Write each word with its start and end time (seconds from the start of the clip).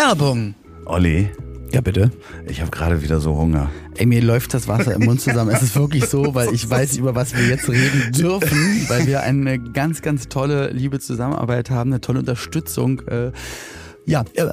Werbung. 0.00 0.54
Olli, 0.86 1.28
Ja, 1.72 1.82
bitte. 1.82 2.10
ich 2.48 2.62
habe 2.62 2.70
gerade 2.70 3.02
wieder 3.02 3.20
so 3.20 3.36
Hunger. 3.36 3.70
Ey, 3.98 4.06
mir 4.06 4.22
läuft 4.22 4.54
das 4.54 4.66
Wasser 4.66 4.94
im 4.94 5.02
Mund 5.04 5.20
zusammen. 5.20 5.50
Es 5.50 5.62
ist 5.62 5.76
wirklich 5.76 6.06
so, 6.06 6.34
weil 6.34 6.54
ich 6.54 6.68
weiß, 6.70 6.96
über 6.96 7.14
was 7.14 7.36
wir 7.36 7.46
jetzt 7.46 7.68
reden 7.68 8.10
dürfen, 8.12 8.86
weil 8.88 9.06
wir 9.06 9.22
eine 9.22 9.58
ganz, 9.58 10.00
ganz 10.00 10.28
tolle, 10.28 10.70
liebe 10.70 11.00
Zusammenarbeit 11.00 11.68
haben, 11.68 11.90
eine 11.90 12.00
tolle 12.00 12.20
Unterstützung. 12.20 13.00
Äh, 13.08 13.32
ja, 14.06 14.24
äh, 14.34 14.48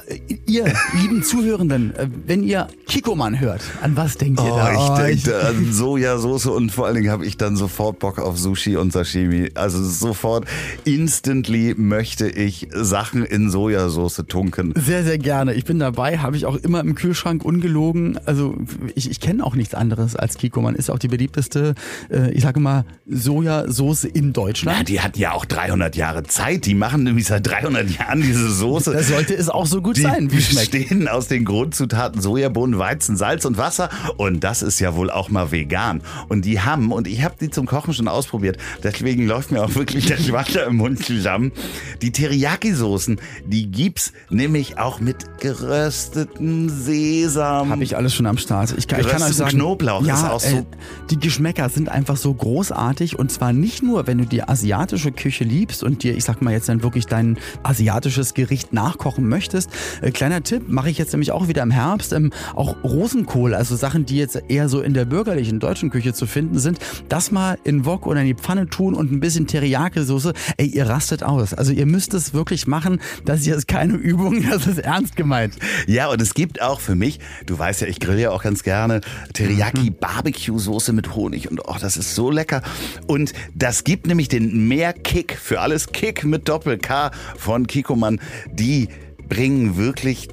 ihr 0.46 0.64
lieben 1.00 1.22
Zuhörenden, 1.22 1.94
äh, 1.96 2.08
wenn 2.26 2.42
ihr 2.42 2.68
Kikoman 2.86 3.40
hört, 3.40 3.60
an 3.82 3.96
was 3.96 4.16
denkt 4.16 4.40
ihr 4.40 4.46
da? 4.46 4.72
Oh, 4.76 5.00
ich 5.08 5.16
ich- 5.16 5.22
denke 5.24 5.40
an 5.46 5.72
Sojasauce 5.72 6.46
und 6.46 6.70
vor 6.70 6.86
allen 6.86 6.96
Dingen 6.96 7.10
habe 7.10 7.26
ich 7.26 7.36
dann 7.36 7.56
sofort 7.56 7.98
Bock 7.98 8.18
auf 8.18 8.38
Sushi 8.38 8.76
und 8.76 8.92
Sashimi. 8.92 9.50
Also 9.54 9.82
sofort, 9.82 10.46
instantly 10.84 11.74
möchte 11.76 12.28
ich 12.28 12.68
Sachen 12.74 13.24
in 13.24 13.50
Sojasauce 13.50 14.24
tunken. 14.28 14.72
Sehr, 14.76 15.04
sehr 15.04 15.18
gerne. 15.18 15.54
Ich 15.54 15.64
bin 15.64 15.78
dabei, 15.78 16.18
habe 16.18 16.36
ich 16.36 16.46
auch 16.46 16.56
immer 16.56 16.80
im 16.80 16.94
Kühlschrank 16.94 17.44
ungelogen. 17.44 18.18
Also 18.26 18.56
ich, 18.94 19.10
ich 19.10 19.20
kenne 19.20 19.44
auch 19.44 19.54
nichts 19.54 19.74
anderes 19.74 20.16
als 20.16 20.36
Kikoman. 20.36 20.74
Ist 20.74 20.90
auch 20.90 20.98
die 20.98 21.08
beliebteste, 21.08 21.74
äh, 22.10 22.30
ich 22.32 22.42
sage 22.42 22.60
mal, 22.60 22.84
Sojasauce 23.06 24.04
in 24.04 24.32
Deutschland. 24.32 24.78
Ja, 24.78 24.84
die 24.84 25.00
hatten 25.00 25.18
ja 25.18 25.32
auch 25.32 25.44
300 25.44 25.96
Jahre 25.96 26.22
Zeit. 26.24 26.66
Die 26.66 26.74
machen 26.74 27.04
nämlich 27.04 27.26
seit 27.26 27.46
300 27.46 27.90
Jahren 27.90 28.20
diese 28.22 28.50
Soße. 28.50 28.92
Das 28.92 29.08
sollte 29.08 29.37
es 29.38 29.48
auch 29.48 29.66
so 29.66 29.80
gut 29.82 29.96
Die 29.96 30.02
sein, 30.02 30.30
wie 30.32 30.36
es 30.38 30.46
schmeckt. 30.50 30.72
bestehen 30.72 31.08
aus 31.08 31.28
den 31.28 31.44
Grundzutaten 31.44 32.20
Sojabohnen, 32.20 32.78
Weizen, 32.78 33.16
Salz 33.16 33.44
und 33.44 33.56
Wasser. 33.58 33.88
Und 34.16 34.44
das 34.44 34.62
ist 34.62 34.78
ja 34.80 34.94
wohl 34.94 35.10
auch 35.10 35.28
mal 35.30 35.50
vegan. 35.52 36.02
Und 36.28 36.44
die 36.44 36.60
haben, 36.60 36.92
und 36.92 37.06
ich 37.08 37.22
habe 37.22 37.34
die 37.40 37.50
zum 37.50 37.66
Kochen 37.66 37.94
schon 37.94 38.08
ausprobiert, 38.08 38.58
deswegen 38.82 39.26
läuft 39.26 39.50
mir 39.52 39.62
auch 39.62 39.74
wirklich 39.74 40.06
das 40.06 40.30
Wasser 40.32 40.66
im 40.66 40.76
Mund 40.76 41.04
zusammen. 41.04 41.52
Die 42.02 42.12
Teriyaki-Soßen, 42.12 43.20
die 43.46 43.70
gibt's 43.70 44.12
nämlich 44.30 44.78
auch 44.78 45.00
mit 45.00 45.38
geröstetem 45.40 46.68
Sesam. 46.68 47.70
Habe 47.70 47.84
ich 47.84 47.96
alles 47.96 48.14
schon 48.14 48.26
am 48.26 48.38
Start. 48.38 48.74
Ich 48.76 48.88
kann, 48.88 49.00
ich 49.00 49.06
kann 49.06 49.16
euch 49.16 49.28
Gerösteten 49.28 49.34
sagen, 49.34 49.58
Knoblauch 49.58 50.04
ja, 50.04 50.14
ist 50.14 50.24
auch 50.24 50.40
so- 50.40 50.56
äh, 50.58 50.64
die 51.10 51.18
Geschmäcker 51.18 51.68
sind 51.68 51.88
einfach 51.88 52.16
so 52.16 52.32
großartig 52.34 53.18
und 53.18 53.30
zwar 53.32 53.52
nicht 53.52 53.82
nur, 53.82 54.06
wenn 54.06 54.18
du 54.18 54.24
die 54.26 54.42
asiatische 54.42 55.12
Küche 55.12 55.44
liebst 55.44 55.82
und 55.82 56.02
dir, 56.02 56.16
ich 56.16 56.24
sag 56.24 56.42
mal 56.42 56.52
jetzt 56.52 56.68
dann 56.68 56.82
wirklich 56.82 57.06
dein 57.06 57.38
asiatisches 57.62 58.34
Gericht 58.34 58.72
nachkochen 58.72 59.27
möchtest. 59.28 59.70
Äh, 60.02 60.10
kleiner 60.10 60.42
Tipp, 60.42 60.64
mache 60.68 60.90
ich 60.90 60.98
jetzt 60.98 61.12
nämlich 61.12 61.32
auch 61.32 61.48
wieder 61.48 61.62
im 61.62 61.70
Herbst, 61.70 62.12
ähm, 62.12 62.32
auch 62.54 62.76
Rosenkohl, 62.82 63.54
also 63.54 63.76
Sachen, 63.76 64.06
die 64.06 64.16
jetzt 64.16 64.42
eher 64.48 64.68
so 64.68 64.80
in 64.80 64.94
der 64.94 65.04
bürgerlichen 65.04 65.60
deutschen 65.60 65.90
Küche 65.90 66.12
zu 66.12 66.26
finden 66.26 66.58
sind, 66.58 66.78
das 67.08 67.30
mal 67.30 67.58
in 67.64 67.84
Wok 67.84 68.06
oder 68.06 68.20
in 68.20 68.26
die 68.26 68.34
Pfanne 68.34 68.68
tun 68.68 68.94
und 68.94 69.12
ein 69.12 69.20
bisschen 69.20 69.46
Teriyaki-Soße. 69.46 70.32
Ey, 70.56 70.66
ihr 70.66 70.88
rastet 70.88 71.22
aus. 71.22 71.54
Also 71.54 71.72
ihr 71.72 71.86
müsst 71.86 72.14
es 72.14 72.34
wirklich 72.34 72.66
machen. 72.66 73.00
Das 73.24 73.42
hier 73.42 73.56
ist 73.56 73.68
keine 73.68 73.94
Übung, 73.94 74.42
das 74.50 74.66
ist 74.66 74.78
ernst 74.78 75.16
gemeint. 75.16 75.54
Ja, 75.86 76.08
und 76.08 76.20
es 76.20 76.34
gibt 76.34 76.62
auch 76.62 76.80
für 76.80 76.94
mich, 76.94 77.20
du 77.46 77.58
weißt 77.58 77.82
ja, 77.82 77.86
ich 77.86 78.00
grill 78.00 78.18
ja 78.18 78.30
auch 78.30 78.42
ganz 78.42 78.62
gerne, 78.62 79.00
Teriyaki 79.32 79.90
Barbecue 79.90 80.58
Soße 80.58 80.92
mit 80.92 81.14
Honig 81.14 81.50
und 81.50 81.60
oh, 81.66 81.76
das 81.80 81.96
ist 81.96 82.14
so 82.14 82.30
lecker. 82.30 82.62
Und 83.06 83.32
das 83.54 83.84
gibt 83.84 84.06
nämlich 84.06 84.28
den 84.28 84.68
Mehrkick 84.68 85.36
für 85.36 85.60
alles 85.60 85.88
Kick 85.88 86.24
mit 86.24 86.48
Doppel 86.48 86.78
K 86.78 87.10
von 87.36 87.66
Kikoman. 87.66 88.20
Die 88.52 88.88
bringen 89.28 89.76
wirklich 89.76 90.28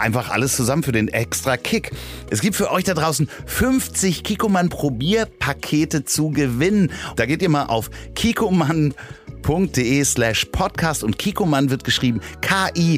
einfach 0.00 0.30
alles 0.30 0.56
zusammen 0.56 0.82
für 0.82 0.92
den 0.92 1.08
extra 1.08 1.56
Kick. 1.56 1.92
Es 2.30 2.40
gibt 2.40 2.56
für 2.56 2.70
euch 2.70 2.84
da 2.84 2.94
draußen 2.94 3.28
50 3.46 4.24
Kikoman 4.24 4.68
Probierpakete 4.68 6.04
zu 6.04 6.30
gewinnen. 6.30 6.90
Da 7.16 7.26
geht 7.26 7.42
ihr 7.42 7.50
mal 7.50 7.66
auf 7.66 7.90
kikoman 8.14 8.94
de 9.44 10.04
slash 10.04 10.44
podcast 10.46 11.02
und 11.02 11.18
Kikoman 11.18 11.68
wird 11.70 11.82
geschrieben 11.84 12.20
K-I-K-K-O-M-A-N. 12.42 12.96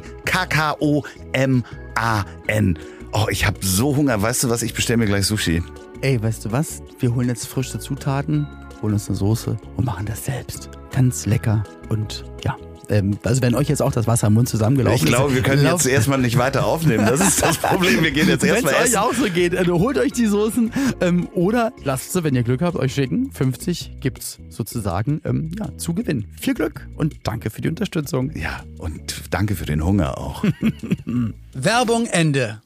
Oh, 3.13 3.27
ich 3.31 3.47
habe 3.47 3.59
so 3.63 3.97
Hunger. 3.97 4.21
Weißt 4.21 4.45
du 4.45 4.51
was? 4.51 4.63
Ich 4.63 4.75
bestelle 4.75 4.99
mir 4.99 5.07
gleich 5.07 5.27
Sushi. 5.27 5.63
Ey, 6.03 6.23
weißt 6.23 6.45
du 6.45 6.53
was? 6.53 6.83
Wir 6.99 7.15
holen 7.15 7.29
jetzt 7.29 7.47
frische 7.47 7.79
Zutaten, 7.79 8.47
holen 8.83 8.93
uns 8.93 9.09
eine 9.09 9.17
Soße 9.17 9.57
und 9.77 9.87
machen 9.87 10.05
das 10.05 10.27
selbst. 10.27 10.69
Ganz 10.93 11.25
lecker 11.25 11.65
und 11.89 12.25
ja. 12.45 12.57
Ähm, 12.89 13.19
also 13.25 13.43
wenn 13.43 13.55
euch 13.55 13.69
jetzt 13.69 13.83
auch 13.83 13.93
das 13.93 14.07
Wasser 14.07 14.27
im 14.29 14.35
Mund 14.35 14.49
zusammengelaufen 14.49 14.97
Ich 14.97 15.03
ist. 15.05 15.09
glaube, 15.09 15.35
wir 15.35 15.43
können 15.43 15.65
jetzt 15.65 15.87
erstmal 15.87 16.19
nicht 16.19 16.39
weiter 16.39 16.67
aufnehmen. 16.67 17.07
Das 17.07 17.21
ist 17.21 17.43
das 17.43 17.59
Problem. 17.59 18.03
Wir 18.03 18.11
gehen 18.11 18.29
jetzt 18.29 18.43
Wenn 18.47 18.51
es 18.51 18.55
erstmal 18.63 18.75
euch 18.75 18.81
essen. 18.85 18.97
auch 18.99 19.15
so 19.15 19.25
geht, 19.31 19.57
also 19.57 19.79
holt 19.79 19.99
euch 19.99 20.13
die 20.13 20.27
Soßen 20.27 20.73
ähm, 21.01 21.29
oder 21.35 21.73
lasst 21.85 22.13
sie, 22.13 22.25
wenn 22.25 22.35
ihr 22.35 22.43
Glück 22.43 22.63
habt, 22.63 22.77
euch 22.77 22.95
schicken. 22.95 23.31
50 23.33 23.97
gibt's 24.01 24.39
sozusagen 24.51 25.21
ähm, 25.25 25.51
ja, 25.59 25.77
zu 25.79 25.95
gewinnen. 25.95 26.27
Viel 26.41 26.55
Glück 26.55 26.87
und 26.97 27.15
danke 27.25 27.51
für 27.51 27.61
die 27.63 27.69
Unterstützung. 27.69 28.31
Ja, 28.37 28.63
und 28.79 29.15
danke 29.31 29.55
für 29.57 29.67
den 29.67 29.85
Hunger 29.85 30.19
auch. 30.19 30.45
Werbung 31.55 32.07
Ende. 32.07 32.61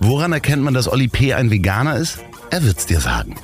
Woran 0.00 0.32
erkennt 0.32 0.62
man, 0.62 0.74
dass 0.74 0.88
Olli 0.90 1.08
P. 1.08 1.34
ein 1.34 1.50
Veganer 1.50 1.96
ist? 1.96 2.18
Er 2.50 2.62
wird's 2.64 2.86
dir 2.86 3.00
sagen. 3.00 3.34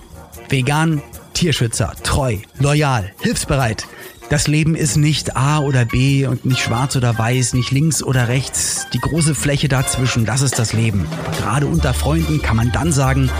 Vegan, 0.48 1.02
Tierschützer, 1.34 1.92
treu, 2.02 2.38
loyal, 2.58 3.12
hilfsbereit. 3.20 3.86
Das 4.30 4.48
Leben 4.48 4.74
ist 4.74 4.96
nicht 4.96 5.36
A 5.36 5.58
oder 5.58 5.84
B 5.84 6.26
und 6.26 6.46
nicht 6.46 6.60
schwarz 6.60 6.96
oder 6.96 7.18
weiß, 7.18 7.52
nicht 7.52 7.70
links 7.70 8.02
oder 8.02 8.28
rechts. 8.28 8.86
Die 8.94 9.00
große 9.00 9.34
Fläche 9.34 9.68
dazwischen, 9.68 10.24
das 10.24 10.40
ist 10.40 10.58
das 10.58 10.72
Leben. 10.72 11.06
Gerade 11.36 11.66
unter 11.66 11.92
Freunden 11.92 12.40
kann 12.40 12.56
man 12.56 12.72
dann 12.72 12.92
sagen, 12.92 13.30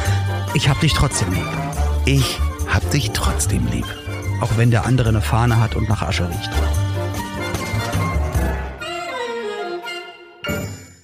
ich 0.53 0.69
hab 0.69 0.81
dich 0.81 0.93
trotzdem 0.93 1.33
lieb. 1.33 1.47
Ich 2.04 2.38
hab 2.69 2.88
dich 2.91 3.12
trotzdem 3.12 3.66
lieb. 3.69 3.87
Auch 4.41 4.59
wenn 4.59 4.71
der 4.71 4.84
andere 4.84 5.09
eine 5.09 5.22
Fahne 5.22 5.59
hat 5.59 5.75
und 5.75 5.88
nach 5.88 6.03
Asche 6.03 6.28
riecht. 6.28 6.50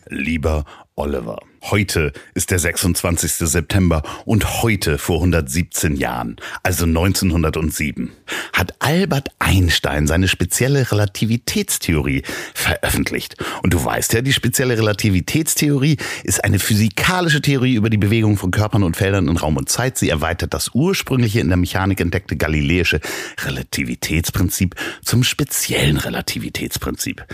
Lieber 0.09 0.65
Oliver, 0.97 1.39
heute 1.63 2.13
ist 2.35 2.51
der 2.51 2.59
26. 2.59 3.33
September 3.33 4.03
und 4.25 4.63
heute 4.63 4.99
vor 4.99 5.17
117 5.17 5.97
Jahren, 5.97 6.37
also 6.63 6.85
1907, 6.85 8.11
hat 8.53 8.75
Albert 8.79 9.29
Einstein 9.39 10.07
seine 10.07 10.29
spezielle 10.29 10.91
Relativitätstheorie 10.91 12.23
veröffentlicht. 12.55 13.37
Und 13.63 13.75
du 13.75 13.85
weißt 13.85 14.13
ja, 14.13 14.23
die 14.23 14.33
spezielle 14.33 14.77
Relativitätstheorie 14.79 15.97
ist 16.25 16.45
eine 16.45 16.59
physikalische 16.59 17.43
Theorie 17.43 17.75
über 17.75 17.91
die 17.91 17.99
Bewegung 17.99 18.37
von 18.37 18.51
Körpern 18.51 18.83
und 18.83 18.97
Feldern 18.97 19.29
in 19.29 19.37
Raum 19.37 19.57
und 19.57 19.69
Zeit. 19.69 19.99
Sie 19.99 20.09
erweitert 20.09 20.55
das 20.55 20.71
ursprüngliche 20.75 21.41
in 21.41 21.49
der 21.49 21.57
Mechanik 21.57 22.01
entdeckte 22.01 22.37
galileische 22.37 23.01
Relativitätsprinzip 23.45 24.75
zum 25.05 25.23
speziellen 25.25 25.97
Relativitätsprinzip. 25.97 27.25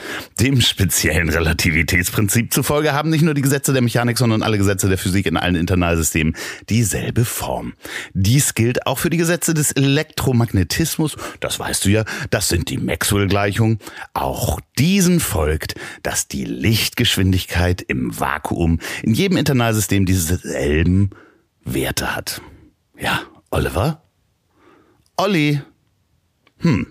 Dem 0.40 0.60
speziellen 0.60 1.28
Relativitätsprinzip 1.28 2.52
zufolge 2.52 2.92
haben 2.92 3.10
nicht 3.10 3.22
nur 3.22 3.34
die 3.34 3.42
Gesetze 3.42 3.72
der 3.72 3.82
Mechanik, 3.82 4.15
sondern 4.18 4.42
alle 4.42 4.58
Gesetze 4.58 4.88
der 4.88 4.98
Physik 4.98 5.26
in 5.26 5.36
allen 5.36 5.54
Internalsystemen 5.54 6.36
dieselbe 6.68 7.24
Form. 7.24 7.74
Dies 8.14 8.54
gilt 8.54 8.86
auch 8.86 8.98
für 8.98 9.10
die 9.10 9.16
Gesetze 9.16 9.54
des 9.54 9.72
Elektromagnetismus. 9.72 11.16
Das 11.40 11.58
weißt 11.58 11.84
du 11.84 11.90
ja, 11.90 12.04
das 12.30 12.48
sind 12.48 12.70
die 12.70 12.78
Maxwell-Gleichungen. 12.78 13.78
Auch 14.14 14.60
diesen 14.78 15.20
folgt, 15.20 15.74
dass 16.02 16.28
die 16.28 16.44
Lichtgeschwindigkeit 16.44 17.82
im 17.82 18.18
Vakuum 18.18 18.80
in 19.02 19.14
jedem 19.14 19.36
Internalsystem 19.36 20.06
dieselben 20.06 21.10
Werte 21.64 22.14
hat. 22.14 22.40
Ja, 22.98 23.20
Oliver? 23.50 24.02
Olli? 25.16 25.60
Hm. 26.58 26.86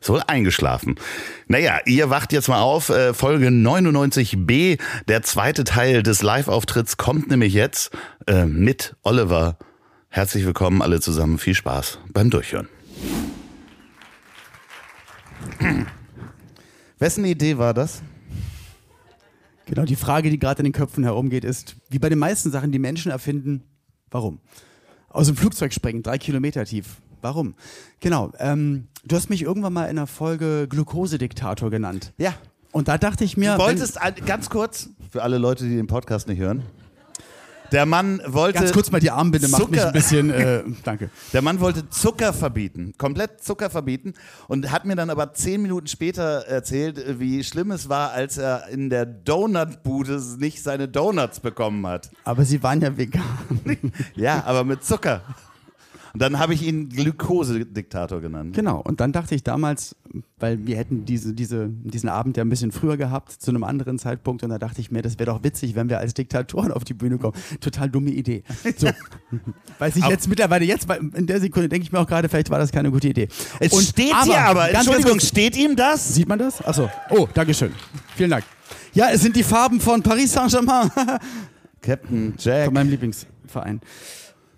Ist 0.00 0.10
wohl 0.10 0.22
eingeschlafen. 0.26 0.96
Naja, 1.48 1.80
ihr 1.86 2.10
wacht 2.10 2.32
jetzt 2.32 2.48
mal 2.48 2.60
auf. 2.60 2.88
Äh, 2.88 3.14
Folge 3.14 3.48
99b, 3.48 4.78
der 5.08 5.22
zweite 5.22 5.64
Teil 5.64 6.02
des 6.02 6.22
Live-Auftritts, 6.22 6.96
kommt 6.96 7.28
nämlich 7.30 7.52
jetzt 7.52 7.90
äh, 8.26 8.44
mit 8.44 8.96
Oliver. 9.02 9.58
Herzlich 10.08 10.46
willkommen 10.46 10.82
alle 10.82 11.00
zusammen. 11.00 11.38
Viel 11.38 11.54
Spaß 11.54 11.98
beim 12.12 12.30
Durchhören. 12.30 12.68
Wessen 16.98 17.24
Idee 17.24 17.58
war 17.58 17.74
das? 17.74 18.02
Genau, 19.66 19.84
die 19.84 19.96
Frage, 19.96 20.30
die 20.30 20.38
gerade 20.38 20.60
in 20.60 20.64
den 20.64 20.72
Köpfen 20.72 21.04
herumgeht, 21.04 21.44
ist, 21.44 21.76
wie 21.90 21.98
bei 21.98 22.08
den 22.08 22.18
meisten 22.18 22.50
Sachen, 22.50 22.72
die 22.72 22.78
Menschen 22.78 23.12
erfinden, 23.12 23.64
warum? 24.10 24.40
Aus 25.10 25.26
dem 25.26 25.36
Flugzeug 25.36 25.74
springen, 25.74 26.02
drei 26.02 26.18
Kilometer 26.18 26.64
tief. 26.64 27.02
Warum? 27.20 27.54
Genau, 28.00 28.32
ähm, 28.38 28.86
du 29.04 29.16
hast 29.16 29.30
mich 29.30 29.42
irgendwann 29.42 29.72
mal 29.72 29.84
in 29.84 29.90
einer 29.98 30.06
Folge 30.06 30.66
Glukosediktator 30.68 31.70
genannt. 31.70 32.12
Ja. 32.18 32.34
Und 32.72 32.88
da 32.88 32.98
dachte 32.98 33.24
ich 33.24 33.36
mir, 33.36 33.54
Du 33.56 33.62
wolltest 33.62 34.00
ein, 34.00 34.14
ganz 34.26 34.50
kurz, 34.50 34.90
für 35.10 35.22
alle 35.22 35.38
Leute, 35.38 35.64
die 35.64 35.76
den 35.76 35.86
Podcast 35.86 36.28
nicht 36.28 36.38
hören. 36.38 36.62
Der 37.70 37.84
Mann 37.84 38.22
wollte. 38.26 38.60
ganz 38.60 38.72
kurz 38.72 38.90
mal 38.90 38.98
die 38.98 39.10
Armbinde, 39.10 39.46
macht 39.48 39.68
mich 39.70 39.78
Zucker- 39.80 39.86
ein 39.88 39.92
bisschen, 39.92 40.30
äh, 40.30 40.62
danke. 40.84 41.10
Der 41.34 41.42
Mann 41.42 41.60
wollte 41.60 41.90
Zucker 41.90 42.32
verbieten, 42.32 42.94
komplett 42.96 43.42
Zucker 43.44 43.68
verbieten 43.68 44.14
und 44.46 44.70
hat 44.72 44.86
mir 44.86 44.96
dann 44.96 45.10
aber 45.10 45.34
zehn 45.34 45.60
Minuten 45.60 45.86
später 45.86 46.46
erzählt, 46.46 47.20
wie 47.20 47.44
schlimm 47.44 47.70
es 47.70 47.90
war, 47.90 48.12
als 48.12 48.38
er 48.38 48.68
in 48.68 48.88
der 48.88 49.04
Donutbude 49.04 50.18
nicht 50.38 50.62
seine 50.62 50.88
Donuts 50.88 51.40
bekommen 51.40 51.86
hat. 51.86 52.10
Aber 52.24 52.46
sie 52.46 52.62
waren 52.62 52.80
ja 52.80 52.96
vegan. 52.96 53.22
Ja, 54.14 54.44
aber 54.46 54.64
mit 54.64 54.82
Zucker. 54.82 55.20
Dann 56.18 56.38
habe 56.38 56.54
ich 56.54 56.62
ihn 56.62 56.88
Glukose-Diktator 56.88 58.20
genannt. 58.20 58.54
Genau, 58.54 58.80
und 58.80 59.00
dann 59.00 59.12
dachte 59.12 59.34
ich 59.34 59.42
damals, 59.42 59.96
weil 60.38 60.66
wir 60.66 60.76
hätten 60.76 61.04
diese, 61.04 61.34
diese, 61.34 61.68
diesen 61.68 62.08
Abend 62.08 62.36
ja 62.36 62.44
ein 62.44 62.48
bisschen 62.48 62.72
früher 62.72 62.96
gehabt, 62.96 63.32
zu 63.32 63.50
einem 63.50 63.64
anderen 63.64 63.98
Zeitpunkt, 63.98 64.42
und 64.42 64.50
da 64.50 64.58
dachte 64.58 64.80
ich 64.80 64.90
mir, 64.90 65.02
das 65.02 65.18
wäre 65.18 65.26
doch 65.30 65.42
witzig, 65.44 65.74
wenn 65.74 65.88
wir 65.88 65.98
als 65.98 66.14
Diktatoren 66.14 66.72
auf 66.72 66.84
die 66.84 66.94
Bühne 66.94 67.18
kommen. 67.18 67.34
Total 67.60 67.88
dumme 67.90 68.10
Idee. 68.10 68.42
So. 68.76 68.88
Weiß 69.78 69.96
ich 69.96 70.02
Aber- 70.04 70.12
jetzt 70.12 70.28
mittlerweile, 70.28 70.64
jetzt 70.64 70.86
in 71.14 71.26
der 71.26 71.40
Sekunde 71.40 71.68
denke 71.68 71.84
ich 71.84 71.92
mir 71.92 72.00
auch 72.00 72.06
gerade, 72.06 72.28
vielleicht 72.28 72.50
war 72.50 72.58
das 72.58 72.72
keine 72.72 72.90
gute 72.90 73.08
Idee. 73.08 73.28
Es 73.60 73.72
Und- 73.72 73.82
steht 73.82 74.14
hier 74.24 74.38
aber, 74.40 74.60
ganz, 74.60 74.72
ganz 74.72 74.86
Entschuldigung, 74.86 75.12
kurz, 75.18 75.28
steht 75.28 75.56
ihm 75.56 75.76
das? 75.76 76.14
Sieht 76.14 76.28
man 76.28 76.38
das? 76.38 76.64
Achso. 76.64 76.88
Oh, 77.10 77.28
Dankeschön. 77.34 77.72
Vielen 78.16 78.30
Dank. 78.30 78.44
Ja, 78.94 79.08
es 79.12 79.22
sind 79.22 79.36
die 79.36 79.42
Farben 79.44 79.80
von 79.80 80.02
Paris 80.02 80.32
Saint-Germain. 80.32 80.90
Captain 81.82 82.34
Jack. 82.38 82.64
Von 82.66 82.74
meinem 82.74 82.90
Lieblingsverein. 82.90 83.80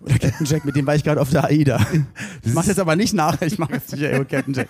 Oder 0.03 0.17
Captain 0.17 0.45
Jack, 0.45 0.65
mit 0.65 0.75
dem 0.75 0.87
war 0.87 0.95
ich 0.95 1.03
gerade 1.03 1.21
auf 1.21 1.29
der 1.29 1.45
AIDA. 1.45 1.79
Ich 2.43 2.53
mache 2.53 2.67
jetzt 2.67 2.79
aber 2.79 2.95
nicht 2.95 3.13
nach, 3.13 3.39
ich 3.41 3.59
mache 3.59 3.73
jetzt 3.73 3.91
nicht 3.91 4.01
über 4.01 4.25
Captain 4.25 4.53
Jack. 4.53 4.67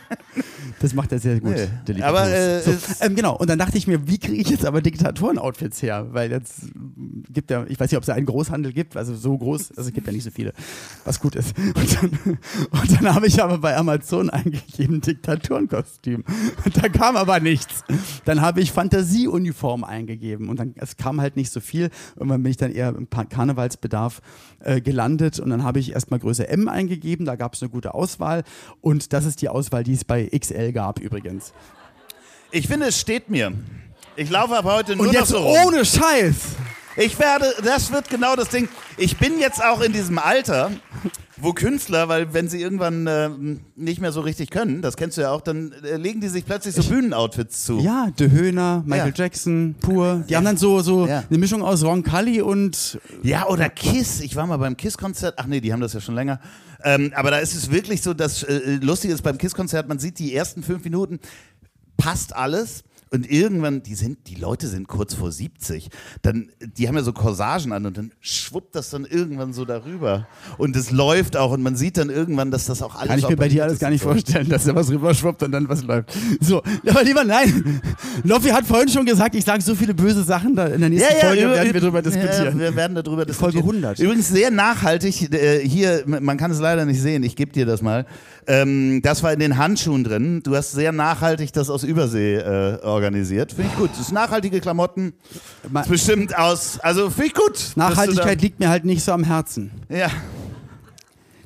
Das 0.80 0.94
macht 0.94 1.12
er 1.14 1.20
sehr 1.20 1.40
gut. 1.40 1.52
Nee. 1.52 1.68
der 1.88 1.96
liebe 1.96 2.06
Aber, 2.06 2.30
äh, 2.30 2.62
so, 2.62 2.72
ähm, 3.00 3.16
genau, 3.16 3.38
und 3.38 3.50
dann 3.50 3.58
dachte 3.58 3.78
ich 3.78 3.88
mir, 3.88 4.08
wie 4.08 4.18
kriege 4.18 4.42
ich 4.42 4.50
jetzt 4.50 4.66
aber 4.66 4.82
Diktatoren-Outfits 4.82 5.82
her? 5.82 6.08
Weil 6.12 6.32
jetzt 6.32 6.64
gibt 7.30 7.50
ja, 7.50 7.66
ich 7.68 7.80
weiß 7.80 7.90
nicht, 7.90 7.98
ob 7.98 8.04
es 8.04 8.08
da 8.08 8.14
einen 8.14 8.26
Großhandel 8.26 8.74
gibt, 8.74 8.98
also 8.98 9.16
so 9.16 9.38
groß, 9.38 9.72
also 9.78 9.88
es 9.88 9.94
gibt 9.94 10.06
ja 10.06 10.14
nicht 10.14 10.24
so 10.24 10.32
viele, 10.32 10.54
was 11.06 11.20
gut 11.20 11.36
ist. 11.36 11.56
Und 11.58 11.98
dann, 12.02 12.38
dann 12.90 13.16
habe 13.16 13.28
ich 13.28 13.42
aber 13.42 13.58
bei 13.60 13.78
Amazon 13.78 14.30
eingegeben, 14.30 15.00
Diktatorenkostüm. 15.00 16.26
Und 16.66 16.84
da 16.84 16.90
kam 16.90 17.16
aber 17.16 17.40
nichts. 17.40 17.84
Dann 18.26 18.42
habe 18.42 18.60
ich 18.60 18.72
Fantasieuniform 18.72 19.84
eingegeben 19.84 20.50
und 20.50 20.60
dann, 20.60 20.74
es 20.76 20.98
kam 20.98 21.22
halt 21.22 21.38
nicht 21.38 21.52
so 21.52 21.62
viel. 21.62 21.90
Irgendwann 22.16 22.44
bin 22.44 22.52
ich 22.52 22.58
dann 22.58 22.72
eher 22.72 22.90
im 22.90 23.08
Karnevalsbedarf 23.10 24.22
äh, 24.60 24.82
gelandet 24.82 25.21
und 25.40 25.50
dann 25.50 25.64
habe 25.64 25.80
ich 25.80 25.94
erstmal 25.94 26.20
Größe 26.20 26.48
M 26.48 26.68
eingegeben, 26.68 27.26
da 27.26 27.36
gab 27.36 27.54
es 27.54 27.62
eine 27.62 27.70
gute 27.70 27.94
Auswahl 27.94 28.44
und 28.82 29.14
das 29.14 29.26
ist 29.26 29.42
die 29.42 29.50
Auswahl, 29.50 29.84
die 29.84 29.94
es 29.94 30.04
bei 30.04 30.26
XL 30.28 30.72
gab 30.74 31.00
übrigens. 31.00 31.54
Ich 32.52 32.68
finde, 32.68 32.88
es 32.88 33.00
steht 33.00 33.30
mir. 33.30 33.52
Ich 34.16 34.30
laufe 34.30 34.56
aber 34.58 34.74
heute 34.74 34.96
nur 34.96 35.06
Und 35.06 35.14
noch 35.14 35.20
jetzt 35.22 35.30
so 35.30 35.38
rum. 35.38 35.58
ohne 35.68 35.86
Scheiß. 35.86 36.36
Ich 36.98 37.18
werde, 37.18 37.54
das 37.64 37.92
wird 37.94 38.10
genau 38.10 38.36
das 38.36 38.50
Ding. 38.50 38.68
Ich 38.98 39.18
bin 39.18 39.40
jetzt 39.40 39.64
auch 39.64 39.80
in 39.80 39.94
diesem 39.94 40.20
Alter, 40.20 40.72
wo 41.42 41.54
Künstler, 41.54 42.08
weil 42.08 42.34
wenn 42.34 42.48
sie 42.50 42.62
irgendwann 42.62 43.08
äh, 43.08 43.30
nicht 43.76 44.00
mehr 44.00 44.12
so 44.12 44.22
richtig 44.22 44.50
können, 44.52 44.82
das 44.82 44.96
kennst 44.98 45.18
du 45.18 45.22
ja 45.22 45.32
auch, 45.32 45.42
dann 45.42 45.74
äh, 45.84 45.98
legen 45.98 46.22
die 46.22 46.28
sich 46.28 46.46
plötzlich 46.46 46.76
so 46.76 46.84
Bühnenoutfits 46.84 47.66
zu. 47.66 47.80
Ja, 47.80 48.10
De 48.18 48.30
Höhner, 48.30 48.84
Michael 48.86 49.10
Ja. 49.10 49.24
Jackson, 49.26 49.76
pur. 49.82 50.24
Die 50.30 50.36
haben 50.36 50.46
dann 50.46 50.58
so, 50.58 50.82
so 50.82 51.08
Ja. 51.08 51.24
eine 51.30 51.38
Mischung 51.38 51.64
aus 51.64 51.84
Ron 51.84 52.04
Cully 52.04 52.42
und 52.42 53.00
Ja, 53.24 53.48
oder 53.48 53.70
Kiss. 53.70 54.22
Ich 54.22 54.36
war 54.36 54.46
mal 54.48 54.58
beim 54.58 54.78
Kiss-Konzert. 54.78 55.36
Ach 55.38 55.46
nee, 55.48 55.62
die 55.62 55.74
haben 55.74 55.82
das 55.82 55.94
ja 55.94 56.02
schon 56.02 56.16
länger. 56.16 56.40
Ähm, 56.84 57.12
aber 57.16 57.32
da 57.32 57.38
ist 57.40 57.54
es 57.56 57.72
wirklich 57.72 58.02
so, 58.02 58.14
dass 58.14 58.44
äh, 58.44 58.80
lustig 58.82 59.12
ist 59.12 59.22
beim 59.22 59.38
Kiss-Konzert, 59.38 59.88
man 59.88 60.00
sieht 60.00 60.18
die 60.20 60.34
ersten 60.36 60.64
fünf 60.64 60.84
Minuten, 60.84 61.20
passt 61.98 62.36
alles. 62.36 62.84
Und 63.14 63.30
irgendwann, 63.30 63.84
die 63.84 63.96
sind, 63.96 64.20
die 64.30 64.36
Leute 64.36 64.68
sind 64.68 64.88
kurz 64.88 65.14
vor 65.16 65.34
70. 65.34 65.90
Dann, 66.22 66.50
die 66.78 66.88
haben 66.88 66.96
ja 66.96 67.04
so 67.04 67.12
Corsagen 67.12 67.74
an 67.74 67.86
und 67.86 67.98
dann 67.98 68.12
schwuppt 68.22 68.74
das 68.74 68.90
dann 68.90 69.04
irgendwann 69.04 69.52
so 69.52 69.66
darüber. 69.66 70.28
Und 70.58 70.78
es 70.78 70.92
läuft 70.92 71.36
auch 71.36 71.52
und 71.52 71.62
man 71.62 71.76
sieht 71.76 71.98
dann 71.98 72.10
irgendwann, 72.10 72.52
dass 72.52 72.68
das 72.68 72.82
auch 72.82 72.96
alles. 72.96 73.10
kann 73.10 73.20
ich 73.20 73.28
mir 73.28 73.36
bei 73.36 73.50
dir 73.50 73.66
alles 73.66 73.80
gar 73.80 73.90
nicht 73.90 74.02
vorstellen, 74.02 74.48
dass 74.48 74.64
da 74.64 74.74
was 74.76 74.90
rüberschwuppt 74.90 75.44
und 75.44 75.52
dann 75.52 75.68
was 75.68 75.84
läuft. 75.84 76.14
So, 76.40 76.64
aber 76.88 77.04
lieber 77.04 77.26
nein. 77.26 77.82
Loffi 78.24 78.48
hat 78.48 78.66
vorhin 78.66 78.88
schon 78.88 79.06
gesagt, 79.06 79.36
ich 79.36 79.44
sage 79.44 79.62
so 79.62 79.76
viele 79.76 79.94
böse 79.94 80.24
Sachen, 80.24 80.56
da 80.56 80.68
in 80.68 80.80
der 80.80 80.90
nächsten 80.90 81.14
Folge 81.20 81.44
über- 81.44 81.52
werden 81.56 81.74
wir 81.74 81.82
drüber 81.82 81.98
Ja, 81.98 82.02
diskutieren. 82.04 82.60
wir 82.60 82.76
werden 82.78 82.96
darüber 82.96 83.26
diskutieren. 83.26 83.52
Folge 83.64 83.68
100. 83.68 84.00
Übrigens 84.00 84.30
sehr 84.30 84.52
nachhaltig. 84.52 85.34
Äh, 85.34 85.68
hier, 85.68 86.04
man 86.06 86.38
kann 86.38 86.50
es 86.52 86.60
leider 86.62 86.86
nicht 86.86 87.02
sehen. 87.02 87.24
Ich 87.24 87.36
gebe 87.36 87.52
dir 87.52 87.66
das 87.66 87.82
mal. 87.82 88.06
Ähm, 88.48 89.02
das 89.04 89.22
war 89.24 89.32
in 89.34 89.40
den 89.40 89.58
Handschuhen 89.58 90.04
drin. 90.04 90.42
Du 90.44 90.56
hast 90.56 90.72
sehr 90.72 90.92
nachhaltig 90.92 91.54
das 91.54 91.70
aus 91.70 91.84
Übersee 91.84 92.36
äh, 92.38 92.80
organisiert. 92.84 93.52
Finde 93.54 93.70
ich 93.72 93.78
gut. 93.78 93.92
Das 93.92 94.00
ist 94.02 94.12
nachhaltige 94.12 94.60
Klamotten. 94.62 95.14
Ist 95.74 95.90
bestimmt 95.90 96.38
aus. 96.38 96.80
Also 96.80 97.10
finde 97.10 97.28
ich 97.28 97.34
gut. 97.34 97.72
Nachhaltigkeit 97.76 98.42
liegt 98.42 98.60
mir 98.60 98.70
halt 98.70 98.84
nicht 98.86 99.04
so 99.04 99.12
am 99.12 99.24
Herzen. 99.24 99.72
Ja. 99.90 100.10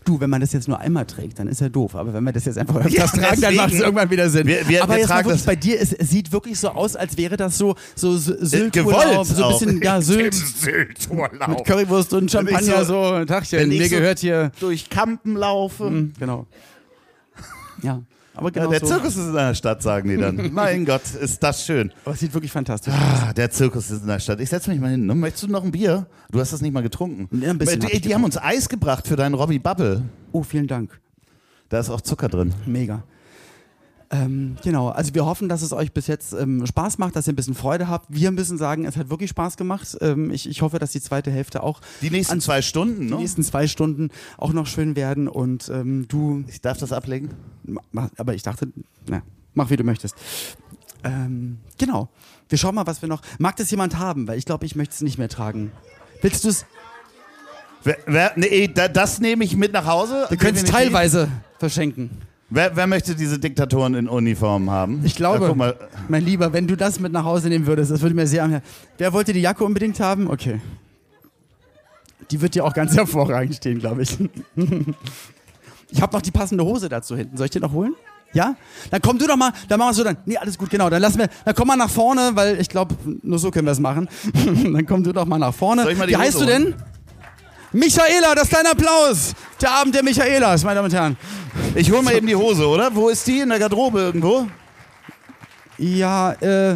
Du, 0.06 0.20
wenn 0.20 0.30
man 0.30 0.40
das 0.40 0.54
jetzt 0.54 0.68
nur 0.68 0.80
einmal 0.80 1.08
trägt, 1.08 1.40
dann 1.40 1.48
ist 1.48 1.62
ja 1.62 1.68
doof. 1.68 1.96
Aber 1.96 2.14
wenn 2.14 2.24
wir 2.24 2.32
das 2.32 2.46
jetzt 2.46 2.60
einfach 2.60 2.76
öfters 2.76 2.94
Ja, 2.94 3.08
tragen, 3.08 3.42
dann 3.42 3.56
macht 3.56 3.74
es 3.74 3.80
irgendwann 3.80 4.10
wieder 4.12 4.30
Sinn. 4.30 4.46
Wir- 4.46 4.68
wir- 4.68 4.84
Aber 4.84 4.94
wir 4.94 5.00
jetzt 5.00 5.10
mal 5.10 5.18
wirklich 5.26 5.38
das- 5.38 5.46
bei 5.48 5.56
dir, 5.56 5.82
es, 5.82 5.94
es 5.94 6.10
sieht 6.12 6.32
wirklich 6.32 6.60
so 6.60 6.70
aus, 6.70 6.96
als 6.96 7.18
wäre 7.18 7.38
das 7.38 7.58
so, 7.58 7.76
so 7.96 8.16
Sylt 8.16 8.72
gewollt 8.72 9.26
so 9.26 9.44
ein 9.46 9.52
bisschen, 9.54 9.82
ja, 9.82 10.00
Sylt. 10.02 10.36
Sylturlaub. 10.36 11.48
Mit 11.48 11.66
Currywurst 11.66 12.14
und 12.14 12.30
Champagner, 12.30 12.86
so- 12.86 13.18
so, 13.18 13.22
ich 13.22 13.50
mir 13.68 13.90
so- 13.90 13.96
gehört 13.96 14.20
hier. 14.20 14.52
Durch 14.60 14.92
Kampen 14.92 15.36
laufe. 15.38 15.86
Hm, 15.88 16.14
genau. 16.20 16.46
Ja, 17.86 18.02
aber 18.34 18.48
Ja, 18.48 18.54
genau 18.54 18.70
der 18.72 18.80
so. 18.82 18.88
Zirkus 18.88 19.16
ist 19.16 19.28
in 19.28 19.34
der 19.34 19.54
Stadt, 19.56 19.82
sagen 19.82 20.10
die 20.10 20.18
dann. 20.18 20.50
mein 20.54 20.86
Gott, 20.86 21.04
ist 21.22 21.42
das 21.42 21.66
schön. 21.66 21.92
Aber 22.04 22.14
es 22.14 22.20
sieht 22.20 22.34
wirklich 22.34 22.52
fantastisch 22.52 22.94
aus. 22.94 23.00
Ah, 23.00 23.34
der 23.34 23.50
Zirkus 23.50 23.90
ist 23.92 24.02
in 24.02 24.08
der 24.08 24.20
Stadt. 24.20 24.40
Ich 24.42 24.50
setze 24.50 24.70
mich 24.70 24.80
mal 24.80 24.92
hin. 24.92 25.06
Möchtest 25.06 25.44
du 25.44 25.48
noch 25.48 25.64
ein 25.64 25.72
Bier? 25.72 26.08
Du 26.32 26.40
hast 26.40 26.52
das 26.52 26.62
nicht 26.62 26.74
mal 26.74 26.84
getrunken. 26.84 27.30
Ja, 27.42 27.52
ein 27.52 27.58
bisschen 27.58 27.82
hab 27.82 27.90
die 27.90 27.96
ich 27.96 28.02
die 28.02 28.14
haben 28.14 28.24
uns 28.24 28.38
Eis 28.38 28.68
gebracht 28.68 29.08
für 29.08 29.16
deinen 29.16 29.36
Robbie 29.36 29.60
Bubble. 29.60 30.02
Oh, 30.32 30.44
vielen 30.44 30.68
Dank. 30.68 31.00
Da 31.70 31.80
ist 31.80 31.90
auch 31.90 32.02
Zucker 32.02 32.28
drin. 32.28 32.54
Mega. 32.66 33.04
Ähm, 34.12 34.56
genau, 34.64 34.90
also 34.90 35.14
wir 35.16 35.26
hoffen, 35.26 35.50
dass 35.50 35.62
es 35.64 35.74
euch 35.74 35.92
bis 35.92 36.06
jetzt 36.08 36.34
ähm, 36.34 36.66
Spaß 36.66 37.00
macht, 37.00 37.16
dass 37.16 37.28
ihr 37.28 37.34
ein 37.34 37.36
bisschen 37.36 37.56
Freude 37.56 37.88
habt. 37.88 38.06
Wir 38.10 38.32
müssen 38.32 38.58
sagen, 38.58 38.86
es 38.86 38.98
hat 38.98 39.10
wirklich 39.10 39.32
Spaß 39.32 39.58
gemacht. 39.58 39.98
Ähm, 40.02 40.30
ich, 40.32 40.48
ich 40.48 40.62
hoffe, 40.62 40.78
dass 40.80 40.92
die 40.92 41.02
zweite 41.02 41.32
Hälfte 41.32 41.64
auch 41.64 41.82
Die 42.02 42.12
nächsten 42.12 42.34
an- 42.34 42.42
zwei 42.42 42.62
Stunden, 42.62 43.08
die 43.08 43.14
ne? 43.14 43.18
nächsten 43.18 43.42
zwei 43.44 43.68
Stunden 43.68 44.10
auch 44.38 44.54
noch 44.54 44.68
schön 44.68 44.96
werden. 44.96 45.28
Und 45.28 45.70
ähm, 45.70 46.08
du, 46.08 46.44
Ich 46.48 46.62
darf 46.62 46.78
das 46.78 46.92
ablegen? 46.92 47.30
aber 48.18 48.36
ich 48.36 48.44
dachte, 48.44 48.68
na, 49.08 49.24
mach 49.56 49.70
wie 49.72 49.76
du 49.78 49.84
möchtest. 49.84 50.16
Ähm, 51.04 51.58
genau, 51.78 52.10
wir 52.50 52.58
schauen 52.60 52.76
mal, 52.76 52.86
was 52.88 53.02
wir 53.02 53.10
noch. 53.10 53.22
Mag 53.40 53.56
das 53.58 53.72
jemand 53.72 53.98
haben? 53.98 54.28
Weil 54.28 54.38
ich 54.38 54.46
glaube, 54.46 54.66
ich 54.68 54.76
möchte 54.76 54.94
es 54.94 55.02
nicht 55.02 55.18
mehr 55.18 55.30
tragen. 55.30 55.72
Willst 56.22 56.44
du 56.44 56.50
es? 56.50 56.66
Nee, 58.36 58.68
da, 58.74 58.88
das 58.88 59.20
nehme 59.20 59.44
ich 59.44 59.56
mit 59.56 59.72
nach 59.74 59.86
Hause. 59.86 60.26
Wir 60.30 60.38
können 60.38 60.58
es 60.58 60.64
teilweise 60.64 61.28
verschenken. 61.60 62.10
Wer, 62.56 62.74
wer 62.74 62.88
möchte 62.88 63.16
diese 63.16 63.38
Diktatoren 63.38 63.96
in 63.96 64.08
Uniform 64.08 64.72
haben? 64.72 65.02
Ich 65.04 65.16
glaube, 65.16 65.54
Ja, 65.60 65.74
mein 66.08 66.24
Lieber, 66.24 66.54
wenn 66.54 66.68
du 66.68 66.78
das 66.78 67.02
mit 67.02 67.12
nach 67.12 67.26
Hause 67.26 67.50
nehmen 67.50 67.68
würdest, 67.68 67.92
das 67.92 68.00
würde 68.00 68.16
mir 68.16 68.26
sehr 68.28 68.46
am 68.46 68.52
Herzen. 68.52 68.66
Wer 68.98 69.12
wollte 69.12 69.34
die 69.34 69.42
Jacke 69.42 69.66
unbedingt 69.66 70.00
haben? 70.00 70.30
Okay. 70.30 70.62
Die 72.32 72.40
wird 72.40 72.56
dir 72.56 72.64
auch 72.64 72.74
ganz 72.74 72.96
hervorragend 72.96 73.56
stehen, 73.56 73.80
glaube 73.80 74.04
ich. 74.04 74.18
Ich 75.92 76.02
habe 76.02 76.14
noch 76.14 76.22
die 76.22 76.32
passende 76.32 76.66
Hose 76.66 76.90
dazu 76.90 77.16
hinten. 77.16 77.38
Soll 77.38 77.46
ich 77.46 77.52
dir 77.52 77.62
noch 77.62 77.72
holen? 77.72 77.94
Ja? 78.34 78.56
Dann 78.90 79.02
komm 79.02 79.18
du 79.18 79.28
doch 79.28 79.38
mal, 79.38 79.54
dann 79.70 79.78
machen 79.80 79.92
wir 79.92 79.94
so 79.94 80.04
dann. 80.04 80.18
Nee, 80.26 80.36
alles 80.36 80.58
gut, 80.58 80.70
genau. 80.70 80.90
Dann 80.90 81.02
lassen 81.02 81.20
wir, 81.20 81.30
dann 81.46 81.56
komm 81.56 81.68
mal 81.68 81.78
nach 81.78 81.92
vorne, 81.92 82.32
weil 82.34 82.60
ich 82.60 82.68
glaube, 82.68 82.96
nur 83.22 83.38
so 83.40 83.52
können 83.52 83.68
wir 83.68 83.72
es 83.72 83.80
machen. 83.80 84.10
dann 84.46 84.86
komm 84.86 85.04
du 85.04 85.14
doch 85.14 85.26
mal 85.26 85.38
nach 85.38 85.54
vorne. 85.54 85.86
Wie 85.86 86.18
heißt 86.18 86.36
Hose 86.36 86.46
du 86.46 86.52
denn? 86.52 86.76
Michaela, 87.76 88.34
das 88.36 88.46
ist 88.46 88.54
dein 88.56 88.66
Applaus. 88.66 89.34
Der 89.62 89.72
Abend 89.72 89.94
der 89.96 90.04
Michaelas, 90.04 90.64
meine 90.64 90.76
Damen 90.76 90.86
und 90.86 90.94
Herren. 90.94 91.18
Ich 91.76 91.92
hole 91.92 92.02
mal 92.02 92.14
eben 92.16 92.28
die 92.28 92.36
Hose, 92.36 92.66
oder? 92.68 92.94
Wo 92.96 93.10
ist 93.10 93.26
die? 93.28 93.40
In 93.40 93.50
der 93.50 93.60
Garderobe 93.60 94.00
irgendwo? 94.00 94.48
Ja, 95.78 96.32
äh, 96.34 96.76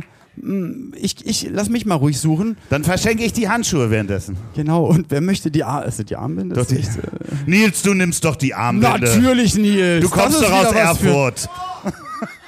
ich, 0.95 1.25
ich 1.25 1.47
lass 1.51 1.69
mich 1.69 1.85
mal 1.85 1.95
ruhig 1.95 2.19
suchen. 2.19 2.57
Dann 2.69 2.83
verschenke 2.83 3.23
ich 3.23 3.33
die 3.33 3.47
Handschuhe 3.49 3.89
währenddessen. 3.89 4.37
Genau, 4.55 4.85
und 4.85 5.07
wer 5.09 5.21
möchte 5.21 5.51
die 5.51 5.63
Ar 5.63 5.81
also 5.83 6.03
die 6.03 6.15
Armbinde? 6.15 6.55
Doch, 6.55 6.61
Ist 6.63 6.71
die- 6.71 6.77
echt, 6.79 6.97
äh, 6.97 7.01
Nils, 7.45 7.81
du 7.81 7.93
nimmst 7.93 8.23
doch 8.25 8.35
die 8.35 8.53
Armbinde. 8.53 9.05
Natürlich, 9.05 9.55
Nils. 9.55 10.03
Du 10.03 10.09
kommst 10.09 10.41
ist 10.41 10.43
doch 10.49 10.51
aus 10.51 10.71
Erfurt. 10.73 11.49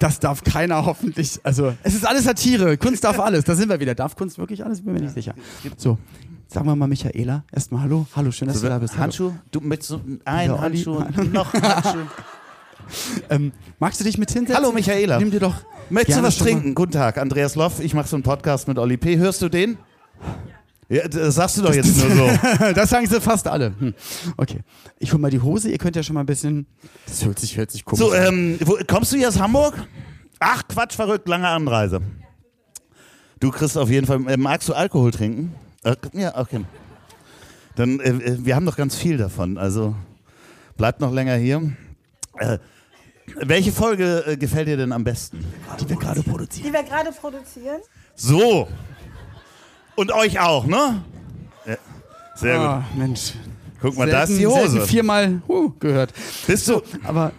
Das 0.00 0.18
darf 0.18 0.42
keiner 0.42 0.84
hoffentlich. 0.84 1.38
Also, 1.44 1.74
es 1.84 1.94
ist 1.94 2.04
alles 2.06 2.24
Satire. 2.24 2.76
Kunst 2.76 3.04
darf 3.04 3.20
alles. 3.20 3.44
Da 3.44 3.54
sind 3.54 3.68
wir 3.68 3.78
wieder. 3.78 3.94
Darf 3.94 4.16
Kunst 4.16 4.38
wirklich 4.38 4.64
alles? 4.64 4.82
Bin 4.82 4.94
mir 4.94 5.00
nicht 5.00 5.14
sicher. 5.14 5.34
So, 5.76 5.98
sagen 6.48 6.66
wir 6.66 6.74
mal 6.74 6.88
Michaela. 6.88 7.44
Erstmal 7.52 7.82
hallo. 7.82 8.06
Hallo, 8.16 8.32
schön, 8.32 8.48
dass 8.48 8.60
du 8.62 8.68
da 8.68 8.78
bist. 8.78 8.94
Hallo. 8.94 9.02
Handschuh? 9.04 9.32
Du 9.52 9.60
möchtest 9.60 9.90
so 9.90 10.00
ein 10.24 10.46
Ja. 10.46 10.58
Handschuh, 10.60 11.04
noch 11.32 11.54
ein 11.54 11.62
Handschuh. 11.62 11.98
Ähm, 13.28 13.52
magst 13.78 14.00
du 14.00 14.04
dich 14.04 14.18
mit 14.18 14.32
hinsetzen? 14.32 14.56
Hallo, 14.56 14.72
Michaela. 14.72 15.18
Nimm 15.20 15.30
dir 15.30 15.38
doch. 15.38 15.54
Möchtest 15.90 16.18
du 16.18 16.22
was 16.24 16.40
mal- 16.40 16.44
trinken? 16.46 16.74
Guten 16.74 16.90
Tag, 16.90 17.18
Andreas 17.18 17.54
Loff. 17.54 17.78
Ich 17.78 17.94
mache 17.94 18.08
so 18.08 18.16
einen 18.16 18.24
Podcast 18.24 18.66
mit 18.66 18.78
Olli 18.78 18.96
P. 18.96 19.16
Hörst 19.16 19.42
du 19.42 19.48
den? 19.48 19.72
Ja, 20.22 20.54
das 21.10 21.36
sagst 21.36 21.56
du 21.56 21.62
doch 21.62 21.72
jetzt 21.74 21.96
nur 22.08 22.10
so. 22.16 22.28
das 22.74 22.90
sagen 22.90 23.06
sie 23.06 23.20
fast 23.20 23.46
alle. 23.46 23.72
Hm. 23.78 23.94
Okay. 24.36 24.60
Ich 24.98 25.12
hol 25.12 25.20
mal 25.20 25.30
die 25.30 25.40
Hose. 25.40 25.70
Ihr 25.70 25.78
könnt 25.78 25.94
ja 25.96 26.02
schon 26.02 26.14
mal 26.14 26.20
ein 26.20 26.26
bisschen. 26.26 26.66
Das 27.06 27.24
hört 27.24 27.38
sich, 27.38 27.56
hört 27.56 27.70
sich 27.70 27.84
komisch 27.84 28.00
So, 28.04 28.10
an. 28.12 28.26
ähm, 28.26 28.58
wo, 28.64 28.76
kommst 28.86 29.12
du 29.12 29.16
hier 29.16 29.28
aus 29.28 29.38
Hamburg? 29.38 29.74
Ach, 30.40 30.62
Quatsch, 30.68 30.94
verrückt, 30.96 31.28
lange 31.28 31.46
Anreise. 31.48 32.00
Du 33.38 33.50
kriegst 33.50 33.78
auf 33.78 33.88
jeden 33.88 34.06
Fall. 34.06 34.26
Äh, 34.28 34.36
magst 34.36 34.68
du 34.68 34.74
Alkohol 34.74 35.12
trinken? 35.12 35.54
Äh, 35.84 35.94
ja, 36.12 36.36
okay. 36.36 36.64
Dann, 37.76 38.00
äh, 38.00 38.08
äh, 38.10 38.44
wir 38.44 38.56
haben 38.56 38.66
doch 38.66 38.76
ganz 38.76 38.96
viel 38.96 39.16
davon. 39.16 39.58
Also 39.58 39.94
bleibt 40.76 41.00
noch 41.00 41.12
länger 41.12 41.36
hier. 41.36 41.72
Äh, 42.38 42.58
welche 43.42 43.70
Folge 43.70 44.24
äh, 44.26 44.36
gefällt 44.36 44.66
dir 44.66 44.76
denn 44.76 44.90
am 44.92 45.04
besten? 45.04 45.44
die 45.80 45.88
wir 45.88 45.96
gerade 45.96 46.22
produzieren. 46.22 46.66
die 46.66 46.72
wir 46.72 46.82
gerade 46.82 47.12
produzieren. 47.12 47.80
So. 48.16 48.66
Und 50.00 50.12
euch 50.12 50.40
auch, 50.40 50.64
ne? 50.64 51.02
Ja, 51.66 51.76
sehr 52.34 52.56
gut. 52.56 52.66
Ah, 52.66 52.84
Mensch, 52.96 53.34
Guck 53.82 53.98
mal, 53.98 54.08
da 54.08 54.22
ist 54.22 54.34
die 54.38 54.46
Hose. 54.46 54.80
viermal 54.86 55.42
huh, 55.46 55.74
gehört. 55.78 56.14
Bist 56.46 56.68
du, 56.68 56.80
Aber 57.04 57.32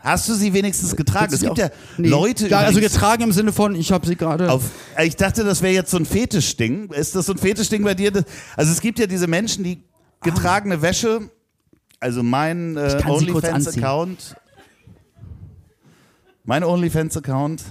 hast 0.00 0.28
du 0.28 0.34
sie 0.34 0.52
wenigstens 0.52 0.96
getragen? 0.96 1.32
Es 1.32 1.40
gibt 1.40 1.56
ja 1.56 1.70
Nee. 1.96 2.08
Leute, 2.08 2.48
Ja, 2.48 2.58
also 2.58 2.80
getragen 2.80 3.22
im 3.22 3.30
Sinne 3.30 3.52
von, 3.52 3.76
ich 3.76 3.92
habe 3.92 4.04
sie 4.08 4.16
gerade. 4.16 4.60
Ich 5.04 5.14
dachte, 5.14 5.44
das 5.44 5.62
wäre 5.62 5.72
jetzt 5.72 5.92
so 5.92 5.96
ein 5.96 6.04
Fetischding. 6.04 6.90
Ist 6.90 7.14
das 7.14 7.26
so 7.26 7.32
ein 7.32 7.38
Fetischding 7.38 7.84
bei 7.84 7.94
dir? 7.94 8.10
Das- 8.10 8.24
Also 8.56 8.72
es 8.72 8.80
gibt 8.80 8.98
ja 8.98 9.06
diese 9.06 9.28
Menschen, 9.28 9.62
die 9.62 9.80
getragene 10.20 10.82
Wäsche, 10.82 11.30
also 12.00 12.24
mein 12.24 12.76
äh. 12.76 13.00
OnlyFans-Account, 13.06 14.34
mein 16.42 16.64
OnlyFans-Account, 16.64 17.62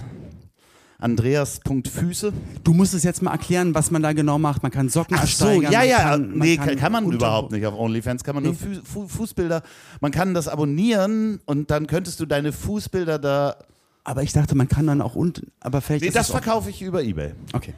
Andreas.füße. 0.98 2.32
Du 2.62 2.72
musst 2.72 2.94
es 2.94 3.02
jetzt 3.02 3.22
mal 3.22 3.32
erklären, 3.32 3.74
was 3.74 3.90
man 3.90 4.02
da 4.02 4.12
genau 4.12 4.38
macht. 4.38 4.62
Man 4.62 4.72
kann 4.72 4.88
Socken 4.88 5.16
Ach 5.18 5.26
so, 5.26 5.46
ersteigern. 5.46 5.72
ja, 5.72 5.82
ja, 5.82 5.98
kann, 6.10 6.32
nee, 6.38 6.56
kann, 6.56 6.76
kann 6.76 6.92
man 6.92 7.10
überhaupt 7.10 7.52
nicht 7.52 7.66
auf 7.66 7.78
OnlyFans, 7.78 8.24
kann 8.24 8.34
man 8.34 8.44
nur 8.44 8.54
Fu 8.54 8.66
Fu 8.84 9.08
Fußbilder, 9.08 9.62
man 10.00 10.12
kann 10.12 10.34
das 10.34 10.48
abonnieren 10.48 11.40
und 11.46 11.70
dann 11.70 11.86
könntest 11.86 12.20
du 12.20 12.26
deine 12.26 12.52
Fußbilder 12.52 13.18
da, 13.18 13.56
Aber 14.04 14.22
ich 14.22 14.32
dachte, 14.32 14.54
man 14.54 14.68
kann 14.68 14.86
dann 14.86 15.02
auch 15.02 15.14
unten. 15.14 15.50
Aber 15.60 15.80
vielleicht 15.80 16.04
nee, 16.04 16.10
das 16.10 16.30
verkaufe 16.30 16.70
ich 16.70 16.80
über 16.82 17.02
Ebay. 17.02 17.34
Okay. 17.52 17.74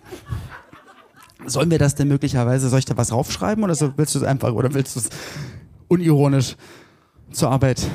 Sollen 1.47 1.71
wir 1.71 1.79
das 1.79 1.95
denn 1.95 2.09
möglicherweise, 2.09 2.69
soll 2.69 2.81
ich 2.81 2.85
da 2.85 2.97
was 2.97 3.13
raufschreiben 3.13 3.63
oder 3.63 3.75
so, 3.75 3.93
willst 3.97 4.15
du 4.15 4.19
es 4.21 4.25
einfach, 4.25 4.53
oder 4.53 4.75
willst 4.75 4.97
du 4.97 5.01
es 5.01 5.11
unironisch 5.89 6.57
zur 7.31 7.51
Arbeit? 7.51 7.87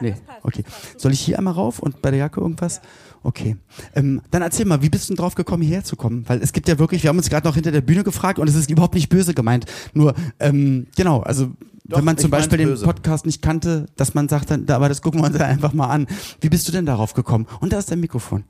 nee, 0.00 0.14
okay. 0.42 0.64
Soll 0.96 1.12
ich 1.12 1.20
hier 1.20 1.36
einmal 1.36 1.52
rauf 1.54 1.78
und 1.78 2.00
bei 2.00 2.10
der 2.10 2.20
Jacke 2.20 2.40
irgendwas? 2.40 2.80
Okay. 3.22 3.56
Ähm, 3.94 4.22
dann 4.30 4.40
erzähl 4.42 4.64
mal, 4.64 4.80
wie 4.82 4.88
bist 4.88 5.08
du 5.08 5.14
denn 5.14 5.18
drauf 5.22 5.34
gekommen, 5.34 5.62
hierher 5.62 5.84
zu 5.84 5.94
kommen? 5.96 6.24
Weil 6.26 6.42
es 6.42 6.52
gibt 6.54 6.68
ja 6.68 6.78
wirklich, 6.78 7.02
wir 7.02 7.08
haben 7.10 7.18
uns 7.18 7.28
gerade 7.28 7.46
noch 7.46 7.54
hinter 7.54 7.70
der 7.70 7.82
Bühne 7.82 8.02
gefragt 8.02 8.38
und 8.38 8.48
es 8.48 8.54
ist 8.54 8.70
überhaupt 8.70 8.94
nicht 8.94 9.08
böse 9.10 9.34
gemeint. 9.34 9.66
Nur, 9.92 10.14
ähm, 10.38 10.86
genau, 10.96 11.20
also 11.20 11.50
Doch, 11.84 11.98
wenn 11.98 12.04
man 12.06 12.16
zum 12.16 12.30
Beispiel 12.30 12.56
den 12.58 12.68
böse. 12.68 12.84
Podcast 12.86 13.26
nicht 13.26 13.42
kannte, 13.42 13.86
dass 13.96 14.14
man 14.14 14.28
sagt, 14.28 14.50
dann, 14.50 14.64
da- 14.64 14.76
aber 14.76 14.88
das 14.88 15.02
gucken 15.02 15.20
wir 15.20 15.26
uns 15.26 15.38
ja 15.38 15.44
einfach 15.44 15.74
mal 15.74 15.88
an. 15.88 16.06
Wie 16.40 16.48
bist 16.48 16.66
du 16.66 16.72
denn 16.72 16.86
darauf 16.86 17.12
gekommen? 17.12 17.46
Und 17.60 17.72
da 17.74 17.78
ist 17.78 17.90
dein 17.90 18.00
Mikrofon. 18.00 18.44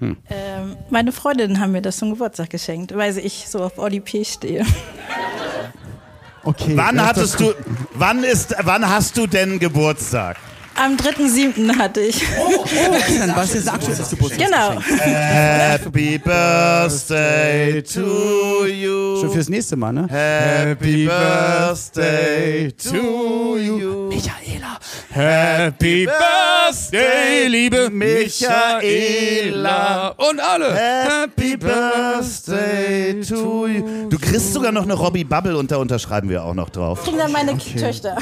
Ähm, 0.00 0.16
meine 0.90 1.10
Freundinnen 1.12 1.58
haben 1.60 1.72
mir 1.72 1.82
das 1.82 1.96
zum 1.98 2.10
Geburtstag 2.10 2.50
geschenkt, 2.50 2.94
weil 2.96 3.16
ich 3.18 3.46
so 3.48 3.62
auf 3.64 3.78
Oli 3.78 4.00
P. 4.00 4.24
stehe. 4.24 4.64
Okay. 6.44 6.72
Wann 6.76 7.04
hattest 7.04 7.40
du, 7.40 7.52
wann 7.94 8.22
ist, 8.24 8.54
wann 8.62 8.88
hast 8.88 9.16
du 9.16 9.26
denn 9.26 9.58
Geburtstag? 9.58 10.36
Am 10.80 10.94
3.7. 10.96 11.76
hatte 11.76 12.00
ich. 12.02 12.22
Okay, 12.38 13.18
dann 13.18 13.34
war 13.34 13.42
es 13.42 13.54
jetzt 13.54 13.68
ein 13.68 13.74
aktuelles 13.74 14.10
Geburtstag. 14.10 14.46
Genau. 14.46 14.80
Happy 14.80 16.18
Birthday 16.18 17.82
to 17.82 18.64
you. 18.66 19.20
Schon 19.20 19.32
fürs 19.32 19.48
nächste 19.48 19.74
Mal, 19.74 19.92
ne? 19.92 20.06
Happy 20.08 21.06
Birthday 21.06 22.70
to 22.72 23.56
you. 23.56 24.08
Michaela. 24.08 24.78
Happy 25.10 26.06
Birthday, 26.06 27.48
liebe 27.48 27.90
Michaela. 27.90 28.50
Und 30.10 30.38
alle. 30.38 30.76
Happy 30.76 31.56
Birthday 31.56 33.20
to 33.28 33.66
you. 33.66 34.08
Du 34.08 34.16
kriegst 34.16 34.52
sogar 34.52 34.70
noch 34.70 34.84
eine 34.84 34.94
Robbie 34.94 35.24
Bubble 35.24 35.56
und 35.56 35.72
da 35.72 35.78
unterschreiben 35.78 36.28
wir 36.28 36.44
auch 36.44 36.54
noch 36.54 36.70
drauf. 36.70 37.02
Kinder, 37.02 37.26
meine 37.28 37.58
Töchter. 37.58 38.16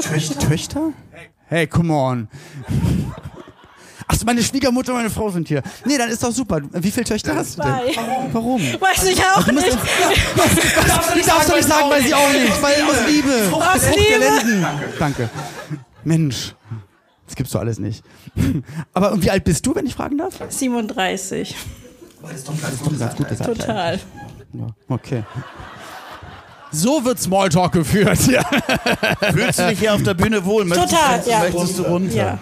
Töchter? 0.00 0.92
Hey, 1.52 1.66
come 1.66 1.92
on. 1.92 2.28
Achso, 4.08 4.24
meine 4.24 4.42
Schwiegermutter 4.42 4.92
und 4.92 5.00
meine 5.00 5.10
Frau 5.10 5.28
sind 5.28 5.48
hier. 5.48 5.62
Nee, 5.84 5.98
dann 5.98 6.08
ist 6.08 6.22
doch 6.22 6.32
super. 6.32 6.62
Wie 6.72 6.90
viele 6.90 7.04
Töchter 7.04 7.36
hast 7.36 7.58
du 7.58 7.62
denn? 7.62 7.72
Warum? 8.32 8.58
Weiß 8.62 9.04
ich 9.04 9.22
auch 9.22 9.46
nicht. 9.48 9.68
Die 11.14 11.26
darfst 11.26 11.50
du 11.50 11.54
nicht 11.54 11.68
sagen, 11.68 11.90
weil 11.90 12.02
sie 12.04 12.14
auch 12.14 12.32
nicht. 12.32 12.62
Weil 12.62 12.82
aus 12.84 13.06
Liebe. 13.06 13.50
Aus 13.52 13.86
Liebe. 13.94 14.18
Lenden. 14.18 14.66
Danke. 14.98 15.28
Mensch. 16.04 16.54
Das 17.26 17.36
gibt's 17.36 17.52
doch 17.52 17.60
alles 17.60 17.78
nicht. 17.78 18.02
Aber 18.94 19.12
und 19.12 19.22
wie 19.22 19.30
alt 19.30 19.44
bist 19.44 19.66
du, 19.66 19.74
wenn 19.74 19.84
ich 19.84 19.94
fragen 19.94 20.16
darf? 20.16 20.40
37. 20.48 21.54
Das 22.22 22.32
ist 22.32 22.48
doch 22.48 22.54
ein 22.54 22.62
ganz 22.62 22.78
gutes 22.78 23.02
Alter. 23.42 23.44
Total. 23.44 24.00
Ja, 24.54 24.66
okay. 24.88 25.22
So 26.72 27.04
wird 27.04 27.20
Smalltalk 27.20 27.72
geführt. 27.72 28.18
Ja. 28.32 28.42
Fühlst 29.32 29.58
du 29.58 29.68
dich 29.68 29.78
hier 29.80 29.94
auf 29.94 30.02
der 30.02 30.14
Bühne 30.14 30.44
wohl? 30.44 30.64
Möchtest, 30.64 30.90
Total, 30.90 31.10
möchtest, 31.16 31.30
ja. 31.30 31.38
möchtest 31.40 31.78
du 31.78 31.82
runter? 31.82 32.14
Ja. 32.14 32.38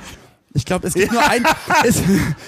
Ich 0.52 0.64
glaube, 0.64 0.86
es 0.88 0.94
gibt 0.94 1.12
nur 1.12 1.28
ein. 1.28 1.44
Es, 1.84 2.02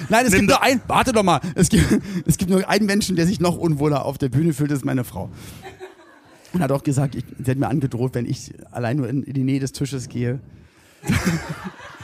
nein, 0.08 0.26
es 0.26 0.32
Nimm 0.32 0.40
gibt 0.40 0.50
nur 0.50 0.62
ein. 0.62 0.80
Warte 0.86 1.12
doch 1.12 1.22
mal. 1.22 1.40
Es 1.54 1.68
gibt, 1.68 2.02
es 2.26 2.36
gibt 2.36 2.50
nur 2.50 2.68
einen 2.68 2.86
Menschen, 2.86 3.16
der 3.16 3.26
sich 3.26 3.40
noch 3.40 3.56
unwohler 3.56 4.04
auf 4.04 4.18
der 4.18 4.28
Bühne 4.28 4.52
fühlt, 4.52 4.70
das 4.70 4.78
ist 4.78 4.84
meine 4.84 5.04
Frau. 5.04 5.30
Und 6.52 6.62
hat 6.62 6.72
auch 6.72 6.82
gesagt, 6.82 7.14
ich, 7.14 7.24
sie 7.42 7.50
hat 7.50 7.58
mir 7.58 7.68
angedroht, 7.68 8.14
wenn 8.14 8.26
ich 8.26 8.52
allein 8.70 8.98
nur 8.98 9.08
in, 9.08 9.22
in 9.22 9.34
die 9.34 9.44
Nähe 9.44 9.60
des 9.60 9.72
Tisches 9.72 10.08
gehe. 10.08 10.40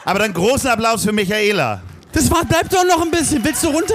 Aber 0.05 0.19
dann 0.21 0.33
großen 0.33 0.71
Applaus 0.71 1.05
für 1.05 1.13
Michaela. 1.13 1.83
Das 2.13 2.31
war, 2.31 2.45
bleib 2.45 2.71
doch 2.71 2.85
noch 2.85 3.03
ein 3.03 3.11
bisschen. 3.11 3.45
Willst 3.45 3.63
du 3.63 3.69
runter? 3.69 3.95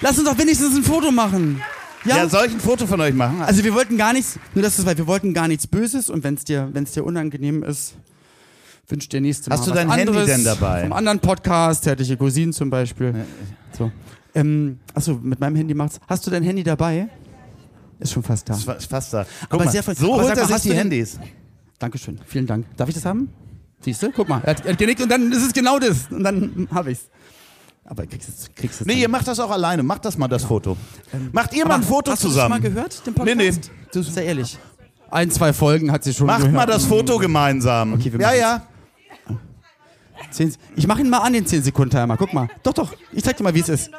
Lass 0.00 0.18
uns 0.18 0.28
doch 0.28 0.38
wenigstens 0.38 0.76
ein 0.76 0.82
Foto 0.82 1.10
machen. 1.10 1.60
Ja? 1.60 1.75
Ja, 2.06 2.28
soll 2.28 2.46
ich 2.46 2.52
ein 2.54 2.60
Foto 2.60 2.86
von 2.86 3.00
euch 3.00 3.14
machen? 3.14 3.40
also 3.42 3.62
wir 3.64 3.74
wollten 3.74 3.96
gar 3.96 4.12
nichts, 4.12 4.38
nur 4.54 4.62
dass 4.62 4.76
das 4.76 4.86
weil 4.86 4.96
wir 4.98 5.06
wollten 5.06 5.34
gar 5.34 5.48
nichts 5.48 5.66
Böses 5.66 6.08
und 6.10 6.24
wenn 6.24 6.34
es 6.34 6.44
dir, 6.44 6.70
es 6.74 6.92
dir 6.92 7.04
unangenehm 7.04 7.62
ist, 7.62 7.94
wünscht 8.88 9.12
dir 9.12 9.20
nächste 9.20 9.50
Mal 9.50 9.58
Hast 9.58 9.66
du 9.66 9.72
dein 9.72 9.90
Handy 9.90 10.08
anderes 10.08 10.26
denn 10.26 10.44
dabei? 10.44 10.82
Vom 10.82 10.92
anderen 10.92 11.18
Podcast, 11.20 11.84
zärtliche 11.84 12.16
Cousinen 12.16 12.52
zum 12.52 12.70
Beispiel. 12.70 13.14
So. 13.76 13.90
Ähm, 14.34 14.78
achso, 14.94 15.14
mit 15.22 15.40
meinem 15.40 15.56
Handy 15.56 15.74
macht's. 15.74 15.98
Hast 16.06 16.26
du 16.26 16.30
dein 16.30 16.42
Handy 16.42 16.62
dabei? 16.62 17.08
Ist 17.98 18.12
schon 18.12 18.22
fast 18.22 18.48
da. 18.48 18.54
Ist 18.54 18.90
fast 18.90 19.12
da. 19.14 19.24
Guck 19.42 19.54
Aber 19.54 19.64
mal, 19.64 19.70
sehr 19.70 19.82
voll- 19.82 19.96
so 19.96 20.14
aber 20.14 20.24
holt 20.24 20.36
er 20.36 20.46
sich 20.46 20.62
die 20.62 20.74
Handys. 20.74 21.18
Dankeschön, 21.78 22.20
vielen 22.26 22.46
Dank. 22.46 22.66
Darf 22.76 22.88
ich 22.88 22.94
das 22.94 23.04
haben? 23.04 23.28
Siehst 23.80 24.02
du? 24.02 24.10
Guck 24.10 24.28
mal, 24.28 24.40
er 24.42 24.50
hat, 24.50 24.64
er 24.64 24.72
hat 24.72 24.78
genickt 24.78 25.02
und 25.02 25.10
dann 25.10 25.30
ist 25.32 25.44
es 25.46 25.52
genau 25.52 25.78
das. 25.78 26.10
Und 26.10 26.24
dann 26.24 26.68
habe 26.72 26.92
ich's. 26.92 27.08
Aber 27.88 28.04
kriegst 28.06 28.28
es, 28.28 28.50
kriegst 28.54 28.80
es 28.80 28.86
Nee, 28.86 28.94
ihr 28.94 29.08
macht 29.08 29.28
das 29.28 29.38
auch 29.38 29.50
alleine. 29.50 29.82
Macht 29.82 30.04
das 30.04 30.18
mal, 30.18 30.26
das 30.28 30.42
Foto. 30.44 30.76
Macht 31.32 31.54
ihr 31.54 31.66
mal 31.66 31.76
ein 31.76 31.82
Foto 31.82 32.10
hast 32.10 32.24
du 32.24 32.28
zusammen. 32.28 32.60
das 32.60 32.62
schon 32.64 32.74
mal 32.74 32.82
gehört, 32.82 33.06
den 33.06 33.12
Nee, 33.12 33.34
Podcast? 33.34 33.70
nee. 33.70 33.88
Das 33.92 34.08
ist 34.08 34.16
ja 34.16 34.22
ehrlich. 34.22 34.58
Ein, 35.10 35.30
zwei 35.30 35.52
Folgen 35.52 35.92
hat 35.92 36.02
sie 36.02 36.12
schon 36.12 36.26
Macht 36.26 36.38
gehört. 36.40 36.54
mal 36.54 36.66
das 36.66 36.84
Foto 36.84 37.16
gemeinsam. 37.18 37.92
Okay, 37.94 38.12
wir 38.12 38.20
ja, 38.20 38.26
machen's. 38.26 38.40
ja. 38.40 38.66
Zehn, 40.30 40.52
ich 40.74 40.86
mache 40.88 41.00
ihn 41.02 41.08
mal 41.08 41.18
an, 41.18 41.32
den 41.32 41.46
10 41.46 41.62
Sekunden 41.62 41.90
Timer. 41.90 42.16
Guck 42.16 42.32
mal. 42.34 42.48
Doch, 42.64 42.72
doch. 42.74 42.92
Ich 43.12 43.22
zeig 43.22 43.36
dir 43.36 43.44
mal, 43.44 43.54
wie 43.54 43.60
es 43.60 43.68
ist. 43.68 43.90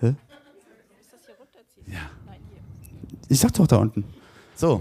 Hä? 0.00 0.14
Ich 3.28 3.40
sag 3.40 3.52
doch 3.52 3.66
da 3.66 3.76
unten. 3.76 4.04
So. 4.54 4.80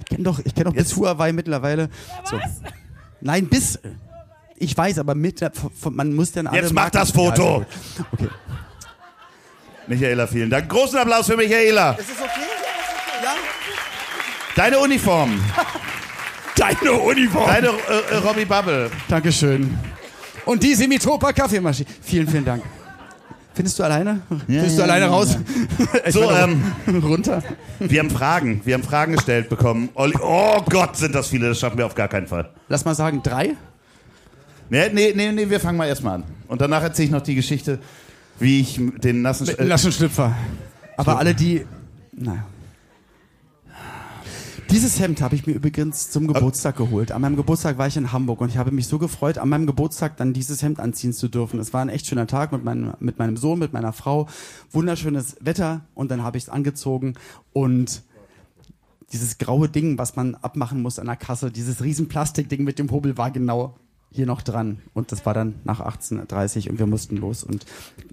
Ich 0.00 0.04
kenne 0.04 0.24
doch, 0.24 0.38
ich 0.44 0.54
kenn 0.54 0.64
doch 0.64 0.74
bis 0.74 0.94
Huawei 0.96 1.32
mittlerweile. 1.32 1.88
So. 2.24 2.38
Nein, 3.22 3.46
bis. 3.48 3.78
Ich 4.58 4.76
weiß, 4.76 4.98
aber 4.98 5.14
mit, 5.14 5.44
man 5.90 6.14
muss 6.14 6.32
dann 6.32 6.46
alle 6.46 6.62
Jetzt 6.62 6.72
mach 6.72 6.84
Marken- 6.84 6.98
das 6.98 7.10
Foto. 7.10 7.64
Ja, 7.98 8.04
okay. 8.12 8.28
Michaela, 9.86 10.26
vielen 10.26 10.50
Dank. 10.50 10.68
Großen 10.68 10.98
Applaus 10.98 11.26
für 11.26 11.36
Michaela. 11.36 11.92
Ist 11.92 12.10
es 12.10 12.16
okay? 12.18 12.30
Ja? 13.22 13.34
Deine 14.54 14.78
Uniform. 14.78 15.38
Deine 16.56 16.92
Uniform. 16.92 17.46
Deine 17.46 17.68
äh, 17.68 18.14
äh, 18.14 18.16
Robbie 18.16 18.46
Bubble. 18.46 18.90
Dankeschön. 19.08 19.78
Und 20.46 20.62
die 20.62 20.74
Semitopa 20.74 21.32
Kaffeemaschine. 21.32 21.88
Vielen, 22.02 22.26
vielen 22.26 22.44
Dank. 22.44 22.62
Findest 23.54 23.78
du 23.78 23.84
alleine? 23.84 24.20
Findest 24.46 24.76
du 24.76 24.80
ja, 24.80 24.84
alleine 24.84 25.06
ja, 25.06 25.10
raus? 25.10 25.38
So, 26.08 26.30
meine, 26.30 26.58
runter. 27.02 27.42
Wir 27.78 28.00
haben 28.00 28.10
Fragen. 28.10 28.60
Wir 28.64 28.74
haben 28.74 28.82
Fragen 28.82 29.12
gestellt 29.12 29.48
bekommen. 29.48 29.88
Olli, 29.94 30.14
oh 30.20 30.62
Gott, 30.68 30.96
sind 30.96 31.14
das 31.14 31.28
viele. 31.28 31.48
Das 31.48 31.60
schaffen 31.60 31.78
wir 31.78 31.86
auf 31.86 31.94
gar 31.94 32.08
keinen 32.08 32.26
Fall. 32.26 32.50
Lass 32.68 32.84
mal 32.84 32.94
sagen, 32.94 33.22
drei. 33.22 33.54
Nee, 34.68 34.90
nee, 34.92 35.12
nee, 35.14 35.32
nee 35.32 35.48
wir 35.48 35.60
fangen 35.60 35.78
mal 35.78 35.86
erstmal 35.86 36.16
an. 36.16 36.24
Und 36.48 36.60
danach 36.60 36.82
erzähle 36.82 37.06
ich 37.06 37.12
noch 37.12 37.22
die 37.22 37.34
Geschichte, 37.34 37.78
wie 38.38 38.60
ich 38.60 38.80
den 38.98 39.22
nassen... 39.22 39.46
Sch- 39.46 39.64
nassen 39.64 39.92
Schlüpfer. 39.92 40.34
Aber 40.96 41.18
alle, 41.18 41.34
die. 41.34 41.66
Naja. 42.12 42.44
Dieses 44.70 44.98
Hemd 44.98 45.20
habe 45.20 45.36
ich 45.36 45.46
mir 45.46 45.52
übrigens 45.52 46.10
zum 46.10 46.26
Geburtstag 46.26 46.76
geholt. 46.76 47.12
An 47.12 47.22
meinem 47.22 47.36
Geburtstag 47.36 47.78
war 47.78 47.86
ich 47.86 47.96
in 47.96 48.10
Hamburg 48.10 48.40
und 48.40 48.48
ich 48.48 48.56
habe 48.56 48.72
mich 48.72 48.88
so 48.88 48.98
gefreut, 48.98 49.38
an 49.38 49.48
meinem 49.48 49.66
Geburtstag 49.66 50.16
dann 50.16 50.32
dieses 50.32 50.60
Hemd 50.60 50.80
anziehen 50.80 51.12
zu 51.12 51.28
dürfen. 51.28 51.60
Es 51.60 51.72
war 51.72 51.82
ein 51.82 51.88
echt 51.88 52.06
schöner 52.06 52.26
Tag 52.26 52.50
mit 52.50 52.64
meinem, 52.64 52.94
mit 52.98 53.18
meinem 53.18 53.36
Sohn, 53.36 53.60
mit 53.60 53.72
meiner 53.72 53.92
Frau. 53.92 54.26
Wunderschönes 54.72 55.36
Wetter 55.40 55.82
und 55.94 56.10
dann 56.10 56.24
habe 56.24 56.36
ich 56.36 56.44
es 56.44 56.48
angezogen 56.48 57.14
und 57.52 58.02
dieses 59.12 59.38
graue 59.38 59.68
Ding, 59.68 59.98
was 59.98 60.16
man 60.16 60.34
abmachen 60.34 60.82
muss 60.82 60.98
an 60.98 61.06
der 61.06 61.16
Kasse, 61.16 61.52
dieses 61.52 61.84
riesen 61.84 62.08
Plastikding 62.08 62.64
mit 62.64 62.80
dem 62.80 62.90
Hobel 62.90 63.16
war 63.16 63.30
genau 63.30 63.76
hier 64.16 64.26
noch 64.26 64.42
dran. 64.42 64.78
Und 64.94 65.12
das 65.12 65.24
war 65.26 65.34
dann 65.34 65.54
nach 65.64 65.80
18.30 65.80 66.68
und 66.70 66.78
wir 66.78 66.86
mussten 66.86 67.16
los. 67.16 67.44
Und 67.44 67.64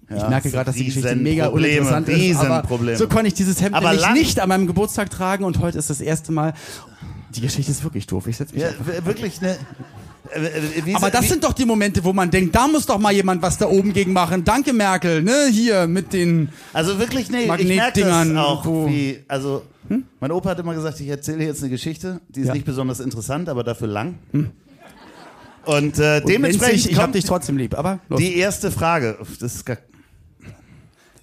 ich 0.10 0.18
Ja, 0.18 0.30
merke 0.30 0.52
gerade, 0.52 0.66
dass 0.66 0.76
die 0.76 0.86
Geschichte 0.86 1.16
mega 1.16 1.48
Riesenprobleme, 1.48 1.88
uninteressant 1.88 2.10
ist. 2.10 2.38
Aber 2.38 2.96
so 2.98 3.08
konnte 3.08 3.28
ich 3.28 3.34
dieses 3.34 3.62
Hemd 3.62 3.76
Aber 3.76 3.92
nämlich 3.94 4.12
nicht 4.14 4.40
an 4.40 4.50
meinem 4.50 4.68
Geburtstag 4.68 5.10
tragen 5.10 5.44
und 5.44 5.60
heute 5.60 5.78
ist 5.80 5.90
das 5.90 6.02
erste 6.02 6.32
Mal. 6.32 6.54
Die 7.36 7.42
Geschichte 7.42 7.72
ist 7.72 7.84
wirklich 7.84 8.06
doof. 8.06 8.28
Ich 8.28 8.38
setz 8.38 8.54
mich 8.54 8.62
Ja, 8.62 8.70
wirklich 9.06 9.40
eine... 9.42 9.54
äh, 9.54 10.86
wie, 10.86 10.94
Aber 10.96 11.10
das 11.10 11.28
sind 11.28 11.44
doch 11.44 11.54
die 11.54 11.66
Momente, 11.66 12.04
wo 12.04 12.14
man 12.14 12.30
denkt, 12.30 12.54
da 12.56 12.68
muss 12.68 12.86
doch 12.86 13.00
mal 13.00 13.12
jemand 13.12 13.42
was 13.42 13.58
da 13.58 13.66
oben 13.68 13.92
gegen 13.94 14.14
machen. 14.14 14.44
Danke, 14.44 14.72
Merkel, 14.74 15.24
ne? 15.24 15.48
Hier 15.52 15.88
mit 15.88 16.14
den. 16.14 16.50
Also 16.74 17.00
wirklich, 17.00 17.32
nee, 17.32 17.42
ich 17.44 17.48
merke 17.48 17.66
Magnetdingern, 17.66 18.36
das 18.36 18.46
auch, 18.46 18.66
wie, 18.88 19.20
also, 19.28 19.64
mein 20.20 20.32
Opa 20.32 20.52
hat 20.52 20.60
immer 20.60 20.74
gesagt, 20.76 21.00
ich 21.02 21.08
erzähle 21.08 21.44
jetzt 21.44 21.62
eine 21.62 21.70
Geschichte, 21.72 22.22
die 22.30 22.42
ist 22.42 22.48
Ja. 22.48 22.54
nicht 22.54 22.66
besonders 22.66 23.00
interessant, 23.00 23.50
aber 23.50 23.64
dafür 23.64 23.88
lang. 23.88 24.16
Und 25.66 26.00
äh, 26.00 26.22
Und 26.22 26.30
dementsprechend 26.30 26.86
Mensch, 26.86 26.92
ich 26.92 26.98
hab 26.98 27.12
dich 27.14 27.26
trotzdem 27.26 27.58
lieb. 27.58 27.78
Aber 27.78 28.00
los. 28.10 28.20
die 28.20 28.36
erste 28.36 28.72
Frage. 28.72 29.18
Das 29.40 29.56
ist 29.56 29.66
gar 29.66 29.78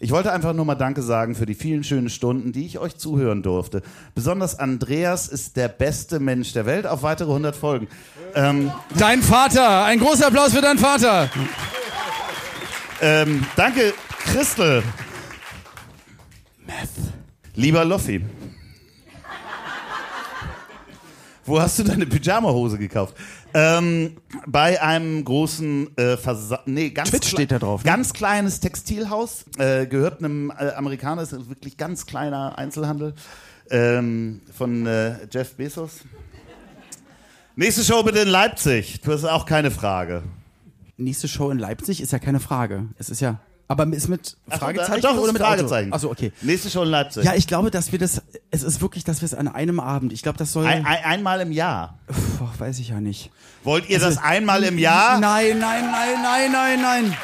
ich 0.03 0.13
wollte 0.13 0.33
einfach 0.33 0.55
nur 0.55 0.65
mal 0.65 0.77
Danke 0.77 1.03
sagen 1.03 1.35
für 1.35 1.45
die 1.45 1.55
vielen 1.55 1.85
schönen 1.85 2.09
Stunden, 2.09 2.53
die 2.53 2.65
ich 2.65 2.79
euch 2.79 2.97
zuhören 2.97 3.43
durfte. 3.43 3.83
Besonders 4.15 4.59
Andreas 4.59 5.29
ist 5.29 5.59
der 5.59 5.69
beste 5.69 6.21
Mensch 6.21 6.55
der 6.55 6.65
Welt 6.65 6.87
auf 6.87 7.03
weitere 7.03 7.29
100 7.29 7.55
Folgen. 7.55 7.87
Ähm, 8.35 8.73
Dein 8.97 9.21
Vater, 9.21 9.85
ein 9.85 10.01
großer 10.01 10.29
Applaus 10.29 10.55
für 10.55 10.63
deinen 10.63 10.79
Vater. 10.79 11.31
ähm, 13.03 13.45
danke, 13.57 13.93
Christel. 14.25 14.83
Lieber 17.55 17.85
Loffi. 17.85 18.25
Wo 21.45 21.61
hast 21.61 21.79
du 21.79 21.83
deine 21.83 22.07
Pyjama-Hose 22.07 22.79
gekauft? 22.79 23.15
Ähm, 23.53 24.17
bei 24.47 24.81
einem 24.81 25.25
großen 25.25 25.97
äh, 25.97 26.17
Versa 26.17 26.61
nee, 26.67 26.91
ganz 26.91 27.11
Twitch 27.11 27.29
steht 27.29 27.51
da 27.51 27.59
drauf, 27.59 27.85
ne? 27.85 27.91
Ganz 27.91 28.13
kleines 28.13 28.61
Textilhaus, 28.61 29.45
äh, 29.59 29.87
gehört 29.87 30.19
einem 30.21 30.51
äh, 30.51 30.71
Amerikaner, 30.71 31.23
ist 31.23 31.33
wirklich 31.33 31.77
ganz 31.77 32.07
kleiner 32.07 32.59
Einzelhandel 32.59 33.15
ähm, 33.71 34.41
von 34.57 34.87
äh, 34.87 35.27
Jeff 35.31 35.57
Bezos. 35.57 36.01
Nächste 37.57 37.85
Show 37.85 38.03
bitte 38.03 38.21
in 38.21 38.29
Leipzig. 38.29 39.01
Du 39.01 39.13
hast 39.13 39.25
auch 39.25 39.45
keine 39.45 39.71
Frage. 39.71 40.23
Nächste 40.97 41.29
Show 41.29 41.51
in 41.51 41.59
Leipzig 41.59 42.01
ist 42.01 42.13
ja 42.13 42.19
keine 42.19 42.41
Frage. 42.41 42.89
Es 42.99 43.11
ist 43.11 43.21
ja. 43.21 43.41
Aber 43.71 43.87
ist 43.87 44.09
mit 44.09 44.37
Ach 44.49 44.59
Fragezeichen 44.59 45.01
doch, 45.01 45.15
ist 45.15 45.21
oder 45.21 45.33
mit 45.33 45.41
Fragezeichen. 45.41 45.93
Achso, 45.93 46.11
okay. 46.11 46.33
Nächste 46.43 46.69
Show 46.69 46.83
in 46.83 46.89
Leipzig. 46.89 47.23
Ja, 47.23 47.35
ich 47.37 47.47
glaube, 47.47 47.71
dass 47.71 47.93
wir 47.93 48.01
das. 48.01 48.21
Es 48.51 48.65
ist 48.65 48.83
wirklich, 48.83 49.05
dass 49.05 49.21
wir 49.21 49.27
es 49.27 49.33
an 49.33 49.47
einem 49.47 49.79
Abend. 49.79 50.13
Ich 50.13 50.23
glaube, 50.25 50.39
das 50.39 50.51
soll. 50.51 50.67
ein, 50.67 50.85
ein, 50.85 51.05
einmal 51.05 51.41
im 51.41 51.53
Jahr. 51.53 51.97
Puh, 52.09 52.49
weiß 52.59 52.81
ich 52.81 52.89
ja 52.89 53.01
nicht. 53.01 53.31
Wollt 53.63 53.89
ihr 53.89 54.01
das 54.01 54.19
einmal 54.19 54.65
im 54.65 54.77
Jahr? 54.77 55.21
Nein, 55.21 55.61
nein, 55.61 55.85
nein, 55.89 56.21
nein, 56.21 56.51
nein, 56.51 56.83
nein. 56.83 57.17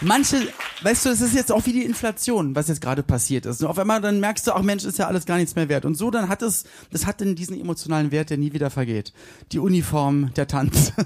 Manche, 0.00 0.36
weißt 0.82 1.06
du, 1.06 1.10
es 1.10 1.20
ist 1.20 1.34
jetzt 1.34 1.50
auch 1.50 1.66
wie 1.66 1.72
die 1.72 1.84
Inflation, 1.84 2.54
was 2.54 2.68
jetzt 2.68 2.80
gerade 2.80 3.02
passiert 3.02 3.46
ist. 3.46 3.60
Und 3.62 3.66
auf 3.66 3.78
einmal 3.78 4.00
dann 4.00 4.20
merkst 4.20 4.46
du, 4.46 4.52
ach 4.52 4.62
Mensch, 4.62 4.84
ist 4.84 4.98
ja 4.98 5.08
alles 5.08 5.26
gar 5.26 5.38
nichts 5.38 5.56
mehr 5.56 5.68
wert. 5.68 5.84
Und 5.84 5.96
so, 5.96 6.10
dann 6.10 6.28
hat 6.28 6.42
es, 6.42 6.64
das 6.90 7.04
hat 7.06 7.20
dann 7.20 7.34
diesen 7.34 7.60
emotionalen 7.60 8.12
Wert, 8.12 8.30
der 8.30 8.38
nie 8.38 8.52
wieder 8.52 8.70
vergeht. 8.70 9.12
Die 9.52 9.58
Uniform, 9.58 10.32
der 10.34 10.46
Tanz. 10.46 10.92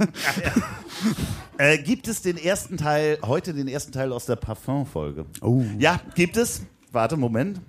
Äh, 1.58 1.78
gibt 1.78 2.08
es 2.08 2.22
den 2.22 2.37
ersten 2.37 2.76
Teil, 2.76 3.18
heute 3.22 3.54
den 3.54 3.68
ersten 3.68 3.92
Teil 3.92 4.12
aus 4.12 4.26
der 4.26 4.37
Parfum-Folge? 4.37 5.26
Oh. 5.40 5.62
Ja, 5.78 6.00
gibt 6.14 6.37
es. 6.37 6.62
Warte, 6.92 7.16
Moment. 7.16 7.61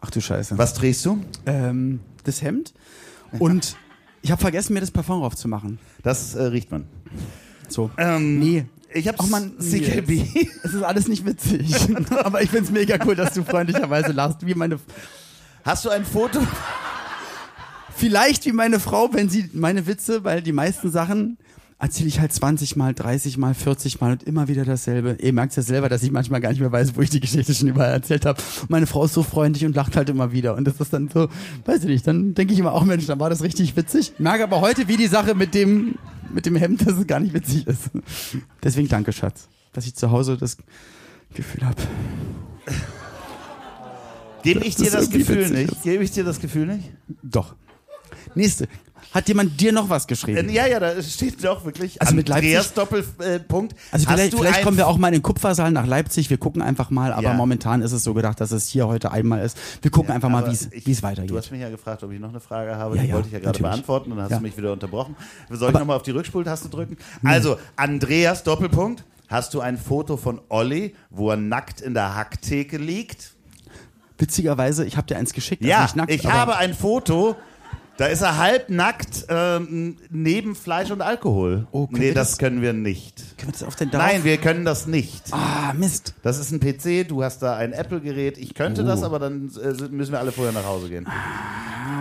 Ach 0.00 0.10
du 0.10 0.20
Scheiße. 0.20 0.58
Was 0.58 0.74
drehst 0.74 1.04
du? 1.06 1.22
Ähm, 1.46 2.00
das 2.24 2.42
Hemd. 2.42 2.74
Und 3.38 3.76
ich 4.22 4.30
habe 4.30 4.40
vergessen, 4.40 4.74
mir 4.74 4.80
das 4.80 4.90
Parfum 4.90 5.22
raufzumachen. 5.22 5.78
Das 6.02 6.34
äh, 6.34 6.42
riecht 6.44 6.70
man. 6.70 6.86
So. 7.68 7.90
Ähm, 7.96 8.38
Nee. 8.38 8.64
Ich 8.96 9.08
hab's 9.08 9.18
Ach 9.20 9.28
man, 9.28 9.54
CKB. 9.58 10.24
Es 10.62 10.72
ist 10.72 10.82
alles 10.82 11.08
nicht 11.08 11.26
witzig. 11.26 11.74
Aber 12.10 12.42
ich 12.42 12.50
find's 12.50 12.70
mega 12.70 12.96
cool, 13.04 13.16
dass 13.16 13.34
du 13.34 13.42
freundlicherweise 13.42 14.12
lachst, 14.12 14.46
wie 14.46 14.54
meine 14.54 14.78
Hast 15.64 15.84
du 15.84 15.90
ein 15.90 16.04
Foto? 16.04 16.40
Vielleicht 17.96 18.44
wie 18.44 18.52
meine 18.52 18.78
Frau, 18.80 19.12
wenn 19.12 19.28
sie 19.28 19.48
meine 19.52 19.86
Witze, 19.86 20.24
weil 20.24 20.42
die 20.42 20.52
meisten 20.52 20.90
Sachen 20.90 21.38
erzähle 21.84 22.08
ich 22.08 22.18
halt 22.18 22.32
20 22.32 22.76
mal, 22.76 22.94
30 22.94 23.36
mal, 23.36 23.52
40 23.52 24.00
mal 24.00 24.12
und 24.12 24.22
immer 24.22 24.48
wieder 24.48 24.64
dasselbe. 24.64 25.18
Ihr 25.20 25.34
merkt 25.34 25.54
ja 25.54 25.62
selber, 25.62 25.90
dass 25.90 26.02
ich 26.02 26.10
manchmal 26.10 26.40
gar 26.40 26.48
nicht 26.48 26.60
mehr 26.60 26.72
weiß, 26.72 26.96
wo 26.96 27.02
ich 27.02 27.10
die 27.10 27.20
Geschichte 27.20 27.54
schon 27.54 27.68
überall 27.68 27.92
erzählt 27.92 28.24
habe. 28.24 28.42
Meine 28.68 28.86
Frau 28.86 29.04
ist 29.04 29.12
so 29.12 29.22
freundlich 29.22 29.66
und 29.66 29.76
lacht 29.76 29.94
halt 29.94 30.08
immer 30.08 30.32
wieder. 30.32 30.56
Und 30.56 30.64
das 30.64 30.80
ist 30.80 30.94
dann 30.94 31.10
so, 31.12 31.28
weiß 31.66 31.82
ich 31.82 31.88
nicht, 31.88 32.06
dann 32.06 32.32
denke 32.32 32.54
ich 32.54 32.58
immer 32.58 32.72
auch, 32.72 32.84
Mensch, 32.84 33.04
dann 33.04 33.20
war 33.20 33.28
das 33.28 33.42
richtig 33.42 33.76
witzig. 33.76 34.14
Merke 34.18 34.44
aber 34.44 34.62
heute, 34.62 34.88
wie 34.88 34.96
die 34.96 35.08
Sache 35.08 35.34
mit 35.34 35.54
dem, 35.54 35.96
mit 36.32 36.46
dem 36.46 36.56
Hemd, 36.56 36.86
dass 36.86 36.96
es 36.96 37.06
gar 37.06 37.20
nicht 37.20 37.34
witzig 37.34 37.66
ist. 37.66 37.90
Deswegen 38.62 38.88
danke, 38.88 39.12
Schatz, 39.12 39.48
dass 39.74 39.86
ich 39.86 39.94
zu 39.94 40.10
Hause 40.10 40.38
das 40.38 40.56
Gefühl 41.34 41.66
habe. 41.66 41.82
Gebe 44.42 44.64
ich 44.64 44.76
dir 44.76 44.90
das 44.90 45.04
irgendwie 45.04 45.18
Gefühl 45.18 45.50
nicht? 45.50 45.82
Gebe 45.82 46.02
ich 46.02 46.12
dir 46.12 46.24
das 46.24 46.40
Gefühl 46.40 46.66
nicht? 46.66 46.90
Doch. 47.22 47.54
Nächste. 48.34 48.68
Hat 49.12 49.28
jemand 49.28 49.60
dir 49.60 49.72
noch 49.72 49.88
was 49.88 50.06
geschrieben? 50.06 50.48
Äh, 50.48 50.52
ja, 50.52 50.66
ja, 50.66 50.80
da 50.80 51.00
steht 51.02 51.42
doch 51.44 51.64
wirklich. 51.64 52.00
Also 52.02 52.14
mit 52.14 52.30
Andreas 52.30 52.72
Doppelpunkt. 52.74 53.74
Also 53.92 54.08
vielleicht, 54.08 54.34
vielleicht 54.36 54.62
kommen 54.62 54.76
wir 54.76 54.88
auch 54.88 54.98
mal 54.98 55.08
in 55.08 55.14
den 55.14 55.22
Kupfersaal 55.22 55.70
nach 55.70 55.86
Leipzig. 55.86 56.30
Wir 56.30 56.38
gucken 56.38 56.62
einfach 56.62 56.90
mal, 56.90 57.12
aber 57.12 57.22
Ja. 57.28 57.34
momentan 57.34 57.80
ist 57.82 57.92
es 57.92 58.02
so 58.02 58.12
gedacht, 58.14 58.40
dass 58.40 58.50
es 58.50 58.66
hier 58.68 58.88
heute 58.88 59.12
einmal 59.12 59.44
ist. 59.44 59.56
Wir 59.82 59.90
gucken 59.90 60.12
einfach 60.12 60.28
mal, 60.28 60.38
Aber 60.38 60.48
wie 60.50 60.54
es 60.54 60.62
es 60.66 60.84
Du 60.96 61.02
weitergeht. 61.02 61.36
hast 61.36 61.50
mich 61.52 61.60
ja 61.60 61.70
gefragt, 61.70 62.02
ob 62.02 62.10
ich 62.10 62.18
noch 62.20 62.30
eine 62.30 62.40
Frage 62.40 62.74
habe. 62.76 62.96
Ja, 62.96 63.02
die 63.02 63.08
ja, 63.08 63.14
wollte 63.14 63.28
ich 63.28 63.34
ja 63.34 63.40
gerade 63.40 63.58
beantworten 63.60 64.10
und 64.10 64.16
dann 64.16 64.24
hast 64.24 64.32
Ja. 64.32 64.38
du 64.38 64.42
mich 64.42 64.56
wieder 64.56 64.72
unterbrochen. 64.72 65.14
Soll 65.50 65.70
ich 65.72 65.78
nochmal 65.78 65.96
auf 65.96 66.02
die 66.02 66.10
Rückspultaste 66.10 66.68
drücken? 66.68 66.96
Also, 67.22 67.56
Andreas 67.76 68.42
Doppelpunkt. 68.42 69.04
Hast 69.28 69.54
du 69.54 69.60
ein 69.60 69.78
Foto 69.78 70.16
von 70.16 70.40
Olli, 70.48 70.94
wo 71.10 71.30
er 71.30 71.36
nackt 71.36 71.80
in 71.80 71.94
der 71.94 72.14
Hacktheke 72.14 72.76
liegt? 72.78 73.32
Witzigerweise, 74.18 74.84
ich 74.84 74.96
habe 74.96 75.06
dir 75.06 75.16
eins 75.16 75.32
geschickt. 75.32 75.62
also 75.62 75.70
Ja, 75.70 75.88
nackt, 75.94 76.10
ich 76.12 76.24
aber 76.26 76.34
habe 76.34 76.56
ein 76.56 76.74
Foto. 76.74 77.34
Da 77.96 78.06
ist 78.06 78.22
er 78.22 78.38
halbnackt 78.38 79.26
ähm, 79.28 79.96
neben 80.10 80.56
Fleisch 80.56 80.90
und 80.90 81.00
Alkohol. 81.00 81.68
Oh, 81.70 81.86
nee, 81.92 82.12
das, 82.12 82.30
das- 82.30 82.38
können 82.38 82.60
wir 82.60 82.72
nicht. 82.72 83.38
Können 83.38 83.48
wir 83.50 83.52
das 83.52 83.62
auf 83.62 83.76
den 83.76 83.90
darauf? 83.92 84.08
Nein, 84.10 84.24
wir 84.24 84.36
können 84.38 84.64
das 84.64 84.88
nicht. 84.88 85.22
Ah, 85.32 85.72
Mist. 85.74 86.14
Das 86.22 86.38
ist 86.38 86.50
ein 86.50 86.58
PC, 86.58 87.06
du 87.06 87.22
hast 87.22 87.38
da 87.42 87.56
ein 87.56 87.72
Apple-Gerät. 87.72 88.36
Ich 88.38 88.54
könnte 88.54 88.82
Oh. 88.82 88.86
das, 88.86 89.04
aber 89.04 89.20
dann 89.20 89.48
äh, 89.62 89.88
müssen 89.90 90.10
wir 90.10 90.18
alle 90.18 90.32
vorher 90.32 90.52
nach 90.52 90.64
Hause 90.64 90.88
gehen. 90.88 91.06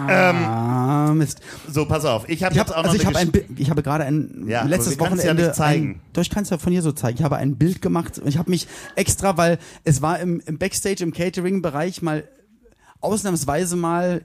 Ah, 0.08 1.12
Mist. 1.14 1.42
So, 1.70 1.86
pass 1.86 2.06
auf. 2.06 2.28
Ich 2.28 2.44
habe 2.44 2.54
Ich, 2.54 2.60
jetzt 2.60 2.70
hab, 2.72 2.78
auch 2.78 2.84
noch 2.84 2.92
also 2.92 2.96
ich, 3.02 3.08
eine 3.08 3.18
habe 3.30 3.38
ein 3.40 3.56
ich 3.58 3.70
habe 3.70 3.84
gerade 3.84 4.04
ein 4.06 4.46
Ja, 4.48 4.64
letztes 4.64 4.98
können's 4.98 5.24
ja 5.24 5.30
Wochenende 5.30 5.44
nicht 5.44 5.56
zeigen. 5.56 5.86
Ein, 5.92 6.02
doch 6.14 6.22
ich 6.24 6.30
kann 6.32 6.44
es 6.44 6.50
ja 6.50 6.58
von 6.58 6.72
hier 6.74 6.82
so 6.82 6.92
zeigen. 6.92 7.18
Ich 7.20 7.24
habe 7.24 7.38
ein 7.38 7.56
Bild 7.58 7.82
gemacht 7.84 8.18
und 8.18 8.28
ich 8.28 8.38
habe 8.40 8.50
mich 8.50 8.68
extra, 8.96 9.38
weil 9.38 9.60
es 9.84 10.02
war 10.02 10.20
im, 10.20 10.42
im 10.46 10.58
Backstage 10.58 11.04
im 11.04 11.14
Catering-Bereich 11.14 12.02
mal 12.02 12.24
ausnahmsweise 13.00 13.76
mal 13.76 14.24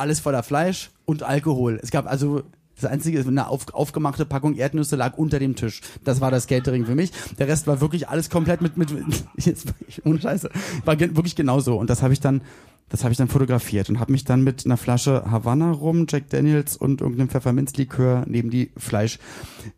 alles 0.00 0.20
voller 0.20 0.42
Fleisch 0.42 0.90
und 1.04 1.22
Alkohol. 1.22 1.78
Es 1.82 1.90
gab 1.90 2.06
also 2.06 2.42
das 2.80 2.90
einzige, 2.90 3.20
eine 3.20 3.48
auf, 3.48 3.72
aufgemachte 3.74 4.24
Packung 4.24 4.56
Erdnüsse 4.56 4.96
lag 4.96 5.18
unter 5.18 5.38
dem 5.38 5.54
Tisch. 5.54 5.80
Das 6.04 6.20
war 6.20 6.30
das 6.30 6.46
Catering 6.46 6.86
für 6.86 6.94
mich. 6.94 7.12
Der 7.38 7.46
Rest 7.46 7.66
war 7.66 7.80
wirklich 7.80 8.08
alles 8.08 8.30
komplett 8.30 8.62
mit, 8.62 8.76
mit, 8.76 8.90
jetzt, 9.36 9.74
ohne 10.04 10.20
Scheiße, 10.20 10.50
war 10.84 10.98
wirklich 10.98 11.36
genauso. 11.36 11.76
Und 11.76 11.90
das 11.90 12.02
habe 12.02 12.12
ich 12.12 12.20
dann, 12.20 12.40
das 12.88 13.04
habe 13.04 13.12
ich 13.12 13.18
dann 13.18 13.28
fotografiert 13.28 13.90
und 13.90 14.00
habe 14.00 14.12
mich 14.12 14.24
dann 14.24 14.42
mit 14.42 14.64
einer 14.64 14.76
Flasche 14.76 15.30
Havanna 15.30 15.72
rum, 15.72 16.06
Jack 16.08 16.30
Daniels 16.30 16.76
und 16.76 17.02
irgendeinem 17.02 17.28
Pfefferminzlikör 17.28 18.24
neben 18.26 18.50
die 18.50 18.70
Fleisch, 18.76 19.18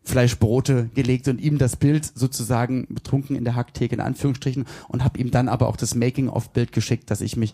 Fleischbrote 0.03 0.89
gelegt 0.95 1.27
und 1.27 1.41
ihm 1.41 1.57
das 1.57 1.75
Bild 1.75 2.09
sozusagen 2.15 2.87
betrunken 2.89 3.35
in 3.35 3.43
der 3.43 3.55
Hacktheke 3.55 3.95
in 3.95 4.01
Anführungsstrichen 4.01 4.65
und 4.87 5.03
habe 5.03 5.19
ihm 5.19 5.29
dann 5.29 5.49
aber 5.49 5.67
auch 5.67 5.75
das 5.75 5.93
Making-of-Bild 5.93 6.71
geschickt, 6.71 7.11
dass 7.11 7.21
ich 7.21 7.35
mich 7.35 7.53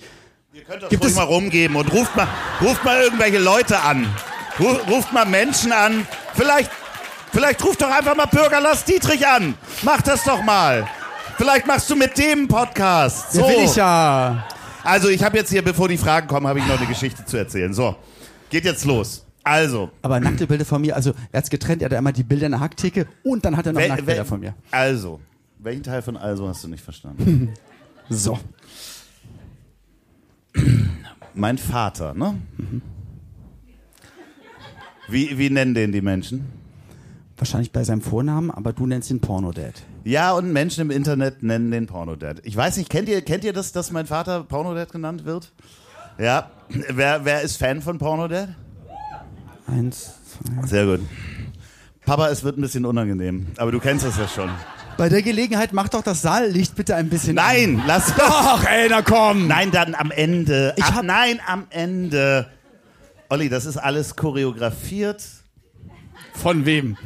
Ihr 0.51 0.63
könnt 0.63 0.81
das 0.83 0.89
Gibt 0.89 1.03
ruhig 1.03 1.11
es- 1.11 1.17
mal 1.17 1.23
rumgeben 1.25 1.75
und 1.75 1.91
ruft 1.91 2.15
mal, 2.15 2.27
ruft 2.61 2.83
mal 2.83 3.01
irgendwelche 3.01 3.37
Leute 3.39 3.79
an. 3.81 4.07
Ru- 4.57 4.79
Ruft 4.89 5.13
mal 5.13 5.25
Menschen 5.25 5.71
an. 5.71 6.05
Vielleicht, 6.33 6.69
vielleicht 7.31 7.63
ruft 7.63 7.81
doch 7.81 7.89
einfach 7.91 8.15
mal 8.15 8.25
Bürger 8.25 8.59
Lars 8.59 8.83
Dietrich 8.83 9.25
an. 9.27 9.55
Mach 9.83 10.01
das 10.01 10.23
doch 10.23 10.41
mal. 10.43 10.87
Vielleicht 11.37 11.65
machst 11.67 11.89
du 11.89 11.95
mit 11.95 12.17
dem 12.17 12.47
Podcast. 12.47 13.31
So. 13.33 13.41
Ja, 13.41 13.47
will 13.47 13.63
ich 13.65 13.75
ja. 13.75 14.47
Also 14.83 15.07
ich 15.09 15.23
habe 15.23 15.37
jetzt 15.37 15.49
hier, 15.49 15.61
bevor 15.61 15.87
die 15.87 15.97
Fragen 15.97 16.27
kommen, 16.27 16.47
habe 16.47 16.59
ich 16.59 16.67
noch 16.67 16.77
eine 16.77 16.87
Geschichte 16.87 17.23
zu 17.25 17.37
erzählen. 17.37 17.73
So, 17.73 17.95
geht 18.49 18.65
jetzt 18.65 18.83
los. 18.85 19.23
Also, 19.43 19.89
Aber 20.01 20.19
nackte 20.19 20.45
Bilder 20.47 20.65
von 20.65 20.81
mir, 20.81 20.95
also 20.95 21.13
er 21.31 21.37
hat's 21.37 21.49
getrennt, 21.49 21.81
er 21.81 21.85
hat 21.85 21.93
einmal 21.93 22.11
die 22.13 22.23
Bilder 22.23 22.47
in 22.47 22.51
der 22.51 22.59
Hacktheke 22.61 23.07
und 23.23 23.45
dann 23.45 23.55
hat 23.55 23.65
er 23.65 23.73
noch 23.73 23.79
Nacktbilder 23.87 24.21
wel- 24.23 24.25
von 24.25 24.39
mir. 24.41 24.53
Also, 24.71 25.21
welchen 25.59 25.83
Teil 25.83 26.01
von 26.01 26.17
also 26.17 26.47
hast 26.49 26.63
du 26.63 26.67
nicht 26.67 26.83
verstanden? 26.83 27.53
So. 28.11 28.39
Mein 31.33 31.57
Vater, 31.57 32.13
ne? 32.13 32.35
Wie, 35.07 35.37
wie 35.37 35.49
nennen 35.49 35.73
den 35.73 35.91
die 35.91 36.01
Menschen? 36.01 36.45
Wahrscheinlich 37.37 37.71
bei 37.71 37.83
seinem 37.83 38.01
Vornamen, 38.01 38.51
aber 38.51 38.73
du 38.73 38.85
nennst 38.85 39.09
ihn 39.09 39.21
Pornodad. 39.21 39.73
Ja, 40.03 40.33
und 40.33 40.51
Menschen 40.51 40.81
im 40.81 40.91
Internet 40.91 41.41
nennen 41.41 41.71
den 41.71 41.87
Pornodad. 41.87 42.41
Ich 42.43 42.55
weiß 42.55 42.77
nicht, 42.77 42.89
kennt 42.89 43.07
ihr, 43.07 43.21
kennt 43.21 43.43
ihr 43.43 43.53
das, 43.53 43.71
dass 43.71 43.91
mein 43.91 44.05
Vater 44.05 44.43
Pornodad 44.43 44.91
genannt 44.91 45.25
wird? 45.25 45.51
Ja. 46.17 46.51
Wer, 46.67 47.23
wer 47.23 47.41
ist 47.41 47.57
Fan 47.57 47.81
von 47.81 47.97
Pornodad? 47.97 48.49
Eins, 49.67 50.15
zwei. 50.25 50.67
Sehr 50.67 50.85
gut. 50.85 50.99
Papa, 52.05 52.27
es 52.29 52.43
wird 52.43 52.57
ein 52.57 52.61
bisschen 52.61 52.85
unangenehm, 52.85 53.47
aber 53.57 53.71
du 53.71 53.79
kennst 53.79 54.05
das 54.05 54.17
ja 54.17 54.27
schon. 54.27 54.49
Bei 54.99 55.07
der 55.07 55.21
Gelegenheit 55.21 55.71
mach 55.71 55.87
doch 55.87 56.01
das 56.03 56.21
Saallicht 56.21 56.75
bitte 56.75 56.93
ein 56.93 57.07
bisschen 57.07 57.35
Nein, 57.35 57.81
lass 57.87 58.13
Ach, 58.19 58.65
ey, 58.65 58.89
na 58.89 59.01
komm. 59.01 59.47
Nein, 59.47 59.71
dann 59.71 59.95
am 59.95 60.11
Ende. 60.11 60.73
Ich 60.75 60.83
Ab- 60.83 60.95
hab- 60.95 61.05
nein, 61.05 61.39
am 61.47 61.67
Ende. 61.69 62.49
Olli, 63.29 63.47
das 63.47 63.65
ist 63.65 63.77
alles 63.77 64.17
choreografiert. 64.17 65.23
Von 66.33 66.65
wem? 66.65 66.97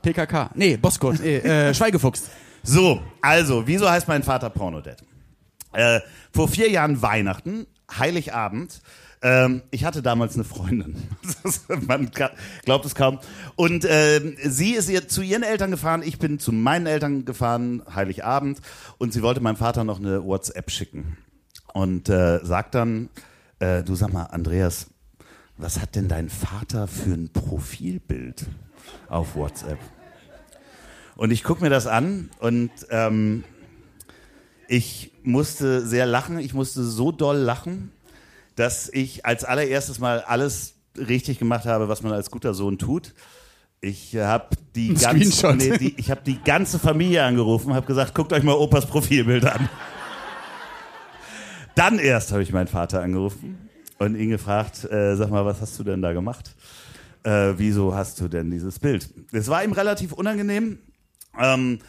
PKK. 0.00 0.50
Nee, 0.54 0.76
Boskot. 0.76 1.18
Nee, 1.18 1.38
äh, 1.38 1.74
Schweigefuchs. 1.74 2.30
So, 2.62 3.02
also, 3.20 3.66
wieso 3.66 3.90
heißt 3.90 4.06
mein 4.06 4.22
Vater 4.22 4.48
Pornodad? 4.48 5.02
Äh, 5.72 5.98
vor 6.32 6.46
vier 6.46 6.70
Jahren 6.70 7.02
Weihnachten, 7.02 7.66
Heiligabend, 7.98 8.80
ähm, 9.22 9.62
ich 9.70 9.84
hatte 9.84 10.02
damals 10.02 10.34
eine 10.34 10.44
Freundin. 10.44 10.96
Man 11.86 12.10
glaubt 12.64 12.84
es 12.84 12.94
kaum. 12.94 13.18
Und 13.54 13.84
äh, 13.84 14.20
sie 14.44 14.72
ist 14.72 14.88
ihr, 14.88 15.08
zu 15.08 15.22
ihren 15.22 15.42
Eltern 15.42 15.70
gefahren, 15.70 16.02
ich 16.04 16.18
bin 16.18 16.38
zu 16.38 16.52
meinen 16.52 16.86
Eltern 16.86 17.24
gefahren, 17.24 17.82
Heiligabend. 17.94 18.60
Und 18.98 19.12
sie 19.12 19.22
wollte 19.22 19.40
meinem 19.40 19.56
Vater 19.56 19.84
noch 19.84 19.98
eine 19.98 20.24
WhatsApp 20.24 20.70
schicken. 20.70 21.16
Und 21.72 22.08
äh, 22.08 22.44
sagt 22.44 22.74
dann, 22.74 23.08
äh, 23.58 23.82
du 23.82 23.94
sag 23.94 24.12
mal, 24.12 24.24
Andreas, 24.24 24.88
was 25.56 25.80
hat 25.80 25.94
denn 25.94 26.08
dein 26.08 26.28
Vater 26.28 26.86
für 26.86 27.12
ein 27.12 27.30
Profilbild 27.32 28.46
auf 29.08 29.34
WhatsApp? 29.36 29.78
Und 31.16 31.30
ich 31.30 31.42
gucke 31.42 31.62
mir 31.62 31.70
das 31.70 31.86
an 31.86 32.28
und 32.40 32.70
ähm, 32.90 33.44
ich 34.68 35.12
musste 35.22 35.86
sehr 35.86 36.04
lachen. 36.04 36.38
Ich 36.38 36.52
musste 36.52 36.84
so 36.84 37.10
doll 37.10 37.38
lachen, 37.38 37.90
dass 38.56 38.88
ich 38.92 39.24
als 39.24 39.44
allererstes 39.44 40.00
mal 40.00 40.20
alles 40.20 40.74
richtig 40.98 41.38
gemacht 41.38 41.66
habe, 41.66 41.88
was 41.88 42.02
man 42.02 42.12
als 42.12 42.30
guter 42.30 42.54
Sohn 42.54 42.78
tut. 42.78 43.14
Ich 43.80 44.16
habe 44.16 44.56
die, 44.74 44.94
ganze, 44.94 45.54
nee, 45.54 45.76
die, 45.78 45.94
ich 45.98 46.10
hab 46.10 46.24
die 46.24 46.42
ganze 46.42 46.78
Familie 46.78 47.22
angerufen, 47.22 47.74
habe 47.74 47.86
gesagt, 47.86 48.14
guckt 48.14 48.32
euch 48.32 48.42
mal 48.42 48.54
Opas 48.54 48.86
Profilbild 48.86 49.44
an. 49.44 49.68
Dann 51.74 51.98
erst 51.98 52.32
habe 52.32 52.42
ich 52.42 52.52
meinen 52.52 52.68
Vater 52.68 53.02
angerufen 53.02 53.68
und 53.98 54.16
ihn 54.16 54.30
gefragt, 54.30 54.84
äh, 54.90 55.14
sag 55.14 55.30
mal, 55.30 55.44
was 55.44 55.60
hast 55.60 55.78
du 55.78 55.84
denn 55.84 56.00
da 56.00 56.14
gemacht? 56.14 56.54
Äh, 57.22 57.52
wieso 57.58 57.94
hast 57.94 58.18
du 58.20 58.28
denn 58.28 58.50
dieses 58.50 58.78
Bild? 58.78 59.10
Es 59.32 59.48
war 59.48 59.62
ihm 59.62 59.72
relativ 59.72 60.12
unangenehm. 60.12 60.78
Ähm, 61.38 61.80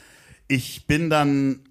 ich 0.50 0.88
bin 0.88 1.10
dann 1.10 1.62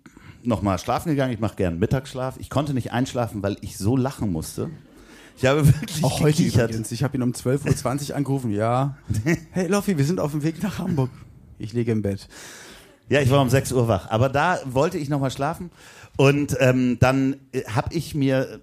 nochmal 0.43 0.79
schlafen 0.79 1.11
gegangen. 1.11 1.35
Ich 1.35 1.41
mache 1.41 1.57
gern 1.57 1.79
Mittagsschlaf. 1.79 2.37
Ich 2.39 2.49
konnte 2.49 2.73
nicht 2.73 2.93
einschlafen, 2.93 3.43
weil 3.43 3.59
ich 3.61 3.77
so 3.77 3.97
lachen 3.97 4.33
musste. 4.33 4.71
Ich 5.37 5.45
habe 5.45 5.67
wirklich 5.67 6.03
Auch 6.03 6.21
heute 6.21 6.43
übrigens. 6.43 6.91
Ich 6.93 7.03
habe 7.03 7.17
ihn 7.17 7.23
um 7.23 7.33
12.20 7.33 8.11
Uhr 8.11 8.17
angerufen. 8.17 8.51
Ja. 8.51 8.97
Hey 9.51 9.67
Loffi, 9.67 9.99
wir 9.99 10.05
sind 10.05 10.19
auf 10.19 10.33
dem 10.33 10.43
Weg 10.43 10.63
nach 10.63 10.79
Hamburg. 10.79 11.11
Ich 11.59 11.75
liege 11.75 11.93
im 11.93 12.01
Bett. 12.03 12.27
Ja, 13.09 13.21
ich 13.21 13.31
war 13.31 13.43
um 13.43 13.51
6 13.51 13.73
Uhr 13.73 13.87
wach. 13.87 14.11
Aber 14.11 14.31
da 14.31 14.59
wollte 14.65 14.97
ich 14.97 15.09
nochmal 15.11 15.31
schlafen. 15.31 15.71
Und 16.17 16.57
ähm, 16.61 16.97
dann 17.01 17.37
äh, 17.53 17.65
habe 17.65 17.95
ich 17.95 18.15
mir 18.15 18.61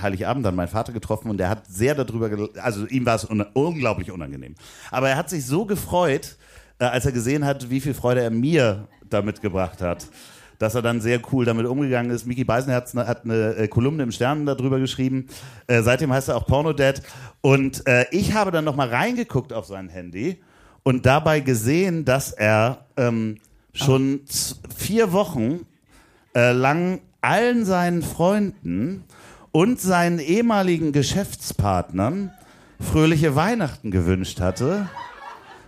Heiligabend 0.00 0.46
dann 0.46 0.54
meinen 0.54 0.68
Vater 0.68 0.92
getroffen 0.92 1.30
und 1.30 1.38
der 1.38 1.48
hat 1.48 1.66
sehr 1.68 1.94
darüber, 1.94 2.48
also 2.60 2.86
ihm 2.86 3.06
war 3.06 3.14
es 3.14 3.28
un 3.28 3.42
unglaublich 3.52 4.10
unangenehm. 4.10 4.54
Aber 4.90 5.08
er 5.08 5.16
hat 5.16 5.30
sich 5.30 5.46
so 5.46 5.66
gefreut, 5.66 6.36
äh, 6.78 6.84
als 6.84 7.06
er 7.06 7.12
gesehen 7.12 7.44
hat, 7.44 7.70
wie 7.70 7.80
viel 7.80 7.94
Freude 7.94 8.22
er 8.22 8.30
mir 8.30 8.88
damit 9.08 9.40
gebracht 9.40 9.80
hat 9.80 10.06
dass 10.58 10.74
er 10.74 10.82
dann 10.82 11.00
sehr 11.00 11.20
cool 11.32 11.44
damit 11.44 11.66
umgegangen 11.66 12.10
ist. 12.10 12.26
Miki 12.26 12.44
Beisenherz 12.44 12.94
hat 12.94 13.24
eine 13.24 13.56
äh, 13.56 13.68
Kolumne 13.68 14.02
im 14.02 14.12
Stern 14.12 14.46
darüber 14.46 14.78
geschrieben. 14.78 15.26
Äh, 15.66 15.82
seitdem 15.82 16.12
heißt 16.12 16.28
er 16.28 16.36
auch 16.36 16.46
Pornodad. 16.46 17.02
Und 17.40 17.86
äh, 17.86 18.06
ich 18.10 18.34
habe 18.34 18.50
dann 18.50 18.64
nochmal 18.64 18.88
reingeguckt 18.88 19.52
auf 19.52 19.66
sein 19.66 19.88
Handy 19.88 20.40
und 20.82 21.06
dabei 21.06 21.40
gesehen, 21.40 22.04
dass 22.04 22.32
er 22.32 22.86
ähm, 22.96 23.38
schon 23.72 24.20
vier 24.76 25.12
Wochen 25.12 25.66
äh, 26.34 26.52
lang 26.52 27.00
allen 27.20 27.64
seinen 27.64 28.02
Freunden 28.02 29.04
und 29.50 29.80
seinen 29.80 30.18
ehemaligen 30.18 30.92
Geschäftspartnern 30.92 32.32
fröhliche 32.80 33.34
Weihnachten 33.34 33.90
gewünscht 33.90 34.40
hatte 34.40 34.88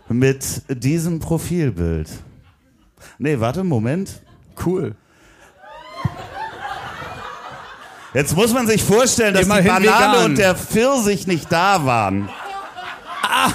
mit 0.08 0.62
diesem 0.68 1.18
Profilbild. 1.20 2.08
Nee, 3.18 3.40
warte, 3.40 3.64
Moment. 3.64 4.22
Cool. 4.64 4.94
Jetzt 8.14 8.34
muss 8.34 8.52
man 8.52 8.66
sich 8.66 8.82
vorstellen, 8.82 9.34
dass 9.34 9.44
Immerhin 9.44 9.64
die 9.82 9.86
Banane 9.88 10.12
vegan. 10.14 10.24
und 10.24 10.38
der 10.38 10.54
Pfirsich 10.54 11.26
nicht 11.26 11.52
da 11.52 11.84
waren. 11.84 12.30
Ach. 13.22 13.52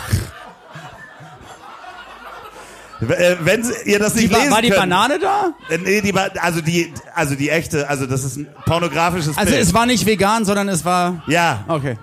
Äh, 3.01 3.37
wenn 3.39 3.65
ihr 3.85 3.97
das 3.97 4.13
nicht 4.13 4.29
die, 4.29 4.35
lesen 4.35 4.51
War 4.51 4.61
die 4.61 4.67
könnt, 4.69 4.79
Banane 4.81 5.17
da? 5.17 5.53
Äh, 5.69 5.79
nee, 5.79 6.01
die, 6.01 6.13
also 6.39 6.61
die, 6.61 6.93
also 7.15 7.33
die 7.33 7.49
echte, 7.49 7.89
also 7.89 8.05
das 8.05 8.23
ist 8.23 8.37
ein 8.37 8.47
pornografisches 8.67 9.35
Also 9.35 9.51
Bild. 9.51 9.63
es 9.63 9.73
war 9.73 9.87
nicht 9.87 10.05
vegan, 10.05 10.45
sondern 10.45 10.69
es 10.69 10.85
war. 10.85 11.23
Ja. 11.25 11.63
Okay. 11.67 11.97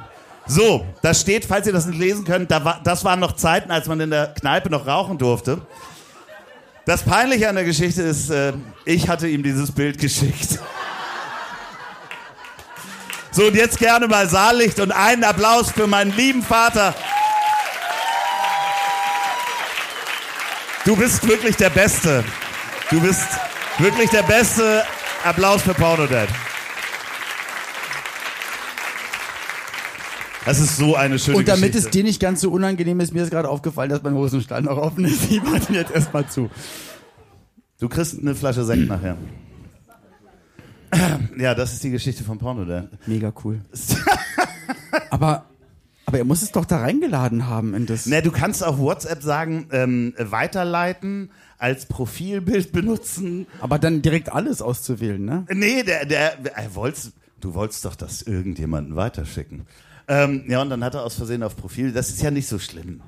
So, 0.49 0.85
da 1.03 1.15
steht, 1.15 1.45
falls 1.45 1.67
ihr 1.69 1.73
das 1.73 1.87
nicht 1.87 2.01
lesen 2.01 2.25
könnt, 2.25 2.51
da 2.51 2.65
war, 2.65 2.81
das 2.83 3.05
waren 3.05 3.21
noch 3.21 3.37
Zeiten, 3.37 3.71
als 3.71 3.87
man 3.87 4.01
in 4.01 4.11
der 4.11 4.29
Kneipe 4.35 4.71
noch 4.71 4.87
rauchen 4.89 5.19
durfte. 5.19 5.61
Das 6.88 7.03
Peinliche 7.03 7.51
an 7.51 7.55
der 7.55 7.66
Geschichte 7.66 8.01
ist, 8.01 8.31
äh, 8.31 8.55
ich 8.87 9.11
hatte 9.11 9.29
ihm 9.29 9.42
dieses 9.42 9.70
Bild 9.70 9.98
geschickt. 9.98 10.59
So, 13.31 13.48
und 13.48 13.55
jetzt 13.55 13.79
gerne 13.79 14.09
mal 14.09 14.27
Saallicht 14.27 14.81
und 14.81 14.92
einen 14.92 15.22
Applaus 15.22 15.70
für 15.70 15.87
meinen 15.87 16.16
lieben 16.16 16.42
Vater. 16.42 16.94
Du 20.87 20.96
bist 20.96 21.29
wirklich 21.29 21.57
der 21.57 21.68
Beste. 21.68 22.24
Du 22.88 23.03
bist 23.03 23.27
wirklich 23.77 24.09
der 24.09 24.22
Beste. 24.22 24.83
Applaus 25.24 25.61
für 25.61 25.74
Porno 25.74 26.07
Dad. 26.07 26.31
Das 30.49 30.61
ist 30.61 30.79
so 30.79 30.97
eine 30.97 31.19
schöne 31.19 31.37
Und 31.37 31.47
damit 31.47 31.73
Geschichte. 31.73 31.89
es 31.89 31.91
dir 31.91 32.03
nicht 32.03 32.21
ganz 32.21 32.41
so 32.41 32.51
unangenehm 32.51 33.01
ist, 33.01 33.13
mir 33.13 33.23
ist 33.23 33.31
gerade 33.31 33.51
aufgefallen, 33.51 33.91
dass 33.91 34.03
mein 34.03 34.15
Hosenstall 34.15 34.63
noch 34.63 34.79
offen 34.79 35.05
ist. 35.05 35.31
Ich 35.31 35.43
mache 35.43 35.75
jetzt 35.75 35.91
erstmal 35.91 36.27
zu. 36.27 36.49
Du 37.79 37.91
kriegst 37.91 38.19
eine 38.19 38.35
Flasche 38.35 38.65
Sekt 38.65 38.89
nachher. 38.89 39.19
Ja, 41.39 41.55
das 41.55 41.75
ist 41.75 41.85
die 41.85 41.91
Geschichte 41.91 42.25
von 42.25 42.39
Porno. 42.39 42.65
Der. 42.65 42.89
Mega 43.05 43.31
cool. 43.45 43.61
aber, 45.11 45.45
aber 46.07 46.17
er 46.17 46.25
muss 46.25 46.41
es 46.41 46.51
doch 46.51 46.65
da 46.65 46.79
reingeladen 46.79 47.47
haben 47.47 47.75
in 47.75 47.85
das. 47.85 48.07
Ne, 48.07 48.23
du 48.23 48.31
kannst 48.31 48.65
auf 48.65 48.79
WhatsApp 48.79 49.23
sagen, 49.23 49.67
ähm, 49.71 50.15
weiterleiten, 50.17 51.31
als 51.59 51.85
Profilbild 51.85 52.73
benutzen. 52.73 53.47
Aber 53.61 53.79
dann 53.79 54.01
direkt 54.01 54.33
alles 54.33 54.63
auszuwählen, 54.63 55.23
ne? 55.23 55.45
Nee, 55.53 55.83
der, 55.83 56.07
der, 56.07 56.57
er 56.57 56.75
wollt's, 56.75 57.13
du 57.39 57.53
wolltest 57.53 57.85
doch 57.85 57.97
das 57.97 58.23
irgendjemanden 58.23 58.97
weiterschicken. 58.97 59.67
Ähm, 60.09 60.44
ja, 60.49 60.62
und 60.62 60.71
dann 60.71 60.83
hat 60.83 60.94
er 60.94 61.05
aus 61.05 61.14
Versehen 61.16 61.42
auf 61.42 61.55
Profil. 61.57 61.92
Das 61.92 62.09
ist 62.09 62.23
ja 62.23 62.31
nicht 62.31 62.49
so 62.49 62.59
schlimm. 62.59 63.01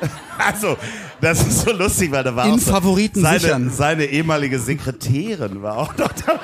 Also, 0.36 0.76
das 1.20 1.46
ist 1.46 1.60
so 1.62 1.72
lustig, 1.72 2.10
weil 2.10 2.24
da 2.24 2.34
war 2.34 2.46
In 2.46 2.54
auch 2.54 2.58
so 2.58 2.72
Favoriten 2.72 3.22
seine, 3.22 3.38
sichern. 3.38 3.70
seine 3.70 4.04
ehemalige 4.06 4.58
Sekretärin 4.58 5.62
war 5.62 5.78
auch 5.78 5.96
noch 5.96 6.12
dabei. 6.12 6.40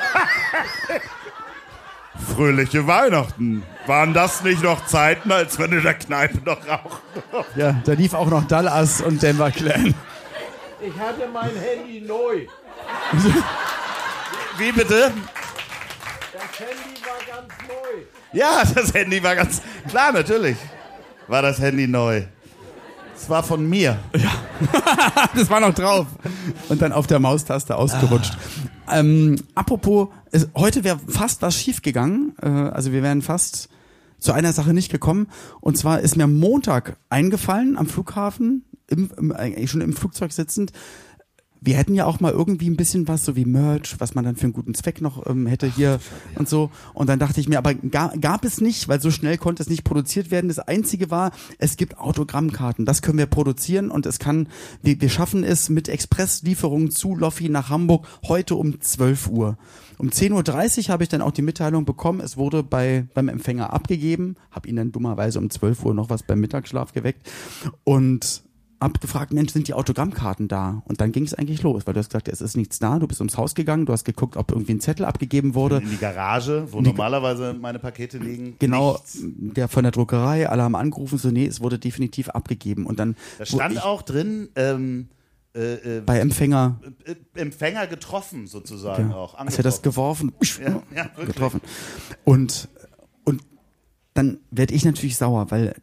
Fröhliche 2.35 2.87
Weihnachten. 2.87 3.65
Waren 3.87 4.15
das 4.15 4.43
nicht 4.45 4.63
noch 4.63 4.87
Zeiten, 4.87 5.33
als 5.33 5.59
wenn 5.59 5.73
in 5.73 5.83
der 5.83 5.95
Kneipe 5.95 6.39
noch 6.45 6.67
rauchen? 6.69 7.01
Ja, 7.57 7.81
da 7.85 7.93
lief 7.93 8.15
auch 8.15 8.29
noch 8.31 8.47
Dallas 8.47 9.01
und 9.03 9.21
Denver 9.23 9.51
Clan. 9.51 9.95
Ich 10.81 10.99
hatte 10.99 11.29
mein 11.33 11.51
Handy 11.57 12.01
neu. 12.03 12.47
Wie 14.59 14.73
bitte? 14.73 15.11
Das 16.33 16.43
Handy 16.61 17.01
war 17.05 17.37
ganz 17.37 17.53
neu. 17.67 18.03
Ja, 18.33 18.63
das 18.75 18.95
Handy 18.95 19.23
war 19.23 19.37
ganz 19.37 19.63
klar, 19.89 20.13
natürlich. 20.13 20.57
War 21.29 21.43
das 21.43 21.61
Handy 21.61 21.87
neu. 21.87 22.25
Es 23.15 23.29
war 23.29 23.43
von 23.43 23.69
mir. 23.69 23.99
Ja. 24.17 24.31
das 25.35 25.51
war 25.51 25.61
noch 25.61 25.75
drauf. 25.75 26.07
Und 26.69 26.81
dann 26.81 26.93
auf 26.93 27.07
der 27.07 27.19
Maustaste 27.19 27.77
ausgerutscht. 27.77 28.37
Ah. 28.87 29.01
Ähm, 29.01 29.37
apropos, 29.55 30.09
es, 30.33 30.49
heute 30.57 30.85
wäre 30.85 30.99
fast 31.07 31.43
was 31.43 31.55
schiefgegangen. 31.55 32.35
Äh, 32.41 32.49
also 32.49 32.93
wir 32.93 33.03
wären 33.03 33.21
fast 33.21 33.69
zu 34.19 34.33
einer 34.33 34.53
Sache 34.53 34.73
nicht 34.73 34.91
gekommen. 34.91 35.29
Und 35.61 35.77
zwar 35.77 36.01
ist 36.01 36.17
mir 36.17 36.27
Montag 36.27 36.97
eingefallen 37.11 37.77
am 37.77 37.87
Flughafen, 37.87 38.65
im, 38.89 39.11
im, 39.17 39.33
eigentlich 39.33 39.71
schon 39.71 39.81
im 39.83 39.95
Flugzeug 39.95 40.33
sitzend, 40.33 40.73
wir 41.61 41.77
hätten 41.77 41.95
ja 41.95 42.07
auch 42.07 42.21
mal 42.21 42.33
irgendwie 42.33 42.69
ein 42.71 42.77
bisschen 42.77 43.07
was, 43.07 43.25
so 43.25 43.37
wie 43.37 43.45
Merch, 43.45 43.97
was 43.99 44.15
man 44.15 44.25
dann 44.25 44.37
für 44.37 44.45
einen 44.45 44.53
guten 44.53 44.75
Zweck 44.75 45.01
noch 45.01 45.27
ähm, 45.27 45.47
hätte 45.47 45.67
hier 45.67 46.01
Ach, 46.01 46.41
und 46.41 46.49
so. 46.49 46.71
Und 46.95 47.09
dann 47.09 47.19
dachte 47.19 47.41
ich 47.41 47.49
mir, 47.49 47.59
aber 47.59 47.75
ga, 47.75 48.13
gab 48.21 48.45
es 48.45 48.61
nicht, 48.61 48.89
weil 48.89 49.01
so 49.01 49.11
schnell 49.11 49.37
konnte 49.37 49.63
es 49.63 49.69
nicht 49.69 49.85
produziert 49.85 50.31
werden. 50.31 50.49
Das 50.49 50.59
Einzige 50.59 51.11
war, 51.11 51.33
es 51.59 51.77
gibt 51.77 51.99
Autogrammkarten. 51.99 52.87
Das 52.87 53.03
können 53.03 53.19
wir 53.19 53.27
produzieren 53.27 53.91
und 53.91 54.07
es 54.07 54.19
kann, 54.19 54.49
wir, 54.83 55.01
wir 55.01 55.11
schaffen 55.11 55.45
es 55.45 55.69
mit 55.69 55.89
Expresslieferungen 55.89 56.91
zu 56.91 57.15
Loffi 57.15 57.49
nach 57.49 57.69
Hamburg 57.69 58.07
heute 58.27 58.55
um 58.55 58.81
12 58.81 59.29
Uhr. 59.29 59.59
Um 59.99 60.09
10.30 60.09 60.85
Uhr 60.87 60.89
habe 60.89 61.03
ich 61.03 61.11
dann 61.11 61.21
auch 61.21 61.31
die 61.31 61.43
Mitteilung 61.43 61.85
bekommen, 61.85 62.21
es 62.21 62.39
wurde 62.39 62.63
bei, 62.63 63.07
beim 63.13 63.29
Empfänger 63.29 63.71
abgegeben, 63.75 64.37
habe 64.51 64.67
ihn 64.67 64.77
dann 64.77 64.93
dummerweise 64.93 65.39
um 65.39 65.51
12 65.51 65.85
Uhr 65.85 65.95
noch 65.95 66.09
was 66.09 66.23
beim 66.23 66.41
Mittagsschlaf 66.41 66.93
geweckt 66.93 67.31
und 67.85 68.43
hab 68.81 69.01
gefragt, 69.01 69.33
Mensch, 69.33 69.53
sind 69.53 69.69
die 69.69 69.75
Autogrammkarten 69.75 70.49
da? 70.49 70.83
Und 70.87 71.01
dann 71.01 71.13
ging 71.13 71.25
es 71.25 71.35
eigentlich 71.35 71.63
los, 71.63 71.87
weil 71.87 71.95
du 71.95 72.01
hast 72.01 72.09
gesagt, 72.09 72.29
es 72.29 72.41
ist 72.41 72.57
nichts 72.57 72.79
da, 72.79 72.99
du 72.99 73.07
bist 73.07 73.21
ums 73.21 73.37
Haus 73.37 73.55
gegangen, 73.55 73.85
du 73.85 73.93
hast 73.93 74.05
geguckt, 74.05 74.37
ob 74.37 74.51
irgendwie 74.53 74.73
ein 74.73 74.81
Zettel 74.81 75.05
abgegeben 75.05 75.55
wurde. 75.55 75.79
In 75.79 75.91
die 75.91 75.99
Garage, 75.99 76.67
wo 76.73 76.81
normalerweise 76.81 77.53
meine 77.53 77.79
Pakete 77.79 78.19
liegen. 78.19 78.57
Genau, 78.59 78.93
Nichts. 78.93 79.19
der 79.23 79.69
von 79.69 79.83
der 79.83 79.93
Druckerei, 79.93 80.49
alle 80.49 80.63
haben 80.63 80.77
angerufen, 80.77 81.19
so 81.19 81.31
nee, 81.31 81.47
es 81.47 81.61
wurde 81.61 81.79
definitiv 81.79 82.31
abgegeben. 82.31 82.87
Und 82.87 82.99
dann 82.99 83.17
Da 83.39 83.45
stand 83.45 83.75
ich 83.75 83.83
auch 83.83 84.01
drin, 84.03 84.49
ähm, 84.57 85.09
äh, 85.55 85.99
äh, 85.99 86.01
bei 86.01 86.19
Empfänger, 86.21 86.81
äh, 87.05 87.17
Empfänger 87.39 87.87
getroffen 87.87 88.47
sozusagen 88.47 89.11
ja, 89.11 89.17
auch. 89.17 89.35
als 89.35 89.57
er 89.57 89.65
das 89.65 89.83
geworfen, 89.83 90.33
Ja, 90.65 90.83
ja, 90.95 91.11
getroffen. 91.27 91.61
Und, 92.25 92.69
und 93.25 93.43
dann 94.15 94.39
werde 94.51 94.73
ich 94.75 94.85
natürlich 94.85 95.17
sauer, 95.17 95.51
weil 95.51 95.75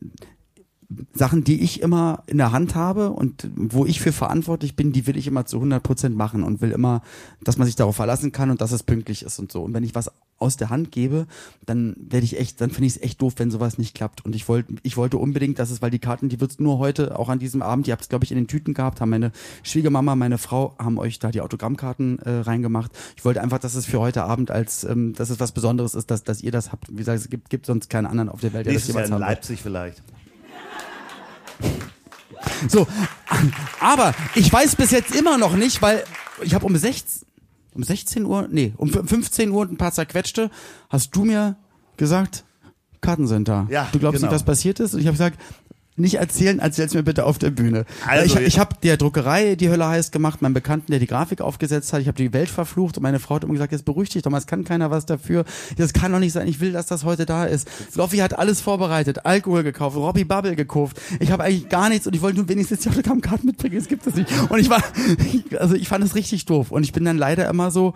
Sachen, 1.13 1.43
die 1.43 1.61
ich 1.61 1.81
immer 1.81 2.23
in 2.27 2.37
der 2.37 2.53
Hand 2.53 2.73
habe 2.73 3.09
und 3.09 3.49
wo 3.55 3.85
ich 3.85 3.99
für 3.99 4.13
verantwortlich 4.13 4.75
bin, 4.75 4.93
die 4.93 5.05
will 5.05 5.17
ich 5.17 5.27
immer 5.27 5.45
zu 5.45 5.57
100 5.57 5.83
Prozent 5.83 6.15
machen 6.15 6.43
und 6.43 6.61
will 6.61 6.71
immer, 6.71 7.01
dass 7.43 7.57
man 7.57 7.65
sich 7.65 7.75
darauf 7.75 7.97
verlassen 7.97 8.31
kann 8.31 8.49
und 8.49 8.61
dass 8.61 8.71
es 8.71 8.83
pünktlich 8.83 9.23
ist 9.23 9.37
und 9.39 9.51
so. 9.51 9.63
Und 9.63 9.73
wenn 9.73 9.83
ich 9.83 9.95
was 9.95 10.11
aus 10.39 10.55
der 10.55 10.69
Hand 10.69 10.91
gebe, 10.91 11.25
dann 11.65 11.95
werde 11.97 12.23
ich 12.23 12.39
echt, 12.39 12.61
dann 12.61 12.69
finde 12.69 12.87
ich 12.87 12.95
es 12.95 13.01
echt 13.01 13.21
doof, 13.21 13.33
wenn 13.37 13.51
sowas 13.51 13.77
nicht 13.77 13.95
klappt. 13.95 14.23
Und 14.23 14.35
ich 14.35 14.47
wollte, 14.47 14.75
ich 14.83 14.95
wollte 14.95 15.17
unbedingt, 15.17 15.59
dass 15.59 15.71
es, 15.71 15.81
weil 15.81 15.89
die 15.89 15.99
Karten, 15.99 16.29
die 16.29 16.39
wird's 16.39 16.59
nur 16.59 16.77
heute, 16.77 17.17
auch 17.17 17.29
an 17.29 17.39
diesem 17.39 17.61
Abend, 17.61 17.87
ihr 17.87 17.91
habt 17.91 18.03
es, 18.03 18.09
glaube 18.09 18.23
ich, 18.23 18.31
in 18.31 18.37
den 18.37 18.47
Tüten 18.47 18.73
gehabt, 18.73 19.01
haben 19.01 19.09
meine 19.09 19.31
Schwiegermama, 19.63 20.15
meine 20.15 20.37
Frau, 20.37 20.75
haben 20.79 20.99
euch 20.99 21.19
da 21.19 21.31
die 21.31 21.41
Autogrammkarten 21.41 22.19
äh, 22.19 22.29
reingemacht. 22.41 22.91
Ich 23.17 23.25
wollte 23.25 23.41
einfach, 23.41 23.59
dass 23.59 23.75
es 23.75 23.85
für 23.85 23.99
heute 23.99 24.23
Abend 24.23 24.51
als, 24.51 24.83
ähm, 24.83 25.13
dass 25.13 25.31
es 25.31 25.39
was 25.39 25.51
Besonderes 25.51 25.95
ist, 25.95 26.11
dass, 26.11 26.23
dass 26.23 26.41
ihr 26.41 26.51
das 26.51 26.71
habt. 26.71 26.89
Wie 26.91 26.97
gesagt, 26.97 27.19
es 27.19 27.29
gibt, 27.29 27.49
gibt 27.49 27.65
sonst 27.65 27.89
keinen 27.89 28.05
anderen 28.05 28.29
auf 28.29 28.41
der 28.41 28.53
Welt, 28.53 28.67
der 28.67 28.73
das 28.73 28.83
Nächstes 28.83 28.95
Jahr 28.95 29.05
jemals 29.05 29.09
in 29.09 29.13
haben 29.15 29.21
wird. 29.21 29.37
Leipzig 29.37 29.61
vielleicht. 29.61 30.03
So, 32.67 32.87
aber 33.79 34.13
ich 34.35 34.51
weiß 34.51 34.75
bis 34.75 34.91
jetzt 34.91 35.15
immer 35.15 35.37
noch 35.37 35.55
nicht, 35.55 35.81
weil 35.81 36.03
ich 36.41 36.53
habe 36.53 36.65
um 36.65 36.75
16, 36.75 37.27
um 37.73 37.83
16 37.83 38.25
Uhr, 38.25 38.47
nee, 38.49 38.73
um 38.77 38.89
15 38.89 39.51
Uhr 39.51 39.61
und 39.61 39.73
ein 39.73 39.77
paar 39.77 39.91
zerquetschte, 39.91 40.49
hast 40.89 41.15
du 41.15 41.25
mir 41.25 41.55
gesagt, 41.97 42.43
Karten 43.01 43.27
sind 43.27 43.47
da. 43.47 43.67
Ja, 43.69 43.89
du 43.91 43.99
glaubst 43.99 44.19
genau. 44.19 44.31
nicht, 44.31 44.35
was 44.35 44.45
passiert 44.45 44.79
ist? 44.79 44.93
Und 44.93 45.01
ich 45.01 45.07
habe 45.07 45.13
gesagt, 45.13 45.39
nicht 45.97 46.15
erzählen, 46.15 46.59
erzähl's 46.59 46.93
mir 46.93 47.03
bitte 47.03 47.25
auf 47.25 47.37
der 47.37 47.49
Bühne. 47.49 47.85
Also, 48.05 48.39
ich 48.39 48.45
ich 48.47 48.59
habe 48.59 48.75
der 48.83 48.97
Druckerei 48.97 49.55
die 49.55 49.69
Hölle 49.69 49.87
heiß 49.87 50.11
gemacht, 50.11 50.41
meinem 50.41 50.53
Bekannten, 50.53 50.91
der 50.91 50.99
die 50.99 51.07
Grafik 51.07 51.41
aufgesetzt 51.41 51.91
hat, 51.91 52.01
ich 52.01 52.07
habe 52.07 52.17
die 52.17 52.33
Welt 52.33 52.49
verflucht 52.49 52.97
und 52.97 53.03
meine 53.03 53.19
Frau 53.19 53.35
hat 53.35 53.43
immer 53.43 53.53
gesagt, 53.53 53.71
jetzt 53.71 53.85
beruhig 53.85 54.09
dich 54.09 54.21
doch 54.21 54.31
mal, 54.31 54.37
es 54.37 54.47
kann 54.47 54.63
keiner 54.63 54.91
was 54.91 55.05
dafür. 55.05 55.43
Das 55.77 55.93
kann 55.93 56.11
doch 56.11 56.19
nicht 56.19 56.33
sein, 56.33 56.47
ich 56.47 56.59
will, 56.59 56.71
dass 56.71 56.85
das 56.85 57.03
heute 57.03 57.25
da 57.25 57.45
ist. 57.45 57.67
Loffi 57.95 58.17
hat 58.17 58.37
alles 58.37 58.61
vorbereitet, 58.61 59.25
Alkohol 59.25 59.63
gekauft, 59.63 59.97
Robbie 59.97 60.23
Bubble 60.23 60.55
gekauft. 60.55 61.01
Ich 61.19 61.31
habe 61.31 61.43
eigentlich 61.43 61.69
gar 61.69 61.89
nichts 61.89 62.05
und 62.05 62.15
ich 62.15 62.21
wollte 62.21 62.37
nur 62.37 62.47
wenigstens 62.47 62.81
die 62.81 62.89
Autogrammkarten 62.89 63.47
mitbringen, 63.47 63.77
es 63.77 63.87
gibt 63.87 64.05
es 64.05 64.15
nicht. 64.15 64.29
Und 64.49 64.59
ich 64.59 64.69
war, 64.69 64.83
also 65.59 65.75
ich 65.75 65.87
fand 65.87 66.03
es 66.03 66.15
richtig 66.15 66.45
doof 66.45 66.71
und 66.71 66.83
ich 66.83 66.93
bin 66.93 67.05
dann 67.05 67.17
leider 67.17 67.49
immer 67.49 67.71
so, 67.71 67.93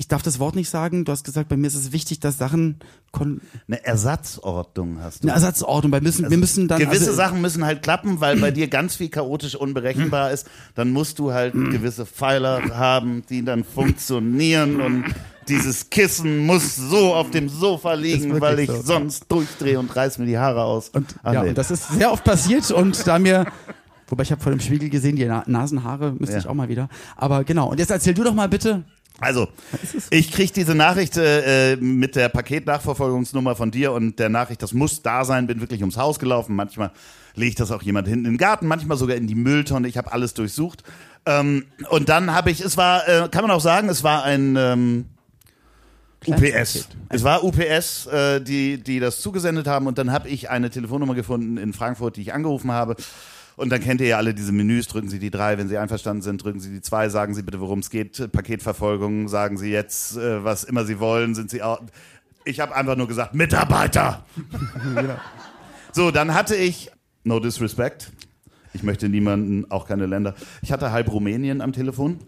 ich 0.00 0.08
darf 0.08 0.22
das 0.22 0.38
Wort 0.38 0.56
nicht 0.56 0.70
sagen, 0.70 1.04
du 1.04 1.12
hast 1.12 1.24
gesagt, 1.24 1.50
bei 1.50 1.58
mir 1.58 1.66
ist 1.66 1.74
es 1.74 1.92
wichtig, 1.92 2.20
dass 2.20 2.38
Sachen 2.38 2.76
kon 3.12 3.42
Eine 3.68 3.84
Ersatzordnung 3.84 4.98
hast 5.02 5.22
du. 5.22 5.28
eine 5.28 5.34
Ersatzordnung, 5.34 5.92
wir 5.92 6.00
müssen, 6.00 6.30
wir 6.30 6.38
müssen 6.38 6.68
dann 6.68 6.78
gewisse 6.78 7.04
also, 7.08 7.16
Sachen 7.16 7.42
müssen 7.42 7.66
halt 7.66 7.82
klappen, 7.82 8.18
weil 8.18 8.38
bei 8.38 8.50
dir 8.50 8.68
ganz 8.68 8.96
viel 8.96 9.10
chaotisch 9.10 9.54
unberechenbar 9.56 10.30
ist. 10.30 10.48
Dann 10.74 10.90
musst 10.90 11.18
du 11.18 11.32
halt 11.34 11.52
gewisse 11.52 12.06
Pfeiler 12.06 12.62
haben, 12.78 13.24
die 13.28 13.44
dann 13.44 13.62
funktionieren 13.62 14.80
und 14.80 15.04
dieses 15.48 15.90
Kissen 15.90 16.46
muss 16.46 16.76
so 16.76 17.14
auf 17.14 17.30
dem 17.30 17.50
Sofa 17.50 17.92
liegen, 17.92 18.40
weil 18.40 18.60
ich 18.60 18.70
so. 18.70 18.80
sonst 18.82 19.26
durchdrehe 19.30 19.78
und 19.78 19.94
reiß 19.94 20.16
mir 20.16 20.26
die 20.26 20.38
Haare 20.38 20.62
aus. 20.64 20.88
Und, 20.88 21.14
Ach, 21.22 21.34
ja, 21.34 21.42
nee. 21.42 21.50
und 21.50 21.58
das 21.58 21.70
ist 21.70 21.88
sehr 21.88 22.10
oft 22.10 22.24
passiert 22.24 22.70
und 22.70 23.06
da 23.06 23.18
mir, 23.18 23.44
wobei 24.08 24.22
ich 24.22 24.32
habe 24.32 24.40
vor 24.40 24.50
dem 24.52 24.60
Spiegel 24.60 24.88
gesehen, 24.88 25.16
die 25.16 25.26
Na 25.26 25.44
Nasenhaare 25.46 26.12
müsste 26.18 26.36
Ja. 26.36 26.40
ich 26.40 26.46
auch 26.46 26.54
mal 26.54 26.68
wieder. 26.70 26.88
Aber 27.16 27.44
genau, 27.44 27.70
und 27.70 27.78
jetzt 27.78 27.90
erzähl 27.90 28.14
du 28.14 28.24
doch 28.24 28.34
mal 28.34 28.48
bitte. 28.48 28.84
Also, 29.20 29.48
ich 30.10 30.32
krieg 30.32 30.52
diese 30.52 30.74
Nachricht 30.74 31.16
äh, 31.16 31.76
mit 31.76 32.16
der 32.16 32.28
Paketnachverfolgungsnummer 32.28 33.54
von 33.54 33.70
dir 33.70 33.92
und 33.92 34.18
der 34.18 34.28
Nachricht, 34.28 34.62
das 34.62 34.72
muss 34.72 35.02
da 35.02 35.24
sein, 35.24 35.46
bin 35.46 35.60
wirklich 35.60 35.80
ums 35.80 35.96
Haus 35.96 36.18
gelaufen. 36.18 36.56
Manchmal 36.56 36.90
legt 37.34 37.60
das 37.60 37.70
auch 37.70 37.82
jemand 37.82 38.08
hinten 38.08 38.24
in 38.24 38.32
den 38.32 38.38
Garten, 38.38 38.66
manchmal 38.66 38.96
sogar 38.96 39.16
in 39.16 39.26
die 39.26 39.34
Mülltonne. 39.34 39.88
Ich 39.88 39.98
habe 39.98 40.12
alles 40.12 40.34
durchsucht. 40.34 40.82
Ähm, 41.26 41.66
und 41.90 42.08
dann 42.08 42.32
habe 42.32 42.50
ich, 42.50 42.60
es 42.60 42.76
war, 42.76 43.06
äh, 43.08 43.28
kann 43.30 43.42
man 43.42 43.50
auch 43.50 43.60
sagen, 43.60 43.88
es 43.88 44.02
war 44.02 44.24
ein 44.24 44.56
ähm, 44.56 45.04
UPS. 46.26 46.88
Es 47.08 47.24
war 47.24 47.44
UPS, 47.44 48.06
äh, 48.06 48.40
die, 48.40 48.82
die 48.82 49.00
das 49.00 49.20
zugesendet 49.20 49.66
haben 49.66 49.86
und 49.86 49.98
dann 49.98 50.12
habe 50.12 50.28
ich 50.28 50.50
eine 50.50 50.70
Telefonnummer 50.70 51.14
gefunden 51.14 51.56
in 51.56 51.72
Frankfurt, 51.72 52.16
die 52.16 52.22
ich 52.22 52.32
angerufen 52.32 52.72
habe. 52.72 52.96
Und 53.60 53.68
dann 53.70 53.80
kennt 53.82 54.00
ihr 54.00 54.06
ja 54.08 54.16
alle 54.16 54.32
diese 54.32 54.52
Menüs, 54.52 54.88
drücken 54.88 55.08
Sie 55.10 55.18
die 55.18 55.30
drei, 55.30 55.58
wenn 55.58 55.68
Sie 55.68 55.76
einverstanden 55.76 56.22
sind, 56.22 56.42
drücken 56.42 56.60
Sie 56.60 56.70
die 56.70 56.80
zwei, 56.80 57.08
sagen 57.10 57.34
Sie 57.34 57.42
bitte, 57.42 57.60
worum 57.60 57.80
es 57.80 57.90
geht, 57.90 58.32
Paketverfolgung, 58.32 59.28
sagen 59.28 59.58
Sie 59.58 59.70
jetzt, 59.70 60.16
äh, 60.16 60.42
was 60.42 60.64
immer 60.64 60.84
Sie 60.86 60.98
wollen, 60.98 61.34
sind 61.34 61.50
Sie 61.50 61.62
auch. 61.62 61.80
Ich 62.46 62.58
habe 62.60 62.74
einfach 62.74 62.96
nur 62.96 63.06
gesagt, 63.06 63.34
Mitarbeiter! 63.34 64.24
So, 65.92 66.10
dann 66.12 66.34
hatte 66.34 66.54
ich, 66.54 66.90
no 67.24 67.40
disrespect, 67.40 68.12
ich 68.72 68.82
möchte 68.84 69.08
niemanden, 69.08 69.68
auch 69.70 69.86
keine 69.88 70.06
Länder, 70.06 70.34
ich 70.62 70.70
hatte 70.70 70.92
halb 70.92 71.10
Rumänien 71.10 71.60
am 71.60 71.72
Telefon. 71.72 72.20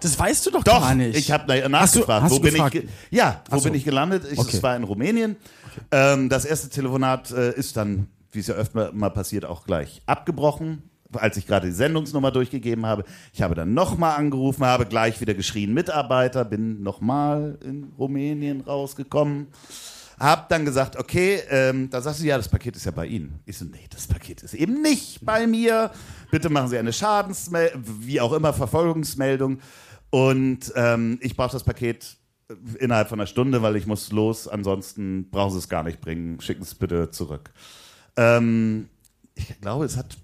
Das 0.00 0.18
weißt 0.18 0.46
du 0.46 0.50
doch, 0.50 0.64
Doch, 0.64 0.80
gar 0.80 0.94
nicht. 0.94 1.16
ich 1.16 1.30
habe 1.30 1.52
Hast 1.52 1.64
du- 1.64 1.68
nachgefragt. 2.00 2.22
hast 2.24 2.30
wo 2.32 2.36
du 2.36 2.42
bin 2.42 2.52
gefragt? 2.54 2.74
ich? 2.74 2.84
Ja, 3.10 3.42
wo 3.50 3.58
so. 3.58 3.64
bin 3.64 3.74
ich 3.74 3.84
gelandet? 3.84 4.24
Ich, 4.30 4.38
Okay. 4.38 4.50
Es 4.56 4.62
war 4.62 4.76
in 4.76 4.84
Rumänien. 4.84 5.36
Ähm, 5.90 6.28
das 6.28 6.44
erste 6.46 6.68
Telefonat 6.70 7.30
äh, 7.32 7.52
ist 7.54 7.76
dann, 7.76 8.06
wie 8.36 8.40
es 8.40 8.46
ja 8.46 8.54
öfter 8.54 8.92
mal 8.92 9.10
passiert, 9.10 9.44
auch 9.44 9.64
gleich 9.64 10.02
abgebrochen, 10.06 10.82
als 11.12 11.36
ich 11.36 11.46
gerade 11.46 11.66
die 11.66 11.72
Sendungsnummer 11.72 12.30
durchgegeben 12.30 12.86
habe. 12.86 13.04
Ich 13.32 13.42
habe 13.42 13.54
dann 13.54 13.74
nochmal 13.74 14.16
angerufen, 14.16 14.64
habe 14.64 14.86
gleich 14.86 15.20
wieder 15.20 15.34
geschrien 15.34 15.74
Mitarbeiter, 15.74 16.44
bin 16.44 16.82
nochmal 16.82 17.58
in 17.64 17.92
Rumänien 17.98 18.60
rausgekommen. 18.60 19.48
Hab 20.18 20.48
dann 20.48 20.64
gesagt, 20.64 20.96
okay, 20.96 21.40
ähm, 21.50 21.90
da 21.90 22.00
sagst 22.00 22.22
du, 22.22 22.24
ja, 22.24 22.38
das 22.38 22.48
Paket 22.48 22.74
ist 22.76 22.86
ja 22.86 22.90
bei 22.90 23.06
Ihnen. 23.06 23.40
Ich 23.44 23.58
so, 23.58 23.66
nee, 23.66 23.84
das 23.90 24.06
Paket 24.06 24.42
ist 24.42 24.54
eben 24.54 24.80
nicht 24.80 25.24
bei 25.24 25.46
mir. 25.46 25.90
Bitte 26.30 26.48
machen 26.48 26.68
Sie 26.68 26.78
eine 26.78 26.94
Schadensmeldung, 26.94 27.82
wie 28.00 28.20
auch 28.20 28.32
immer, 28.32 28.54
Verfolgungsmeldung. 28.54 29.58
Und 30.08 30.72
ähm, 30.74 31.18
ich 31.20 31.36
brauche 31.36 31.52
das 31.52 31.64
Paket 31.64 32.16
innerhalb 32.78 33.08
von 33.08 33.20
einer 33.20 33.26
Stunde, 33.26 33.60
weil 33.60 33.76
ich 33.76 33.86
muss 33.86 34.12
los. 34.12 34.48
Ansonsten 34.48 35.28
brauchen 35.30 35.52
Sie 35.52 35.58
es 35.58 35.68
gar 35.68 35.82
nicht 35.82 36.00
bringen. 36.00 36.40
Schicken 36.40 36.62
Sie 36.62 36.70
es 36.70 36.74
bitte 36.74 37.10
zurück. 37.10 37.52
Ähm, 38.16 38.88
ich 39.34 39.60
glaube, 39.60 39.84
es 39.84 39.96
hat 39.96 40.16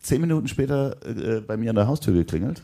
zehn 0.00 0.20
Minuten 0.20 0.48
später 0.48 0.96
äh, 1.06 1.40
bei 1.40 1.56
mir 1.56 1.70
an 1.70 1.76
der 1.76 1.86
Haustür 1.86 2.14
geklingelt. 2.14 2.62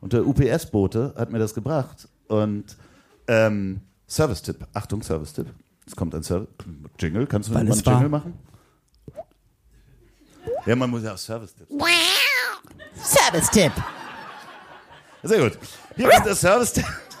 Und 0.00 0.12
der 0.12 0.26
UPS-Bote 0.26 1.14
hat 1.16 1.30
mir 1.30 1.38
das 1.38 1.54
gebracht. 1.54 2.08
Und 2.28 2.76
ähm, 3.26 3.80
Service-Tipp. 4.08 4.66
Achtung, 4.72 5.02
Service-Tipp. 5.02 5.46
Es 5.86 5.96
kommt 5.96 6.14
ein 6.14 6.22
Service. 6.22 6.48
Jingle. 6.98 7.26
Kannst 7.26 7.48
du 7.48 7.54
Weil 7.54 7.64
mal 7.64 7.72
einen 7.72 7.82
Jingle 7.82 8.08
machen? 8.08 8.34
Ja, 10.66 10.76
man 10.76 10.90
muss 10.90 11.02
ja 11.02 11.12
auch 11.12 11.18
Service-Tipps. 11.18 11.70
Service-Tipp. 12.96 13.72
Sehr 15.22 15.42
gut. 15.42 15.58
Hier 15.96 16.08
kommt 16.08 16.26
der 16.26 16.34
Service-Tipp. 16.34 16.84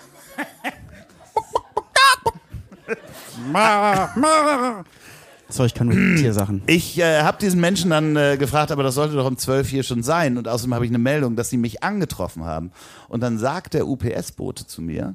So, 5.48 5.64
ich 5.64 5.74
kann 5.74 5.88
nur 5.88 6.16
Tiersachen. 6.16 6.62
Ich 6.66 6.98
äh, 6.98 7.22
habe 7.22 7.38
diesen 7.38 7.60
Menschen 7.60 7.90
dann 7.90 8.16
äh, 8.16 8.36
gefragt, 8.38 8.72
aber 8.72 8.82
das 8.82 8.94
sollte 8.94 9.14
doch 9.14 9.26
um 9.26 9.36
12 9.36 9.68
hier 9.68 9.82
schon 9.82 10.02
sein. 10.02 10.38
Und 10.38 10.48
außerdem 10.48 10.74
habe 10.74 10.84
ich 10.84 10.90
eine 10.90 10.98
Meldung, 10.98 11.36
dass 11.36 11.50
sie 11.50 11.56
mich 11.56 11.82
angetroffen 11.82 12.44
haben. 12.44 12.70
Und 13.08 13.20
dann 13.20 13.38
sagt 13.38 13.74
der 13.74 13.86
UPS-Bote 13.86 14.66
zu 14.66 14.82
mir, 14.82 15.14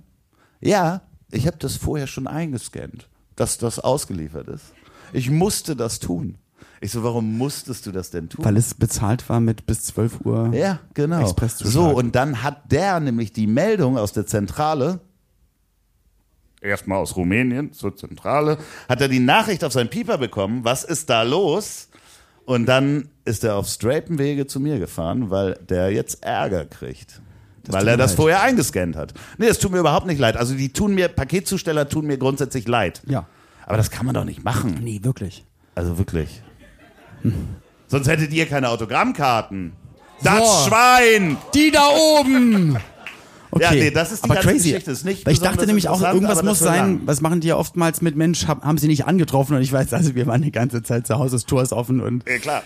ja, 0.62 1.02
ich 1.32 1.48
habe 1.48 1.58
das 1.58 1.76
vorher 1.76 2.08
schon 2.08 2.28
eingescannt, 2.28 3.10
dass 3.36 3.58
das 3.58 3.80
ausgeliefert 3.80 4.48
ist. 4.48 4.74
Ich 5.14 5.30
musste 5.30 5.76
das 5.76 6.00
tun. 6.00 6.38
Ich 6.82 6.92
so, 6.92 7.04
warum 7.04 7.38
musstest 7.38 7.86
du 7.86 7.92
das 7.92 8.10
denn 8.10 8.30
tun? 8.30 8.46
Weil 8.46 8.56
es 8.56 8.74
bezahlt 8.74 9.28
war 9.28 9.40
mit 9.40 9.66
bis 9.66 9.84
12 9.84 10.22
Uhr. 10.22 10.52
ja, 10.54 10.80
genau. 10.94 11.22
Expresszuschlag. 11.22 11.74
So, 11.74 11.90
und 11.90 12.16
dann 12.16 12.42
hat 12.42 12.72
der 12.72 13.00
nämlich 13.00 13.34
die 13.34 13.48
Meldung 13.48 13.98
aus 13.98 14.14
der 14.14 14.26
Zentrale, 14.26 15.02
erstmal 16.62 16.98
aus 17.00 17.16
Rumänien 17.16 17.74
zur 17.74 17.96
Zentrale, 17.96 18.58
hat 18.88 19.02
er 19.02 19.08
die 19.08 19.20
Nachricht 19.20 19.64
auf 19.64 19.74
seinen 19.74 19.90
Pieper 19.90 20.18
bekommen, 20.18 20.64
was 20.64 20.84
ist 20.84 21.10
da 21.10 21.24
los? 21.24 21.90
Und 22.46 22.66
dann 22.66 23.10
ist 23.26 23.44
er 23.44 23.56
auf 23.58 23.68
straighten 23.68 24.18
Wege 24.18 24.48
zu 24.48 24.60
mir 24.60 24.80
gefahren, 24.80 25.30
weil 25.30 25.54
der 25.70 25.92
jetzt 25.92 26.24
Ärger 26.24 26.66
kriegt. 26.66 27.22
weil 27.68 27.82
tut 27.82 27.90
er 27.90 27.98
das 27.98 28.12
leid. 28.12 28.18
vorher 28.18 28.42
eingescannt 28.42 28.96
hat. 28.96 29.14
Nee, 29.38 29.48
das 29.48 29.60
tut 29.60 29.72
mir 29.72 29.78
überhaupt 29.80 30.08
nicht 30.08 30.18
leid. 30.20 30.36
Also 30.36 30.56
die 30.56 30.74
tun 30.74 30.96
mir, 30.96 31.10
Paketzusteller 31.10 31.88
tun 31.88 32.08
mir 32.08 32.18
grundsätzlich 32.18 32.68
leid. 32.68 33.02
Ja. 33.06 33.28
Aber 33.68 33.78
das 33.78 33.92
kann 33.92 34.06
man 34.08 34.16
doch 34.16 34.26
nicht 34.26 34.44
machen. 34.44 34.80
Nee, 34.82 35.00
wirklich. 35.04 35.46
Also 35.76 36.00
wirklich. 36.00 36.42
Sonst 37.88 38.08
hättet 38.08 38.34
ihr 38.34 38.48
keine 38.48 38.70
Autogrammkarten. 38.70 39.74
Das 40.24 40.64
So. 40.64 40.70
Schwein! 40.70 41.38
Die 41.54 41.70
da 41.72 41.88
oben! 41.90 42.78
Okay. 43.52 43.64
Ja, 43.64 43.72
nee, 43.72 43.92
das 43.92 44.12
ist 44.12 44.24
die 44.24 44.30
aber 44.30 44.36
ganze 44.36 44.50
crazy. 44.50 44.70
Geschichte. 44.70 44.92
Ist 44.92 45.06
nicht 45.06 45.26
Weil 45.26 45.34
ich 45.34 45.40
dachte 45.40 45.66
nämlich 45.66 45.90
auch, 45.90 46.02
irgendwas 46.02 46.44
muss 46.44 46.60
sein, 46.60 46.78
lang. 46.98 47.02
was 47.06 47.22
machen 47.22 47.40
die 47.42 47.48
ja 47.48 47.56
oftmals 47.56 48.02
mit 48.02 48.16
Mensch, 48.16 48.48
hab, 48.48 48.64
haben 48.64 48.78
sie 48.78 48.88
nicht 48.88 49.06
angetroffen 49.06 49.56
und 49.56 49.62
ich 49.64 49.74
weiß, 49.74 49.92
also 49.94 50.14
wir 50.16 50.28
waren 50.28 50.42
die 50.44 50.52
ganze 50.52 50.84
Zeit 50.84 51.08
zu 51.08 51.18
Hause, 51.18 51.36
das 51.38 51.46
Tor 51.46 51.62
ist 51.64 51.74
offen 51.74 52.00
und 52.00 52.24
Ja, 52.30 52.38
klar. 52.38 52.62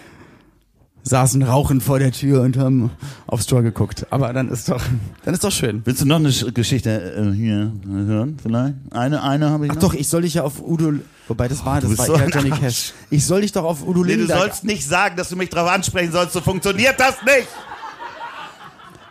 saßen 1.03 1.41
rauchend 1.43 1.83
vor 1.83 1.99
der 1.99 2.11
Tür 2.11 2.41
und 2.41 2.57
haben 2.57 2.89
aufs 3.27 3.45
Tor 3.45 3.61
geguckt. 3.61 4.05
Aber 4.09 4.31
dann 4.33 4.49
ist 4.49 4.69
doch, 4.69 4.81
dann 5.25 5.33
ist 5.33 5.43
doch 5.43 5.51
schön. 5.51 5.81
Willst 5.85 6.01
du 6.01 6.05
noch 6.05 6.17
eine 6.17 6.29
Sch- 6.29 6.51
Geschichte 6.51 7.13
äh, 7.15 7.33
hier 7.35 7.71
hören? 7.87 8.37
Vielleicht? 8.41 8.75
Eine, 8.91 9.21
eine 9.23 9.49
habe 9.49 9.65
ich 9.65 9.71
Ach 9.71 9.75
noch. 9.75 9.81
doch, 9.83 9.93
ich 9.93 10.07
soll 10.07 10.21
dich 10.23 10.33
ja 10.35 10.43
auf 10.43 10.61
Udo, 10.61 10.93
wobei 11.27 11.47
das 11.47 11.65
war, 11.65 11.79
das 11.81 11.97
war 11.97 12.05
so 12.05 12.15
eher 12.15 12.29
Johnny. 12.29 12.51
Cash. 12.51 12.93
Ich 13.09 13.25
soll 13.25 13.41
dich 13.41 13.51
doch 13.51 13.63
auf 13.65 13.83
Udo 13.87 14.01
Nee, 14.01 14.11
du 14.13 14.17
Lindenberg. 14.19 14.39
sollst 14.39 14.63
nicht 14.65 14.85
sagen, 14.85 15.15
dass 15.17 15.29
du 15.29 15.35
mich 15.35 15.49
darauf 15.49 15.69
ansprechen 15.71 16.11
sollst. 16.11 16.33
So 16.33 16.41
funktioniert 16.41 16.99
das 16.99 17.15
nicht. 17.25 17.47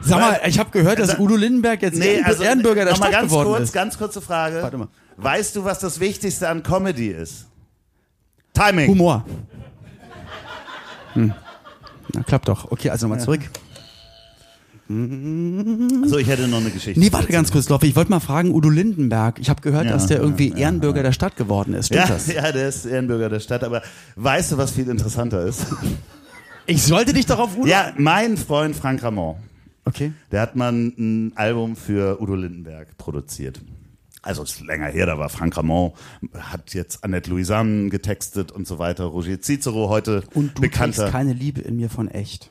Sag 0.05 0.21
mal, 0.21 0.41
ich 0.47 0.59
habe 0.59 0.71
gehört, 0.71 0.99
dass 0.99 1.19
Udo 1.19 1.37
Lindenberg 1.37 1.81
jetzt 1.83 1.99
Ehren- 2.01 2.41
Ehrenbürger 2.43 2.85
der 2.85 2.95
Stadt 2.97 3.12
ganz 3.12 3.29
geworden 3.31 3.49
kurz, 3.49 3.62
ist. 3.62 3.73
ganz 3.73 3.99
kurze 3.99 4.21
Frage. 4.21 4.62
Warte 4.62 4.79
mal. 4.79 4.88
Weißt 5.17 5.55
du, 5.57 5.65
was 5.65 5.79
das 5.79 6.01
Wichtigste 6.01 6.49
an 6.49 6.62
Comedy 6.62 7.09
ist? 7.09 7.47
Timing. 8.55 8.88
Humor. 8.88 9.25
Hm. 11.15 11.33
Na, 12.15 12.23
klappt 12.23 12.49
doch. 12.49 12.71
Okay, 12.71 12.91
also 12.91 13.07
nochmal 13.07 13.23
zurück. 13.25 13.41
So, 14.88 16.19
ich 16.19 16.27
hätte 16.29 16.49
noch 16.49 16.59
eine 16.61 16.71
Geschichte. 16.71 17.01
Nee, 17.01 17.11
warte 17.12 17.29
ganz 17.33 17.51
kurz, 17.51 17.69
Loffe. 17.71 17.87
Ich 17.87 17.97
wollte 17.97 18.11
mal 18.11 18.21
fragen, 18.21 18.51
Udo 18.53 18.69
Lindenberg. 18.69 19.38
Ich 19.38 19.49
habe 19.49 19.62
gehört, 19.62 19.87
Ja, 19.87 19.93
dass 19.93 20.07
der 20.07 20.19
ja, 20.19 20.23
irgendwie 20.23 20.51
ja, 20.51 20.57
Ehrenbürger 20.57 21.03
der 21.03 21.12
Stadt 21.12 21.37
geworden 21.37 21.73
ist. 21.73 21.87
Stimmt 21.87 22.03
Ja, 22.03 22.15
das? 22.15 22.27
ja, 22.27 22.53
der 22.53 22.69
ist 22.69 22.85
Ehrenbürger 22.85 23.29
der 23.31 23.41
Stadt. 23.41 23.65
Aber 23.65 23.81
weißt 24.17 24.53
du, 24.53 24.59
was 24.59 24.73
viel 24.73 24.88
interessanter 24.91 25.45
ist? 25.47 25.65
Ich 26.67 26.83
sollte 26.83 27.12
dich 27.15 27.25
doch 27.27 27.38
auf 27.38 27.57
Udo... 27.57 27.67
ja, 27.69 27.93
mein 27.97 28.37
Freund 28.37 28.77
Frank 28.77 29.03
Ramon. 29.03 29.37
Okay. 29.85 30.12
Der 30.31 30.40
hat 30.40 30.57
mal 30.57 30.73
ein 30.73 31.33
Album 31.35 31.77
für 31.77 32.21
Udo 32.21 32.35
Lindenberg 32.35 32.97
produziert. 32.99 33.61
Also 34.23 34.45
ist 34.45 34.61
länger 34.61 34.87
her, 34.87 35.07
da 35.07 35.18
war 35.18 35.29
Frank 35.29 35.57
Ramon, 35.57 35.92
hat 36.38 36.75
jetzt 36.75 37.03
Annette 37.03 37.29
Louisanne 37.29 37.88
getextet 37.90 38.53
und 38.53 38.68
so 38.68 38.79
weiter. 38.79 39.05
Roger 39.05 39.40
Cicero 39.42 39.88
heute 39.88 40.23
Und 40.35 40.57
du 40.57 40.62
bekannter. 40.62 41.11
keine 41.11 41.33
Liebe 41.33 41.61
in 41.61 41.75
mir 41.77 41.90
von 41.90 42.07
echt. 42.07 42.49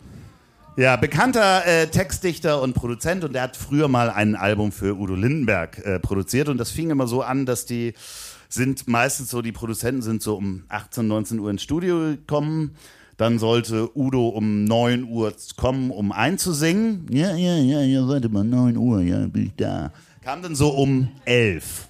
Ja, 0.76 0.98
bekannter 0.98 1.66
äh, 1.66 1.88
Textdichter 1.88 2.62
und 2.62 2.74
Produzent 2.74 3.24
und 3.24 3.34
der 3.34 3.44
hat 3.44 3.56
früher 3.56 3.88
mal 3.88 4.10
ein 4.10 4.36
Album 4.36 4.74
für 4.74 4.98
Udo 4.98 5.16
Lindenberg 5.16 5.78
äh, 5.86 6.00
produziert 6.00 6.50
und 6.50 6.58
das 6.58 6.72
fing 6.72 6.90
immer 6.90 7.08
so 7.08 7.22
an, 7.22 7.46
dass 7.46 7.66
die 7.66 7.94
sind 8.50 8.88
meistens 8.90 9.30
so, 9.30 9.42
die 9.42 9.54
Produzenten 9.54 10.02
sind 10.02 10.22
so 10.22 10.36
um 10.36 10.64
18, 10.68 11.08
19 11.08 11.40
Uhr 11.40 11.50
ins 11.52 11.64
Studio 11.64 12.00
gekommen. 12.00 12.76
Dann 13.22 13.38
sollte 13.38 13.96
Udo 13.96 14.30
um 14.30 14.64
9 14.64 15.04
Uhr 15.04 15.32
kommen, 15.56 15.92
um 15.92 16.12
einzusingen. 16.12 17.06
Ja, 17.12 17.36
ja, 17.36 17.56
ja, 17.56 17.82
ja, 17.82 18.08
warte 18.08 18.30
mal, 18.30 18.44
9 18.44 18.76
Uhr, 18.78 19.02
ja, 19.04 19.28
bin 19.28 19.46
ich 19.46 19.56
da. 19.56 19.92
Kam 20.24 20.42
dann 20.42 20.56
so 20.56 20.70
um 20.70 21.08
11. 21.26 21.88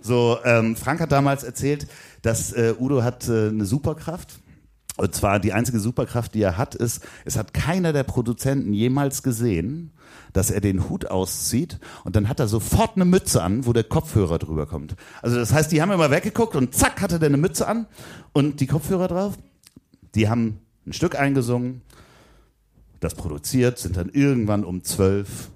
So, 0.00 0.38
ähm, 0.46 0.74
Frank 0.74 1.00
hat 1.00 1.12
damals 1.12 1.44
erzählt, 1.44 1.86
dass 2.22 2.54
äh, 2.54 2.72
Udo 2.80 3.02
hat 3.02 3.28
äh, 3.28 3.48
eine 3.48 3.66
Superkraft. 3.66 4.38
Und 4.96 5.14
zwar 5.14 5.40
die 5.40 5.52
einzige 5.52 5.78
Superkraft, 5.78 6.32
die 6.32 6.40
er 6.40 6.56
hat, 6.56 6.74
ist, 6.74 7.06
es 7.26 7.36
hat 7.36 7.52
keiner 7.52 7.92
der 7.92 8.04
Produzenten 8.04 8.72
jemals 8.72 9.22
gesehen, 9.22 9.92
dass 10.32 10.50
er 10.50 10.62
den 10.62 10.88
Hut 10.88 11.04
auszieht 11.04 11.80
und 12.04 12.16
dann 12.16 12.30
hat 12.30 12.40
er 12.40 12.48
sofort 12.48 12.92
eine 12.96 13.04
Mütze 13.04 13.42
an, 13.42 13.66
wo 13.66 13.74
der 13.74 13.84
Kopfhörer 13.84 14.38
drüber 14.38 14.64
kommt. 14.64 14.96
Also 15.20 15.36
das 15.36 15.52
heißt, 15.52 15.70
die 15.70 15.82
haben 15.82 15.92
immer 15.92 16.10
weggeguckt 16.10 16.56
und 16.56 16.74
zack 16.74 17.02
hatte 17.02 17.18
der 17.18 17.28
eine 17.28 17.36
Mütze 17.36 17.68
an 17.68 17.84
und 18.32 18.60
die 18.60 18.66
Kopfhörer 18.66 19.08
drauf. 19.08 19.34
Die 20.16 20.30
haben 20.30 20.58
ein 20.86 20.94
Stück 20.94 21.18
eingesungen, 21.18 21.82
das 23.00 23.14
produziert, 23.14 23.78
sind 23.78 23.98
dann 23.98 24.08
irgendwann 24.08 24.64
um 24.64 24.82
zwölf 24.82 25.50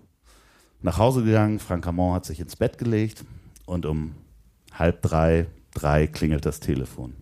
nach 0.83 0.99
Hause 0.99 1.25
gegangen. 1.25 1.59
Frank 1.59 1.87
Ramon 1.87 2.14
hat 2.14 2.27
sich 2.27 2.40
ins 2.40 2.57
Bett 2.57 2.77
gelegt 2.77 3.25
und 3.64 3.87
um 3.87 4.12
halb 4.75 5.01
drei, 5.01 5.46
drei 5.73 6.07
klingelt 6.07 6.44
das 6.44 6.61
Telefon. 6.61 7.14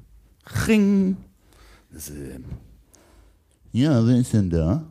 Ring. 0.67 1.17
Das, 1.93 2.11
äh, 2.11 2.41
Ja, 3.71 4.05
wer 4.05 4.17
ist 4.17 4.33
denn 4.33 4.51
da? 4.51 4.85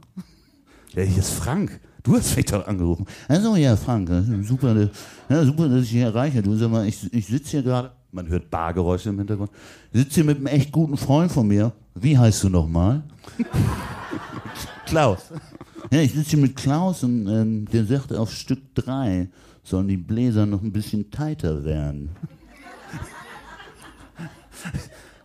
Ja, 0.94 1.04
hier 1.04 1.20
ist 1.20 1.32
Frank. 1.32 1.82
Du 2.02 2.16
hast 2.16 2.38
mich 2.38 2.46
doch 2.46 2.66
angerufen. 2.66 3.06
Also 3.28 3.58
ja, 3.58 3.76
Frank, 3.76 4.10
super, 4.44 4.90
ja, 5.28 5.44
super, 5.44 5.68
dass 5.68 5.84
ich 5.84 5.92
dich 5.92 6.00
erreiche. 6.00 6.42
Du 6.42 6.56
sag 6.56 6.72
mal, 6.72 6.88
ich, 6.88 7.12
ich 7.14 7.28
sitze 7.28 7.52
hier 7.52 7.64
gerade. 7.64 7.92
Man 8.12 8.28
hört 8.30 8.50
Bargeräusche 8.50 9.10
im 9.10 9.18
Hintergrund. 9.18 9.52
Ich 9.92 10.00
sitze 10.02 10.16
hier 10.16 10.24
mit 10.24 10.38
einem 10.38 10.48
echt 10.48 10.72
guten 10.72 10.98
Freund 10.98 11.32
von 11.32 11.48
mir. 11.48 11.74
Wie 11.96 12.18
heißt 12.18 12.44
du 12.44 12.50
nochmal? 12.50 13.04
Klaus. 14.86 15.20
Ja, 15.92 16.02
ich 16.02 16.14
sitze 16.14 16.32
hier 16.32 16.40
mit 16.40 16.56
Klaus 16.56 17.04
und 17.04 17.28
ähm, 17.28 17.66
der 17.72 17.86
sagt, 17.86 18.14
auf 18.14 18.32
Stück 18.32 18.60
drei 18.76 19.30
sollen 19.64 19.88
die 19.88 19.98
Bläser 19.98 20.46
noch 20.46 20.62
ein 20.62 20.72
bisschen 20.72 21.12
tighter 21.12 21.64
werden. 21.66 22.10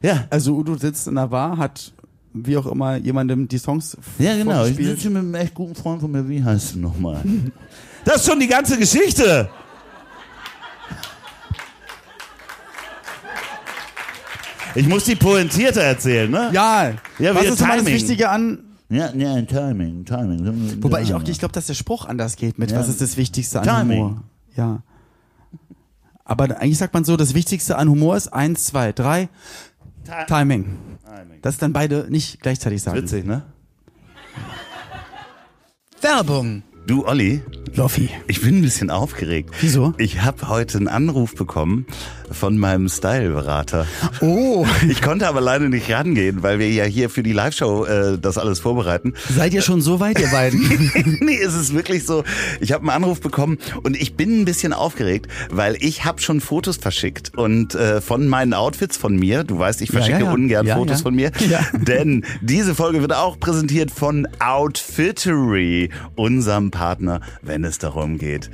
ja, 0.02 0.24
Also 0.30 0.56
Udo 0.56 0.76
sitzt 0.76 1.06
in 1.06 1.14
der 1.14 1.28
Bar, 1.28 1.56
hat 1.56 1.92
wie 2.34 2.56
auch 2.56 2.66
immer 2.66 2.96
jemandem 2.96 3.46
die 3.46 3.58
Songs 3.58 3.96
Ja, 4.18 4.36
genau. 4.36 4.64
Ich 4.64 4.76
sitze 4.76 5.02
hier 5.02 5.10
mit 5.10 5.20
einem 5.22 5.34
echt 5.34 5.54
guten 5.54 5.74
Freund 5.74 6.00
von 6.00 6.10
mir. 6.10 6.28
Wie 6.28 6.42
heißt 6.42 6.74
du 6.74 6.78
nochmal? 6.80 7.22
Das 8.04 8.16
ist 8.16 8.26
schon 8.26 8.40
die 8.40 8.48
ganze 8.48 8.78
Geschichte. 8.78 9.48
Ich 14.74 14.88
muss 14.88 15.04
die 15.04 15.16
pointierter 15.16 15.82
erzählen, 15.82 16.30
ne? 16.30 16.50
Ja, 16.52 16.92
Ja, 17.18 17.34
was 17.34 17.44
ist 17.46 17.60
immer 17.60 17.76
das. 17.76 17.86
Wichtige 17.86 18.28
an... 18.30 18.58
Ja, 18.88 19.10
ja, 19.14 19.40
Timing, 19.42 20.04
Timing. 20.04 20.82
Wobei 20.82 21.02
ich 21.02 21.14
auch, 21.14 21.22
ich 21.22 21.38
glaube, 21.38 21.52
dass 21.52 21.66
der 21.66 21.74
Spruch 21.74 22.04
anders 22.06 22.36
geht 22.36 22.58
mit, 22.58 22.70
Ja. 22.70 22.78
was 22.78 22.88
ist 22.88 23.00
das 23.00 23.16
Wichtigste 23.16 23.60
an 23.60 23.66
Timing. 23.66 23.98
Humor? 24.04 24.22
Ja. 24.54 24.82
Aber 26.24 26.44
eigentlich 26.60 26.78
sagt 26.78 26.92
man 26.94 27.04
so, 27.04 27.16
das 27.16 27.32
Wichtigste 27.34 27.76
an 27.78 27.88
Humor 27.88 28.16
ist 28.16 28.28
eins, 28.28 28.64
zwei, 28.64 28.92
drei, 28.92 29.28
Ti- 30.04 30.10
Timing. 30.26 30.76
Timing. 31.04 31.38
Das 31.42 31.56
dann 31.58 31.72
beide 31.72 32.06
nicht 32.10 32.40
gleichzeitig 32.40 32.82
sagen. 32.82 32.98
Witzig, 32.98 33.24
ne? 33.24 33.42
Werbung. 36.00 36.62
Du, 36.86 37.06
Olli, 37.06 37.40
Loffi. 37.74 38.10
ich 38.26 38.42
bin 38.42 38.56
ein 38.58 38.62
bisschen 38.62 38.90
aufgeregt. 38.90 39.50
Wieso? 39.60 39.94
Ich 39.98 40.20
habe 40.22 40.48
heute 40.48 40.78
einen 40.78 40.88
Anruf 40.88 41.34
bekommen 41.34 41.86
von 42.30 42.58
meinem 42.58 42.88
Styleberater. 42.88 43.86
Oh, 44.20 44.66
Ich 44.88 45.00
konnte 45.00 45.28
aber 45.28 45.40
leider 45.40 45.68
nicht 45.68 45.90
rangehen, 45.90 46.42
weil 46.42 46.58
wir 46.58 46.68
ja 46.70 46.84
hier 46.84 47.08
für 47.08 47.22
die 47.22 47.32
Live-Show 47.32 47.84
äh, 47.84 48.18
das 48.18 48.36
alles 48.36 48.58
vorbereiten. 48.58 49.14
seid 49.34 49.54
ihr 49.54 49.62
schon 49.62 49.80
so 49.80 50.00
weit, 50.00 50.18
ihr 50.18 50.28
beiden? 50.28 50.60
nee, 51.20 51.38
es 51.40 51.54
ist 51.54 51.72
wirklich 51.72 52.04
so. 52.04 52.24
Ich 52.60 52.72
habe 52.72 52.82
einen 52.82 52.90
Anruf 53.04 53.20
bekommen 53.20 53.58
und 53.84 53.96
ich 54.00 54.14
bin 54.16 54.40
ein 54.40 54.44
bisschen 54.44 54.72
aufgeregt, 54.72 55.28
weil 55.50 55.76
ich 55.78 56.04
habe 56.04 56.20
schon 56.20 56.40
Fotos 56.40 56.78
verschickt 56.78 57.36
und 57.38 57.74
äh, 57.74 58.00
von 58.00 58.26
meinen 58.26 58.54
Outfits 58.54 58.96
von 58.96 59.14
mir. 59.16 59.44
Du 59.44 59.58
weißt, 59.58 59.82
ich 59.82 59.90
verschicke 59.90 60.18
ja, 60.20 60.24
ja. 60.26 60.32
ungern 60.32 60.66
Ja, 60.66 60.76
Fotos 60.76 60.98
ja. 60.98 61.02
von 61.04 61.14
mir, 61.14 61.30
Ja. 61.48 61.60
denn 61.78 62.24
diese 62.40 62.74
Folge 62.74 63.00
wird 63.02 63.14
auch 63.14 63.38
präsentiert 63.38 63.90
von 63.92 64.26
Outfittery, 64.40 65.90
unserem 66.16 66.70
Partner, 66.72 67.20
wenn 67.42 67.62
es 67.62 67.78
darum 67.78 68.18
geht, 68.18 68.50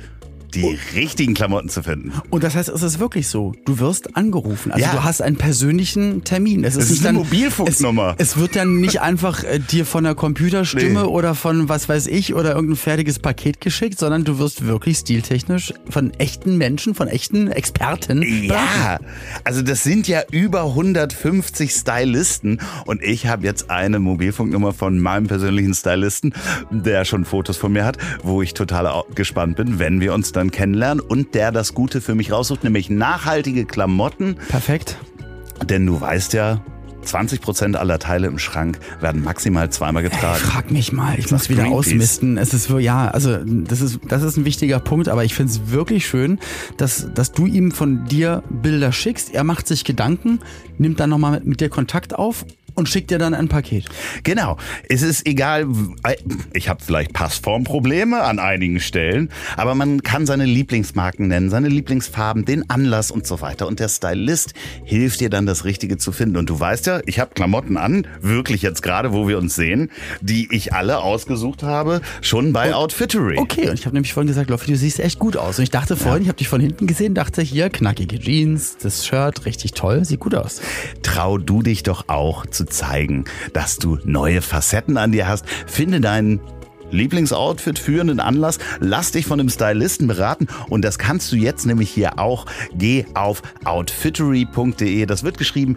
die 0.55 0.77
richtigen 0.95 1.33
Klamotten 1.33 1.69
zu 1.69 1.83
finden. 1.83 2.11
Und 2.29 2.43
das 2.43 2.55
heißt, 2.55 2.69
es 2.69 2.81
ist 2.83 2.99
wirklich 2.99 3.27
so. 3.27 3.53
Du 3.65 3.79
wirst 3.79 4.15
angerufen. 4.15 4.71
Also 4.71 4.85
Ja. 4.85 4.91
du 4.93 5.03
hast 5.03 5.21
einen 5.21 5.35
persönlichen 5.37 6.23
Termin. 6.23 6.63
Es 6.63 6.75
ist, 6.75 6.85
Es 6.85 6.91
ist 6.91 7.05
eine 7.05 7.17
dann, 7.19 7.25
Mobilfunknummer. 7.25 8.15
Es, 8.17 8.29
es 8.31 8.37
wird 8.37 8.55
dann 8.55 8.77
nicht 8.77 9.01
einfach 9.01 9.43
äh, 9.43 9.59
dir 9.59 9.85
von 9.85 10.03
der 10.03 10.15
Computerstimme 10.15 11.01
Nee. 11.01 11.07
oder 11.07 11.35
von 11.35 11.69
was 11.69 11.87
weiß 11.89 12.07
ich 12.07 12.33
oder 12.33 12.53
irgendein 12.55 12.77
fertiges 12.77 13.19
Paket 13.19 13.61
geschickt, 13.61 13.99
sondern 13.99 14.23
du 14.23 14.39
wirst 14.39 14.65
wirklich 14.65 14.97
stiltechnisch 14.97 15.73
von 15.89 16.11
echten 16.15 16.57
Menschen, 16.57 16.95
von 16.95 17.07
echten 17.07 17.47
Experten. 17.51 18.21
beraten. 18.21 18.43
Ja, 18.47 18.99
also 19.43 19.61
das 19.61 19.83
sind 19.83 20.07
ja 20.07 20.21
über 20.31 20.63
150 20.63 21.71
Stylisten 21.71 22.59
und 22.85 23.03
ich 23.03 23.27
habe 23.27 23.45
jetzt 23.45 23.69
eine 23.69 23.99
Mobilfunknummer 23.99 24.73
von 24.73 24.99
meinem 24.99 25.27
persönlichen 25.27 25.73
Stylisten, 25.73 26.33
der 26.71 27.05
schon 27.05 27.25
Fotos 27.25 27.57
von 27.57 27.71
mir 27.73 27.85
hat, 27.85 27.97
wo 28.23 28.41
ich 28.41 28.53
total 28.53 29.03
gespannt 29.15 29.57
bin, 29.57 29.79
wenn 29.79 29.99
wir 30.01 30.13
uns 30.13 30.31
dann 30.31 30.38
kennenlernen 30.47 31.01
und 31.01 31.35
der 31.35 31.51
das 31.51 31.73
Gute 31.73 32.01
für 32.01 32.15
mich 32.15 32.31
raussucht, 32.31 32.63
nämlich 32.63 32.89
nachhaltige 32.89 33.65
Klamotten, 33.65 34.37
Perfekt. 34.47 34.97
denn 35.67 35.85
du 35.85 35.99
weißt 35.99 36.33
ja, 36.33 36.61
20% 37.05 37.75
aller 37.75 37.99
Teile 37.99 38.27
im 38.27 38.39
Schrank 38.39 38.79
werden 38.99 39.23
maximal 39.23 39.69
zweimal 39.69 40.03
getragen. 40.03 40.39
Frag 40.39 40.71
mich 40.71 40.91
mal, 40.91 41.17
ich 41.17 41.31
muss 41.31 41.49
wieder 41.49 41.63
Greenpeace. 41.63 41.77
ausmisten. 41.87 42.37
Es 42.37 42.53
ist 42.53 42.69
ja, 42.69 43.07
also 43.07 43.37
das 43.45 43.81
ist 43.81 43.99
das 44.07 44.23
ist 44.23 44.37
ein 44.37 44.45
wichtiger 44.45 44.79
Punkt, 44.79 45.07
aber 45.07 45.23
ich 45.23 45.33
finde 45.33 45.51
es 45.51 45.71
wirklich 45.71 46.05
schön, 46.07 46.39
dass 46.77 47.07
dass 47.13 47.31
du 47.31 47.45
ihm 47.45 47.71
von 47.71 48.05
dir 48.05 48.43
Bilder 48.49 48.91
schickst. 48.91 49.33
Er 49.33 49.43
macht 49.43 49.67
sich 49.67 49.83
Gedanken, 49.85 50.39
nimmt 50.77 50.99
dann 50.99 51.09
nochmal 51.09 51.31
mit, 51.31 51.45
mit 51.45 51.61
dir 51.61 51.69
Kontakt 51.69 52.15
auf 52.15 52.45
und 52.79 52.89
schickt 52.89 53.11
dir 53.11 53.19
dann 53.19 53.33
ein 53.33 53.49
Paket. 53.49 53.85
Genau. 54.23 54.57
Es 54.87 55.01
ist 55.01 55.27
egal, 55.27 55.67
ich 56.53 56.69
habe 56.69 56.83
vielleicht 56.83 57.13
Passformprobleme 57.13 58.23
an 58.23 58.39
einigen 58.39 58.79
Stellen, 58.79 59.29
aber 59.57 59.75
man 59.75 60.01
kann 60.01 60.25
seine 60.25 60.45
Lieblingsmarken 60.45 61.27
nennen, 61.27 61.49
seine 61.49 61.67
Lieblingsfarben, 61.67 62.45
den 62.45 62.69
Anlass 62.69 63.11
und 63.11 63.27
so 63.27 63.41
weiter. 63.41 63.67
Und 63.67 63.79
der 63.79 63.89
Stylist 63.89 64.53
hilft 64.83 65.19
dir 65.19 65.29
dann, 65.29 65.45
das 65.45 65.65
Richtige 65.65 65.97
zu 65.97 66.11
finden. 66.11 66.37
Und 66.37 66.49
du 66.49 66.59
weißt 66.59 66.87
ja, 66.87 67.01
ich 67.05 67.19
habe 67.19 67.31
Klamotten 67.35 67.77
an, 67.77 68.07
wirklich 68.21 68.61
jetzt 68.61 68.81
gerade, 68.81 69.11
wo 69.11 69.27
wir 69.27 69.37
uns 69.37 69.55
sehen, 69.55 69.91
die 70.21 70.47
ich 70.51 70.73
alle 70.73 70.99
ausgesucht 70.99 71.63
habe, 71.63 72.01
schon 72.21 72.53
bei 72.53 72.73
Outfittery. 72.73 73.37
Okay, 73.37 73.69
und 73.69 73.77
ich 73.77 73.85
habe 73.85 73.95
nämlich 73.95 74.13
vorhin 74.13 74.27
gesagt, 74.27 74.49
Loffi, 74.49 74.71
du 74.71 74.77
siehst 74.77 74.99
echt 74.99 75.19
gut 75.19 75.35
aus. 75.35 75.57
Und 75.59 75.63
ich 75.63 75.71
dachte 75.71 75.97
vorhin, 75.97 76.21
ich 76.21 76.29
habe 76.29 76.37
dich 76.37 76.47
von 76.47 76.61
hinten 76.61 76.87
gesehen, 76.87 77.13
dachte 77.13 77.41
hier, 77.41 77.69
knackige 77.69 78.19
Jeans, 78.19 78.77
das 78.77 79.05
Shirt, 79.05 79.45
richtig 79.45 79.73
toll, 79.73 80.05
sieht 80.05 80.21
gut 80.21 80.33
aus. 80.33 80.61
Trau 81.03 81.37
du 81.37 81.61
dich 81.61 81.83
doch 81.83 82.07
auch 82.07 82.45
zu 82.45 82.65
zeigen, 82.69 83.25
dass 83.53 83.77
du 83.77 83.97
neue 84.03 84.41
Facetten 84.41 84.97
an 84.97 85.11
dir 85.11 85.27
hast. 85.27 85.45
Finde 85.67 86.01
deinen 86.01 86.39
Lieblingsoutfit 86.91 87.79
für 87.79 88.01
einen 88.01 88.19
Anlass. 88.19 88.59
Lass 88.79 89.11
dich 89.11 89.25
von 89.25 89.39
einem 89.39 89.49
Stylisten 89.49 90.07
beraten 90.07 90.47
und 90.69 90.83
das 90.83 90.97
kannst 90.97 91.31
du 91.31 91.35
jetzt 91.35 91.65
nämlich 91.65 91.89
hier 91.89 92.19
auch. 92.19 92.45
Geh 92.73 93.05
auf 93.13 93.41
outfittery.de. 93.65 95.05
Das 95.05 95.23
wird 95.23 95.37
geschrieben 95.37 95.75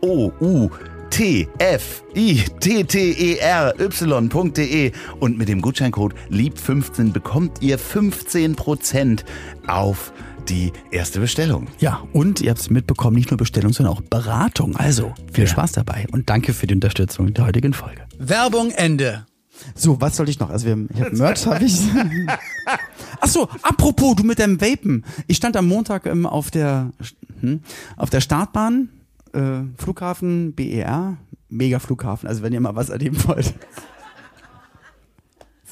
O 0.00 0.32
U 0.40 0.70
T 1.10 1.48
F 1.58 2.02
I 2.14 2.42
T 2.60 2.84
T 2.84 3.10
E 3.10 3.36
R 3.36 3.74
Y.de 3.78 4.92
und 5.18 5.38
mit 5.38 5.48
dem 5.48 5.60
Gutscheincode 5.60 6.14
LIEB15 6.30 7.12
bekommt 7.12 7.60
ihr 7.60 7.78
15% 7.78 9.24
auf 9.66 10.12
die 10.48 10.72
erste 10.90 11.20
Bestellung. 11.20 11.68
Ja, 11.78 12.02
und 12.12 12.40
ihr 12.40 12.50
habt 12.50 12.60
es 12.60 12.70
mitbekommen, 12.70 13.16
nicht 13.16 13.30
nur 13.30 13.38
Bestellung, 13.38 13.72
sondern 13.72 13.94
auch 13.94 14.00
Beratung. 14.00 14.76
Also 14.76 15.14
viel 15.32 15.46
Spaß 15.46 15.72
dabei 15.72 16.06
und 16.12 16.30
danke 16.30 16.52
für 16.52 16.66
die 16.66 16.74
Unterstützung 16.74 17.32
der 17.34 17.46
heutigen 17.46 17.72
Folge. 17.72 18.02
Werbung 18.18 18.70
Ende. 18.70 19.26
So, 19.74 20.00
was 20.00 20.16
soll 20.16 20.28
ich 20.28 20.38
noch? 20.40 20.50
Also 20.50 20.66
wir, 20.66 20.86
ich 20.94 21.00
habe 21.00 21.16
Merch, 21.16 21.46
habe 21.46 21.64
ich. 21.64 21.80
Ach 23.20 23.28
so, 23.28 23.48
apropos, 23.62 24.16
du 24.16 24.24
mit 24.24 24.38
deinem 24.38 24.60
Vapen. 24.60 25.04
Ich 25.26 25.36
stand 25.36 25.56
am 25.56 25.68
Montag 25.68 26.06
ähm, 26.06 26.26
auf 26.26 26.50
der 26.50 26.92
hm, 27.40 27.60
auf 27.96 28.10
der 28.10 28.20
Startbahn, 28.20 28.88
äh, 29.32 29.62
Flughafen 29.76 30.54
BER, 30.54 31.18
Mega 31.48 31.78
Flughafen. 31.78 32.28
Also 32.28 32.42
wenn 32.42 32.52
ihr 32.52 32.60
mal 32.60 32.76
was 32.76 32.90
erleben 32.90 33.18
wollt. 33.26 33.54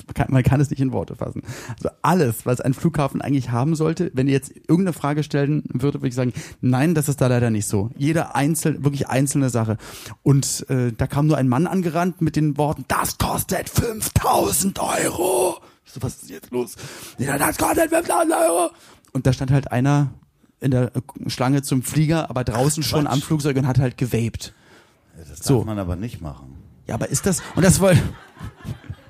Man 0.08 0.14
kann, 0.14 0.26
man 0.32 0.42
kann 0.42 0.58
es 0.60 0.70
nicht 0.70 0.80
in 0.80 0.92
Worte 0.92 1.16
fassen. 1.16 1.42
Also 1.76 1.90
alles, 2.00 2.46
was 2.46 2.62
ein 2.62 2.72
Flughafen 2.72 3.20
eigentlich 3.20 3.50
haben 3.50 3.74
sollte, 3.74 4.10
wenn 4.14 4.26
ihr 4.26 4.32
jetzt 4.32 4.50
irgendeine 4.56 4.94
Frage 4.94 5.22
stellen 5.22 5.64
würde, 5.70 5.98
würde 6.00 6.08
ich 6.08 6.14
sagen, 6.14 6.32
nein, 6.62 6.94
das 6.94 7.10
ist 7.10 7.20
da 7.20 7.26
leider 7.26 7.50
nicht 7.50 7.66
so. 7.66 7.90
Jede 7.96 8.34
einzelne, 8.34 8.82
wirklich 8.84 9.08
einzelne 9.08 9.50
Sache. 9.50 9.76
Und 10.22 10.64
äh, 10.70 10.92
da 10.96 11.06
kam 11.06 11.26
nur 11.26 11.36
ein 11.36 11.46
Mann 11.48 11.66
angerannt 11.66 12.22
mit 12.22 12.36
den 12.36 12.56
Worten, 12.56 12.86
das 12.88 13.18
kostet 13.18 13.68
5000 13.68 14.78
Euro. 14.80 15.58
So, 15.84 16.02
was 16.02 16.22
ist 16.22 16.30
jetzt 16.30 16.50
los? 16.52 16.74
Ja, 17.18 17.36
das 17.36 17.58
kostet 17.58 17.90
5000 17.90 18.32
Euro. 18.32 18.70
Und 19.12 19.26
da 19.26 19.32
stand 19.34 19.50
halt 19.50 19.70
einer 19.72 20.10
in 20.60 20.70
der 20.70 20.90
Schlange 21.26 21.62
zum 21.62 21.82
Flieger, 21.82 22.30
aber 22.30 22.44
draußen 22.44 22.82
schon 22.82 23.06
am 23.06 23.20
Flugzeug 23.20 23.56
und 23.58 23.66
hat 23.66 23.78
halt 23.78 23.98
gewaped. 23.98 24.54
Das 25.18 25.28
darf 25.28 25.46
So. 25.46 25.64
man 25.64 25.78
aber 25.78 25.96
nicht 25.96 26.20
machen. 26.22 26.56
Ja, 26.86 26.94
aber 26.94 27.10
ist 27.10 27.26
das, 27.26 27.42
und 27.54 27.62
das 27.64 27.80
wollte, 27.80 28.00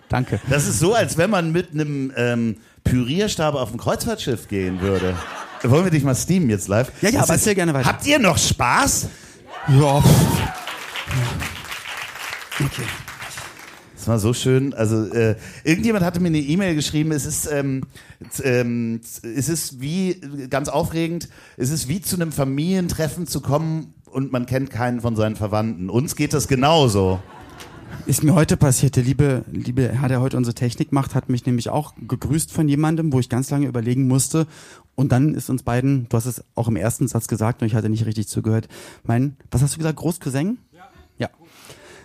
danke. 0.08 0.40
Das 0.48 0.66
ist 0.66 0.78
so, 0.78 0.94
als 0.94 1.16
wenn 1.16 1.30
man 1.30 1.52
mit 1.52 1.72
einem 1.72 2.12
ähm, 2.16 2.56
Pürierstab 2.84 3.54
auf 3.54 3.72
ein 3.72 3.78
Kreuzfahrtschiff 3.78 4.48
gehen 4.48 4.80
würde. 4.80 5.14
Wollen 5.62 5.84
wir 5.84 5.90
dich 5.90 6.04
mal 6.04 6.14
steamen 6.14 6.48
jetzt 6.50 6.68
live? 6.68 6.92
Ja, 7.02 7.10
ja, 7.10 7.22
aber 7.22 7.34
erzähl 7.34 7.54
gerne 7.54 7.74
weiter. 7.74 7.88
Habt 7.88 8.06
ihr 8.06 8.18
noch 8.18 8.38
Spaß? 8.38 9.08
Ja. 9.68 10.02
Okay. 12.54 12.82
Das 13.96 14.06
war 14.06 14.18
so 14.18 14.32
schön. 14.32 14.72
Also 14.74 15.12
äh, 15.12 15.36
irgendjemand 15.64 16.04
hatte 16.04 16.20
mir 16.20 16.28
eine 16.28 16.38
E-Mail 16.38 16.74
geschrieben. 16.74 17.12
Es 17.12 17.26
ist, 17.26 17.50
ähm, 17.50 17.82
ähm, 18.42 19.00
es 19.02 19.48
ist 19.48 19.80
wie 19.80 20.20
ganz 20.48 20.68
aufregend. 20.68 21.28
Es 21.56 21.70
ist 21.70 21.88
wie 21.88 22.00
zu 22.00 22.16
einem 22.16 22.32
Familientreffen 22.32 23.26
zu 23.26 23.40
kommen 23.40 23.94
und 24.06 24.32
man 24.32 24.46
kennt 24.46 24.70
keinen 24.70 25.00
von 25.00 25.16
seinen 25.16 25.36
Verwandten. 25.36 25.90
Uns 25.90 26.16
geht 26.16 26.32
das 26.32 26.48
genauso. 26.48 27.20
Ist 28.06 28.24
mir 28.24 28.34
heute 28.34 28.56
passiert. 28.56 28.96
Der 28.96 29.02
liebe, 29.02 29.44
liebe 29.50 29.88
Herr, 29.88 30.08
der 30.08 30.20
heute 30.20 30.36
unsere 30.36 30.54
Technik 30.54 30.92
macht, 30.92 31.14
hat 31.14 31.28
mich 31.28 31.44
nämlich 31.46 31.68
auch 31.68 31.94
gegrüßt 32.06 32.52
von 32.52 32.68
jemandem, 32.68 33.12
wo 33.12 33.20
ich 33.20 33.28
ganz 33.28 33.50
lange 33.50 33.66
überlegen 33.66 34.08
musste. 34.08 34.46
Und 34.94 35.12
dann 35.12 35.34
ist 35.34 35.50
uns 35.50 35.62
beiden, 35.62 36.08
du 36.08 36.16
hast 36.16 36.26
es 36.26 36.42
auch 36.54 36.68
im 36.68 36.76
ersten 36.76 37.06
Satz 37.06 37.28
gesagt 37.28 37.62
und 37.62 37.68
ich 37.68 37.74
hatte 37.74 37.88
nicht 37.88 38.06
richtig 38.06 38.26
zugehört, 38.26 38.68
mein, 39.04 39.36
was 39.50 39.62
hast 39.62 39.74
du 39.74 39.78
gesagt, 39.78 39.96
Großcousin? 39.96 40.58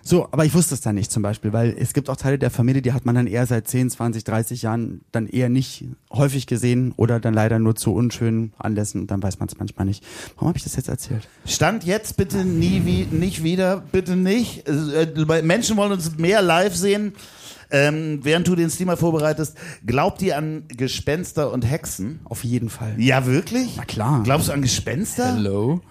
So, 0.06 0.28
aber 0.32 0.44
ich 0.44 0.54
wusste 0.54 0.74
es 0.76 0.82
dann 0.82 0.96
nicht 0.96 1.12
zum 1.12 1.24
Beispiel, 1.24 1.54
weil 1.54 1.74
es 1.80 1.94
gibt 1.94 2.10
auch 2.10 2.18
Teile 2.18 2.38
der 2.38 2.52
Familie, 2.52 2.82
die 2.82 2.92
hat 2.92 3.06
man 3.06 3.16
dann 3.16 3.26
eher 3.26 3.46
seit 3.46 3.70
10, 3.70 3.90
20, 3.90 4.26
30 4.26 4.62
Jahren 4.62 5.02
dann 5.14 5.28
eher 5.28 5.48
nicht 5.48 5.86
häufig 6.12 6.46
gesehen 6.46 6.94
oder 6.98 7.22
dann 7.22 7.34
leider 7.34 7.58
nur 7.58 7.76
zu 7.76 7.94
unschönen 7.94 8.52
Anlässen 8.58 9.02
und 9.02 9.12
dann 9.12 9.24
weiß 9.24 9.40
man 9.40 9.48
es 9.48 9.58
manchmal 9.58 9.86
nicht. 9.86 10.04
Warum 10.36 10.50
habe 10.50 10.58
ich 10.58 10.66
das 10.66 10.76
jetzt 10.76 10.90
erzählt? 10.90 11.30
Stand 11.46 11.86
jetzt 11.86 12.18
bitte 12.18 12.44
nie 12.44 12.82
wie, 12.84 13.06
nicht 13.16 13.44
wieder, 13.44 13.82
bitte 13.94 14.18
nicht. 14.18 14.68
Äh, 14.68 15.42
Menschen 15.42 15.78
wollen 15.78 15.94
uns 15.94 16.18
mehr 16.18 16.42
live 16.42 16.76
sehen. 16.76 17.14
Ähm, 17.72 18.20
während 18.22 18.48
du 18.48 18.56
den 18.56 18.70
Steamer 18.70 18.98
vorbereitest, 18.98 19.56
glaubt 19.86 20.22
ihr 20.22 20.38
an 20.38 20.66
Gespenster 20.68 21.52
und 21.52 21.64
Hexen? 21.64 22.20
Auf 22.26 22.44
jeden 22.44 22.70
Fall. 22.70 22.94
Ja, 22.98 23.26
wirklich? 23.26 23.76
Na 23.78 23.86
klar. 23.86 24.22
Glaubst 24.24 24.50
du 24.50 24.52
an 24.52 24.62
Gespenster? 24.62 25.34
Hello? 25.34 25.82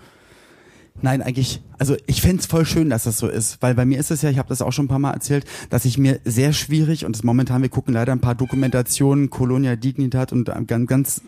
Nein, 1.01 1.23
eigentlich, 1.23 1.63
also 1.79 1.97
ich 2.07 2.23
fänd's 2.23 2.47
voll 2.47 2.67
schön, 2.67 2.91
dass 2.91 3.05
das 3.05 3.19
so 3.19 3.27
ist, 3.27 3.61
weil 3.61 3.75
bei 3.75 3.85
mir 3.85 3.99
ist 3.99 4.11
es 4.11 4.23
ja, 4.23 4.31
ich 4.31 4.39
habe 4.39 4.49
das 4.49 4.63
auch 4.63 4.73
schon 4.73 4.85
ein 4.85 4.89
paar 4.89 4.99
Mal 4.99 5.13
erzählt, 5.13 5.45
dass 5.71 5.85
ich 5.85 5.99
mir 5.99 6.21
sehr 6.25 6.53
schwierig 6.53 7.05
und 7.05 7.17
das 7.17 7.25
momentan, 7.25 7.63
wir 7.63 7.71
gucken 7.71 7.95
leider 7.95 8.13
ein 8.13 8.21
paar 8.21 8.35
Dokumentationen, 8.35 9.31
Colonia 9.31 9.75
Dignitat 9.75 10.33
und 10.33 10.51
ganz, 10.67 10.89
ganz 10.89 11.23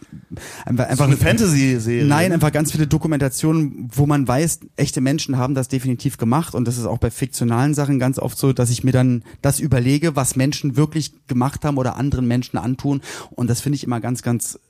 einfach, 0.64 0.84
So 0.84 0.90
einfach 0.90 1.06
eine 1.06 1.16
Fantasy-Serie. 1.16 2.06
Nein, 2.06 2.32
einfach 2.32 2.52
ganz 2.52 2.72
viele 2.72 2.86
Dokumentationen, 2.86 3.88
wo 3.92 4.06
man 4.06 4.28
weiß, 4.28 4.60
echte 4.76 5.00
Menschen 5.00 5.38
haben 5.38 5.54
das 5.54 5.68
definitiv 5.68 6.18
gemacht 6.18 6.54
und 6.54 6.68
das 6.68 6.78
ist 6.78 6.86
auch 6.86 6.98
bei 6.98 7.10
fiktionalen 7.10 7.74
Sachen 7.74 7.98
ganz 7.98 8.18
oft 8.18 8.38
so, 8.38 8.52
dass 8.52 8.70
ich 8.70 8.84
mir 8.84 8.92
dann 8.92 9.24
das 9.42 9.60
überlege, 9.60 10.14
was 10.14 10.36
Menschen 10.36 10.76
wirklich 10.76 11.26
gemacht 11.26 11.64
haben 11.64 11.78
oder 11.78 11.96
anderen 11.96 12.28
Menschen 12.28 12.58
antun 12.58 13.00
und 13.30 13.50
das 13.50 13.60
finde 13.60 13.76
ich 13.76 13.84
immer 13.84 14.00
ganz, 14.00 14.22
ganz 14.22 14.60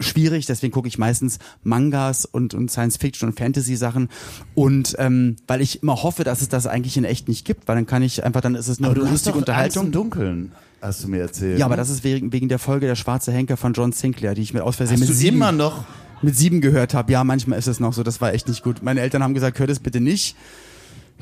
schwierig, 0.00 0.46
deswegen 0.46 0.72
gucke 0.72 0.88
ich 0.88 0.98
meistens 0.98 1.38
Mangas 1.62 2.24
und, 2.24 2.54
und 2.54 2.70
Science-Fiction 2.70 3.30
und 3.30 3.38
Fantasy-Sachen 3.38 4.08
und 4.54 4.94
ähm, 4.98 5.36
weil 5.46 5.60
ich 5.60 5.82
immer 5.82 6.02
hoffe, 6.02 6.24
dass 6.24 6.40
es 6.40 6.48
das 6.48 6.66
eigentlich 6.66 6.96
in 6.96 7.04
echt 7.04 7.28
nicht 7.28 7.44
gibt, 7.44 7.68
weil 7.68 7.76
dann 7.76 7.86
kann 7.86 8.02
ich 8.02 8.24
einfach, 8.24 8.40
dann 8.40 8.54
ist 8.54 8.68
es 8.68 8.78
eine 8.78 8.88
Aber 8.88 8.96
lustige 8.96 9.14
doch 9.14 9.26
Angst 9.26 9.36
Unterhaltung. 9.48 9.86
im 9.86 9.92
Dunkeln, 9.92 10.52
hast 10.80 11.04
du 11.04 11.08
mir 11.08 11.20
erzählt. 11.20 11.58
Ja, 11.58 11.66
aber 11.66 11.76
das 11.76 11.90
ist 11.90 12.04
wegen, 12.04 12.32
wegen 12.32 12.48
der 12.48 12.58
Folge 12.58 12.86
Der 12.86 12.96
schwarze 12.96 13.32
Henker 13.32 13.56
von 13.56 13.72
John 13.72 13.92
Sinclair, 13.92 14.34
die 14.34 14.42
ich 14.42 14.54
mir 14.54 14.64
aus 14.64 14.76
Versehen 14.76 14.94
hast 14.94 15.00
mit 15.00 15.08
du 15.08 15.14
sieben, 15.14 15.36
immer 15.36 15.52
noch. 15.52 15.84
mit 16.22 16.36
sieben 16.36 16.60
gehört 16.60 16.94
habe. 16.94 17.12
Ja, 17.12 17.24
manchmal 17.24 17.58
ist 17.58 17.66
es 17.66 17.80
noch 17.80 17.92
so, 17.92 18.02
das 18.02 18.20
war 18.20 18.32
echt 18.32 18.48
nicht 18.48 18.62
gut. 18.62 18.82
Meine 18.82 19.00
Eltern 19.00 19.22
haben 19.22 19.34
gesagt, 19.34 19.58
hör 19.58 19.66
das 19.66 19.80
bitte 19.80 20.00
nicht 20.00 20.36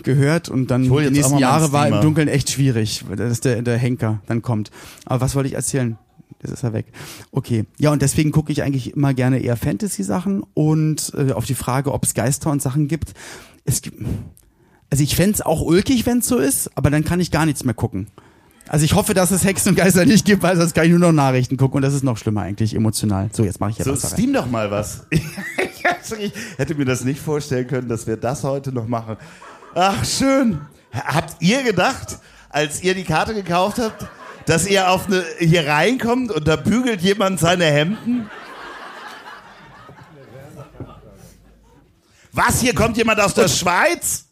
gehört 0.03 0.49
und 0.49 0.71
dann 0.71 0.83
die 0.83 1.11
nächsten 1.11 1.39
Jahre 1.39 1.73
war 1.73 1.89
im. 1.89 2.01
Dunkeln 2.03 2.29
echt 2.29 2.51
schwierig, 2.51 3.05
dass 3.17 3.41
der, 3.41 3.63
der 3.63 3.79
Henker 3.79 4.21
dann 4.27 4.43
kommt. 4.43 4.71
Aber 5.07 5.23
was 5.23 5.35
wollte 5.35 5.49
ich 5.49 5.55
erzählen? 5.55 5.97
Jetzt 6.43 6.53
ist 6.53 6.63
er 6.65 6.73
weg. 6.73 6.87
Okay. 7.31 7.65
Ja, 7.79 7.91
und 7.93 8.03
deswegen 8.03 8.31
gucke 8.31 8.53
ich 8.53 8.63
eigentlich 8.63 8.95
immer 8.95 9.15
gerne 9.15 9.39
eher 9.39 9.57
Fantasy-Sachen 9.57 10.45
und 10.55 11.13
äh, 11.17 11.33
auf 11.33 11.47
die 11.47 11.55
Frage, 11.55 11.93
ob 11.93 12.05
es 12.05 12.15
Geister 12.15 12.51
und 12.51 12.61
Sachen 12.63 12.89
gibt. 12.89 13.15
Es 13.65 13.83
gibt. 13.83 14.05
Also 14.91 15.03
ich 15.03 15.17
fänd's 15.17 15.41
auch 15.41 15.63
ulkig, 15.63 16.07
wenn's 16.07 16.29
so 16.29 16.39
ist, 16.39 16.71
aber 16.77 16.91
dann 16.91 17.05
kann 17.05 17.19
ich 17.19 17.31
gar 17.31 17.47
nichts 17.47 17.65
mehr 17.65 17.75
gucken. 17.75 18.07
Also 18.69 18.85
ich 18.85 18.95
hoffe, 18.95 19.15
dass 19.15 19.31
es 19.31 19.45
Hexen 19.45 19.71
und 19.71 19.77
Geister 19.77 20.05
nicht 20.05 20.25
gibt, 20.25 20.43
weil 20.43 20.57
sonst 20.57 20.75
kann 20.75 20.85
ich 20.85 20.91
nur 20.91 20.99
noch 20.99 21.13
Nachrichten 21.13 21.57
gucken 21.57 21.77
und 21.77 21.83
das 21.83 21.95
ist 21.95 22.03
noch 22.03 22.17
schlimmer 22.17 22.43
eigentlich, 22.43 22.75
emotional. 22.75 23.31
So, 23.33 23.45
jetzt 23.45 23.61
mache 23.61 23.71
ich 23.73 23.79
ja 23.79 23.85
So, 23.85 23.93
was. 23.93 24.11
Steam 24.11 24.33
doch 24.33 24.47
mal 24.47 24.71
was. 24.71 25.07
ich 25.11 26.33
hätte 26.57 26.75
mir 26.75 26.85
das 26.85 27.05
nicht 27.05 27.21
vorstellen 27.21 27.67
können, 27.67 27.89
dass 27.89 28.07
wir 28.07 28.17
das 28.17 28.43
heute 28.43 28.73
noch 28.73 28.89
machen. 28.89 29.17
Ach, 29.75 30.05
schön. 30.05 30.61
Habt 30.93 31.43
ihr 31.43 31.63
gedacht, 31.63 32.19
als 32.49 32.83
ihr 32.83 32.95
die 32.95 33.05
Karte 33.05 33.35
gekauft 33.35 33.79
habt, 33.79 34.07
dass 34.47 34.67
ihr 34.67 34.91
auf 34.91 35.07
eine, 35.07 35.25
hier 35.39 35.67
reinkommt 35.67 36.31
und 36.33 36.47
da 36.49 36.57
bügelt 36.57 37.01
jemand 37.03 37.39
seine 37.41 37.65
Hemden? 37.67 38.31
Was, 42.33 42.61
hier 42.61 42.75
kommt 42.75 42.97
jemand 42.97 43.21
aus 43.21 43.35
der 43.35 43.49
Schweiz? 43.49 44.25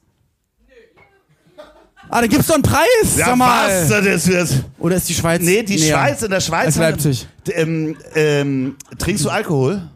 Ah, 2.10 2.20
da 2.20 2.26
gibt's 2.26 2.46
doch 2.48 2.54
einen 2.54 2.62
Preis, 2.62 3.16
Ja, 3.16 3.26
sag 3.26 3.36
mal. 3.36 3.68
was? 3.68 3.88
Das 3.88 4.28
ist, 4.28 4.64
Oder 4.78 4.96
ist 4.96 5.08
die 5.08 5.14
Schweiz? 5.14 5.40
nee, 5.42 5.62
die 5.62 5.76
näher? 5.76 5.94
Schweiz, 5.96 6.22
in 6.22 6.30
der 6.30 6.40
Schweiz. 6.40 6.66
Als 6.66 6.76
Leipzig. 6.76 7.26
D- 7.46 7.52
Ähm, 7.52 7.96
ähm, 8.14 8.76
trinkst 8.98 9.24
du 9.24 9.30
Alkohol? 9.30 9.90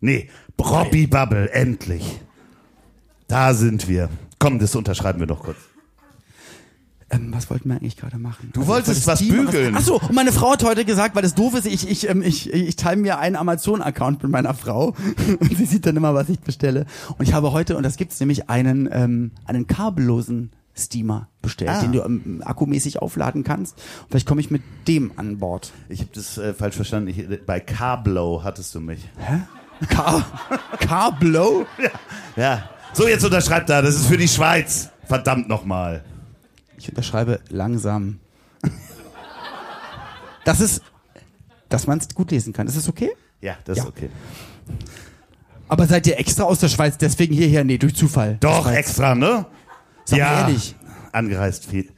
Nee. 0.00 0.30
Robbie 0.58 1.06
Bubble, 1.08 1.50
endlich. 1.52 2.20
Da 3.28 3.52
sind 3.52 3.86
wir. 3.88 4.08
Komm, 4.38 4.58
das 4.60 4.74
unterschreiben 4.76 5.18
wir 5.20 5.26
noch 5.26 5.42
kurz. 5.42 5.56
Ähm, 7.14 7.28
was 7.30 7.50
wollten 7.50 7.68
wir 7.68 7.76
eigentlich 7.76 7.96
gerade 7.98 8.18
machen? 8.18 8.48
Du 8.54 8.62
ich 8.62 8.66
wolltest 8.66 9.06
wollte 9.06 9.06
was 9.06 9.18
Steam- 9.20 9.44
bügeln. 9.46 9.74
Ach 9.76 9.82
so, 9.82 10.00
und 10.00 10.12
meine 10.14 10.32
Frau 10.32 10.52
hat 10.52 10.64
heute 10.64 10.84
gesagt, 10.84 11.14
weil 11.14 11.22
das 11.22 11.34
doof 11.34 11.54
ist, 11.54 11.66
ich, 11.66 11.88
ich, 11.88 12.08
ähm, 12.08 12.22
ich, 12.22 12.52
ich 12.52 12.74
teile 12.76 12.96
mir 12.96 13.18
einen 13.18 13.36
Amazon-Account 13.36 14.22
mit 14.22 14.32
meiner 14.32 14.54
Frau 14.54 14.94
und 15.40 15.56
sie 15.56 15.66
sieht 15.66 15.84
dann 15.86 15.96
immer, 15.96 16.14
was 16.14 16.28
ich 16.30 16.40
bestelle. 16.40 16.86
Und 17.18 17.28
ich 17.28 17.34
habe 17.34 17.52
heute, 17.52 17.76
und 17.76 17.82
das 17.82 17.96
gibt's 17.96 18.18
nämlich, 18.18 18.48
einen, 18.48 18.88
ähm, 18.90 19.30
einen 19.44 19.66
kabellosen 19.66 20.52
Steamer 20.74 21.28
bestellt, 21.42 21.70
Ah. 21.70 21.80
den 21.82 21.92
du 21.92 22.00
ähm, 22.00 22.42
akkumäßig 22.46 23.02
aufladen 23.02 23.44
kannst. 23.44 23.76
Und 24.04 24.08
vielleicht 24.08 24.26
komme 24.26 24.40
ich 24.40 24.50
mit 24.50 24.62
dem 24.88 25.12
an 25.16 25.36
Bord. 25.38 25.70
Ich 25.90 26.00
habe 26.00 26.10
das 26.14 26.38
äh, 26.38 26.54
falsch 26.54 26.76
verstanden. 26.76 27.08
Ich, 27.08 27.44
bei 27.44 27.60
Carblow 27.60 28.42
hattest 28.42 28.74
du 28.74 28.80
mich. 28.80 29.06
Car, 29.90 30.24
Carblow? 30.80 31.66
Ja. 32.36 32.70
So, 32.94 33.06
jetzt 33.06 33.22
unterschreibt 33.24 33.68
da. 33.68 33.82
Das 33.82 33.96
ist 33.96 34.06
für 34.06 34.16
die 34.16 34.28
Schweiz. 34.28 34.88
Verdammt 35.06 35.46
nochmal. 35.48 36.04
Ich 36.82 36.88
unterschreibe 36.88 37.38
langsam. 37.48 38.18
Das 40.44 40.58
ist, 40.58 40.82
dass 41.68 41.86
man 41.86 41.98
es 41.98 42.08
gut 42.12 42.32
lesen 42.32 42.52
kann. 42.52 42.66
Ist 42.66 42.76
das 42.76 42.88
okay? 42.88 43.12
Ja, 43.40 43.54
das 43.64 43.78
Ja. 43.78 43.84
ist 43.84 43.88
okay. 43.88 44.10
Aber 45.68 45.86
seid 45.86 46.08
ihr 46.08 46.18
extra 46.18 46.42
aus 46.42 46.58
der 46.58 46.66
Schweiz, 46.68 46.98
deswegen 46.98 47.34
hierher? 47.34 47.62
Nee, 47.62 47.78
durch 47.78 47.94
Zufall. 47.94 48.36
Doch, 48.40 48.64
Schweiz. 48.64 48.76
extra, 48.78 49.14
ne? 49.14 49.46
Sag 50.04 50.18
ja. 50.18 50.26
mal 50.26 50.40
ehrlich. 50.48 50.74
angereist. 51.12 51.66
Viel. 51.66 51.88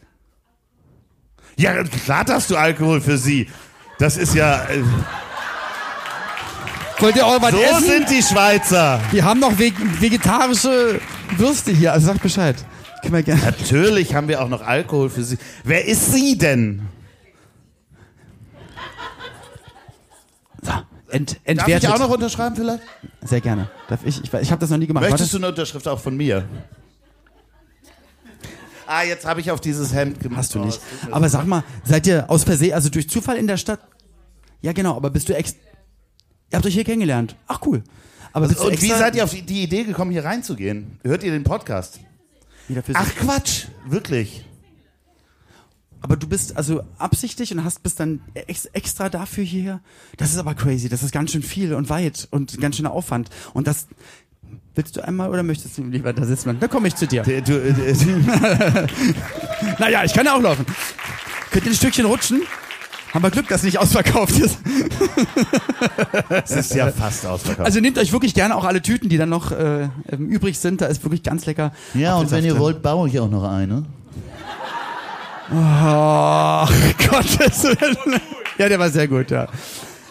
Ja, 1.57 1.83
klar 1.83 2.27
darfst 2.27 2.51
du 2.51 2.57
Alkohol 2.57 3.01
für 3.01 3.17
sie. 3.17 3.49
Das 3.99 4.19
ist 4.19 4.35
ja. 4.35 4.65
Äh, 4.65 4.83
Wollt 6.99 7.17
ihr 7.17 7.27
auch 7.27 7.41
was 7.41 7.53
so 7.53 7.59
essen? 7.63 7.85
sind 7.85 8.11
die 8.11 8.23
Schweizer. 8.23 9.01
Wir 9.13 9.25
haben 9.25 9.41
noch 9.41 9.59
veg 9.59 9.75
vegetarische 10.01 11.01
Würste 11.39 11.73
hier, 11.73 11.93
also 11.95 12.07
sagt 12.09 12.23
Bescheid. 12.23 12.57
Können 13.05 13.15
wir 13.15 13.23
gerne. 13.23 13.43
Natürlich 13.43 14.15
haben 14.15 14.29
wir 14.29 14.43
auch 14.43 14.49
noch 14.49 14.63
Alkohol 14.63 15.11
für 15.11 15.23
sie. 15.23 15.39
Wer 15.63 15.85
ist 15.87 16.13
sie 16.13 16.37
denn? 16.39 16.83
Ent, 21.09 21.31
Darf 21.33 21.39
entwertet. 21.45 21.85
ich 21.85 21.89
auch 21.95 21.99
noch 22.01 22.09
unterschreiben 22.11 22.57
vielleicht? 22.57 22.83
Sehr 23.23 23.41
gerne. 23.41 23.71
Darf 23.89 24.05
ich? 24.05 24.21
Ich, 24.25 24.33
ich 24.35 24.51
habe 24.51 24.61
das 24.61 24.71
noch 24.71 24.79
nie 24.79 24.87
gemacht. 24.89 25.09
Möchtest 25.09 25.33
du 25.33 25.37
eine 25.37 25.49
Unterschrift 25.49 25.87
auch 25.87 26.01
von 26.01 26.17
mir? 26.17 26.49
Ah, 28.87 29.03
jetzt 29.05 29.25
habe 29.25 29.41
ich 29.41 29.51
auf 29.51 29.61
dieses 29.61 29.95
Hemd 29.95 30.19
gemacht. 30.21 30.39
Hast 30.41 30.55
du 30.55 30.61
Oh, 30.61 30.65
nicht. 30.65 30.81
mir 31.07 31.15
Aber 31.15 31.29
sag 31.29 31.47
mal, 31.47 31.63
seid 31.85 32.07
ihr 32.09 32.29
aus 32.29 32.43
Versehen, 32.45 32.73
also 32.75 32.89
durch 32.89 33.09
Zufall 33.09 33.37
in 33.37 33.47
der 33.47 33.59
Stadt? 33.59 33.81
Ja, 34.61 34.73
genau, 34.73 34.97
aber 34.97 35.11
bist 35.11 35.29
du 35.29 35.37
ex. 35.37 35.53
Ihr 36.51 36.57
habt 36.57 36.67
euch 36.67 36.75
hier 36.75 36.85
kennengelernt. 36.85 37.37
Ach, 37.47 37.61
cool. 37.65 37.85
Aber 38.33 38.49
du 38.49 38.61
Und 38.61 38.83
wie 38.83 38.89
seid 38.89 39.15
ihr 39.15 39.23
auf 39.25 39.31
die 39.31 39.63
Idee 39.63 39.85
gekommen, 39.85 40.11
hier 40.11 40.25
reinzugehen? 40.25 40.99
Hört 41.05 41.23
ihr 41.23 41.31
den 41.31 41.45
Podcast? 41.45 42.01
Ach 42.95 43.15
Quatsch, 43.17 43.67
wirklich. 43.87 44.45
Aber 46.01 46.17
du 46.17 46.29
bist 46.29 46.57
also 46.57 46.83
absichtlich 46.99 47.51
und 47.53 47.65
hast 47.65 47.83
bist 47.83 47.99
dann 47.99 48.21
ex 48.35 48.67
extra 48.67 49.09
dafür 49.09 49.43
hierher. 49.43 49.81
Das 50.19 50.33
ist 50.33 50.39
aber 50.39 50.55
crazy. 50.55 50.91
Das 50.91 51.03
ist 51.03 51.13
ganz 51.13 51.33
schön 51.33 51.43
viel 51.43 51.73
und 51.73 51.89
weit 51.89 52.29
und 52.31 52.61
ganz 52.61 52.77
schöner 52.77 52.93
Aufwand. 52.93 53.31
Und 53.55 53.67
das 53.67 53.87
willst 54.75 54.97
du 54.97 55.01
einmal 55.01 55.31
oder 55.31 55.43
möchtest 55.43 55.79
du 55.79 55.85
lieber 55.85 56.13
da 56.13 56.27
sitzen? 56.27 56.59
Da 56.61 56.69
komme 56.69 56.89
ich 56.89 56.97
zu 56.97 57.07
dir. 57.07 57.23
Du, 57.23 57.41
du, 57.41 57.53
äh, 57.55 57.95
Naja, 59.79 60.05
ich 60.05 60.13
kann 60.13 60.27
ja 60.27 60.37
auch 60.37 60.43
laufen. 60.43 60.67
Könnt 61.51 61.65
ihr 61.65 61.73
ein 61.73 61.77
Stückchen 61.77 62.05
rutschen? 62.05 62.43
Haben 63.15 63.23
wir 63.23 63.31
Glück, 63.31 63.47
dass 63.47 63.63
nicht 63.63 63.79
ausverkauft 63.79 64.37
ist. 64.41 64.59
es 66.45 66.51
ist 66.51 66.75
ja 66.75 66.91
fast 66.91 67.25
ausverkauft. 67.25 67.65
Also 67.65 67.79
nehmt 67.79 67.97
euch 67.97 68.13
wirklich 68.13 68.35
gerne 68.35 68.57
auch 68.57 68.65
alle 68.65 68.83
Tüten, 68.83 69.09
die 69.09 69.17
dann 69.19 69.29
noch 69.29 69.53
äh, 69.53 69.89
ähm, 70.11 70.27
übrig 70.29 70.59
sind. 70.59 70.81
Da 70.81 70.87
ist 70.87 71.05
wirklich 71.05 71.23
ganz 71.23 71.47
lecker. 71.47 71.71
ja, 71.95 72.17
und 72.17 72.33
wenn 72.33 72.45
ihr 72.45 72.55
drin. 72.55 72.61
wollt, 72.61 72.83
baue 72.83 73.09
ich 73.09 73.21
auch 73.21 73.31
noch 73.31 73.45
eine. 73.45 73.85
Oh, 75.49 76.67
Gottes 77.09 77.63
Willen. 77.63 78.21
Ja, 78.59 78.69
der 78.69 78.81
war 78.81 78.91
sehr 78.91 79.07
gut, 79.07 79.31
ja. 79.31 79.47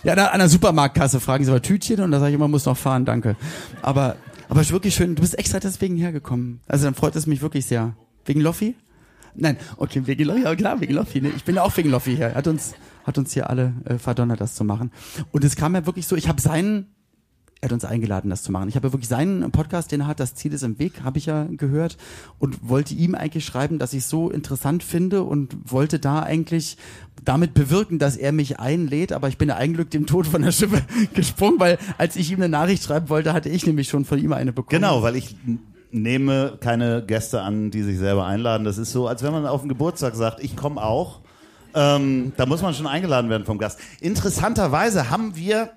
Ja, 0.03 0.15
da, 0.15 0.27
an 0.27 0.39
der 0.39 0.47
Supermarktkasse 0.47 1.19
fragen 1.19 1.43
sie 1.43 1.51
aber 1.51 1.61
Tütchen 1.61 1.99
und 1.99 2.11
da 2.11 2.19
sage 2.19 2.29
ich 2.29 2.35
immer, 2.35 2.47
muss 2.47 2.65
noch 2.65 2.77
fahren, 2.77 3.03
danke. 3.03 3.35
Aber, 3.81 4.15
aber 4.47 4.61
ist 4.61 4.71
wirklich 4.71 4.95
schön. 4.95 5.15
Du 5.15 5.21
bist 5.21 5.37
extra 5.37 5.59
deswegen 5.59 5.97
hergekommen. 5.97 6.61
Also 6.69 6.85
dann 6.85 6.93
freut 6.93 7.17
es 7.17 7.27
mich 7.27 7.41
wirklich 7.41 7.65
sehr. 7.65 7.95
Wegen 8.23 8.39
Loffi? 8.39 8.75
Nein, 9.35 9.57
okay, 9.77 10.03
wegen 10.05 10.23
Loffi, 10.23 10.43
ja 10.43 10.55
klar, 10.55 10.79
wegen 10.79 10.93
Loffi. 10.93 11.19
Ne? 11.19 11.31
Ich 11.35 11.43
bin 11.43 11.55
ja 11.55 11.63
auch 11.63 11.75
wegen 11.75 11.89
Loffi 11.89 12.15
hier. 12.15 12.33
Hat 12.35 12.47
uns, 12.47 12.73
hat 13.03 13.17
uns 13.17 13.33
hier 13.33 13.49
alle 13.49 13.73
äh, 13.85 13.97
verdonnert, 13.97 14.41
das 14.41 14.55
zu 14.55 14.63
machen. 14.63 14.91
Und 15.31 15.43
es 15.43 15.55
kam 15.55 15.75
ja 15.75 15.85
wirklich 15.85 16.07
so, 16.07 16.15
ich 16.15 16.27
habe 16.27 16.41
seinen, 16.41 16.87
er 17.61 17.67
hat 17.67 17.73
uns 17.73 17.85
eingeladen, 17.85 18.29
das 18.29 18.43
zu 18.43 18.51
machen. 18.51 18.67
Ich 18.69 18.75
habe 18.75 18.87
ja 18.87 18.93
wirklich 18.93 19.07
seinen 19.07 19.49
Podcast, 19.51 19.91
den 19.91 20.01
er 20.01 20.07
hat, 20.07 20.19
das 20.19 20.35
Ziel 20.35 20.53
ist 20.53 20.63
im 20.63 20.79
Weg, 20.79 21.03
habe 21.03 21.17
ich 21.17 21.27
ja 21.27 21.47
gehört 21.49 21.97
und 22.39 22.67
wollte 22.67 22.93
ihm 22.93 23.15
eigentlich 23.15 23.45
schreiben, 23.45 23.79
dass 23.79 23.93
ich 23.93 24.05
so 24.05 24.29
interessant 24.29 24.83
finde 24.83 25.23
und 25.23 25.71
wollte 25.71 25.99
da 25.99 26.23
eigentlich 26.23 26.77
damit 27.23 27.53
bewirken, 27.53 27.99
dass 27.99 28.17
er 28.17 28.31
mich 28.31 28.59
einlädt, 28.59 29.13
aber 29.13 29.29
ich 29.29 29.37
bin 29.37 29.49
ja 29.49 29.55
eigentlich 29.55 29.89
dem 29.89 30.05
Tod 30.05 30.27
von 30.27 30.41
der 30.41 30.51
Schippe 30.51 30.81
gesprungen, 31.13 31.59
weil 31.59 31.77
als 31.97 32.15
ich 32.15 32.31
ihm 32.31 32.37
eine 32.37 32.49
Nachricht 32.49 32.83
schreiben 32.83 33.09
wollte, 33.09 33.33
hatte 33.33 33.49
ich 33.49 33.65
nämlich 33.65 33.87
schon 33.87 34.05
von 34.05 34.19
ihm 34.19 34.33
eine 34.33 34.51
bekommen. 34.51 34.81
Genau, 34.81 35.01
weil 35.01 35.15
ich 35.15 35.35
nehme 35.93 36.57
keine 36.59 37.05
Gäste 37.05 37.41
an, 37.41 37.71
die 37.71 37.83
sich 37.83 37.97
selber 37.97 38.25
einladen. 38.25 38.63
Das 38.65 38.77
ist 38.77 38.91
so, 38.91 39.07
als 39.07 39.23
wenn 39.23 39.31
man 39.31 39.45
auf 39.45 39.61
den 39.61 39.69
Geburtstag 39.69 40.15
sagt, 40.15 40.43
ich 40.43 40.55
komme 40.55 40.83
auch. 40.83 41.21
Ähm, 41.75 42.33
da 42.37 42.45
muss 42.45 42.61
man 42.61 42.73
schon 42.73 42.87
eingeladen 42.87 43.29
werden 43.29 43.45
vom 43.45 43.57
Gast. 43.57 43.79
Interessanterweise 43.99 45.09
haben 45.09 45.35
wir 45.35 45.71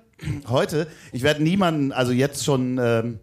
heute, 0.47 0.87
ich 1.11 1.23
werde 1.23 1.43
niemanden, 1.43 1.91
also 1.91 2.11
jetzt 2.11 2.43
schon, 2.43 2.79
ähm, 2.81 3.19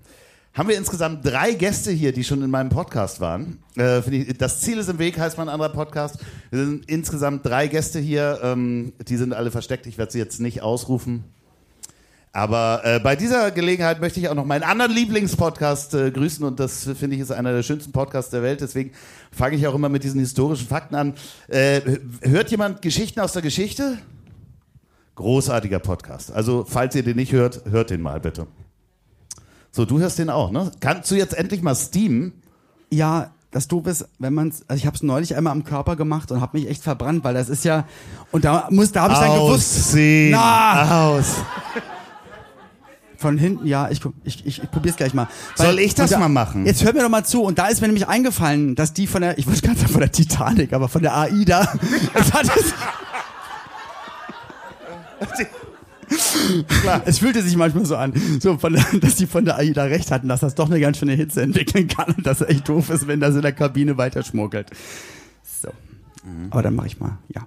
haben 0.52 0.68
wir 0.68 0.76
insgesamt 0.76 1.26
drei 1.26 1.52
Gäste 1.52 1.90
hier, 1.90 2.12
die 2.12 2.22
schon 2.22 2.42
in 2.42 2.50
meinem 2.50 2.70
Podcast 2.70 3.20
waren. 3.20 3.58
Äh, 3.76 3.98
ich, 4.14 4.38
das 4.38 4.60
Ziel 4.60 4.78
ist 4.78 4.88
im 4.88 4.98
Weg, 4.98 5.18
heißt 5.18 5.36
mein 5.36 5.48
anderer 5.48 5.70
Podcast. 5.70 6.18
Wir 6.50 6.64
sind 6.64 6.88
insgesamt 6.88 7.44
drei 7.44 7.66
Gäste 7.66 7.98
hier, 7.98 8.38
ähm, 8.42 8.92
die 9.08 9.16
sind 9.16 9.32
alle 9.32 9.50
versteckt. 9.50 9.86
Ich 9.86 9.98
werde 9.98 10.12
sie 10.12 10.18
jetzt 10.18 10.40
nicht 10.40 10.62
ausrufen. 10.62 11.24
Aber 12.36 12.80
äh, 12.82 12.98
bei 12.98 13.14
dieser 13.14 13.52
Gelegenheit 13.52 14.00
möchte 14.00 14.18
ich 14.18 14.28
auch 14.28 14.34
noch 14.34 14.44
meinen 14.44 14.64
anderen 14.64 14.90
Lieblingspodcast 14.90 15.94
äh, 15.94 16.10
grüßen 16.10 16.44
und 16.44 16.58
das 16.58 16.82
finde 16.82 17.14
ich 17.14 17.20
ist 17.20 17.30
einer 17.30 17.52
der 17.52 17.62
schönsten 17.62 17.92
Podcasts 17.92 18.32
der 18.32 18.42
Welt. 18.42 18.60
Deswegen 18.60 18.90
fange 19.30 19.54
ich 19.54 19.64
auch 19.68 19.74
immer 19.76 19.88
mit 19.88 20.02
diesen 20.02 20.18
historischen 20.18 20.66
Fakten 20.66 20.96
an. 20.96 21.14
Äh, 21.46 21.80
hört 22.22 22.50
jemand 22.50 22.82
Geschichten 22.82 23.20
aus 23.20 23.34
der 23.34 23.42
Geschichte? 23.42 23.98
Großartiger 25.14 25.78
Podcast. 25.78 26.32
Also 26.32 26.66
falls 26.68 26.96
ihr 26.96 27.04
den 27.04 27.14
nicht 27.14 27.30
hört, 27.30 27.66
hört 27.70 27.90
den 27.90 28.02
mal 28.02 28.18
bitte. 28.18 28.48
So, 29.70 29.84
du 29.84 30.00
hörst 30.00 30.18
den 30.18 30.28
auch, 30.28 30.50
ne? 30.50 30.72
Kannst 30.80 31.12
du 31.12 31.14
jetzt 31.14 31.34
endlich 31.34 31.62
mal 31.62 31.76
steamen? 31.76 32.32
Ja, 32.90 33.30
das 33.52 33.68
doof 33.68 33.86
ist, 33.86 34.08
wenn 34.18 34.34
man 34.34 34.52
also 34.66 34.74
ich 34.74 34.86
habe 34.86 34.96
es 34.96 35.04
neulich 35.04 35.36
einmal 35.36 35.52
am 35.52 35.62
Körper 35.62 35.94
gemacht 35.94 36.32
und 36.32 36.40
habe 36.40 36.58
mich 36.58 36.68
echt 36.68 36.82
verbrannt, 36.82 37.22
weil 37.22 37.34
das 37.34 37.48
ist 37.48 37.64
ja 37.64 37.86
und 38.32 38.44
da 38.44 38.66
muss 38.70 38.90
da 38.90 39.02
habe 39.02 39.12
ich 39.12 39.20
dann 39.20 39.38
gewusst. 39.38 39.94
Na! 40.32 41.10
Aus. 41.10 41.36
Von 43.24 43.38
hinten, 43.38 43.66
ja, 43.66 43.88
ich 43.90 44.00
ich 44.24 44.44
ich, 44.46 44.62
ich 44.62 44.70
probier's 44.70 44.96
gleich 44.96 45.14
mal. 45.14 45.28
Weil- 45.56 45.66
Soll 45.68 45.78
ich 45.78 45.94
das 45.94 46.10
da, 46.10 46.18
mal 46.18 46.28
machen? 46.28 46.66
Jetzt 46.66 46.84
hör 46.84 46.92
mir 46.92 47.00
doch 47.00 47.08
mal 47.08 47.24
zu 47.24 47.42
und 47.42 47.58
da 47.58 47.68
ist 47.68 47.80
mir 47.80 47.86
nämlich 47.86 48.06
eingefallen, 48.06 48.74
dass 48.74 48.92
die 48.92 49.06
von 49.06 49.22
der 49.22 49.38
ich 49.38 49.46
wollte 49.46 49.62
gerade 49.62 49.78
sagen 49.78 49.92
von 49.92 50.00
der 50.00 50.12
Titanic, 50.12 50.74
aber 50.74 50.88
von 50.88 51.00
der 51.00 51.16
AIDA 51.16 51.66
es 52.12 52.32
hat 52.34 52.44
es 52.54 52.74
Klar. 56.82 57.00
Es 57.06 57.18
fühlte 57.18 57.40
sich 57.42 57.56
manchmal 57.56 57.86
so 57.86 57.96
an, 57.96 58.12
so 58.38 58.58
von 58.58 58.74
dass 59.00 59.16
die 59.16 59.26
von 59.26 59.46
der 59.46 59.56
AIDA 59.56 59.84
recht 59.84 60.10
hatten, 60.10 60.28
dass 60.28 60.40
das 60.40 60.54
doch 60.54 60.66
eine 60.70 60.78
ganz 60.78 60.98
schöne 60.98 61.14
Hitze 61.14 61.40
entwickeln 61.40 61.88
kann 61.88 62.12
und 62.14 62.26
dass 62.26 62.42
es 62.42 62.48
echt 62.48 62.68
doof 62.68 62.90
ist, 62.90 63.06
wenn 63.06 63.20
das 63.20 63.34
in 63.34 63.40
der 63.42 63.52
Kabine 63.52 63.96
weiter 63.96 64.22
schmuggelt. 64.22 64.68
So. 65.62 65.68
Aber 66.50 66.62
dann 66.62 66.74
mache 66.74 66.88
ich 66.88 67.00
mal, 67.00 67.18
ja. 67.34 67.46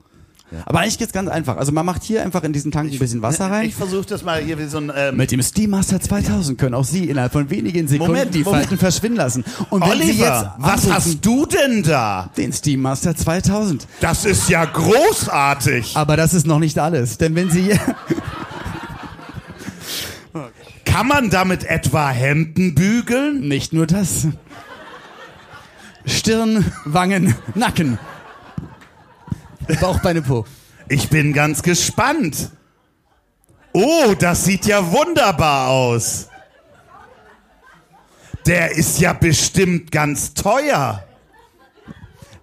Aber 0.65 0.79
eigentlich 0.79 0.97
geht's 0.97 1.11
ganz 1.11 1.29
einfach. 1.29 1.57
Also 1.57 1.71
man 1.73 1.85
macht 1.85 2.03
hier 2.03 2.23
einfach 2.23 2.43
in 2.43 2.53
diesen 2.53 2.71
Tank 2.71 2.91
ein 2.91 2.99
bisschen 2.99 3.21
Wasser 3.21 3.51
rein. 3.51 3.65
Ich 3.67 3.75
versuche 3.75 4.05
das 4.05 4.23
mal 4.23 4.41
hier 4.41 4.57
wie 4.57 4.65
so 4.67 4.77
ein 4.77 4.91
ähm, 4.95 5.17
Mit 5.17 5.31
dem 5.31 5.41
Steam-Master 5.41 5.99
2000 5.99 6.57
können 6.57 6.73
auch 6.73 6.85
Sie 6.85 7.05
innerhalb 7.09 7.33
von 7.33 7.49
wenigen 7.49 7.87
Sekunden 7.87 8.13
Moment, 8.13 8.33
die 8.33 8.43
Moment. 8.43 8.63
Falten 8.63 8.77
verschwinden 8.77 9.17
lassen. 9.17 9.43
Und 9.69 9.81
wenn 9.81 9.99
Sie 10.01 10.13
jetzt 10.13 10.21
Oliver, 10.21 10.55
was 10.59 10.89
hast 10.89 11.25
du 11.25 11.45
denn 11.45 11.83
da? 11.83 12.29
den 12.37 12.53
Steam-Master 12.53 13.15
2000. 13.15 13.87
Das 13.99 14.23
ist 14.23 14.49
ja 14.49 14.63
großartig. 14.63 15.97
Aber 15.97 16.15
das 16.15 16.33
ist 16.33 16.47
noch 16.47 16.59
nicht 16.59 16.79
alles, 16.79 17.17
denn 17.17 17.35
wenn 17.35 17.49
Sie 17.49 17.77
Kann 20.85 21.07
man 21.07 21.29
damit 21.29 21.63
etwa 21.65 22.09
Hemden 22.09 22.73
bügeln? 22.73 23.47
nicht 23.47 23.73
nur 23.73 23.85
das, 23.85 24.27
Stirn, 26.05 26.65
Wangen, 26.85 27.35
Nacken, 27.53 27.99
Bauch, 29.81 29.99
Beine, 29.99 30.21
Po. 30.21 30.45
Ich 30.87 31.09
bin 31.09 31.33
ganz 31.33 31.61
gespannt. 31.61 32.51
Oh, 33.73 34.13
das 34.17 34.45
sieht 34.45 34.65
ja 34.65 34.91
wunderbar 34.91 35.69
aus. 35.69 36.29
Der 38.45 38.71
ist 38.71 38.99
ja 38.99 39.11
bestimmt 39.11 39.91
ganz 39.91 40.33
teuer. 40.33 41.03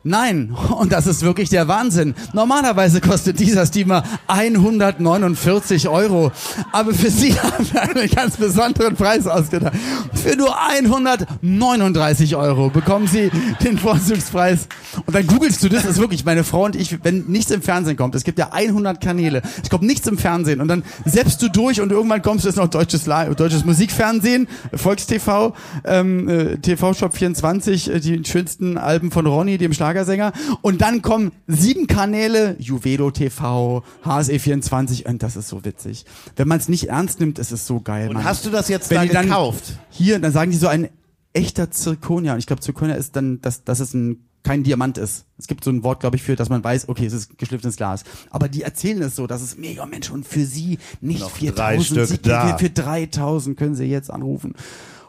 Nein, 0.05 0.55
und 0.79 0.93
das 0.93 1.07
ist 1.07 1.23
wirklich 1.23 1.49
der 1.49 1.67
Wahnsinn. 1.67 2.15
Normalerweise 2.35 3.01
kostet 3.01 3.41
dieser 3.41 3.67
Steamer 3.67 4.05
149 4.27 5.89
Euro. 5.89 6.31
Aber 6.73 6.93
für 6.93 7.11
Sie 7.11 7.33
haben 7.41 7.67
wir 7.73 7.83
einen 7.83 8.09
ganz 8.11 8.37
besonderen 8.37 8.95
Preis 8.95 9.27
ausgedacht. 9.27 9.73
Für 10.13 10.37
nur 10.37 10.55
139 10.61 12.37
Euro 12.37 12.69
bekommen 12.69 13.07
Sie 13.07 13.31
den 13.63 13.79
Vorzugspreis. 13.79 14.69
Und 15.07 15.15
dann 15.15 15.27
googelst 15.27 15.63
du 15.63 15.69
das, 15.69 15.83
das 15.83 15.93
ist 15.93 16.01
wirklich 16.01 16.25
meine 16.25 16.45
Frau 16.45 16.65
und 16.65 16.77
ich, 16.77 17.03
wenn 17.05 17.25
nichts 17.27 17.51
im 17.51 17.63
Fernsehen 17.63 17.97
kommt, 17.97 18.15
es 18.15 18.25
gibt 18.25 18.39
ja 18.39 18.51
100 18.53 19.01
Kanäle, 19.01 19.43
es 19.63 19.71
kommt 19.71 19.83
nichts 19.83 20.07
im 20.07 20.19
Fernsehen 20.19 20.61
und 20.61 20.69
dann 20.69 20.83
selbst 21.05 21.43
du 21.43 21.49
durch 21.49 21.81
und 21.81 21.93
irgendwann 21.93 22.23
kommst 22.23 22.45
du 22.45 22.49
jetzt 22.49 22.57
noch 22.57 22.69
deutsches, 22.69 23.05
deutsches 23.05 23.65
Musikfernsehen, 23.65 24.49
Volkstv, 24.73 25.53
ähm, 25.85 26.29
äh, 26.29 26.57
TV-Shop 26.59 27.17
24, 27.17 27.91
äh, 27.91 28.01
die 28.01 28.23
schönsten 28.25 28.79
Alben 28.79 29.11
von 29.11 29.27
Ronny, 29.27 29.59
dem 29.59 29.73
Schlagersänger. 29.95 30.33
Und 30.63 30.81
dann 30.81 31.03
kommen 31.03 31.33
sieben 31.47 31.87
Kanäle, 31.87 32.57
Juvedo 32.59 33.11
TV, 33.11 33.83
HSE24 34.05 35.07
und 35.07 35.23
das 35.23 35.37
ist 35.37 35.49
so 35.49 35.65
witzig. 35.65 36.05
Wenn 36.37 36.49
man 36.49 36.59
es 36.59 36.69
nicht 36.69 36.89
ernst 36.89 37.21
nimmt, 37.21 37.39
ist 37.39 37.53
es 37.53 37.67
so 37.67 37.81
geil. 37.81 38.09
Und 38.09 38.15
Mann. 38.15 38.25
hast 38.25 38.45
du 38.45 38.51
das 38.51 38.69
jetzt 38.69 38.91
Wenn 38.91 39.09
da 39.09 39.23
gekauft? 39.23 39.79
Hier, 39.91 40.19
dann 40.19 40.33
sagen 40.33 40.51
die 40.51 40.57
so 40.57 40.69
ein 40.69 40.89
echter 41.33 41.71
Zirkonia. 41.71 42.33
Und 42.33 42.39
ich 42.41 42.47
glaube, 42.47 42.61
Zirkonia 42.61 42.95
ist 42.97 43.17
dann, 43.17 43.41
dass, 43.41 43.65
dass 43.65 43.81
es 43.81 43.95
ein, 43.95 44.25
kein 44.43 44.63
Diamant 44.63 44.99
ist. 44.99 45.25
Es 45.39 45.47
gibt 45.47 45.65
so 45.65 45.71
ein 45.71 45.83
Wort, 45.83 46.01
glaube 46.01 46.17
ich, 46.17 46.23
für, 46.23 46.37
dass 46.37 46.49
man 46.49 46.63
weiß, 46.63 46.89
okay, 46.89 47.07
es 47.07 47.13
ist 47.13 47.39
geschliffenes 47.39 47.77
Glas. 47.77 48.05
Aber 48.31 48.49
die 48.49 48.63
erzählen 48.63 49.03
es 49.03 49.17
so, 49.17 49.27
dass 49.27 49.43
es 49.43 49.57
mega 49.57 49.87
Mensch 49.87 50.11
und 50.11 50.27
für 50.27 50.45
sie 50.45 50.79
nicht 51.01 51.21
Noch 51.21 51.31
4000, 51.31 51.59
drei 51.59 51.81
Stück 51.81 52.07
sie, 52.07 52.19
da. 52.19 52.57
für 52.59 52.71
3000 52.71 53.57
können 53.57 53.75
sie 53.75 53.85
jetzt 53.85 54.11
anrufen. 54.11 54.55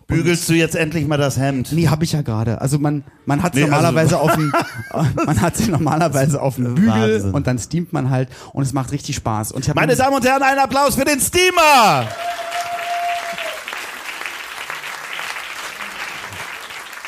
Bügelst 0.07 0.47
du 0.49 0.53
jetzt 0.53 0.75
endlich 0.75 1.07
mal 1.07 1.17
das 1.17 1.37
Hemd? 1.37 1.71
Nee, 1.71 1.87
habe 1.87 2.03
ich 2.03 2.11
ja 2.11 2.21
gerade. 2.21 2.61
Also 2.61 2.77
man, 2.77 3.03
man 3.25 3.41
hat 3.41 3.55
Nee, 3.55 3.63
also- 3.63 3.71
normalerweise 3.73 4.19
auf 4.21 4.33
dem, 4.35 4.53
man 5.25 5.41
hat 5.41 5.57
sie 5.57 5.71
normalerweise 5.71 6.41
auf 6.41 6.55
dem 6.55 6.75
Bügel 6.75 6.89
Wahnsinn. 7.15 7.31
und 7.33 7.47
dann 7.47 7.57
steamt 7.57 7.91
man 7.91 8.11
halt 8.11 8.29
und 8.53 8.61
es 8.63 8.71
macht 8.73 8.91
richtig 8.91 9.15
Spaß. 9.15 9.51
Und 9.51 9.67
ich 9.67 9.73
Meine 9.73 9.95
Damen 9.95 10.15
und 10.15 10.23
Herren, 10.25 10.43
einen 10.43 10.59
Applaus 10.59 10.95
für 10.95 11.05
den 11.05 11.19
Steamer! 11.19 12.07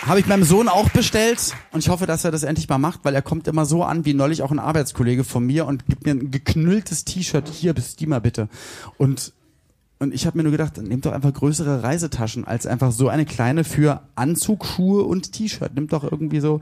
Habe 0.05 0.21
ich 0.21 0.25
meinem 0.25 0.43
Sohn 0.45 0.69
auch 0.69 0.89
bestellt 0.89 1.53
und 1.73 1.79
ich 1.79 1.89
hoffe, 1.89 2.05
dass 2.05 2.23
er 2.23 2.31
das 2.31 2.43
endlich 2.43 2.69
mal 2.69 2.77
macht, 2.77 3.01
weil 3.03 3.13
er 3.13 3.21
kommt 3.21 3.45
immer 3.47 3.65
so 3.65 3.83
an, 3.83 4.05
wie 4.05 4.13
neulich 4.13 4.41
auch 4.41 4.51
ein 4.51 4.59
Arbeitskollege 4.59 5.25
von 5.25 5.45
mir 5.45 5.65
und 5.65 5.85
gibt 5.85 6.05
mir 6.05 6.11
ein 6.13 6.31
geknülltes 6.31 7.03
T-Shirt. 7.03 7.49
Hier, 7.51 7.73
bis 7.73 7.91
Steamer 7.91 8.21
bitte. 8.21 8.47
Und, 8.97 9.33
und 9.99 10.13
ich 10.13 10.25
habe 10.27 10.37
mir 10.37 10.43
nur 10.43 10.51
gedacht, 10.51 10.77
nehmt 10.81 11.05
doch 11.05 11.11
einfach 11.11 11.33
größere 11.33 11.83
Reisetaschen 11.83 12.45
als 12.45 12.67
einfach 12.67 12.91
so 12.91 13.09
eine 13.09 13.25
kleine 13.25 13.63
für 13.63 14.01
Anzug, 14.15 14.65
Schuhe 14.65 15.03
und 15.03 15.31
T-Shirt. 15.31 15.73
Nimmt 15.73 15.91
doch 15.91 16.03
irgendwie 16.03 16.39
so, 16.39 16.61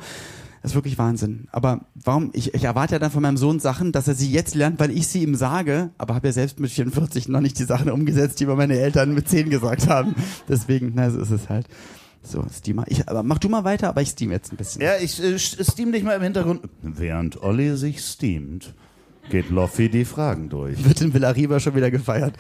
das 0.61 0.71
ist 0.71 0.75
wirklich 0.75 0.97
Wahnsinn. 0.97 1.47
Aber 1.51 1.81
warum, 1.95 2.31
ich, 2.33 2.53
ich 2.53 2.63
erwarte 2.63 2.95
ja 2.95 2.99
dann 2.99 3.11
von 3.11 3.21
meinem 3.21 3.38
Sohn 3.38 3.59
Sachen, 3.59 3.91
dass 3.91 4.07
er 4.07 4.15
sie 4.15 4.31
jetzt 4.31 4.55
lernt, 4.55 4.79
weil 4.79 4.89
ich 4.89 5.07
sie 5.07 5.21
ihm 5.21 5.36
sage, 5.36 5.91
aber 5.97 6.15
habe 6.15 6.27
ja 6.27 6.33
selbst 6.33 6.59
mit 6.59 6.71
44 6.71 7.27
noch 7.27 7.41
nicht 7.41 7.59
die 7.59 7.65
Sachen 7.65 7.91
umgesetzt, 7.91 8.39
die 8.39 8.45
mir 8.45 8.55
meine 8.55 8.79
Eltern 8.79 9.13
mit 9.13 9.27
10 9.27 9.49
gesagt 9.49 9.88
haben. 9.89 10.15
Deswegen, 10.47 10.93
na, 10.95 11.11
so 11.11 11.19
ist 11.19 11.31
es 11.31 11.49
halt. 11.49 11.67
So, 12.23 12.43
Steamer. 12.51 12.86
Ich, 12.88 13.07
aber 13.07 13.21
mach 13.21 13.38
du 13.38 13.49
mal 13.49 13.63
weiter, 13.63 13.89
aber 13.89 14.01
ich 14.01 14.09
steam 14.09 14.31
jetzt 14.31 14.51
ein 14.51 14.57
bisschen. 14.57 14.81
Ja, 14.81 14.97
ich 14.99 15.21
äh, 15.21 15.38
steam 15.38 15.91
dich 15.91 16.03
mal 16.03 16.15
im 16.15 16.23
Hintergrund. 16.23 16.61
Während 16.81 17.43
Olli 17.43 17.77
sich 17.77 18.01
steamt, 18.01 18.73
geht 19.29 19.51
Loffi 19.51 19.89
die 19.89 20.05
Fragen 20.05 20.49
durch. 20.49 20.83
Wird 20.83 21.01
in 21.01 21.13
Villariba 21.13 21.59
schon 21.59 21.75
wieder 21.75 21.91
gefeiert. 21.91 22.33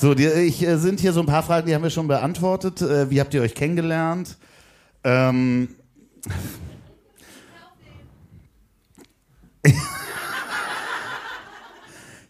So, 0.00 0.14
die, 0.14 0.26
ich 0.26 0.66
äh, 0.66 0.78
sind 0.78 0.98
hier 0.98 1.12
so 1.12 1.20
ein 1.20 1.26
paar 1.26 1.42
Fragen, 1.42 1.66
die 1.66 1.74
haben 1.74 1.82
wir 1.82 1.90
schon 1.90 2.08
beantwortet. 2.08 2.80
Äh, 2.80 3.10
wie 3.10 3.20
habt 3.20 3.34
ihr 3.34 3.42
euch 3.42 3.54
kennengelernt? 3.54 4.38
Ähm, 5.04 5.68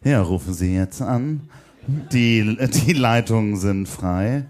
ja, 0.03 0.21
rufen 0.21 0.53
Sie 0.53 0.75
jetzt 0.75 1.01
an. 1.01 1.49
Die, 1.87 2.57
die 2.87 2.93
Leitungen 2.93 3.57
sind 3.57 3.89
frei. 3.89 4.47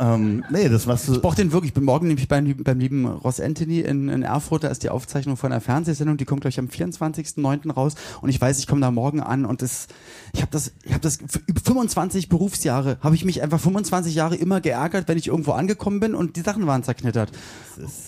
Ähm, 0.00 0.44
nee, 0.50 0.68
das 0.68 0.86
machst 0.86 1.08
du. 1.08 1.14
Ich 1.14 1.20
brauch 1.22 1.34
den 1.34 1.50
wirklich. 1.50 1.70
Ich 1.70 1.74
bin 1.74 1.82
morgen 1.82 2.06
nämlich 2.06 2.28
beim, 2.28 2.44
lieben- 2.44 2.62
beim 2.62 2.78
lieben 2.78 3.04
Ross 3.06 3.40
Anthony 3.40 3.80
in, 3.80 4.08
in 4.08 4.22
Erfurt. 4.22 4.62
Da 4.62 4.68
ist 4.68 4.84
die 4.84 4.90
Aufzeichnung 4.90 5.36
von 5.36 5.50
einer 5.50 5.60
Fernsehsendung. 5.60 6.16
Die 6.16 6.24
kommt, 6.24 6.42
glaube 6.42 6.50
ich, 6.50 6.58
am 6.60 6.66
24.09. 6.68 7.72
raus. 7.72 7.94
Und 8.20 8.28
ich 8.28 8.40
weiß, 8.40 8.60
ich 8.60 8.68
komme 8.68 8.80
da 8.80 8.92
morgen 8.92 9.20
an. 9.20 9.44
Und 9.44 9.60
das, 9.60 9.88
ich 10.32 10.40
habe 10.40 10.52
das, 10.52 10.72
ich 10.84 10.92
habe 10.92 11.00
das 11.00 11.18
über 11.46 11.60
25 11.60 12.28
Berufsjahre, 12.28 12.98
habe 13.00 13.16
ich 13.16 13.24
mich 13.24 13.42
einfach 13.42 13.58
25 13.58 14.14
Jahre 14.14 14.36
immer 14.36 14.60
geärgert, 14.60 15.08
wenn 15.08 15.18
ich 15.18 15.26
irgendwo 15.26 15.52
angekommen 15.52 15.98
bin 15.98 16.14
und 16.14 16.36
die 16.36 16.42
Sachen 16.42 16.64
waren 16.68 16.84
zerknittert. 16.84 17.32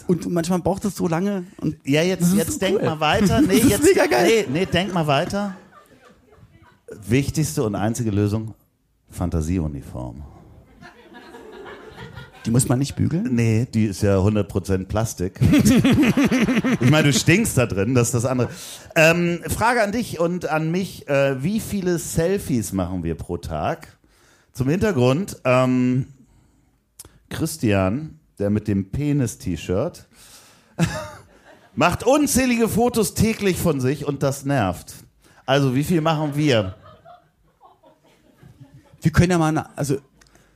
Und 0.06 0.30
manchmal 0.30 0.60
braucht 0.60 0.84
es 0.84 0.94
so 0.94 1.08
lange. 1.08 1.44
Und 1.60 1.76
Ja, 1.84 2.02
jetzt, 2.02 2.32
jetzt 2.34 2.52
so 2.52 2.58
denk 2.60 2.78
cool. 2.78 2.84
mal 2.86 3.00
weiter. 3.00 3.40
Nee, 3.46 3.54
jetzt, 3.68 3.82
mega 3.82 4.06
geil. 4.06 4.44
Nee, 4.48 4.60
nee, 4.60 4.66
denk 4.66 4.94
mal 4.94 5.06
weiter. 5.08 5.56
Wichtigste 7.08 7.62
und 7.64 7.74
einzige 7.74 8.10
Lösung: 8.10 8.54
Fantasieuniform. 9.10 10.22
Die 12.46 12.50
muss 12.50 12.68
man 12.68 12.78
nicht 12.78 12.96
bügeln. 12.96 13.34
Nee, 13.34 13.66
die 13.72 13.84
ist 13.84 14.02
ja 14.02 14.16
100% 14.18 14.86
Plastik. 14.86 15.38
ich 16.80 16.90
meine, 16.90 17.08
du 17.08 17.12
stinkst 17.12 17.58
da 17.58 17.66
drin, 17.66 17.94
das 17.94 18.08
ist 18.08 18.14
das 18.14 18.24
andere. 18.24 18.48
Ähm, 18.96 19.40
Frage 19.48 19.82
an 19.82 19.92
dich 19.92 20.18
und 20.18 20.46
an 20.48 20.70
mich: 20.70 21.06
äh, 21.08 21.42
Wie 21.42 21.60
viele 21.60 21.98
Selfies 21.98 22.72
machen 22.72 23.02
wir 23.04 23.14
pro 23.14 23.36
Tag? 23.36 23.98
Zum 24.52 24.68
Hintergrund: 24.68 25.36
ähm, 25.44 26.06
Christian, 27.28 28.18
der 28.38 28.50
mit 28.50 28.68
dem 28.68 28.90
Penis-T-Shirt, 28.90 30.08
macht 31.74 32.04
unzählige 32.04 32.68
Fotos 32.68 33.14
täglich 33.14 33.58
von 33.58 33.80
sich 33.80 34.06
und 34.06 34.22
das 34.22 34.44
nervt. 34.46 34.94
Also, 35.46 35.74
wie 35.74 35.84
viel 35.84 36.00
machen 36.00 36.36
wir? 36.36 36.74
Wir 39.02 39.12
können 39.12 39.30
ja 39.30 39.38
mal, 39.38 39.48
eine- 39.48 39.76
also, 39.78 39.96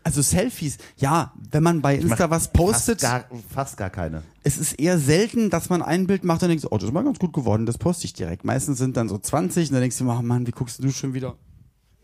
also 0.05 0.23
Selfies. 0.23 0.79
Ja, 0.97 1.33
wenn 1.51 1.63
man 1.63 1.83
bei 1.83 1.97
Insta 1.97 2.31
was 2.31 2.53
postet. 2.53 3.01
Fast 3.01 3.29
gar, 3.29 3.39
fast 3.53 3.77
gar 3.77 3.91
keine. 3.91 4.23
es 4.43 4.59
ist 4.59 4.75
eher 4.75 4.99
selten, 4.99 5.51
dass 5.51 5.71
man 5.71 5.83
ein 5.83 6.07
Bild 6.07 6.25
macht 6.25 6.43
und 6.43 6.51
denkt, 6.51 6.67
oh, 6.71 6.77
das 6.77 6.89
ist 6.89 6.93
mal 6.93 7.03
ganz 7.05 7.19
gut 7.19 7.33
geworden, 7.33 7.67
das 7.67 7.79
poste 7.79 8.05
ich 8.05 8.13
direkt. 8.13 8.45
Meistens 8.45 8.79
sind 8.79 8.97
dann 8.97 9.09
so 9.09 9.19
20 9.19 9.69
und 9.69 9.73
dann 9.73 9.81
denkst 9.81 9.99
du, 9.99 10.09
oh 10.09 10.23
Mann, 10.23 10.47
wie 10.47 10.53
guckst 10.53 10.83
du 10.83 10.91
schon 10.91 11.15
wieder? 11.15 11.35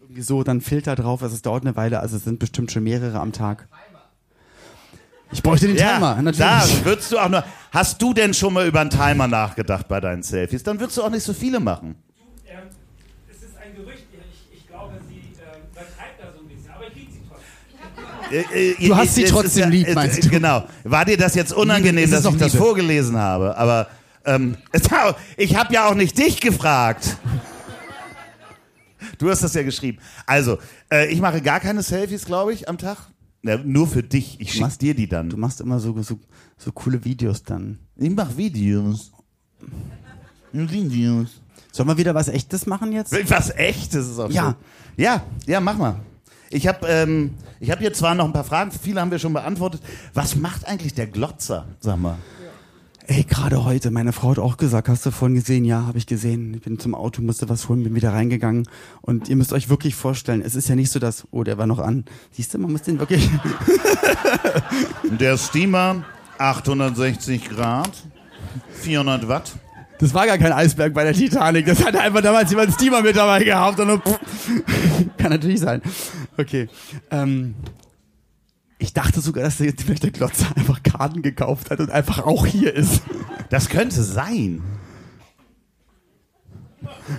Irgendwie 0.01 0.23
so, 0.23 0.43
dann 0.43 0.61
Filter 0.61 0.97
drauf, 0.97 1.23
also 1.23 1.35
es 1.35 1.43
dauert 1.43 1.65
eine 1.65 1.77
Weile, 1.77 2.01
also 2.01 2.17
es 2.17 2.25
sind 2.25 2.39
bestimmt 2.39 2.73
schon 2.73 2.83
mehrere 2.83 3.21
am 3.21 3.33
Tag. 3.33 3.69
Ich 5.33 5.43
bräuchte 5.43 5.69
den 5.69 5.77
Timer, 5.77 6.17
da 6.17 6.23
natürlich. 6.23 6.85
würdest 6.85 7.13
du 7.13 7.19
auch 7.19 7.29
nur. 7.29 7.45
Hast 7.71 8.03
du 8.03 8.13
denn 8.13 8.35
schon 8.35 8.53
mal 8.53 8.67
über 8.67 8.81
einen 8.81 8.91
Timer 8.91 9.29
nachgedacht 9.29 9.87
bei 9.87 10.01
deinen 10.01 10.25
Selfies? 10.25 10.65
Dann 10.65 10.81
würdest 10.81 10.99
du 10.99 11.05
auch 11.05 11.11
nicht 11.11 11.23
so 11.23 11.33
viele 11.33 11.61
machen. 11.61 11.95
Ähm, 12.49 12.65
es 13.31 13.37
ist 13.37 13.57
ein 13.57 13.77
Gerücht, 13.77 14.07
ich, 14.13 14.59
ich 14.59 14.67
glaube, 14.67 14.95
sie 15.09 15.15
ähm, 15.41 15.63
übertreibt 15.71 16.21
da 16.21 16.33
so 16.33 16.41
ein 16.41 16.49
bisschen, 16.49 16.73
aber 16.73 16.89
ich 16.89 16.95
liebe 16.97 17.13
sie 17.13 17.21
trotzdem. 17.29 18.05
Äh, 18.05 18.20
äh, 18.20 18.20
Du 18.81 18.97
hast 18.97 19.15
sie 19.15 19.25
trotzdem 19.25 19.65
ist 19.65 19.87
lieb, 19.87 19.95
meinst 19.95 20.25
du? 20.25 20.29
Genau. 20.29 20.65
War 20.85 21.05
dir 21.05 21.17
das 21.17 21.35
jetzt 21.35 21.53
unangenehm, 21.53 22.05
ist 22.05 22.13
dass 22.13 22.25
ich 22.25 22.37
das 22.39 22.53
Liebe. 22.53 22.65
vorgelesen 22.65 23.17
habe? 23.17 23.57
Aber 23.57 23.89
ähm, 24.25 24.57
ich 25.37 25.57
habe 25.57 25.75
ja 25.75 25.89
auch 25.89 25.95
nicht 25.95 26.17
dich 26.19 26.41
gefragt. 26.41 27.17
Du 29.19 29.31
hast 29.31 29.43
das 29.43 29.55
ja 29.55 29.63
geschrieben. 29.63 29.99
Also, 30.27 30.59
äh, 30.93 31.09
ich 31.13 31.21
mache 31.21 31.41
gar 31.43 31.61
keine 31.61 31.83
Selfies, 31.83 32.25
glaube 32.25 32.53
ich, 32.53 32.69
am 32.69 32.79
Tag. 32.79 32.99
Ja, 33.43 33.57
nur 33.59 33.87
für 33.87 34.03
dich. 34.03 34.39
Ich 34.41 34.61
machst- 34.61 34.81
dir 34.83 34.95
die 34.95 35.09
dann. 35.09 35.31
Du 35.31 35.37
machst 35.37 35.61
immer 35.61 35.81
so, 35.81 36.01
so, 36.03 36.19
so 36.59 36.73
coole 36.73 37.03
Videos 37.05 37.43
dann. 37.43 37.79
Ich 37.97 38.11
mache 38.11 38.37
Videos. 38.37 39.13
Videos. 40.53 41.41
Sollen 41.73 41.89
wir 41.89 41.97
wieder 41.97 42.15
was 42.15 42.29
Echtes 42.29 42.67
machen 42.67 42.93
jetzt? 42.93 43.13
Was 43.31 43.51
echt? 43.51 43.95
Das 43.95 44.07
ist 44.09 44.19
auch 44.19 44.31
Ja. 44.31 44.43
schön. 44.97 45.05
Ja, 45.05 45.23
ja, 45.47 45.61
mach 45.61 45.77
mal. 45.79 45.97
Ich 46.51 46.67
habe 46.67 46.87
ähm, 46.89 47.35
ich 47.61 47.71
hab 47.71 47.79
hier 47.79 47.93
zwar 47.93 48.15
noch 48.15 48.25
ein 48.25 48.33
paar 48.33 48.45
Fragen, 48.45 48.73
viele 48.73 49.01
haben 49.01 49.11
wir 49.11 49.21
schon 49.21 49.33
beantwortet. 49.33 49.81
Was 50.15 50.35
macht 50.37 50.67
eigentlich 50.67 50.95
der 50.95 51.07
Glotzer? 51.07 51.67
Sag 51.79 51.99
mal. 51.99 52.19
Ey, 53.07 53.25
gerade 53.25 53.65
heute, 53.65 53.91
meine 53.91 54.13
Frau 54.13 54.31
hat 54.31 54.39
auch 54.39 54.57
gesagt, 54.57 54.89
hast 54.89 55.05
du 55.05 55.11
vorhin 55.11 55.35
gesehen? 55.35 55.65
Ja, 55.65 55.87
habe 55.87 55.99
ich 55.99 56.07
gesehen. 56.07 56.55
Ich 56.55 56.61
bin 56.61 56.79
zum 56.79 56.95
Auto, 56.95 57.23
musste 57.23 57.49
was 57.49 57.69
holen, 57.69 57.83
bin 57.83 57.95
wieder 57.95 58.13
reingegangen. 58.13 58.69
Und 59.01 59.29
ihr 59.29 59.35
müsst 59.35 59.53
euch 59.53 59.69
wirklich 59.69 59.97
vorstellen, 59.97 60.43
es 60.43 60.55
ist 60.55 60.69
ja 60.69 60.77
nicht 60.77 60.93
so, 60.93 61.01
dass, 61.01 61.27
oh, 61.33 61.43
der 61.43 61.59
war 61.59 61.67
noch 61.67 61.81
an. 61.81 62.05
Siehst 62.31 62.55
du, 62.55 62.59
man 62.59 62.71
muss 62.71 62.83
den 62.83 63.01
wirklich, 63.01 63.29
Der 65.19 65.37
Steamer, 65.37 66.05
860 66.39 67.49
Grad, 67.49 67.91
400 68.75 69.27
Watt. 69.27 69.53
das 69.99 70.15
war 70.15 70.27
gar 70.27 70.39
kein 70.39 70.53
Eisberg 70.53 70.95
bei 70.95 71.03
der 71.03 71.13
Titanic. 71.13 71.67
Das 71.67 71.85
hatte 71.85 72.01
einfach 72.01 72.23
damals 72.23 72.51
jemand 72.51 72.73
Steamer 72.75 73.03
mit 73.03 73.17
dabei 73.17 73.43
gehabt. 73.43 73.81
Und 73.81 73.89
nur, 73.89 74.03
kann 75.19 75.31
natürlich 75.31 75.59
sein. 75.61 75.83
Okay. 76.37 76.69
Ähm, 77.11 77.55
ich 78.79 78.93
dachte 78.95 79.21
sogar, 79.21 79.45
dass 79.45 79.59
der, 79.59 79.73
der 79.73 80.11
Glotzer 80.11 80.57
einfach 80.57 80.83
Karten 80.83 81.23
gekauft 81.23 81.71
hat 81.71 81.81
und 81.81 81.91
einfach 81.91 82.21
auch 82.25 82.47
hier 82.47 82.75
ist. 82.75 83.03
Das 83.51 83.69
könnte 83.69 84.03
sein. 84.03 84.63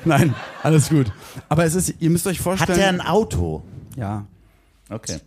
Nein, 0.05 0.33
alles 0.63 0.89
gut. 0.89 1.11
Aber 1.49 1.65
es 1.65 1.75
ist, 1.75 1.95
ihr 1.99 2.09
müsst 2.09 2.25
euch 2.25 2.37
Hat 2.39 2.43
vorstellen. 2.43 2.79
der 2.79 2.89
ein 2.89 3.01
Auto? 3.01 3.63
ja. 3.95 4.25
Okay. 4.89 5.19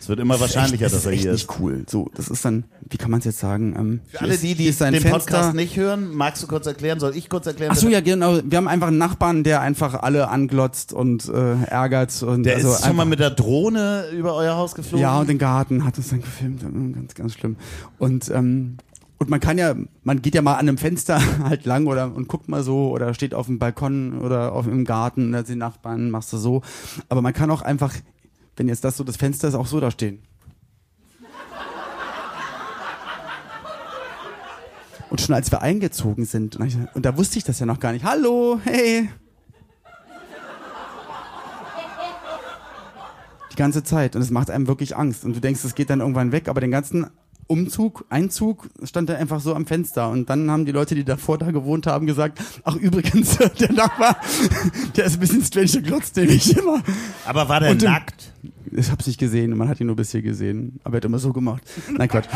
Es 0.00 0.08
wird 0.08 0.20
immer 0.20 0.38
wahrscheinlicher, 0.38 0.84
das 0.84 0.92
dass 0.92 1.06
er 1.06 1.12
ist 1.12 1.14
echt 1.16 1.22
hier 1.22 1.32
nicht 1.32 1.50
ist. 1.50 1.60
cool. 1.60 1.84
So, 1.88 2.10
das 2.14 2.28
ist 2.28 2.44
dann, 2.44 2.64
wie 2.88 2.96
kann 2.96 3.10
man 3.10 3.18
es 3.18 3.24
jetzt 3.26 3.38
sagen? 3.40 3.74
Ähm, 3.76 4.00
Für 4.08 4.20
alle 4.22 4.38
die, 4.38 4.54
die 4.54 4.70
den 4.70 5.02
Podcast 5.04 5.54
nicht 5.54 5.76
hören, 5.76 6.14
magst 6.14 6.42
du 6.42 6.46
kurz 6.46 6.66
erklären? 6.66 7.00
Soll 7.00 7.16
ich 7.16 7.28
kurz 7.28 7.46
erklären? 7.46 7.72
Ach 7.74 7.76
so, 7.76 7.88
ja, 7.88 8.00
genau. 8.00 8.38
Wir 8.44 8.58
haben 8.58 8.68
einfach 8.68 8.88
einen 8.88 8.98
Nachbarn, 8.98 9.44
der 9.44 9.60
einfach 9.60 9.94
alle 9.94 10.28
anglotzt 10.28 10.92
und 10.92 11.28
äh, 11.28 11.64
ärgert. 11.64 12.22
Und 12.22 12.44
Der 12.44 12.56
also 12.56 12.72
ist 12.72 12.86
schon 12.86 12.96
mal 12.96 13.04
mit 13.06 13.20
der 13.20 13.30
Drohne 13.30 14.04
über 14.12 14.34
euer 14.34 14.56
Haus 14.56 14.74
geflogen? 14.74 15.00
Ja, 15.02 15.18
und 15.20 15.28
den 15.28 15.38
Garten 15.38 15.84
hat 15.84 15.98
uns 15.98 16.08
dann 16.08 16.20
gefilmt. 16.20 16.62
Ganz, 16.62 17.14
ganz 17.14 17.34
schlimm. 17.34 17.56
Und, 17.98 18.30
ähm, 18.30 18.76
und 19.18 19.30
man 19.30 19.40
kann 19.40 19.58
ja, 19.58 19.74
man 20.04 20.22
geht 20.22 20.34
ja 20.36 20.42
mal 20.42 20.54
an 20.54 20.60
einem 20.68 20.78
Fenster 20.78 21.20
halt 21.44 21.66
lang 21.66 21.86
oder 21.86 22.14
und 22.14 22.28
guckt 22.28 22.48
mal 22.48 22.62
so 22.62 22.90
oder 22.90 23.14
steht 23.14 23.34
auf 23.34 23.46
dem 23.46 23.58
Balkon 23.58 24.20
oder 24.20 24.52
auf 24.52 24.66
im 24.66 24.84
Garten, 24.84 25.32
da 25.32 25.44
sind 25.44 25.58
Nachbarn, 25.58 26.10
machst 26.10 26.32
du 26.32 26.36
so. 26.36 26.62
Aber 27.08 27.20
man 27.20 27.32
kann 27.32 27.50
auch 27.50 27.62
einfach, 27.62 27.92
wenn 28.58 28.68
jetzt 28.68 28.84
das 28.84 28.96
so 28.96 29.04
das 29.04 29.16
Fenster 29.16 29.48
ist, 29.48 29.54
auch 29.54 29.66
so 29.66 29.80
da 29.80 29.90
stehen. 29.90 30.20
Und 35.10 35.20
schon 35.20 35.34
als 35.34 35.50
wir 35.50 35.62
eingezogen 35.62 36.26
sind, 36.26 36.56
und, 36.56 37.06
da 37.06 37.16
wusste 37.16 37.38
ich 37.38 37.44
das 37.44 37.60
ja 37.60 37.66
noch 37.66 37.80
gar 37.80 37.92
nicht. 37.92 38.04
Hallo, 38.04 38.60
hey. 38.62 39.08
Die 43.52 43.56
ganze 43.56 43.82
Zeit. 43.82 44.16
Und 44.16 44.22
es 44.22 44.30
macht 44.30 44.50
einem 44.50 44.66
wirklich 44.66 44.96
Angst. 44.96 45.24
Und 45.24 45.34
du 45.34 45.40
denkst, 45.40 45.64
es 45.64 45.74
geht 45.74 45.88
dann 45.88 46.00
irgendwann 46.00 46.32
weg, 46.32 46.48
aber 46.48 46.60
den 46.60 46.70
ganzen 46.70 47.06
Umzug, 47.48 48.04
Einzug 48.10 48.68
stand 48.84 49.10
er 49.10 49.18
einfach 49.18 49.40
so 49.40 49.54
am 49.54 49.66
Fenster. 49.66 50.10
Und 50.10 50.30
dann 50.30 50.50
haben 50.50 50.66
die 50.66 50.72
Leute, 50.72 50.94
die 50.94 51.02
davor 51.04 51.38
da 51.38 51.50
gewohnt 51.50 51.86
haben, 51.86 52.06
gesagt, 52.06 52.40
ach 52.62 52.76
übrigens, 52.76 53.36
der 53.60 53.72
Nachbar, 53.72 54.20
der 54.96 55.06
ist 55.06 55.14
ein 55.14 55.20
bisschen 55.20 55.42
strange, 55.42 55.68
der 55.68 55.82
glotzt 55.82 56.16
nämlich 56.16 56.56
immer. 56.56 56.82
Aber 57.26 57.48
war 57.48 57.60
der 57.60 57.70
Und 57.70 57.82
nackt? 57.82 58.32
Ich 58.70 58.90
hab's 58.90 59.06
nicht 59.06 59.18
gesehen, 59.18 59.56
man 59.56 59.68
hat 59.68 59.80
ihn 59.80 59.86
nur 59.86 59.96
bis 59.96 60.12
hier 60.12 60.22
gesehen. 60.22 60.78
Aber 60.84 60.96
er 60.96 60.98
hat 60.98 61.04
immer 61.06 61.18
so 61.18 61.32
gemacht. 61.32 61.62
Nein, 61.90 62.08
Quatsch. 62.08 62.28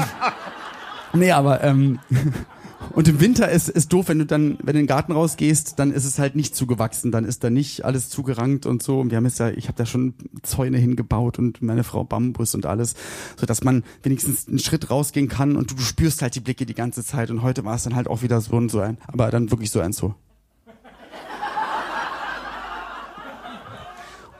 Nee, 1.12 1.30
aber 1.30 1.62
ähm, 1.62 1.98
und 2.94 3.08
im 3.08 3.20
Winter 3.20 3.48
ist 3.48 3.68
ist 3.68 3.92
doof, 3.92 4.08
wenn 4.08 4.18
du 4.18 4.26
dann, 4.26 4.58
wenn 4.58 4.74
du 4.74 4.80
in 4.80 4.84
den 4.84 4.86
Garten 4.86 5.12
rausgehst, 5.12 5.78
dann 5.78 5.92
ist 5.92 6.04
es 6.04 6.18
halt 6.18 6.36
nicht 6.36 6.54
zugewachsen, 6.54 7.10
dann 7.10 7.24
ist 7.24 7.42
da 7.42 7.50
nicht 7.50 7.84
alles 7.84 8.08
zugerankt 8.08 8.66
und 8.66 8.82
so. 8.82 9.00
Und 9.00 9.10
wir 9.10 9.16
haben 9.16 9.24
jetzt 9.24 9.38
ja, 9.38 9.50
ich 9.50 9.68
habe 9.68 9.76
da 9.76 9.86
schon 9.86 10.14
Zäune 10.42 10.78
hingebaut 10.78 11.38
und 11.38 11.62
meine 11.62 11.84
Frau 11.84 12.04
Bambus 12.04 12.54
und 12.54 12.66
alles, 12.66 12.94
so 13.36 13.46
dass 13.46 13.64
man 13.64 13.84
wenigstens 14.02 14.48
einen 14.48 14.58
Schritt 14.58 14.90
rausgehen 14.90 15.28
kann 15.28 15.56
und 15.56 15.70
du, 15.70 15.74
du 15.74 15.82
spürst 15.82 16.22
halt 16.22 16.34
die 16.34 16.40
Blicke 16.40 16.66
die 16.66 16.74
ganze 16.74 17.04
Zeit. 17.04 17.30
Und 17.30 17.42
heute 17.42 17.64
war 17.64 17.76
es 17.76 17.84
dann 17.84 17.94
halt 17.94 18.08
auch 18.08 18.22
wieder 18.22 18.40
so 18.40 18.56
und 18.56 18.70
so 18.70 18.80
ein, 18.80 18.98
aber 19.06 19.30
dann 19.30 19.50
wirklich 19.50 19.70
so 19.70 19.80
ein 19.80 19.92
so. 19.92 20.14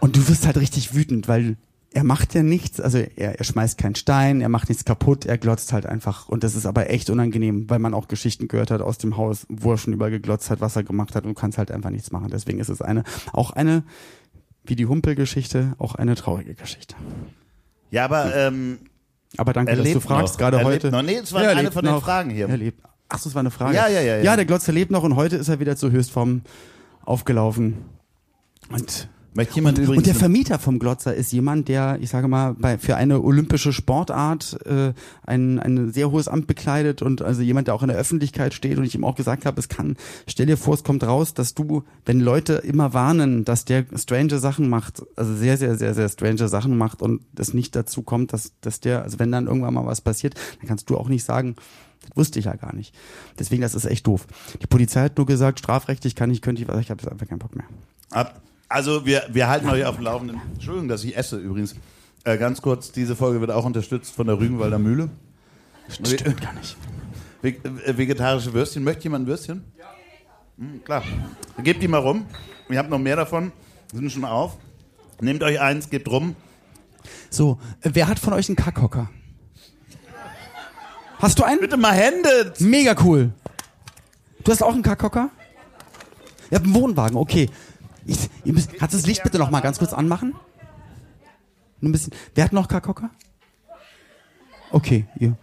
Und 0.01 0.17
du 0.17 0.29
wirst 0.29 0.47
halt 0.47 0.57
richtig 0.57 0.95
wütend, 0.95 1.29
weil 1.29 1.57
er 1.95 2.05
macht 2.05 2.35
ja 2.35 2.43
nichts, 2.43 2.81
also 2.81 2.99
er, 2.99 3.39
er 3.39 3.45
schmeißt 3.45 3.77
keinen 3.79 3.95
Stein, 3.95 4.41
er 4.41 4.49
macht 4.49 4.69
nichts 4.69 4.85
kaputt, 4.85 5.27
er 5.27 5.37
glotzt 5.39 5.73
halt 5.73 5.87
einfach. 5.87 6.29
Und 6.29 6.43
das 6.45 6.55
ist 6.55 6.65
aber 6.67 6.89
echt 6.91 7.11
unangenehm, 7.11 7.69
weil 7.69 7.79
man 7.79 7.93
auch 7.95 8.09
Geschichten 8.09 8.49
gehört 8.49 8.71
hat 8.71 8.81
aus 8.81 8.99
dem 8.99 9.17
Haus, 9.17 9.47
wo 9.49 9.73
er 9.73 9.79
schon 9.79 9.93
überall 9.93 10.11
geglotzt 10.11 10.51
hat, 10.51 10.61
was 10.61 10.77
er 10.77 10.85
gemacht 10.85 11.15
hat 11.15 11.25
und 11.25 11.31
du 11.31 11.35
kannst 11.41 11.59
halt 11.59 11.71
einfach 11.71 11.91
nichts 11.91 12.11
machen. 12.11 12.29
Deswegen 12.31 12.59
ist 12.61 12.69
es 12.71 12.81
eine, 12.83 13.05
auch 13.33 13.51
eine, 13.51 13.83
wie 14.65 14.77
die 14.77 14.87
Humpelgeschichte, 14.87 15.75
auch 15.79 15.95
eine 15.95 16.15
traurige 16.15 16.55
Geschichte. 16.55 16.95
Ja, 17.91 18.05
aber 18.07 18.35
ähm, 18.35 18.79
Aber 19.37 19.53
danke, 19.53 19.77
dass 19.77 19.93
du 19.93 20.01
fragst, 20.01 20.35
noch. 20.35 20.39
gerade 20.39 20.59
Er 20.59 20.65
heute. 20.65 20.91
noch. 20.91 21.03
Nee, 21.03 21.17
es 21.23 21.33
war 21.33 21.43
Ja, 21.43 21.51
eine 21.51 21.73
von 21.73 21.85
den 21.85 21.95
noch. 21.95 22.03
Fragen 22.05 22.31
hier. 22.31 22.49
Er 22.49 22.57
lebt. 22.57 22.83
Ach, 23.09 23.19
so, 23.19 23.29
das 23.29 23.35
war 23.35 23.41
eine 23.41 23.51
Frage. 23.51 23.77
Ja, 23.77 23.89
ja, 23.89 24.01
ja, 24.01 24.17
ja. 24.17 24.23
Ja, 24.23 24.37
der 24.37 24.47
Glotzer 24.47 24.73
lebt 24.73 24.91
noch 24.91 25.03
und 25.03 25.17
heute 25.17 25.37
ist 25.37 25.49
er 25.49 25.61
wieder 25.61 25.77
zur 25.77 25.91
Höchstform 25.91 26.41
aufgelaufen. 27.05 27.75
Und 28.71 29.11
möchte 29.35 29.55
jemand 29.55 29.79
und, 29.79 29.85
übrigens 29.85 29.99
und 29.99 30.07
der 30.07 30.15
Vermieter 30.15 30.59
vom 30.59 30.79
Glotzer 30.79 31.15
ist 31.15 31.33
jemand, 31.33 31.69
der, 31.69 31.99
ich 32.01 32.11
sage 32.11 32.29
mal, 32.29 32.55
bei, 32.55 32.79
für 32.79 32.97
eine 32.97 33.21
olympische 33.23 33.73
Sportart 33.73 34.59
äh, 34.67 34.93
ein, 35.25 35.59
ein 35.59 35.93
sehr 35.93 36.11
hohes 36.11 36.29
Amt 36.29 36.47
bekleidet 36.47 37.03
und 37.03 37.23
also 37.23 37.43
jemand, 37.43 37.69
der 37.69 37.75
auch 37.75 37.83
in 37.83 37.89
der 37.89 37.97
Öffentlichkeit 37.97 38.55
steht 38.55 38.79
und 38.79 38.85
ich 38.85 38.95
ihm 38.95 39.05
auch 39.05 39.15
gesagt 39.15 39.47
habe, 39.47 39.59
es 39.59 39.69
kann, 39.69 39.97
stell 40.27 40.47
dir 40.47 40.57
vor, 40.57 40.75
es 40.75 40.85
kommt 40.85 41.05
raus, 41.05 41.35
dass 41.35 41.55
du, 41.55 41.85
wenn 42.05 42.21
Leute 42.21 42.55
immer 42.55 42.95
warnen, 42.95 43.45
dass 43.45 43.65
der 43.65 43.85
strange 43.95 44.39
Sachen 44.39 44.69
macht, 44.69 45.03
also 45.17 45.35
sehr, 45.35 45.57
sehr, 45.57 45.77
sehr, 45.77 45.95
sehr 45.95 46.09
strange 46.09 46.49
Sachen 46.49 46.77
macht 46.77 47.03
und 47.03 47.23
es 47.37 47.55
nicht 47.55 47.75
dazu 47.75 48.03
kommt, 48.03 48.33
dass, 48.33 48.53
dass 48.61 48.81
der, 48.81 49.03
also 49.03 49.19
wenn 49.19 49.33
dann 49.33 49.47
irgendwann 49.47 49.75
mal 49.75 49.87
was 49.87 50.01
passiert, 50.01 50.35
dann 50.61 50.69
kannst 50.69 50.91
du 50.91 50.97
auch 50.97 51.09
nicht 51.09 51.25
sagen, 51.25 51.57
das 52.03 52.17
wusste 52.17 52.39
ich 52.39 52.47
ja 52.47 52.57
gar 52.57 52.75
nicht. 52.75 52.95
Deswegen, 53.39 53.63
das 53.63 53.75
ist 53.75 53.85
echt 53.85 54.07
doof. 54.07 54.27
Die 54.61 54.67
Polizei 54.67 55.03
hat 55.03 55.17
nur 55.17 55.27
gesagt, 55.27 55.61
strafrechtlich 55.61 56.15
kann 56.15 56.31
ich, 56.31 56.43
könnte 56.43 56.63
ich, 56.63 56.69
ich 56.69 56.91
habe 56.91 57.01
jetzt 57.01 57.11
einfach 57.11 57.29
keinen 57.29 57.39
Bock 57.39 57.55
mehr. 57.55 57.67
Ab. 58.11 58.43
Also 58.73 59.05
wir, 59.05 59.27
wir 59.31 59.49
halten 59.49 59.69
euch 59.69 59.85
auf 59.85 59.97
dem 59.97 60.05
Laufenden. 60.05 60.41
Entschuldigung, 60.55 60.89
dass 60.89 61.05
ich 61.05 61.15
esse 61.15 61.37
übrigens. 61.37 61.75
Äh, 62.25 62.39
ganz 62.39 62.63
kurz, 62.63 62.91
diese 62.91 63.15
Folge 63.17 63.41
wird 63.41 63.51
auch 63.51 63.67
unterstützt 63.67 64.15
von 64.15 64.27
der 64.27 64.39
Rügenwalder 64.39 64.79
Mühle. 64.79 65.11
Stimmt 65.89 66.41
gar 66.41 66.55
nicht. 66.55 66.77
Ve 67.43 67.49
äh, 67.51 67.99
vegetarische 67.99 68.55
Würstchen. 68.55 68.83
Möchte 68.83 69.05
jemand 69.05 69.25
ein 69.25 69.27
Würstchen? 69.27 69.65
Ja. 69.79 69.85
Hm, 70.57 70.83
klar. 70.85 71.03
Gebt 71.63 71.83
die 71.83 71.89
mal 71.89 71.99
rum. 71.99 72.25
Ihr 72.71 72.79
habt 72.79 72.89
noch 72.89 72.99
mehr 72.99 73.17
davon. 73.17 73.53
Sind 73.93 74.11
schon 74.11 74.25
auf. 74.25 74.57
Nehmt 75.21 75.43
euch 75.43 75.61
eins, 75.61 75.91
gebt 75.91 76.09
rum. 76.09 76.35
So, 77.29 77.59
äh, 77.83 77.91
wer 77.93 78.09
hat 78.09 78.19
von 78.19 78.33
euch 78.33 78.49
einen 78.49 78.57
Kackhocker? 78.57 79.11
Hast 81.19 81.39
du 81.39 81.43
einen? 81.43 81.61
Bitte 81.61 81.77
mal 81.77 81.93
Hände. 81.93 82.55
Mega 82.61 82.97
cool. 83.05 83.33
Du 84.45 84.51
hast 84.51 84.63
auch 84.63 84.73
einen 84.73 84.83
Kackhocker? 84.83 85.29
Ihr 86.51 86.57
habt 86.57 86.67
einen 86.67 86.75
Wohnwagen, 86.75 87.17
okay. 87.17 87.51
Ich, 88.07 88.29
ihr 88.45 88.53
müsst, 88.53 88.75
kannst 88.75 88.95
du 88.95 88.99
das 88.99 89.07
Licht 89.07 89.23
bitte 89.23 89.39
noch 89.39 89.51
mal 89.51 89.61
ganz 89.61 89.79
kurz 89.79 89.93
anmachen? 89.93 90.35
Nur 91.81 91.91
ein 91.91 91.93
bisschen. 91.93 92.13
Wer 92.35 92.45
hat 92.45 92.53
noch 92.53 92.69
Kackhocker? 92.69 93.11
Okay, 94.71 95.07
ihr. 95.19 95.37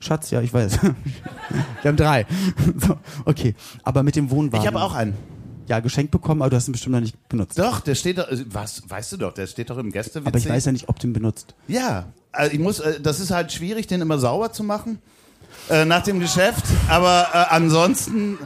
Schatz, 0.00 0.30
ja, 0.30 0.40
ich 0.40 0.52
weiß. 0.52 0.80
Wir 1.82 1.88
haben 1.88 1.96
drei. 1.96 2.26
So, 2.78 2.98
okay, 3.24 3.54
aber 3.82 4.02
mit 4.02 4.16
dem 4.16 4.30
Wohnwagen. 4.30 4.60
Ich 4.60 4.66
habe 4.66 4.82
auch 4.82 4.94
einen. 4.94 5.14
Ja, 5.66 5.80
geschenkt 5.80 6.10
bekommen, 6.10 6.42
aber 6.42 6.50
du 6.50 6.56
hast 6.56 6.68
ihn 6.68 6.72
bestimmt 6.72 6.94
noch 6.94 7.00
nicht 7.00 7.28
benutzt. 7.28 7.58
Doch, 7.58 7.80
der 7.80 7.94
steht 7.94 8.18
doch. 8.18 8.26
Was? 8.50 8.82
Weißt 8.86 9.12
du 9.12 9.16
doch, 9.16 9.32
der 9.32 9.46
steht 9.46 9.70
doch 9.70 9.78
im 9.78 9.90
Gästewitz. 9.90 10.26
Aber 10.26 10.36
ich 10.36 10.48
weiß 10.48 10.66
ja 10.66 10.72
nicht, 10.72 10.90
ob 10.90 10.98
du 10.98 11.06
ihn 11.06 11.14
benutzt. 11.14 11.54
Ja, 11.68 12.12
also 12.32 12.52
ich 12.52 12.58
muss, 12.58 12.80
äh, 12.80 13.00
das 13.00 13.20
ist 13.20 13.30
halt 13.30 13.50
schwierig, 13.52 13.86
den 13.86 14.02
immer 14.02 14.18
sauber 14.18 14.52
zu 14.52 14.62
machen 14.62 14.98
äh, 15.70 15.84
nach 15.86 16.02
dem 16.02 16.20
Geschäft. 16.20 16.64
Aber 16.88 17.28
äh, 17.32 17.54
ansonsten, 17.54 18.38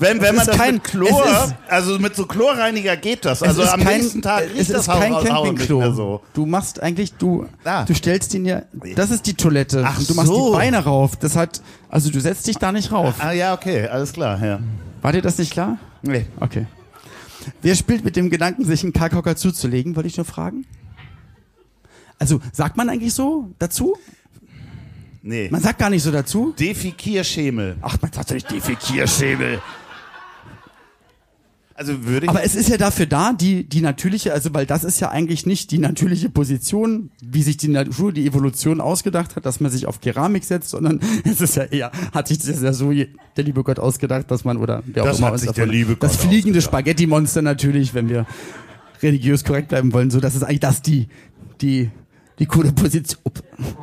wenn, 0.00 0.20
wenn 0.20 0.34
man 0.34 0.46
das 0.46 0.56
kein- 0.56 0.74
mit 0.74 0.84
Chlor, 0.84 1.24
es 1.26 1.46
ist- 1.50 1.54
also 1.68 1.98
mit 1.98 2.16
so 2.16 2.26
Chlorreiniger 2.26 2.96
geht 2.96 3.24
das. 3.24 3.42
Also 3.42 3.62
es 3.62 3.68
am 3.68 3.80
kein, 3.82 4.00
nächsten 4.00 4.22
Tag 4.22 4.44
es 4.44 4.50
riecht 4.50 4.60
ist 4.60 4.74
das 4.74 4.86
kein 4.86 5.12
Campingklo. 5.12 5.92
so. 5.92 6.22
Du 6.34 6.46
machst 6.46 6.82
eigentlich, 6.82 7.12
du, 7.14 7.46
Ah. 7.64 7.84
du 7.84 7.94
stellst 7.94 8.34
ihn 8.34 8.44
ja, 8.44 8.62
das 8.96 9.10
ist 9.10 9.26
die 9.26 9.34
Toilette. 9.34 9.84
Ach 9.86 9.98
und 9.98 10.08
du 10.10 10.14
machst 10.14 10.28
so. 10.28 10.50
die 10.50 10.56
Beine 10.56 10.78
rauf. 10.84 11.16
Das 11.16 11.36
hat, 11.36 11.62
also 11.88 12.10
du 12.10 12.20
setzt 12.20 12.46
dich 12.46 12.56
da 12.56 12.72
nicht 12.72 12.90
rauf. 12.90 13.14
Ah 13.18 13.32
ja, 13.32 13.54
okay, 13.54 13.86
alles 13.86 14.12
klar, 14.12 14.42
ja. 14.44 14.58
War 15.02 15.12
dir 15.12 15.22
das 15.22 15.38
nicht 15.38 15.52
klar? 15.52 15.78
Nee. 16.02 16.26
Okay. 16.40 16.66
Wer 17.62 17.74
spielt 17.74 18.04
mit 18.04 18.16
dem 18.16 18.28
Gedanken, 18.30 18.64
sich 18.64 18.82
einen 18.82 18.92
Kalkhocker 18.92 19.36
zuzulegen, 19.36 19.96
wollte 19.96 20.08
ich 20.08 20.16
nur 20.16 20.26
fragen? 20.26 20.66
Also, 22.18 22.40
sagt 22.52 22.76
man 22.76 22.88
eigentlich 22.90 23.14
so 23.14 23.50
dazu? 23.58 23.96
Nee. 25.22 25.48
Man 25.50 25.60
sagt 25.62 25.78
gar 25.78 25.90
nicht 25.90 26.02
so 26.02 26.10
dazu. 26.10 26.54
Defikierschemel. 26.58 27.76
Ach, 27.82 27.96
man 28.00 28.12
sagt 28.12 28.30
doch 28.30 28.34
nicht 28.34 28.50
Defikierschemel. 28.50 29.60
Also 31.80 32.04
würde 32.04 32.26
ich. 32.26 32.30
Aber 32.30 32.44
es 32.44 32.54
ist 32.54 32.68
ja 32.68 32.76
dafür 32.76 33.06
da, 33.06 33.32
die, 33.32 33.64
die 33.66 33.80
natürliche, 33.80 34.34
also 34.34 34.52
weil 34.52 34.66
das 34.66 34.84
ist 34.84 35.00
ja 35.00 35.08
eigentlich 35.10 35.46
nicht 35.46 35.70
die 35.70 35.78
natürliche 35.78 36.28
Position, 36.28 37.10
wie 37.22 37.42
sich 37.42 37.56
die 37.56 37.68
Natur, 37.68 38.12
die 38.12 38.26
Evolution 38.26 38.82
ausgedacht 38.82 39.34
hat, 39.34 39.46
dass 39.46 39.60
man 39.60 39.70
sich 39.70 39.86
auf 39.86 40.02
Keramik 40.02 40.44
setzt, 40.44 40.68
sondern 40.68 41.00
es 41.24 41.40
ist 41.40 41.56
ja 41.56 41.64
eher, 41.64 41.90
hat 42.12 42.28
sich 42.28 42.36
das 42.38 42.60
ja 42.60 42.74
so 42.74 42.92
der 42.92 43.08
liebe 43.44 43.64
Gott 43.64 43.78
ausgedacht, 43.78 44.30
dass 44.30 44.44
man, 44.44 44.58
oder 44.58 44.82
wer 44.84 45.04
auch 45.04 45.06
Das 45.06 45.18
immer 45.18 45.28
hat 45.28 45.32
uns 45.32 45.40
sich 45.42 45.52
der 45.52 45.64
davon- 45.64 45.74
liebe 45.74 45.96
Das 45.96 46.18
Gott 46.18 46.20
fliegende 46.28 46.58
ausgedacht. 46.58 46.64
Spaghetti-Monster 46.82 47.40
natürlich, 47.40 47.94
wenn 47.94 48.10
wir 48.10 48.26
religiös 49.02 49.42
korrekt 49.44 49.68
bleiben 49.68 49.94
wollen, 49.94 50.10
so, 50.10 50.20
das 50.20 50.34
ist 50.34 50.42
eigentlich 50.42 50.60
das 50.60 50.82
die, 50.82 51.08
die, 51.62 51.88
die 52.38 52.44
coole 52.46 52.72
Position. 52.72 53.22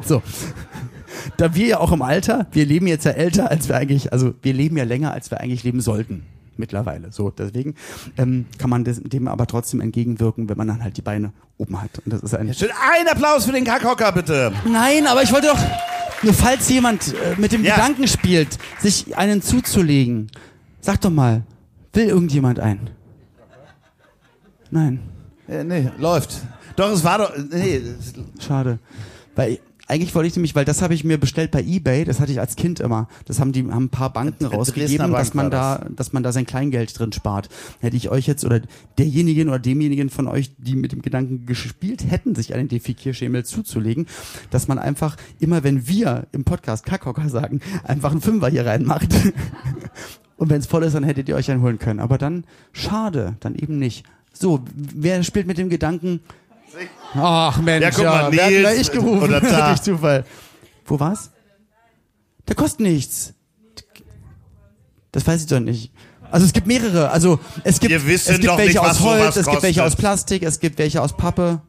So. 0.06 0.22
Da 1.38 1.56
wir 1.56 1.66
ja 1.66 1.80
auch 1.80 1.92
im 1.92 2.04
Alter, 2.04 2.46
wir 2.52 2.68
leben 2.68 2.86
jetzt 2.86 3.06
ja 3.06 3.12
älter, 3.12 3.50
als 3.50 3.68
wir 3.70 3.76
eigentlich, 3.76 4.14
also 4.14 4.36
wir 4.44 4.54
leben 4.54 4.78
ja 4.78 4.84
länger, 4.84 5.14
als 5.14 5.32
wir 5.32 5.42
eigentlich 5.42 5.64
leben 5.64 5.82
sollten. 5.82 6.24
Mittlerweile. 6.58 7.12
So, 7.12 7.30
deswegen 7.30 7.76
ähm, 8.18 8.46
kann 8.58 8.70
man 8.70 8.84
des, 8.84 9.02
dem 9.02 9.28
aber 9.28 9.48
trotzdem 9.48 9.82
entgegenwirken, 9.82 10.50
wenn 10.50 10.58
man 10.58 10.68
dann 10.68 10.84
halt 10.84 10.98
die 10.98 11.02
Beine 11.02 11.32
oben 11.58 11.82
hat. 11.82 11.92
Und 12.06 12.14
das 12.14 12.22
ist 12.22 12.36
ein. 12.36 12.54
Schön, 12.54 12.70
ein 12.70 13.08
Applaus 13.08 13.46
für 13.46 13.52
den 13.52 13.64
Kackhocker, 13.64 14.12
bitte. 14.12 14.52
Nein, 14.66 15.08
aber 15.08 15.24
ich 15.24 15.32
wollte 15.32 15.48
doch. 15.48 15.60
Nur 16.24 16.34
falls 16.34 16.68
jemand 16.70 17.14
äh, 17.14 17.36
mit 17.38 17.52
dem 17.52 17.64
Ja. 17.64 17.76
Gedanken 17.76 18.08
spielt, 18.08 18.58
sich 18.80 19.16
einen 19.18 19.42
zuzulegen, 19.42 20.32
sag 20.82 21.00
doch 21.02 21.12
mal, 21.12 21.44
will 21.94 22.06
irgendjemand 22.08 22.60
einen? 22.60 22.90
Nein. 24.72 25.00
Äh, 25.48 25.64
nee, 25.64 25.90
läuft. 26.00 26.42
Doch, 26.76 26.92
es 26.92 27.04
war 27.04 27.20
doch. 27.20 27.32
Nee, 27.52 27.82
Schade. 28.40 28.80
Weil 29.36 29.60
eigentlich 29.88 30.14
wollte 30.16 30.28
ich 30.28 30.36
nämlich, 30.36 30.54
weil 30.54 30.66
das 30.66 30.82
habe 30.82 30.94
ich 30.94 31.04
mir 31.04 31.18
bestellt 31.18 31.52
bei 31.52 31.64
eBay, 31.64 32.04
das 32.04 32.20
hatte 32.20 32.32
ich 32.32 32.40
als 32.40 32.56
Kind 32.58 32.80
immer. 32.80 33.08
Das 33.26 33.40
haben 33.40 33.54
die 33.54 33.64
haben 33.64 33.86
ein 33.86 33.90
paar 33.90 34.12
Banken 34.12 34.40
Dresdner 34.40 34.58
rausgegeben, 34.58 34.98
Bank 34.98 35.14
dass 35.16 35.34
man 35.34 35.50
da, 35.50 35.86
dass 35.96 36.12
man 36.12 36.24
da 36.24 36.32
sein 36.32 36.46
Kleingeld 36.46 36.98
drin 36.98 37.14
spart. 37.14 37.48
Hätte 37.80 37.96
ich 37.96 38.10
euch 38.10 38.28
jetzt 38.28 38.44
oder 38.44 38.62
derjenigen 38.98 39.48
oder 39.48 39.60
demjenigen 39.60 40.10
von 40.10 40.28
euch, 40.28 40.52
die 40.58 40.76
mit 40.76 40.92
dem 40.92 41.02
Gedanken 41.02 41.46
gespielt 41.46 42.12
hätten, 42.12 42.36
sich 42.36 42.54
einen 42.54 42.68
Defikierschemel 42.68 43.46
zuzulegen, 43.46 44.08
dass 44.50 44.68
man 44.68 44.78
einfach 44.78 45.16
immer, 45.40 45.64
wenn 45.64 45.88
wir 45.88 46.28
im 46.34 46.44
Podcast 46.44 46.86
Kackhocker 46.86 47.30
sagen, 47.30 47.62
einfach 47.84 48.12
einen 48.12 48.22
Fünfer 48.22 48.50
hier 48.50 48.66
reinmacht. 48.66 49.08
Und 50.38 50.50
wenn 50.50 50.60
es 50.60 50.68
voll 50.68 50.84
ist, 50.84 50.94
dann 50.94 51.04
hättet 51.04 51.30
ihr 51.30 51.36
euch 51.36 51.50
einen 51.50 51.62
holen 51.62 51.80
können. 51.80 52.00
Aber 52.00 52.18
dann, 52.18 52.46
schade, 52.72 53.38
dann 53.40 53.56
eben 53.56 53.80
nicht. 53.80 54.06
So, 54.34 54.64
wer 54.76 55.24
spielt 55.24 55.48
mit 55.48 55.58
dem 55.58 55.70
Gedanken? 55.70 56.20
Ach 57.14 57.60
Mensch, 57.62 57.84
Ja, 57.84 57.92
guck 57.92 58.06
mal, 58.06 58.24
hat 58.26 58.32
Nils 58.32 58.80
ich 58.80 58.92
gerufen? 58.92 59.24
oder. 59.24 59.40
Durch 59.70 59.82
Zufall. 59.82 60.26
Wo 60.86 61.00
war's? 61.00 61.32
Der 62.48 62.56
kostet 62.56 62.82
nichts. 62.82 63.34
Das 65.12 65.26
weiß 65.26 65.42
ich 65.42 65.48
doch 65.48 65.60
nicht. 65.60 65.92
Also 66.30 66.46
es 66.46 66.54
gibt 66.54 66.68
mehrere. 66.68 67.10
Also 67.10 67.40
es 67.64 67.80
gibt, 67.80 67.94
es 67.94 68.26
gibt 68.26 68.44
welche 68.58 68.64
nicht, 68.68 68.80
aus 68.80 69.00
Holz, 69.00 69.36
es 69.38 69.48
gibt 69.48 69.64
welche 69.64 69.84
aus. 69.84 69.96
Plastik, 69.96 70.44
es 70.44 70.60
gibt 70.60 70.78
welche 70.78 71.02
aus 71.02 71.16
Pappe, 71.16 71.62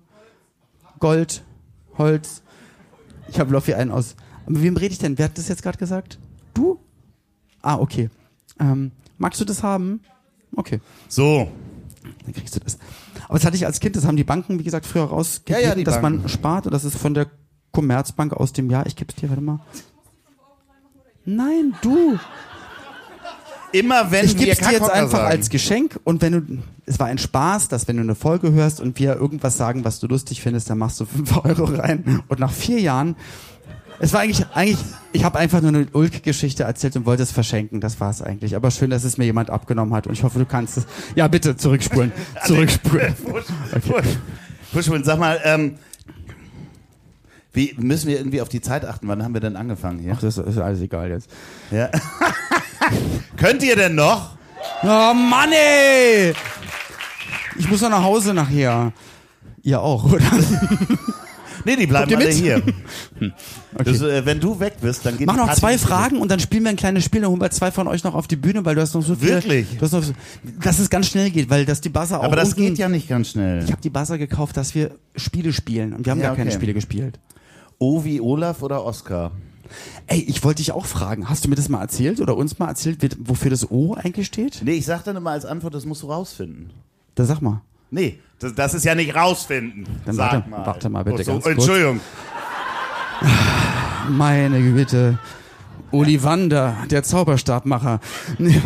Gold, 0.99 1.42
Holz. 1.96 2.42
Ich 3.30 3.38
habe 3.38 3.53
Loffi 3.53 3.74
einen 3.74 3.90
aus. 3.92 4.16
Aber 4.46 4.61
wem 4.61 4.76
rede 4.76 4.92
ich 4.92 4.99
denn? 4.99 5.16
Wer 5.18 5.26
hat 5.26 5.38
das 5.38 5.49
jetzt 5.49 5.62
gerade 5.62 5.78
gesagt? 5.78 6.18
Du? 6.55 6.80
Ah, 7.62 7.76
okay. 7.76 8.11
Ähm, 8.59 8.90
magst 9.16 9.40
du 9.40 9.44
das 9.44 9.62
haben? 9.62 10.01
Okay, 10.57 10.80
so. 11.09 11.51
Dann 12.24 12.32
kriegst 12.34 12.55
du 12.57 12.61
das. 12.61 12.78
Aber 13.28 13.38
das 13.38 13.44
hatte 13.46 13.57
ich 13.57 13.66
als 13.66 13.80
Kind, 13.80 13.96
das 13.96 14.07
haben 14.07 14.16
die 14.16 14.24
Banken, 14.24 14.59
wie 14.59 14.64
gesagt, 14.64 14.86
früher 14.86 15.05
rausgegeben, 15.05 15.62
Ja, 15.62 15.74
ja, 15.76 15.84
dass 15.84 16.01
Banken. 16.01 16.20
man 16.22 16.28
spart. 16.28 16.66
Und 16.66 16.72
das 16.72 16.84
ist 16.84 16.96
von 16.96 17.14
der 17.14 17.26
Commerzbank 17.72 18.32
aus 18.32 18.53
dem 18.53 18.70
Jahr. 18.70 18.86
Ich 18.86 18.96
gebe 18.96 19.11
es 19.12 19.16
dir, 19.20 19.28
warte 19.28 19.42
mal. 19.42 19.61
Nein, 21.24 21.74
du. 21.82 22.18
Immer 23.70 24.11
wenn 24.11 24.24
Ich 24.24 24.32
gebe 24.34 24.46
dir 24.46 24.70
jetzt 24.72 24.90
einfach 24.90 25.18
sagen. 25.18 25.30
als 25.30 25.51
Geschenk 25.51 26.01
und 26.05 26.22
wenn 26.22 26.32
du, 26.32 26.59
es 26.86 26.99
war 26.99 27.09
ein 27.09 27.18
Spaß, 27.18 27.68
dass 27.68 27.86
wenn 27.86 27.96
du 27.96 28.03
eine 28.03 28.14
Folge 28.14 28.51
hörst 28.53 28.80
und 28.80 28.99
wir 28.99 29.14
irgendwas 29.16 29.59
sagen, 29.59 29.84
was 29.84 30.01
du 30.01 30.07
lustig 30.07 30.40
findest, 30.40 30.70
dann 30.70 30.78
machst 30.78 30.99
du 31.01 31.05
5 31.05 31.36
Euro 31.44 31.64
rein 31.64 32.22
und 32.28 32.38
nach 32.40 32.51
vier 32.53 32.80
Jahren, 32.80 33.14
es 34.01 34.12
war 34.12 34.20
eigentlich, 34.20 34.46
eigentlich, 34.55 34.78
ich 35.12 35.24
habe 35.24 35.38
einfach 35.38 35.61
nur 35.61 35.70
eine 35.70 35.86
Ulk-Geschichte 35.92 36.64
erzählt 36.64 36.96
und 36.96 37.07
wollte 37.07 37.22
es 37.22 37.32
verschenken, 37.32 37.80
das 37.80 38.01
war 38.01 38.11
es 38.11 38.22
eigentlich. 38.22 38.55
Aber 38.55 38.70
schön, 38.70 38.90
dass 38.90 39.05
es 39.05 39.18
mir 39.18 39.24
jemand 39.24 39.51
abgenommen 39.51 39.94
hat 39.94 40.07
und 40.07 40.12
ich 40.12 40.22
hoffe, 40.22 40.38
du 40.38 40.46
kannst 40.46 40.78
es, 40.78 40.86
ja 41.14 41.26
bitte, 41.28 41.57
zurückspulen, 41.57 42.12
zurückspulen. 42.46 43.14
Puschmann, 44.72 45.03
sag 45.03 45.18
mal, 45.18 45.40
ähm, 45.44 45.76
wie 47.53 47.74
müssen 47.78 48.09
wir 48.09 48.18
irgendwie 48.18 48.40
auf 48.40 48.49
die 48.49 48.61
Zeit 48.61 48.84
achten? 48.84 49.09
Wann 49.09 49.24
haben 49.24 49.34
wir 49.34 49.40
denn 49.40 49.57
angefangen 49.57 49.99
hier? 49.99 50.12
Ach, 50.14 50.20
das 50.20 50.38
ist 50.38 50.59
alles 50.59 50.80
egal 50.80 51.11
jetzt. 51.11 51.30
Ja. 51.70 51.90
Könnt 53.36 53.62
ihr 53.62 53.74
denn 53.74 53.94
noch? 53.94 54.36
Oh 54.82 55.14
Mann 55.14 55.51
ey! 55.53 56.34
Ich 57.59 57.68
muss 57.68 57.80
noch 57.80 57.90
nach 57.90 58.05
Hause 58.05 58.34
nachher. 58.34 58.92
Ihr 59.62 59.80
auch, 59.80 60.05
oder? 60.05 60.24
Nee, 61.65 61.77
die 61.77 61.87
bleiben 61.87 62.15
alle 62.15 62.25
mit? 62.27 62.35
hier. 62.35 62.63
Okay. 63.75 63.93
Das, 63.93 64.01
äh, 64.01 64.25
wenn 64.27 64.41
du 64.41 64.59
weg 64.59 64.75
bist, 64.81 65.05
dann 65.05 65.17
geht 65.19 65.27
Mach 65.27 65.37
noch 65.37 65.53
zwei. 65.55 65.77
Fragen 65.79 66.19
und 66.19 66.31
dann 66.31 66.41
spielen 66.41 66.63
wir 66.65 66.71
ein 66.71 66.77
kleines 66.77 67.05
Spiel, 67.05 67.21
dann 67.21 67.31
holen 67.31 67.41
wir 67.41 67.51
zwei 67.51 67.71
von 67.71 67.87
euch 67.87 68.03
noch 68.03 68.15
auf 68.15 68.27
die 68.27 68.37
Bühne, 68.37 68.65
weil 68.65 68.75
du 68.75 68.81
hast 68.81 68.95
noch 68.95 69.03
so 69.03 69.15
viel. 69.15 69.29
Wirklich? 69.29 69.69
Du 69.77 69.83
hast 69.83 69.93
noch 69.93 70.03
so, 70.03 70.13
dass 70.63 70.79
es 70.79 70.89
ganz 70.91 71.07
schnell 71.09 71.31
geht, 71.31 71.49
weil 71.51 71.65
das 71.67 71.81
die 71.81 71.91
Buzzer 71.91 72.19
auch 72.21 72.25
Aber 72.25 72.35
das 72.37 72.49
unten- 72.55 72.61
geht 72.63 72.79
ja 72.79 72.89
nicht 72.89 73.09
ganz 73.09 73.29
schnell. 73.31 73.63
Ich 73.63 73.71
habe 73.71 73.81
die 73.83 73.91
Buzzer 73.91 74.19
gekauft, 74.19 74.57
dass 74.57 74.75
wir 74.75 74.93
Spiele 75.15 75.53
spielen 75.53 75.93
und 75.93 76.07
wir 76.07 76.11
haben 76.13 76.21
Ja, 76.21 76.29
gar 76.29 76.37
keine 76.37 76.51
okay. 76.51 76.57
Spiele 76.59 76.75
gespielt. 76.75 77.21
O 77.79 78.05
wie 78.05 78.21
Olaf 78.21 78.63
oder 78.63 78.85
Oskar? 78.85 79.33
Ey, 80.07 80.21
ich 80.21 80.43
wollte 80.43 80.57
dich 80.63 80.73
auch 80.73 80.87
fragen, 80.87 81.29
hast 81.29 81.45
du 81.45 81.49
mir 81.51 81.55
das 81.57 81.69
mal 81.69 81.83
erzählt 81.83 82.21
oder 82.21 82.37
uns 82.37 82.59
mal 82.59 82.69
erzählt, 82.69 83.17
wofür 83.21 83.51
das 83.51 83.71
O 83.71 83.95
eigentlich 83.95 84.27
steht? 84.27 84.63
Nee, 84.65 84.73
ich 84.73 84.87
sag 84.87 85.05
dann 85.05 85.15
immer 85.17 85.31
als 85.31 85.45
Antwort, 85.45 85.75
das 85.75 85.85
musst 85.85 86.03
du 86.03 86.07
rausfinden. 86.07 86.71
Da 87.15 87.25
sag 87.27 87.43
mal. 87.43 87.61
Nee, 87.91 88.18
das, 88.39 88.55
das 88.55 88.74
ist 88.74 88.84
ja 88.84 88.95
nicht 88.95 89.14
rausfinden. 89.14 89.86
Dann 90.05 90.14
Sag 90.14 90.32
warte- 90.32 90.49
mal. 90.51 90.66
warte 90.66 90.89
mal 90.91 91.05
bitte 91.05 91.24
so, 91.24 91.32
ganz 91.32 91.45
kurz. 91.45 91.57
Entschuldigung. 91.57 92.01
Meine 94.11 94.61
Güte. 94.61 95.18
Ollivander, 95.91 96.76
der 96.91 97.03
Zauberstabmacher. 97.03 98.01
Nee, 98.39 98.61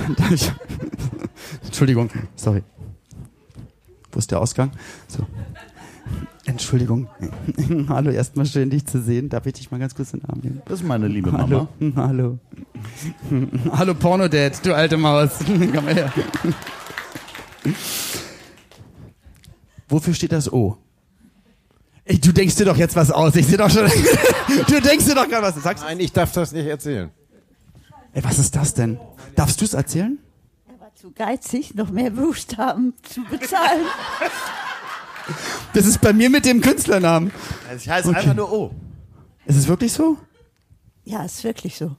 Entschuldigung, 1.64 2.10
sorry. 2.36 2.62
Wo 4.10 4.18
ist 4.18 4.30
der 4.30 4.40
Ausgang? 4.40 4.72
So. 5.08 5.24
Entschuldigung. 6.44 7.08
Hallo, 7.88 8.10
erstmal 8.10 8.44
schön, 8.46 8.68
dich 8.70 8.84
zu 8.86 9.00
sehen. 9.00 9.28
Darf 9.28 9.46
ich 9.46 9.52
dich 9.54 9.70
mal 9.70 9.78
ganz 9.78 9.94
kurz 9.94 10.12
in 10.12 10.20
den 10.20 10.28
Arm 10.28 10.40
nehmen? 10.42 10.62
Das 10.66 10.80
ist 10.80 10.86
meine 10.86 11.06
liebe 11.06 11.30
Hallo. 11.32 11.68
Mama. 11.78 11.96
Hallo. 12.08 12.38
Hallo 13.72 13.94
Pornodad, 13.94 14.64
du 14.66 14.74
alte 14.74 14.96
Maus. 14.96 15.30
Komm 15.46 15.84
mal 15.84 15.94
her. 15.94 16.12
Wofür 19.93 20.14
steht 20.14 20.32
das 20.32 20.51
O? 20.51 20.78
Ey, 22.07 22.18
du 22.18 22.32
denkst 22.32 22.57
dir 22.57 22.64
doch 22.64 22.78
jetzt 22.78 22.97
was 22.97 23.11
aus. 23.11 23.36
Ich 23.36 23.47
sehe 23.47 23.59
doch 23.59 23.68
schon. 23.68 23.84
du 24.66 24.80
denkst 24.80 25.05
dir 25.05 25.14
doch 25.14 25.28
gerade 25.28 25.43
was. 25.43 25.62
Sagst 25.62 25.84
Nein, 25.84 26.01
ich 26.01 26.12
darf 26.12 26.32
das 26.32 26.51
nicht 26.53 26.66
erzählen. 26.66 27.11
Ey, 28.14 28.24
was 28.24 28.38
ist 28.38 28.57
das 28.57 28.72
denn? 28.72 28.99
Darfst 29.36 29.61
du 29.61 29.66
es 29.66 29.74
erzählen? 29.74 30.18
Er 30.66 30.80
war 30.80 30.95
zu 30.95 31.12
geizig, 31.12 31.74
noch 31.74 31.90
mehr 31.90 32.11
Buchstaben 32.11 32.95
zu 33.03 33.22
bezahlen. 33.24 33.84
Das 35.74 35.84
ist 35.84 36.01
bei 36.01 36.14
mir 36.14 36.30
mit 36.30 36.47
dem 36.47 36.62
Künstlernamen. 36.62 37.30
Also 37.68 37.82
ich 37.82 37.90
heiße 37.90 38.09
Okay. 38.09 38.18
einfach 38.18 38.34
nur 38.34 38.51
O. 38.51 38.74
Ist 39.45 39.57
es 39.57 39.68
wirklich 39.68 39.93
so? 39.93 40.16
Ja, 41.05 41.22
ist 41.22 41.45
wirklich 41.45 41.76
so. 41.76 41.95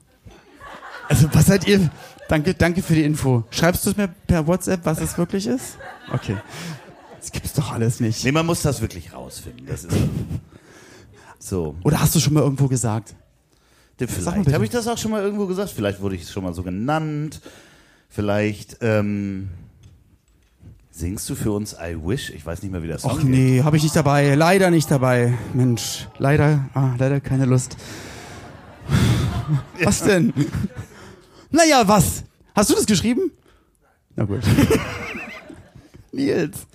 Also, 1.08 1.28
was 1.32 1.46
seid 1.46 1.66
ihr? 1.68 1.90
Danke, 2.28 2.54
danke 2.54 2.82
für 2.82 2.94
die 2.94 3.04
Info. 3.04 3.44
Schreibst 3.50 3.86
du 3.86 3.90
es 3.90 3.96
mir 3.96 4.08
per 4.08 4.46
WhatsApp, 4.48 4.80
was 4.84 5.00
es 5.00 5.16
wirklich 5.16 5.46
ist? 5.46 5.78
Okay. 6.12 6.36
Das 7.24 7.32
gibt's 7.32 7.54
doch 7.54 7.72
alles 7.72 8.00
nicht. 8.00 8.22
Nee, 8.22 8.32
man 8.32 8.44
muss 8.44 8.60
das 8.60 8.82
wirklich 8.82 9.14
rausfinden. 9.14 9.64
Das 9.66 9.84
ist 9.84 9.96
so. 11.38 11.74
Oder 11.82 11.98
hast 11.98 12.14
du 12.14 12.20
schon 12.20 12.34
mal 12.34 12.42
irgendwo 12.42 12.68
gesagt? 12.68 13.14
Vielleicht 13.96 14.52
habe 14.52 14.62
ich 14.62 14.70
das 14.70 14.86
auch 14.88 14.98
schon 14.98 15.10
mal 15.10 15.22
irgendwo 15.22 15.46
gesagt. 15.46 15.70
Vielleicht 15.70 16.02
wurde 16.02 16.16
ich 16.16 16.28
schon 16.28 16.44
mal 16.44 16.52
so 16.52 16.62
genannt. 16.62 17.40
Vielleicht 18.10 18.76
ähm, 18.82 19.48
singst 20.90 21.30
du 21.30 21.34
für 21.34 21.50
uns 21.52 21.72
I 21.72 21.96
Wish. 21.96 22.28
Ich 22.28 22.44
weiß 22.44 22.60
nicht 22.60 22.72
mehr, 22.72 22.82
wie 22.82 22.88
das 22.88 23.00
Song 23.00 23.12
Och 23.12 23.22
nee, 23.22 23.62
habe 23.62 23.78
ich 23.78 23.82
nicht 23.84 23.96
dabei. 23.96 24.34
Leider 24.34 24.70
nicht 24.70 24.90
dabei. 24.90 25.32
Mensch, 25.54 26.08
leider, 26.18 26.68
ah, 26.74 26.94
leider 26.98 27.22
keine 27.22 27.46
Lust. 27.46 27.78
Was 29.82 30.02
denn? 30.02 30.34
Naja, 31.50 31.88
was? 31.88 32.24
Hast 32.54 32.68
du 32.68 32.74
das 32.74 32.84
geschrieben? 32.84 33.30
Na 34.14 34.24
gut. 34.24 34.42
Nils, 36.12 36.66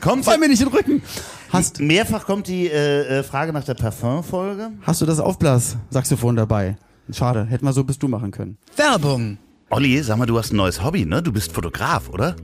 Kommt 0.00 0.24
fall 0.24 0.38
mir 0.38 0.48
nicht 0.48 0.60
in 0.60 0.68
den 0.68 0.74
Rücken. 0.76 1.02
Hast, 1.50 1.80
mehrfach 1.80 2.24
kommt 2.26 2.46
die 2.46 2.66
äh, 2.66 3.18
äh, 3.18 3.22
Frage 3.22 3.52
nach 3.52 3.64
der 3.64 3.74
Parfum-Folge. 3.74 4.70
hast 4.82 5.00
du 5.00 5.06
das 5.06 5.18
Aufblas-Saxophon 5.18 6.36
dabei? 6.36 6.76
Schade, 7.10 7.44
hätten 7.46 7.64
wir 7.64 7.72
so 7.72 7.84
bist 7.84 8.02
du 8.02 8.08
machen 8.08 8.30
können. 8.30 8.58
Werbung. 8.76 9.38
Olli, 9.70 10.02
sag 10.02 10.18
mal, 10.18 10.26
du 10.26 10.38
hast 10.38 10.52
ein 10.52 10.56
neues 10.56 10.82
Hobby, 10.82 11.04
ne? 11.04 11.22
Du 11.22 11.32
bist 11.32 11.52
Fotograf, 11.52 12.08
oder? 12.10 12.36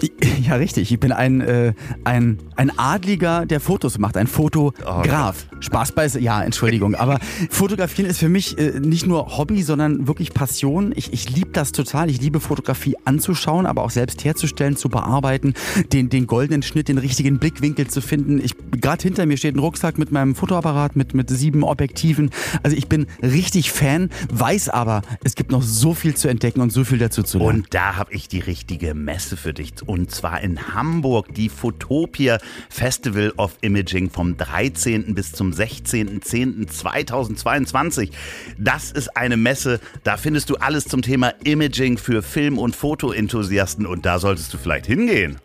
Ja, 0.46 0.56
richtig. 0.56 0.92
Ich 0.92 1.00
bin 1.00 1.12
ein, 1.12 1.40
äh, 1.40 1.72
ein, 2.04 2.38
ein 2.54 2.76
Adliger, 2.78 3.46
der 3.46 3.60
Fotos 3.60 3.98
macht. 3.98 4.16
Ein 4.16 4.26
Fotograf. 4.26 5.46
Spaß 5.60 5.92
bei, 5.92 6.06
ja, 6.06 6.42
Entschuldigung. 6.42 6.94
Aber 6.94 7.18
Fotografieren 7.50 8.08
ist 8.08 8.18
für 8.18 8.28
mich 8.28 8.58
äh, 8.58 8.78
nicht 8.78 9.06
nur 9.06 9.36
Hobby, 9.36 9.62
sondern 9.62 10.06
wirklich 10.06 10.32
Passion. 10.34 10.92
Ich, 10.94 11.12
ich 11.12 11.30
liebe 11.34 11.50
das 11.52 11.72
total. 11.72 12.10
Ich 12.10 12.20
liebe 12.20 12.40
Fotografie 12.40 12.96
anzuschauen, 13.04 13.66
aber 13.66 13.82
auch 13.82 13.90
selbst 13.90 14.24
herzustellen, 14.24 14.76
zu 14.76 14.88
bearbeiten, 14.88 15.54
den, 15.92 16.08
den 16.08 16.26
goldenen 16.26 16.62
Schnitt, 16.62 16.88
den 16.88 16.98
richtigen 16.98 17.38
Blickwinkel 17.38 17.88
zu 17.88 18.00
finden. 18.00 18.40
Ich, 18.40 18.54
gerade 18.80 19.02
hinter 19.02 19.26
mir 19.26 19.36
steht 19.36 19.56
ein 19.56 19.60
Rucksack 19.60 19.98
mit 19.98 20.12
meinem 20.12 20.34
Fotoapparat, 20.34 20.96
mit, 20.96 21.14
mit 21.14 21.30
sieben 21.30 21.64
Objektiven. 21.64 22.30
Also 22.62 22.76
ich 22.76 22.88
bin 22.88 23.06
richtig 23.22 23.72
Fan, 23.72 24.10
weiß 24.32 24.68
aber, 24.68 25.02
es 25.24 25.34
gibt 25.34 25.50
noch 25.50 25.62
so 25.62 25.94
viel 25.94 26.14
zu 26.14 26.28
entdecken 26.28 26.60
und 26.60 26.70
so 26.70 26.84
viel 26.84 26.98
dazu 26.98 27.22
zu 27.22 27.38
lernen. 27.38 27.62
Und 27.62 27.74
da 27.74 27.96
habe 27.96 28.12
ich 28.12 28.28
die 28.28 28.40
richtige 28.40 28.94
Messe 28.94 29.36
für 29.36 29.52
dich. 29.52 29.74
Und 29.86 30.10
zwar 30.10 30.42
in 30.42 30.74
Hamburg, 30.74 31.32
die 31.34 31.48
Photopia 31.48 32.38
Festival 32.68 33.32
of 33.36 33.56
Imaging 33.60 34.10
vom 34.10 34.36
13. 34.36 35.14
bis 35.14 35.30
zum 35.32 35.52
16.10.2022. 35.52 38.10
Das 38.58 38.90
ist 38.90 39.16
eine 39.16 39.36
Messe, 39.36 39.78
da 40.04 40.16
findest 40.16 40.50
du 40.50 40.56
alles 40.56 40.84
zum 40.84 41.02
Thema 41.02 41.34
Imaging 41.44 41.98
für 41.98 42.22
Film- 42.22 42.58
und 42.58 42.74
Fotoenthusiasten 42.74 43.86
und 43.86 44.06
da 44.06 44.18
solltest 44.18 44.52
du 44.52 44.58
vielleicht 44.58 44.86
hingehen. 44.86 45.38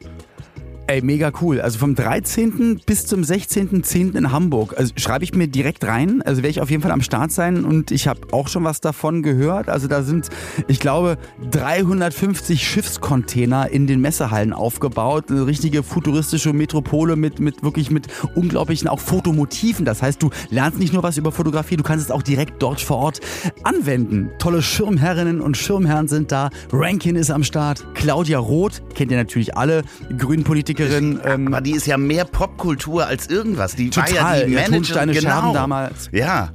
Ey, 0.87 1.01
mega 1.01 1.31
cool. 1.41 1.61
Also 1.61 1.79
vom 1.79 1.95
13. 1.95 2.81
bis 2.85 3.05
zum 3.05 3.21
16.10. 3.21 4.17
in 4.17 4.31
Hamburg. 4.33 4.73
Also 4.77 4.93
schreibe 4.97 5.23
ich 5.23 5.33
mir 5.33 5.47
direkt 5.47 5.85
rein. 5.85 6.21
Also 6.23 6.41
werde 6.41 6.49
ich 6.49 6.59
auf 6.59 6.69
jeden 6.69 6.81
Fall 6.81 6.91
am 6.91 7.01
Start 7.01 7.31
sein 7.31 7.63
und 7.63 7.91
ich 7.91 8.07
habe 8.07 8.19
auch 8.31 8.49
schon 8.49 8.65
was 8.65 8.81
davon 8.81 9.23
gehört. 9.23 9.69
Also 9.69 9.87
da 9.87 10.03
sind, 10.03 10.27
ich 10.67 10.81
glaube, 10.81 11.17
350 11.51 12.67
Schiffscontainer 12.67 13.69
in 13.69 13.87
den 13.87 14.01
Messehallen 14.01 14.51
aufgebaut. 14.51 15.31
Eine 15.31 15.45
richtige 15.45 15.81
futuristische 15.81 16.51
Metropole 16.51 17.15
mit, 17.15 17.39
mit 17.39 17.63
wirklich 17.63 17.89
mit 17.89 18.07
unglaublichen 18.35 18.89
auch 18.89 18.99
Fotomotiven. 18.99 19.85
Das 19.85 20.01
heißt, 20.01 20.21
du 20.21 20.29
lernst 20.49 20.77
nicht 20.77 20.91
nur 20.91 21.03
was 21.03 21.15
über 21.15 21.31
Fotografie, 21.31 21.77
du 21.77 21.83
kannst 21.83 22.05
es 22.05 22.11
auch 22.11 22.23
direkt 22.23 22.61
dort 22.61 22.81
vor 22.81 22.97
Ort 22.97 23.21
anwenden. 23.63 24.31
Tolle 24.39 24.61
Schirmherrinnen 24.61 25.39
und 25.39 25.55
Schirmherren 25.55 26.09
sind 26.09 26.33
da. 26.33 26.49
Rankin 26.73 27.15
ist 27.15 27.31
am 27.31 27.45
Start. 27.45 27.85
Claudia 27.93 28.39
Roth, 28.39 28.81
kennt 28.93 29.11
ihr 29.11 29.17
natürlich 29.17 29.55
alle, 29.55 29.83
Grünpolitikerin. 30.73 31.21
Ähm, 31.23 31.47
Aber 31.47 31.61
die 31.61 31.71
ist 31.71 31.87
ja 31.87 31.97
mehr 31.97 32.25
Popkultur 32.25 33.05
als 33.07 33.27
irgendwas. 33.27 33.75
Die 33.75 33.95
war 33.95 34.09
ja 34.09 34.15
Total, 34.15 34.45
die 34.45 34.53
Managerin. 34.55 35.11
Genau. 35.11 35.53
Damals. 35.53 36.09
Ja. 36.11 36.51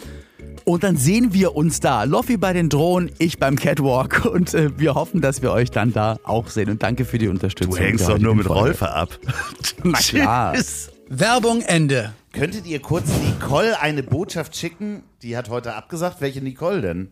Und 0.69 0.83
dann 0.83 0.97
sehen 0.97 1.33
wir 1.33 1.55
uns 1.55 1.79
da. 1.79 2.03
Loffi 2.03 2.37
bei 2.37 2.53
den 2.53 2.69
Drohnen, 2.69 3.13
ich 3.19 3.39
beim 3.39 3.55
Catwalk. 3.55 4.25
Und 4.25 4.53
äh, 4.53 4.77
wir 4.77 4.95
hoffen, 4.97 5.21
dass 5.21 5.41
wir 5.41 5.53
euch 5.53 5.71
dann 5.71 5.93
da 5.93 6.19
auch 6.25 6.49
sehen. 6.49 6.69
Und 6.71 6.83
danke 6.83 7.05
für 7.05 7.19
die 7.19 7.29
Unterstützung. 7.29 7.77
Du 7.77 7.81
hängst 7.81 8.09
doch 8.09 8.19
nur 8.19 8.35
mit 8.35 8.49
Folge. 8.49 8.61
Rolfe 8.71 8.91
ab. 8.91 9.11
Na 9.85 9.97
klar. 9.97 10.55
Tschüss. 10.55 10.91
Werbung 11.09 11.63
Ende. 11.63 12.13
Könntet 12.33 12.67
ihr 12.67 12.83
kurz 12.83 13.07
Nicole 13.25 13.79
eine 13.81 14.03
Botschaft 14.03 14.57
schicken? 14.57 15.05
Die 15.23 15.37
hat 15.37 15.51
heute 15.51 15.75
abgesagt. 15.75 16.21
Welche 16.21 16.43
Nicole 16.43 16.81
denn? 16.81 17.11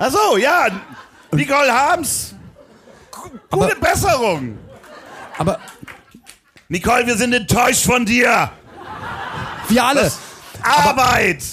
Ach 0.00 0.10
so, 0.10 0.36
ja. 0.36 0.66
Nicole 1.30 1.72
Harms. 1.72 2.34
G- 3.12 3.38
Gute 3.48 3.76
Besserung. 3.80 4.58
Aber 5.38 5.60
Nicole, 6.68 7.06
wir 7.06 7.16
sind 7.16 7.32
enttäuscht 7.32 7.84
von 7.84 8.04
dir. 8.04 8.50
wir 9.68 9.84
alle. 9.84 10.10
Arbeit. 10.64 11.44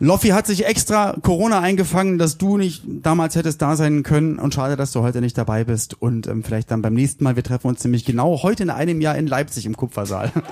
Loffi 0.00 0.28
hat 0.30 0.46
sich 0.46 0.66
extra 0.66 1.14
Corona 1.22 1.60
eingefangen, 1.60 2.18
dass 2.18 2.36
du 2.36 2.56
nicht 2.56 2.82
damals 2.86 3.36
hättest 3.36 3.62
da 3.62 3.76
sein 3.76 4.02
können. 4.02 4.38
Und 4.38 4.52
schade, 4.52 4.76
dass 4.76 4.90
du 4.92 5.02
heute 5.02 5.20
nicht 5.20 5.38
dabei 5.38 5.64
bist. 5.64 5.94
Und 6.00 6.26
ähm, 6.26 6.42
vielleicht 6.42 6.70
dann 6.70 6.82
beim 6.82 6.94
nächsten 6.94 7.22
Mal. 7.24 7.36
Wir 7.36 7.42
treffen 7.44 7.68
uns 7.68 7.82
nämlich 7.84 8.04
genau 8.04 8.42
heute 8.42 8.64
in 8.64 8.70
einem 8.70 9.00
Jahr 9.00 9.16
in 9.16 9.26
Leipzig 9.26 9.66
im 9.66 9.76
Kupfersaal. 9.76 10.32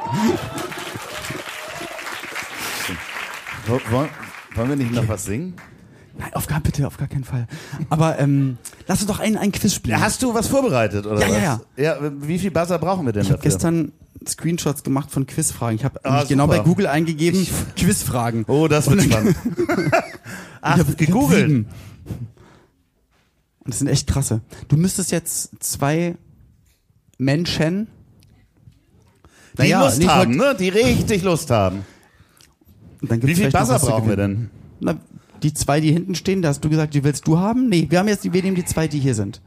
Wo- 3.66 3.80
Wollen, 3.90 4.08
wollen 4.54 4.68
wir 4.70 4.76
nicht 4.76 4.92
noch 4.92 5.08
was 5.08 5.24
singen? 5.24 5.54
Nein, 6.18 6.34
auf 6.34 6.46
gar 6.46 6.60
bitte, 6.60 6.86
auf 6.86 6.98
gar 6.98 7.08
keinen 7.08 7.24
Fall. 7.24 7.46
Aber 7.88 8.18
ähm, 8.18 8.58
lass 8.86 9.00
uns 9.00 9.06
doch 9.08 9.18
ein, 9.20 9.36
ein 9.38 9.50
Quiz 9.50 9.74
spielen. 9.74 10.00
Hast 10.00 10.22
du 10.22 10.34
was 10.34 10.46
vorbereitet 10.48 11.06
oder 11.06 11.20
Ja, 11.26 11.28
was? 11.28 11.60
ja, 11.76 11.94
ja. 12.04 12.12
Wie 12.20 12.38
viel 12.38 12.50
Buzzer 12.50 12.78
brauchen 12.78 13.06
wir 13.06 13.12
denn 13.12 13.22
Ich 13.22 13.28
dafür? 13.28 13.42
gestern 13.42 13.92
Screenshots 14.28 14.82
gemacht 14.82 15.10
von 15.10 15.26
Quizfragen. 15.26 15.76
Ich 15.76 15.84
habe 15.84 16.04
Ah, 16.04 16.24
genau 16.24 16.46
bei. 16.46 16.58
Google 16.60 16.86
eingegeben 16.86 17.46
Quizfragen. 17.76 18.44
oh, 18.48 18.68
das 18.68 18.88
wird 18.90 19.02
spannend. 19.02 19.36
Ach, 20.60 20.76
Ich 20.76 20.80
hab- 20.82 20.88
ich 20.90 20.96
gegoogelt. 20.96 21.48
sieben. 21.48 21.66
Und 23.64 23.68
das 23.74 23.78
sind 23.78 23.88
echt 23.88 24.06
krasse. 24.08 24.40
Du 24.68 24.76
müsstest 24.76 25.12
jetzt 25.12 25.50
zwei 25.60 26.16
Menschen. 27.18 27.86
Die 29.56 29.62
Naja, 29.62 29.84
Lust 29.84 30.00
ich 30.00 30.08
haben, 30.08 30.36
ne? 30.36 30.56
Die 30.58 30.68
richtig 30.70 31.22
Lust 31.22 31.50
haben. 31.50 31.84
Und 33.00 33.10
dann 33.10 33.22
Wie 33.22 33.26
viel 33.28 33.36
vielleicht 33.36 33.54
noch 33.54 33.60
Buzzer 33.60 33.74
was 33.74 33.80
zu 33.82 33.86
brauchen 33.88 34.08
wir 34.08 34.16
denn? 34.16 34.50
Na, 34.80 34.96
die 35.42 35.52
zwei, 35.54 35.80
die 35.80 35.92
hinten 35.92 36.14
stehen, 36.14 36.40
da 36.42 36.48
hast 36.48 36.64
du 36.64 36.68
gesagt, 36.70 36.94
die 36.94 37.04
willst 37.04 37.26
du 37.26 37.38
haben? 37.38 37.68
Nee, 37.68 37.86
wir 37.90 37.98
haben 37.98 38.08
jetzt, 38.08 38.32
wir 38.32 38.42
nehmen 38.42 38.56
die 38.56 38.64
zwei, 38.64 38.88
die 38.88 38.98
hier 38.98 39.14
sind. 39.14 39.40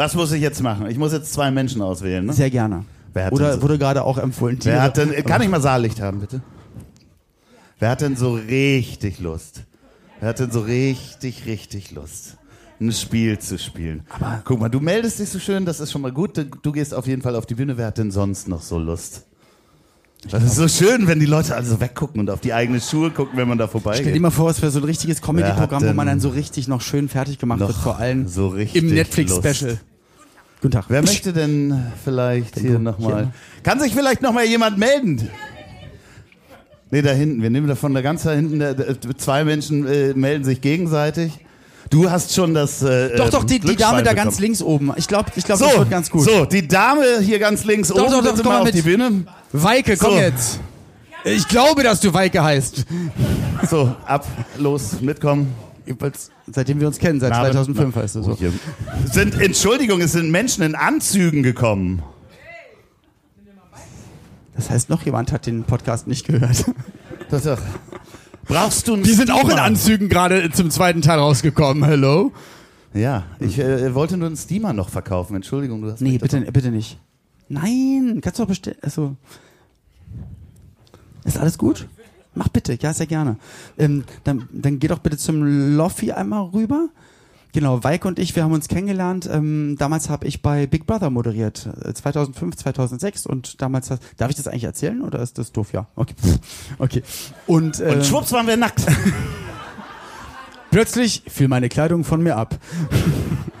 Was 0.00 0.14
muss 0.14 0.32
ich 0.32 0.40
jetzt 0.40 0.62
machen? 0.62 0.86
Ich 0.88 0.96
muss 0.96 1.12
jetzt 1.12 1.30
zwei 1.30 1.50
Menschen 1.50 1.82
auswählen, 1.82 2.24
ne? 2.24 2.32
Sehr 2.32 2.48
gerne. 2.48 2.86
Wer 3.12 3.30
Oder 3.34 3.56
so- 3.56 3.62
wurde 3.62 3.76
gerade 3.76 4.02
auch 4.02 4.16
empfohlen. 4.16 4.56
Wer 4.62 4.72
Tiere. 4.72 4.80
hat 4.82 4.96
denn, 4.96 5.12
kann 5.26 5.42
ich 5.42 5.48
mal 5.50 5.60
Saallicht 5.60 6.00
haben, 6.00 6.20
bitte? 6.20 6.40
Wer 7.78 7.90
hat 7.90 8.00
denn 8.00 8.16
so 8.16 8.32
richtig 8.32 9.20
Lust? 9.20 9.64
Wer 10.18 10.30
hat 10.30 10.38
denn 10.38 10.50
so 10.50 10.60
richtig, 10.60 11.44
richtig 11.44 11.90
Lust? 11.90 12.38
Ein 12.80 12.92
Spiel 12.92 13.38
zu 13.40 13.58
spielen. 13.58 14.04
Aber- 14.08 14.40
Guck 14.46 14.58
mal, 14.58 14.70
du 14.70 14.80
meldest 14.80 15.18
dich 15.18 15.28
so 15.28 15.38
schön, 15.38 15.66
das 15.66 15.80
ist 15.80 15.92
schon 15.92 16.00
mal 16.00 16.12
gut. 16.12 16.46
Du, 16.62 16.72
gehst 16.72 16.94
auf 16.94 17.06
jeden 17.06 17.20
Fall 17.20 17.36
auf 17.36 17.44
die 17.44 17.54
Bühne. 17.54 17.76
Wer 17.76 17.88
hat 17.88 17.98
denn 17.98 18.10
sonst 18.10 18.48
noch 18.48 18.62
so 18.62 18.78
Lust? 18.78 19.26
Das 20.30 20.42
ist 20.42 20.56
so 20.56 20.66
schön, 20.66 21.08
wenn 21.08 21.20
die 21.20 21.26
Leute 21.26 21.54
also 21.54 21.78
weggucken 21.78 22.20
und 22.20 22.30
auf 22.30 22.40
die 22.40 22.54
eigene 22.54 22.80
Schuhe 22.80 23.10
gucken, 23.10 23.36
wenn 23.38 23.48
man 23.48 23.58
da 23.58 23.68
Stell 23.68 23.80
dir 23.80 23.82
vorbeigeht. 23.82 24.22
mal 24.22 24.30
vor, 24.30 24.48
es 24.48 24.62
wäre 24.62 24.72
so 24.72 24.78
ein 24.80 24.84
richtiges 24.84 25.20
Comedy-Programm, 25.20 25.82
Wer 25.82 25.90
wo 25.90 25.94
man 25.94 26.06
dann 26.06 26.20
so 26.20 26.30
richtig 26.30 26.68
noch 26.68 26.80
schön 26.80 27.10
fertig 27.10 27.38
gemacht 27.38 27.60
wird, 27.60 27.72
vor 27.72 27.98
allem 27.98 28.28
so 28.28 28.54
im 28.54 28.86
Netflix-Special. 28.94 29.78
Guten 30.60 30.72
Tag. 30.72 30.84
Wer 30.88 31.02
möchte 31.02 31.32
denn 31.32 31.86
vielleicht 32.04 32.58
hier 32.58 32.78
nochmal? 32.78 33.28
Kann 33.62 33.80
sich 33.80 33.94
vielleicht 33.94 34.20
nochmal 34.22 34.44
jemand 34.44 34.76
melden? 34.78 35.30
Nee, 36.90 37.02
da 37.02 37.12
hinten. 37.12 37.40
Wir 37.42 37.50
nehmen 37.50 37.68
da 37.68 37.76
von 37.76 37.94
da 37.94 38.02
ganz 38.02 38.24
da 38.24 38.32
hinten. 38.32 38.58
Da, 38.58 38.74
zwei 39.16 39.44
Menschen 39.44 39.86
äh, 39.86 40.12
melden 40.14 40.44
sich 40.44 40.60
gegenseitig. 40.60 41.38
Du 41.88 42.10
hast 42.10 42.34
schon 42.34 42.52
das. 42.52 42.82
Äh, 42.82 43.16
Doch, 43.16 43.30
doch, 43.30 43.44
die, 43.44 43.58
die 43.58 43.74
Dame 43.76 44.02
da 44.02 44.12
ganz 44.12 44.32
bekommen. 44.36 44.42
links 44.42 44.62
oben. 44.62 44.92
Ich 44.96 45.08
glaube, 45.08 45.30
ich 45.34 45.44
glaub, 45.44 45.58
So, 45.58 45.64
das 45.66 45.78
wird 45.78 45.90
ganz 45.90 46.10
gut. 46.10 46.22
so, 46.24 46.44
die 46.44 46.66
Dame 46.68 47.04
hier 47.20 47.38
ganz 47.38 47.64
links 47.64 47.88
Doch, 47.88 47.96
oben. 48.04 48.12
doch, 48.12 48.24
doch, 48.24 48.36
komm 48.36 48.46
mal 48.52 48.58
auf 48.60 48.64
mit. 48.66 48.74
die 48.74 48.82
Bühne. 48.82 49.24
Weike, 49.52 49.96
komm 49.96 50.12
So. 50.12 50.18
jetzt. 50.18 50.60
Ich 51.24 51.48
glaube, 51.48 51.82
dass 51.82 52.00
du 52.00 52.12
Weike 52.14 52.42
heißt. 52.42 52.84
So, 53.68 53.94
ab, 54.06 54.26
los, 54.58 55.00
mitkommen. 55.00 55.52
Jedenfalls, 55.86 56.30
seitdem 56.52 56.80
wir 56.80 56.86
uns 56.86 56.98
kennen, 56.98 57.20
seit 57.20 57.30
Na, 57.30 57.40
2005 57.40 57.96
heißt 57.96 58.16
es 58.16 58.24
so. 58.24 58.36
Hier. 58.36 58.52
Sind, 59.10 59.40
Entschuldigung, 59.40 60.00
es 60.00 60.12
sind 60.12 60.30
Menschen 60.30 60.62
in 60.62 60.74
Anzügen 60.74 61.42
gekommen. 61.42 62.02
Das 64.54 64.70
heißt, 64.70 64.90
noch 64.90 65.02
jemand 65.04 65.32
hat 65.32 65.46
den 65.46 65.64
Podcast 65.64 66.06
nicht 66.06 66.26
gehört. 66.26 66.64
Das 67.30 67.46
ist 67.46 67.46
doch, 67.46 67.62
brauchst 68.44 68.88
du 68.88 68.94
einen 68.94 69.04
Die 69.04 69.12
sind 69.12 69.30
auch 69.30 69.48
in? 69.48 69.58
Anzügen 69.58 70.08
gerade 70.08 70.50
zum 70.50 70.70
zweiten 70.70 71.00
Teil 71.00 71.18
rausgekommen. 71.18 71.84
Hello? 71.84 72.32
Ja, 72.92 73.24
ich 73.38 73.58
äh, 73.58 73.94
wollte 73.94 74.16
nur 74.16 74.26
einen 74.26 74.36
Steamer 74.36 74.72
noch 74.72 74.88
verkaufen. 74.88 75.36
Entschuldigung, 75.36 75.80
du 75.80 75.92
hast 75.92 76.00
Nee, 76.00 76.18
bitte, 76.18 76.40
bitte 76.52 76.70
nicht. 76.70 76.98
Nein, 77.48 78.20
kannst 78.22 78.38
du 78.38 78.42
doch 78.42 78.48
bestellen. 78.48 78.78
Also, 78.82 79.16
ist 81.24 81.38
alles 81.38 81.56
gut? 81.56 81.86
Mach 82.34 82.48
bitte, 82.48 82.78
ja, 82.80 82.92
sehr 82.92 83.06
gerne. 83.06 83.36
Ähm, 83.76 84.04
dann, 84.24 84.48
dann 84.52 84.78
geh 84.78 84.88
doch 84.88 85.00
bitte 85.00 85.16
zum 85.16 85.76
Loffi 85.76 86.12
einmal 86.12 86.44
rüber. 86.44 86.88
Genau, 87.52 87.82
Weike 87.82 88.06
und 88.06 88.20
ich, 88.20 88.36
wir 88.36 88.44
haben 88.44 88.52
uns 88.52 88.68
kennengelernt. 88.68 89.28
Ähm, 89.30 89.74
damals 89.76 90.08
habe 90.08 90.26
ich 90.26 90.40
bei 90.40 90.68
Big 90.68 90.86
Brother 90.86 91.10
moderiert, 91.10 91.68
äh, 91.84 91.92
2005, 91.92 92.56
2006 92.56 93.26
und 93.26 93.60
damals, 93.60 93.88
darf 93.88 94.30
ich 94.30 94.36
das 94.36 94.46
eigentlich 94.46 94.64
erzählen 94.64 95.02
oder 95.02 95.18
ist 95.20 95.38
das 95.38 95.50
doof? 95.50 95.72
Ja, 95.72 95.88
okay. 95.96 96.14
Okay. 96.78 97.02
Und, 97.46 97.80
Und 97.80 97.86
ähm, 97.86 98.04
schwupps 98.04 98.32
waren 98.32 98.46
wir 98.46 98.56
nackt. 98.56 98.86
Plötzlich 100.70 101.24
fiel 101.26 101.48
meine 101.48 101.68
Kleidung 101.68 102.04
von 102.04 102.22
mir 102.22 102.36
ab. 102.36 102.56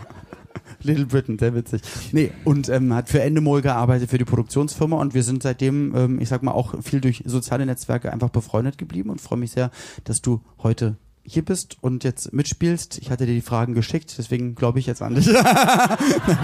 Little 0.84 1.06
Britain, 1.06 1.38
sehr 1.38 1.54
witzig. 1.54 1.82
Nee, 2.12 2.32
und 2.44 2.68
ähm, 2.68 2.94
hat 2.94 3.08
für 3.08 3.20
Endemol 3.22 3.62
gearbeitet, 3.62 4.10
für 4.10 4.18
die 4.18 4.24
Produktionsfirma 4.24 4.96
und 4.96 5.14
wir 5.14 5.22
sind 5.22 5.42
seitdem, 5.42 5.94
ähm, 5.94 6.20
ich 6.20 6.28
sag 6.28 6.42
mal, 6.42 6.52
auch 6.52 6.82
viel 6.82 7.00
durch 7.00 7.22
soziale 7.26 7.66
Netzwerke 7.66 8.12
einfach 8.12 8.30
befreundet 8.30 8.78
geblieben 8.78 9.10
und 9.10 9.20
freue 9.20 9.38
mich 9.38 9.52
sehr, 9.52 9.70
dass 10.04 10.22
du 10.22 10.40
heute 10.62 10.96
hier 11.22 11.44
bist 11.44 11.76
und 11.80 12.04
jetzt 12.04 12.32
mitspielst. 12.32 12.98
Ich 12.98 13.10
hatte 13.10 13.26
dir 13.26 13.34
die 13.34 13.40
Fragen 13.40 13.74
geschickt, 13.74 14.14
deswegen 14.18 14.54
glaube 14.54 14.78
ich 14.78 14.86
jetzt 14.86 15.02
an 15.02 15.14
dich. 15.14 15.26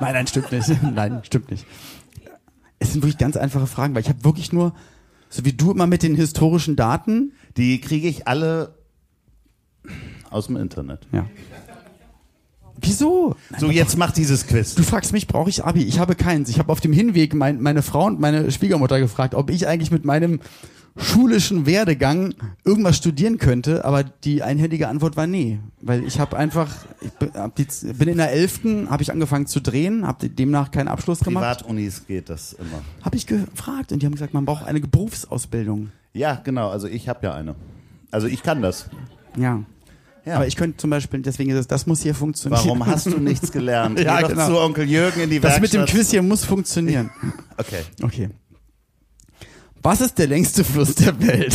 Nein, 0.00 0.12
nein, 0.12 0.26
stimmt 0.26 0.52
nicht. 0.52 0.82
Nein, 0.82 1.20
stimmt 1.24 1.50
nicht. 1.50 1.66
Es 2.78 2.92
sind 2.92 3.02
wirklich 3.02 3.18
ganz 3.18 3.36
einfache 3.36 3.66
Fragen, 3.66 3.94
weil 3.94 4.02
ich 4.02 4.08
habe 4.08 4.22
wirklich 4.22 4.52
nur, 4.52 4.74
so 5.28 5.44
wie 5.44 5.52
du 5.52 5.72
immer 5.72 5.86
mit 5.86 6.02
den 6.02 6.14
historischen 6.14 6.76
Daten, 6.76 7.32
Die 7.56 7.80
kriege 7.80 8.06
ich 8.06 8.28
alle 8.28 8.74
aus 10.30 10.46
dem 10.46 10.56
Internet. 10.56 11.06
Ja. 11.12 11.26
Wieso? 12.80 13.36
So, 13.58 13.70
jetzt 13.70 13.96
mach 13.96 14.12
dieses 14.12 14.46
Quiz. 14.46 14.74
Du 14.74 14.82
fragst 14.82 15.12
mich, 15.12 15.26
brauche 15.26 15.50
ich 15.50 15.64
Abi? 15.64 15.82
Ich 15.82 15.98
habe 15.98 16.14
keins. 16.14 16.48
Ich 16.48 16.58
habe 16.58 16.70
auf 16.72 16.80
dem 16.80 16.92
Hinweg 16.92 17.34
mein, 17.34 17.60
meine 17.60 17.82
Frau 17.82 18.06
und 18.06 18.20
meine 18.20 18.50
Schwiegermutter 18.50 18.98
gefragt, 18.98 19.34
ob 19.34 19.50
ich 19.50 19.66
eigentlich 19.66 19.90
mit 19.90 20.04
meinem 20.04 20.40
schulischen 20.98 21.66
Werdegang 21.66 22.34
irgendwas 22.64 22.96
studieren 22.96 23.38
könnte, 23.38 23.84
aber 23.84 24.02
die 24.02 24.42
einhändige 24.42 24.88
Antwort 24.88 25.16
war 25.16 25.26
nee, 25.26 25.58
weil 25.80 26.04
ich 26.04 26.18
habe 26.18 26.36
einfach, 26.36 26.74
ich 27.02 27.12
bin 27.98 28.08
in 28.08 28.16
der 28.16 28.32
elften, 28.32 28.88
habe 28.88 29.02
ich 29.02 29.12
angefangen 29.12 29.46
zu 29.46 29.60
drehen, 29.60 30.06
habe 30.06 30.28
demnach 30.28 30.70
keinen 30.70 30.88
Abschluss 30.88 31.20
gemacht, 31.20 31.58
Privatunis 31.58 32.06
geht 32.06 32.30
das 32.30 32.54
immer. 32.54 32.82
habe 33.02 33.16
ich 33.16 33.26
gefragt 33.26 33.92
und 33.92 34.00
die 34.00 34.06
haben 34.06 34.14
gesagt, 34.14 34.32
man 34.32 34.46
braucht 34.46 34.64
eine 34.64 34.80
Berufsausbildung. 34.80 35.90
Ja, 36.14 36.40
genau. 36.42 36.70
Also 36.70 36.86
ich 36.88 37.10
habe 37.10 37.26
ja 37.26 37.34
eine. 37.34 37.54
Also 38.10 38.26
ich 38.26 38.42
kann 38.42 38.62
das. 38.62 38.88
Ja. 39.36 39.62
Ja. 40.26 40.34
Aber 40.36 40.46
ich 40.48 40.56
könnte 40.56 40.76
zum 40.76 40.90
Beispiel, 40.90 41.22
deswegen 41.22 41.50
ist 41.52 41.56
es, 41.58 41.68
das 41.68 41.86
muss 41.86 42.02
hier 42.02 42.14
funktionieren. 42.14 42.60
Warum 42.64 42.84
hast 42.84 43.06
du 43.06 43.18
nichts 43.18 43.52
gelernt? 43.52 44.00
Ja, 44.00 44.16
Geh 44.16 44.22
doch 44.22 44.28
genau. 44.30 44.46
zu 44.48 44.58
Onkel 44.60 44.88
Jürgen 44.90 45.20
in 45.20 45.30
die 45.30 45.38
Das 45.38 45.60
mit 45.60 45.72
Werkstatt. 45.72 45.88
dem 45.88 45.94
Quiz 45.94 46.10
hier 46.10 46.22
muss 46.22 46.44
funktionieren. 46.44 47.10
Okay. 47.58 47.82
Okay. 48.02 48.28
Was 49.82 50.02
ist 50.02 50.18
der 50.18 50.26
längste 50.26 50.62
Fluss 50.62 50.94
der 50.96 51.18
Welt? 51.26 51.54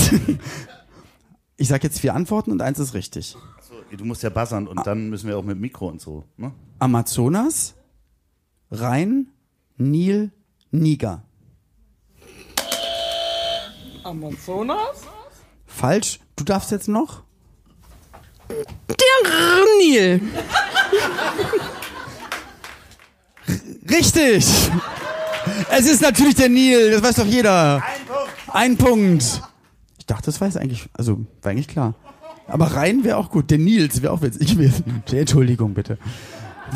Ich 1.58 1.68
sag 1.68 1.84
jetzt 1.84 2.00
vier 2.00 2.16
Antworten 2.16 2.52
und 2.52 2.60
eins 2.62 2.80
ist 2.80 2.96
richtig. 2.96 3.36
So, 3.62 3.76
du 3.96 4.04
musst 4.06 4.24
ja 4.24 4.30
buzzern 4.30 4.68
und 4.68 4.88
dann 4.88 5.12
müssen 5.12 5.28
wir 5.28 5.38
auch 5.38 5.44
mit 5.44 5.60
Mikro 5.60 5.88
und 5.90 6.02
so. 6.02 6.24
Ne? 6.38 6.52
Amazonas, 6.80 7.76
Rhein, 8.72 9.28
Nil, 9.78 10.32
Niger. 10.72 11.22
Amazonas? 14.04 15.04
Falsch. 15.68 16.20
Du 16.36 16.44
darfst 16.44 16.72
jetzt 16.72 16.88
noch? 16.88 17.24
Der 18.90 19.78
Nil. 19.80 20.22
Richtig! 23.90 24.46
Es 25.70 25.88
ist 25.88 26.02
natürlich 26.02 26.36
der 26.36 26.50
Nil, 26.50 26.92
das 26.92 27.04
weiß 27.04 27.16
doch 27.16 27.26
jeder. 27.26 27.76
Ein 27.76 28.06
Punkt. 28.06 28.32
Ein 28.54 28.78
Punkt. 28.78 29.42
Ich 30.00 30.06
dachte, 30.06 30.26
das 30.26 30.40
weiß 30.42 30.58
eigentlich, 30.58 30.90
also 30.94 31.26
war 31.42 31.52
eigentlich 31.52 31.68
klar. 31.68 31.96
Aber 32.48 32.66
rein 32.76 33.04
wäre 33.04 33.18
auch 33.18 33.30
gut. 33.30 33.50
Der 33.50 33.58
Nils 33.58 34.02
wäre 34.02 34.12
auch 34.12 34.22
witzig 34.22 34.52
gewesen. 34.52 35.04
Entschuldigung 35.12 35.74
bitte. 35.74 35.98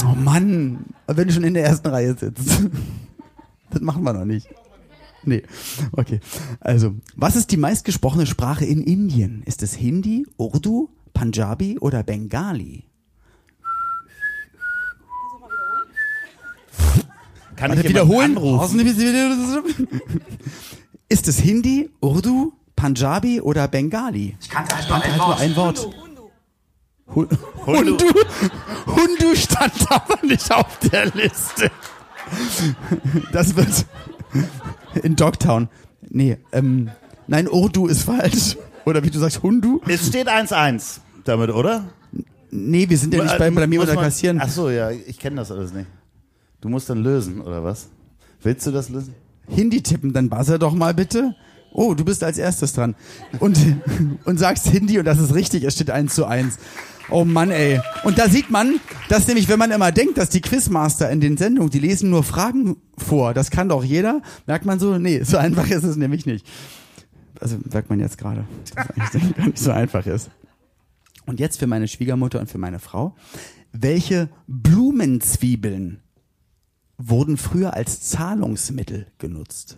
Oh 0.06 0.16
Mann, 0.16 0.86
wenn 1.08 1.28
du 1.28 1.34
schon 1.34 1.44
in 1.44 1.54
der 1.54 1.66
ersten 1.66 1.88
Reihe 1.88 2.16
sitzt. 2.18 2.50
Das 3.72 3.82
machen 3.82 4.04
wir 4.04 4.14
noch 4.14 4.26
nicht. 4.26 4.48
Nee. 5.24 5.44
Okay. 5.92 6.20
Also, 6.60 6.96
was 7.16 7.36
ist 7.36 7.52
die 7.52 7.58
meistgesprochene 7.58 8.26
Sprache 8.26 8.64
in 8.64 8.84
Indien? 8.84 9.44
Ist 9.46 9.64
es 9.64 9.74
Hindi, 9.74 10.28
Urdu, 10.38 10.90
Punjabi 11.16 11.80
oder 11.80 12.03
Bengali? 12.03 12.84
Kann 17.55 17.70
Warte, 17.72 17.82
ich 17.84 17.89
wiederholen? 17.89 18.38
Ist 21.09 21.28
es 21.28 21.39
Hindi, 21.39 21.89
Urdu, 22.01 22.53
Punjabi 22.76 23.39
oder 23.41 23.68
Bengali? 23.68 24.36
Ich 24.41 24.49
kannte 24.49 24.76
halt 24.76 24.89
halt 24.89 25.18
nur 25.18 25.38
ein 25.39 25.55
Wort. 25.55 25.88
Hu- 27.16 27.28
Hundu. 27.66 27.97
Hundu. 27.97 28.05
Hundu 28.88 29.36
stand 29.36 29.74
aber 29.89 30.18
nicht 30.26 30.51
auf 30.51 30.80
der 30.91 31.05
Liste. 31.11 31.72
Das 33.32 33.55
wird 33.55 33.86
in 35.03 35.16
Dogtown. 35.16 35.70
Nee, 36.09 36.38
ähm, 36.51 36.89
nein, 37.28 37.47
Urdu 37.47 37.88
ist 37.88 38.03
falsch. 38.03 38.57
Oder 38.86 39.01
wie 39.03 39.09
du 39.11 39.20
sagst, 39.20 39.41
Hundu? 39.43 39.82
Es 39.88 40.07
steht 40.07 40.28
1-1 40.28 40.99
damit, 41.28 41.50
oder? 41.50 41.90
Nee, 42.52 42.90
wir 42.90 42.98
sind 42.98 43.14
ja 43.14 43.24
nicht 43.24 43.38
bei 43.38 43.52
Blamieren 43.52 43.88
oder 43.88 44.02
Kassieren. 44.02 44.40
Ach 44.42 44.50
so, 44.50 44.70
ja, 44.70 44.92
ich 44.92 45.20
kenne 45.20 45.38
das 45.38 45.52
alles 45.52 45.74
nicht. 45.74 45.88
Du 46.62 46.70
musst 46.70 46.90
dann 46.90 47.04
lösen, 47.04 47.42
oder 47.42 47.64
was? 47.64 47.90
Willst 48.42 48.66
du 48.66 48.72
das 48.72 48.90
lösen? 48.90 49.14
Hindi 49.48 49.82
tippen, 49.82 50.14
dann 50.14 50.30
buzzer 50.30 50.58
doch 50.58 50.74
mal 50.74 50.94
bitte. 50.94 51.36
Oh, 51.72 51.94
du 51.94 52.06
bist 52.06 52.24
als 52.24 52.38
erstes 52.38 52.74
dran. 52.74 52.96
Und, 53.40 53.60
und 54.26 54.40
sagst 54.40 54.68
Hindi 54.68 54.98
und 54.98 55.06
das 55.06 55.20
ist 55.20 55.36
richtig, 55.36 55.64
es 55.64 55.74
steht 55.76 55.92
1 55.92 56.16
zu 56.16 56.26
1. 56.26 56.58
Oh 57.10 57.26
Mann, 57.26 57.52
ey. 57.52 57.82
Und 58.04 58.18
da 58.18 58.30
sieht 58.30 58.50
man, 58.50 58.80
dass 59.10 59.28
nämlich, 59.28 59.48
wenn 59.50 59.60
man 59.60 59.72
immer 59.72 59.92
denkt, 59.92 60.18
dass 60.18 60.30
die 60.30 60.42
Quizmaster 60.42 61.10
in 61.12 61.20
den 61.20 61.38
Sendungen, 61.38 61.70
die 61.70 61.80
lesen 61.80 62.10
nur 62.10 62.24
Fragen 62.24 62.78
vor, 62.98 63.34
das 63.34 63.52
kann 63.52 63.70
doch 63.70 63.84
jeder, 63.84 64.22
merkt 64.48 64.66
man 64.66 64.80
so, 64.80 64.98
nee, 64.98 65.22
so 65.24 65.38
einfach 65.46 65.70
ist 65.70 65.84
es 65.84 65.98
nämlich 65.98 66.26
nicht. 66.26 66.48
Also 67.40 67.58
merkt 67.72 67.90
man 67.90 68.00
jetzt 68.00 68.18
gerade, 68.18 68.46
dass 68.96 69.10
es 69.10 69.16
eigentlich 69.16 69.36
gar 69.36 69.46
nicht 69.46 69.60
so 69.60 69.72
einfach 69.72 70.06
ist. 70.06 70.30
Und 71.26 71.40
jetzt 71.40 71.60
für 71.60 71.68
meine 71.68 71.88
Schwiegermutter 71.88 72.40
und 72.40 72.50
für 72.50 72.58
meine 72.58 72.80
Frau. 72.80 73.16
Welche 73.72 74.30
Blumenzwiebeln 74.48 76.00
wurden 76.98 77.38
früher 77.38 77.74
als 77.74 78.02
Zahlungsmittel 78.02 79.08
genutzt? 79.18 79.78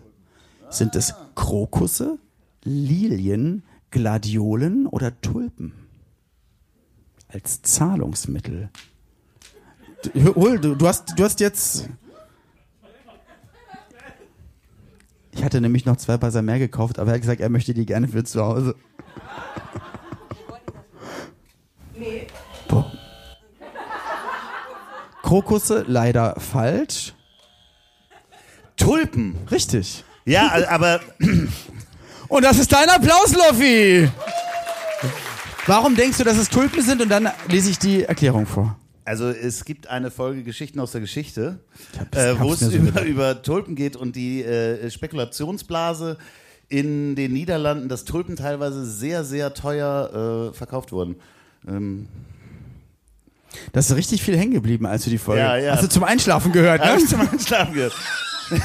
Sind 0.70 0.94
es 0.94 1.14
Krokusse, 1.34 2.18
Lilien, 2.62 3.62
Gladiolen 3.90 4.86
oder 4.86 5.20
Tulpen? 5.20 5.72
Als 7.28 7.62
Zahlungsmittel. 7.62 8.70
Hol, 10.14 10.58
du, 10.58 10.74
du, 10.74 10.86
hast, 10.86 11.18
du 11.18 11.24
hast 11.24 11.40
jetzt. 11.40 11.88
Ich 15.32 15.44
hatte 15.44 15.60
nämlich 15.60 15.84
noch 15.86 15.96
zwei 15.96 16.16
Basser 16.16 16.42
mehr 16.42 16.58
gekauft, 16.58 16.98
aber 16.98 17.10
er 17.10 17.14
hat 17.14 17.20
gesagt, 17.20 17.40
er 17.40 17.48
möchte 17.48 17.74
die 17.74 17.86
gerne 17.86 18.08
für 18.08 18.24
zu 18.24 18.42
Hause. 18.42 18.74
Krokusse 25.28 25.84
leider 25.86 26.40
falsch. 26.40 27.12
Tulpen. 28.78 29.36
Richtig. 29.50 30.02
Ja, 30.24 30.50
aber 30.70 31.00
Und 32.28 32.44
das 32.44 32.58
ist 32.58 32.72
dein 32.72 32.88
Applaus, 32.88 33.34
Loffi! 33.34 34.08
Warum 35.66 35.94
denkst 35.96 36.16
du, 36.16 36.24
dass 36.24 36.38
es 36.38 36.48
Tulpen 36.48 36.80
sind? 36.80 37.02
Und 37.02 37.10
dann 37.10 37.28
lese 37.46 37.68
ich 37.68 37.78
die 37.78 38.04
Erklärung 38.04 38.46
vor. 38.46 38.78
also 39.04 39.28
es 39.28 39.66
gibt 39.66 39.88
eine 39.88 40.10
Folge 40.10 40.44
Geschichten 40.44 40.80
aus 40.80 40.92
der 40.92 41.02
Geschichte, 41.02 41.60
äh, 42.12 42.34
wo 42.38 42.54
es 42.54 42.60
so 42.60 42.70
über, 42.70 43.02
über 43.02 43.42
Tulpen 43.42 43.74
geht 43.74 43.96
und 43.96 44.16
die 44.16 44.42
äh, 44.42 44.90
Spekulationsblase 44.90 46.16
in 46.70 47.16
den 47.16 47.34
Niederlanden, 47.34 47.90
dass 47.90 48.06
Tulpen 48.06 48.36
teilweise 48.36 48.86
sehr, 48.86 49.24
sehr 49.24 49.52
teuer 49.52 50.52
äh, 50.52 50.56
verkauft 50.56 50.90
wurden. 50.90 51.16
Ähm, 51.66 52.08
Da 53.72 53.80
ist 53.80 53.94
richtig 53.94 54.22
viel 54.22 54.36
hängen 54.36 54.52
geblieben, 54.52 54.86
als 54.86 55.04
du 55.04 55.10
die 55.10 55.18
Folge. 55.18 55.42
Ja, 55.42 55.56
ja. 55.56 55.72
Hast 55.72 55.82
du 55.82 55.88
zum 55.88 56.04
Einschlafen 56.04 56.52
gehört, 56.52 56.80
hab 56.80 56.96
ne? 56.96 57.02
ich 57.02 57.08
zum 57.08 57.20
Einschlafen 57.20 57.74
gehört. 57.74 57.94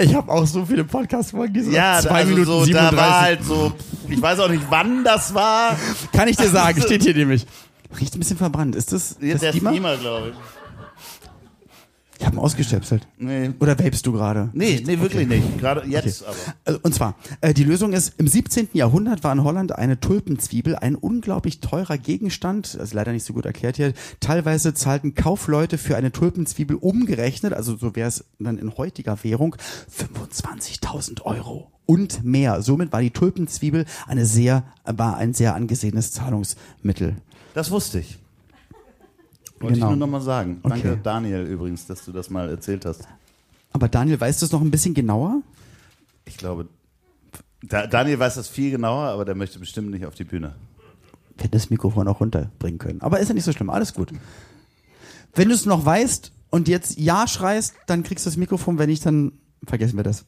Ich 0.00 0.14
habe 0.14 0.32
auch 0.32 0.46
so 0.46 0.64
viele 0.64 0.84
Podcast-Folgen, 0.84 1.52
die 1.52 1.70
Ja, 1.70 2.00
zwei 2.00 2.20
also 2.20 2.30
Minuten 2.30 2.46
so, 2.46 2.64
37. 2.64 2.90
da 2.90 2.96
war 2.96 3.20
halt 3.20 3.44
so, 3.44 3.72
ich 4.08 4.20
weiß 4.20 4.40
auch 4.40 4.48
nicht, 4.48 4.64
wann 4.70 5.04
das 5.04 5.34
war. 5.34 5.78
Kann 6.12 6.28
ich 6.28 6.36
dir 6.36 6.48
sagen, 6.48 6.80
steht 6.82 7.02
hier 7.02 7.14
nämlich. 7.14 7.46
Riecht 7.98 8.14
ein 8.14 8.20
bisschen 8.20 8.38
verbrannt. 8.38 8.74
Ist 8.74 8.92
das, 8.92 9.18
Der 9.18 9.36
das 9.36 9.48
Steamer? 9.50 9.70
Steamer, 9.70 9.96
glaube 9.96 10.28
ich. 10.30 10.59
Ich 12.20 12.26
habe 12.26 12.36
ihn 12.36 12.38
ausgestöpselt. 12.38 13.08
Nee. 13.16 13.50
Oder 13.60 13.78
vapest 13.78 14.06
du 14.06 14.12
gerade? 14.12 14.50
Nee, 14.52 14.82
nee, 14.86 15.00
wirklich 15.00 15.26
nicht. 15.26 15.58
Gerade 15.58 15.86
jetzt 15.88 16.20
Okay. 16.22 16.30
aber. 16.30 16.54
Also, 16.66 16.80
Und 16.82 16.94
zwar, 16.94 17.14
äh, 17.40 17.54
die 17.54 17.64
Lösung 17.64 17.94
ist, 17.94 18.12
im 18.18 18.28
17. 18.28 18.68
Jahrhundert 18.74 19.24
war 19.24 19.32
in 19.32 19.42
Holland 19.42 19.72
eine 19.72 19.98
Tulpenzwiebel 20.00 20.76
ein 20.76 20.96
unglaublich 20.96 21.60
teurer 21.60 21.96
Gegenstand, 21.96 22.76
also 22.78 22.94
leider 22.94 23.12
nicht 23.12 23.24
so 23.24 23.32
gut 23.32 23.46
erklärt 23.46 23.76
hier. 23.76 23.94
Teilweise 24.20 24.74
zahlten 24.74 25.14
Kaufleute 25.14 25.78
für 25.78 25.96
eine 25.96 26.12
Tulpenzwiebel 26.12 26.76
umgerechnet, 26.76 27.54
also 27.54 27.76
so 27.78 27.96
wäre 27.96 28.08
es 28.08 28.24
dann 28.38 28.58
in 28.58 28.76
heutiger 28.76 29.24
Währung, 29.24 29.56
25.000 29.90 31.22
Euro 31.22 31.72
und 31.86 32.22
mehr. 32.22 32.60
Somit 32.60 32.92
war 32.92 33.00
die 33.00 33.10
Tulpenzwiebel 33.10 33.86
eine 34.06 34.26
sehr, 34.26 34.64
war 34.84 35.16
ein 35.16 35.32
sehr 35.32 35.54
angesehenes 35.54 36.12
Zahlungsmittel. 36.12 37.16
Das 37.54 37.70
wusste 37.70 37.98
ich. 38.00 38.18
Wollte 39.60 39.74
Genau. 39.74 39.86
ich 39.86 39.90
nur 39.90 39.96
nochmal 39.96 40.20
sagen. 40.22 40.60
Danke, 40.62 40.92
Okay. 40.92 41.00
Daniel, 41.02 41.42
übrigens, 41.46 41.86
dass 41.86 42.04
du 42.04 42.12
das 42.12 42.30
mal 42.30 42.48
erzählt 42.48 42.84
hast. 42.86 43.06
Aber 43.72 43.88
Daniel, 43.88 44.18
weißt 44.20 44.40
du 44.42 44.46
es 44.46 44.52
noch 44.52 44.60
ein 44.62 44.70
bisschen 44.70 44.94
genauer? 44.94 45.42
Ich 46.24 46.36
glaube, 46.38 46.68
da, 47.62 47.86
Daniel 47.86 48.18
weiß 48.18 48.36
das 48.36 48.48
viel 48.48 48.70
genauer, 48.70 49.04
aber 49.08 49.24
der 49.24 49.34
möchte 49.34 49.58
bestimmt 49.58 49.90
nicht 49.90 50.06
auf 50.06 50.14
die 50.14 50.24
Bühne. 50.24 50.54
Wir 51.36 51.44
hätten 51.44 51.52
das 51.52 51.70
Mikrofon 51.70 52.08
auch 52.08 52.20
runterbringen 52.20 52.78
können. 52.78 53.00
Aber 53.02 53.20
ist 53.20 53.28
ja 53.28 53.34
nicht 53.34 53.44
so 53.44 53.52
schlimm, 53.52 53.70
alles 53.70 53.94
gut. 53.94 54.12
Wenn 55.34 55.48
du 55.48 55.54
es 55.54 55.66
noch 55.66 55.84
weißt 55.84 56.32
und 56.50 56.66
jetzt 56.68 56.98
Ja 56.98 57.28
schreist, 57.28 57.74
dann 57.86 58.02
kriegst 58.02 58.24
du 58.26 58.30
das 58.30 58.36
Mikrofon, 58.36 58.78
wenn 58.78 58.88
nicht, 58.88 59.04
dann 59.06 59.32
vergessen 59.66 59.96
wir 59.96 60.04
das. 60.04 60.24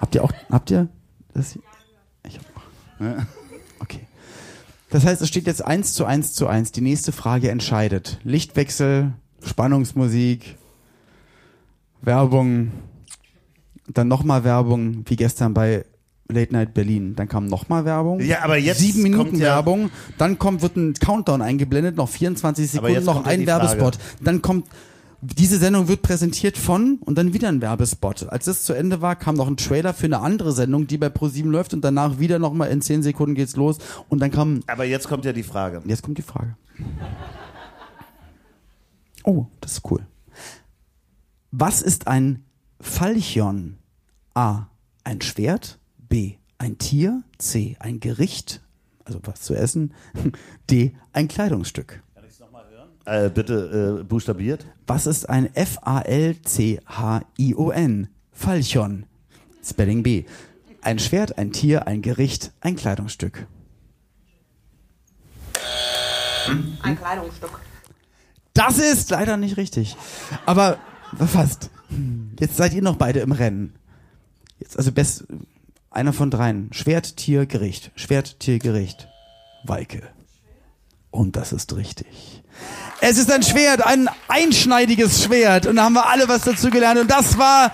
Habt 0.00 0.14
ihr 0.14 0.24
auch, 0.24 0.32
habt 0.50 0.70
ihr 0.70 0.88
das? 1.34 1.58
Ich 2.26 2.36
hab 2.38 2.44
auch. 2.56 3.00
Ja. 3.00 3.26
Das 4.90 5.04
heißt, 5.06 5.22
es 5.22 5.28
steht 5.28 5.46
jetzt 5.46 5.64
eins 5.64 5.92
zu 5.94 6.04
eins 6.04 6.32
zu 6.32 6.46
eins. 6.46 6.72
Die 6.72 6.80
nächste 6.80 7.12
Frage 7.12 7.50
entscheidet. 7.50 8.18
Lichtwechsel, 8.24 9.12
Spannungsmusik, 9.44 10.56
Werbung, 12.02 12.72
dann 13.88 14.08
nochmal 14.08 14.44
Werbung, 14.44 15.04
wie 15.06 15.16
gestern 15.16 15.54
bei 15.54 15.84
Late 16.28 16.52
Night 16.52 16.74
Berlin. 16.74 17.14
Dann 17.16 17.28
kam 17.28 17.46
nochmal 17.46 17.84
Werbung. 17.84 18.20
Ja, 18.20 18.42
aber 18.42 18.56
jetzt 18.56 18.78
Sieben 18.78 19.02
Minuten 19.02 19.36
ja- 19.36 19.46
Werbung. 19.56 19.90
Dann 20.18 20.38
kommt, 20.38 20.62
wird 20.62 20.76
ein 20.76 20.94
Countdown 20.94 21.42
eingeblendet, 21.42 21.96
noch 21.96 22.08
24 22.08 22.78
Aber 22.78 22.88
Sekunden, 22.88 23.04
noch 23.04 23.24
ein 23.26 23.46
Werbespot. 23.46 23.96
Frage. 23.96 24.24
Dann 24.24 24.42
kommt, 24.42 24.66
diese 25.22 25.58
Sendung 25.58 25.88
wird 25.88 26.02
präsentiert 26.02 26.56
von 26.56 26.96
und 27.00 27.16
dann 27.18 27.34
wieder 27.34 27.48
ein 27.48 27.60
Werbespot. 27.60 28.28
Als 28.28 28.46
das 28.46 28.62
zu 28.62 28.72
Ende 28.72 29.00
war, 29.02 29.16
kam 29.16 29.34
noch 29.36 29.46
ein 29.48 29.56
Trailer 29.56 29.92
für 29.92 30.06
eine 30.06 30.20
andere 30.20 30.52
Sendung, 30.52 30.86
die 30.86 30.96
bei 30.98 31.08
ProSieben 31.10 31.50
läuft 31.52 31.74
und 31.74 31.82
danach 31.82 32.18
wieder 32.18 32.38
nochmal 32.38 32.70
in 32.70 32.80
10 32.80 33.02
Sekunden 33.02 33.34
geht's 33.34 33.56
los 33.56 33.78
und 34.08 34.20
dann 34.20 34.30
kam, 34.30 34.62
Aber 34.66 34.84
jetzt 34.84 35.08
kommt 35.08 35.24
ja 35.24 35.32
die 35.32 35.42
Frage. 35.42 35.82
jetzt 35.84 36.02
kommt 36.02 36.16
die 36.18 36.22
Frage. 36.22 36.56
Oh, 39.24 39.46
das 39.60 39.72
ist 39.72 39.90
cool. 39.90 40.06
Was 41.50 41.82
ist 41.82 42.06
ein 42.06 42.44
Falchion? 42.80 43.76
A. 44.34 44.66
Ein 45.04 45.20
Schwert. 45.20 45.78
B. 46.08 46.34
Ein 46.58 46.78
Tier. 46.78 47.22
C. 47.38 47.76
Ein 47.80 48.00
Gericht. 48.00 48.62
Also 49.04 49.20
was 49.24 49.42
zu 49.42 49.54
essen. 49.54 49.92
D. 50.70 50.92
Ein 51.12 51.28
Kleidungsstück. 51.28 52.02
Äh, 53.10 53.28
bitte 53.28 53.98
äh, 54.02 54.04
buchstabiert. 54.04 54.64
Was 54.86 55.06
ist 55.08 55.28
ein 55.28 55.52
F-A-L-C-H-I-O-N? 55.52 56.78
Falchion. 58.30 59.06
Spelling 59.64 60.04
B. 60.04 60.26
Ein 60.80 61.00
Schwert, 61.00 61.36
ein 61.36 61.50
Tier, 61.50 61.88
ein 61.88 62.02
Gericht, 62.02 62.52
ein 62.60 62.76
Kleidungsstück. 62.76 63.48
Ein 66.82 66.96
Kleidungsstück. 66.96 67.60
Das 68.54 68.78
ist 68.78 69.10
leider 69.10 69.36
nicht 69.36 69.56
richtig. 69.56 69.96
Aber 70.46 70.78
fast. 71.18 71.70
Jetzt 72.38 72.56
seid 72.58 72.72
ihr 72.74 72.82
noch 72.82 72.94
beide 72.94 73.18
im 73.18 73.32
Rennen. 73.32 73.74
Jetzt 74.60 74.78
also 74.78 74.92
best 74.92 75.24
Einer 75.90 76.12
von 76.12 76.30
dreien. 76.30 76.72
Schwert, 76.72 77.16
Tier, 77.16 77.46
Gericht. 77.46 77.90
Schwert, 77.96 78.38
Tier, 78.38 78.60
Gericht. 78.60 79.08
Weike. 79.64 80.02
Und 81.10 81.34
das 81.34 81.52
ist 81.52 81.74
richtig. 81.74 82.44
Es 83.00 83.16
ist 83.18 83.30
ein 83.32 83.42
Schwert, 83.42 83.84
ein 83.84 84.08
einschneidiges 84.28 85.24
Schwert. 85.24 85.66
Und 85.66 85.76
da 85.76 85.84
haben 85.84 85.94
wir 85.94 86.06
alle 86.06 86.28
was 86.28 86.42
dazu 86.42 86.70
gelernt. 86.70 87.00
Und 87.00 87.10
das 87.10 87.38
war 87.38 87.72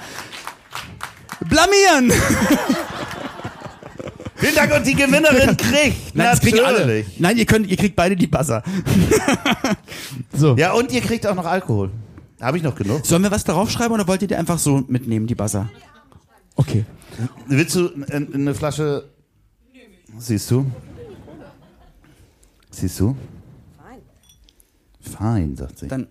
Blamieren. 1.49 2.13
Vielen 4.37 4.55
Dank 4.55 4.75
und 4.75 4.87
die 4.87 4.95
Gewinnerin 4.95 5.57
kriegt. 5.57 6.15
Nein, 6.15 6.27
das 6.31 6.41
kriegen 6.41 6.61
alle. 6.61 6.81
natürlich. 6.81 7.07
Nein, 7.19 7.39
ihr 7.39 7.47
könnt, 7.47 7.67
ihr 7.69 7.77
kriegt 7.77 7.97
beide 7.97 8.15
die 8.17 8.27
Buzzer. 8.27 8.63
so. 10.33 10.55
Ja, 10.57 10.73
und 10.73 10.93
ihr 10.93 11.01
kriegt 11.01 11.27
auch 11.27 11.35
noch 11.35 11.47
Alkohol. 11.47 11.91
Habe 12.41 12.59
ich 12.59 12.63
noch 12.63 12.75
genug? 12.75 13.07
Sollen 13.07 13.23
wir 13.23 13.31
was 13.31 13.45
darauf 13.45 13.71
schreiben 13.71 13.95
oder 13.95 14.07
wollt 14.07 14.21
ihr 14.21 14.29
die 14.29 14.37
einfach 14.37 14.59
so 14.59 14.85
mitnehmen, 14.89 15.27
die 15.27 15.35
Buzzer? 15.35 15.71
Okay. 16.55 16.85
Willst 17.47 17.75
du 17.77 17.91
eine 18.13 18.55
Flasche? 18.55 19.09
Siehst 20.19 20.51
du? 20.51 20.71
Siehst 22.71 23.01
du? 23.01 23.17
Fein. 25.09 25.57
Sagt 25.57 25.79
sie. 25.79 25.89
Dann 25.89 26.07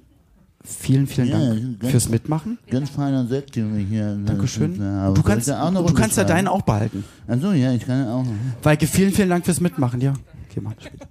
vielen, 0.64 1.08
vielen 1.08 1.28
Ja, 1.30 1.38
Dank 1.40 1.80
ganz- 1.80 1.92
fürs 1.92 2.10
Mitmachen. 2.10 2.58
Ganz 2.70 2.90
feiner 2.90 3.28
Sekt, 3.28 3.56
den 3.56 3.76
wir 3.76 3.86
hier. 3.86 4.16
Dankeschön. 4.26 4.80
Ja, 4.82 5.12
Du 5.12 5.22
kannst, 5.22 5.48
noch 5.48 5.86
du 5.86 5.94
kannst 5.94 6.18
ja 6.18 6.24
deinen 6.24 6.48
auch 6.48 6.62
behalten. 6.64 7.04
Achso, 7.28 7.52
ja, 7.52 7.72
ich 7.74 7.86
kann 7.86 8.08
auch 8.08 8.24
noch. 8.24 8.32
Weike, 8.64 8.88
vielen, 8.88 9.12
vielen 9.14 9.30
Dank 9.30 9.46
fürs 9.46 9.60
Mitmachen. 9.62 10.02
Ja, 10.02 10.14
okay, 10.50 10.60
mach 10.62 10.74
das 10.74 10.86
später. 10.86 11.08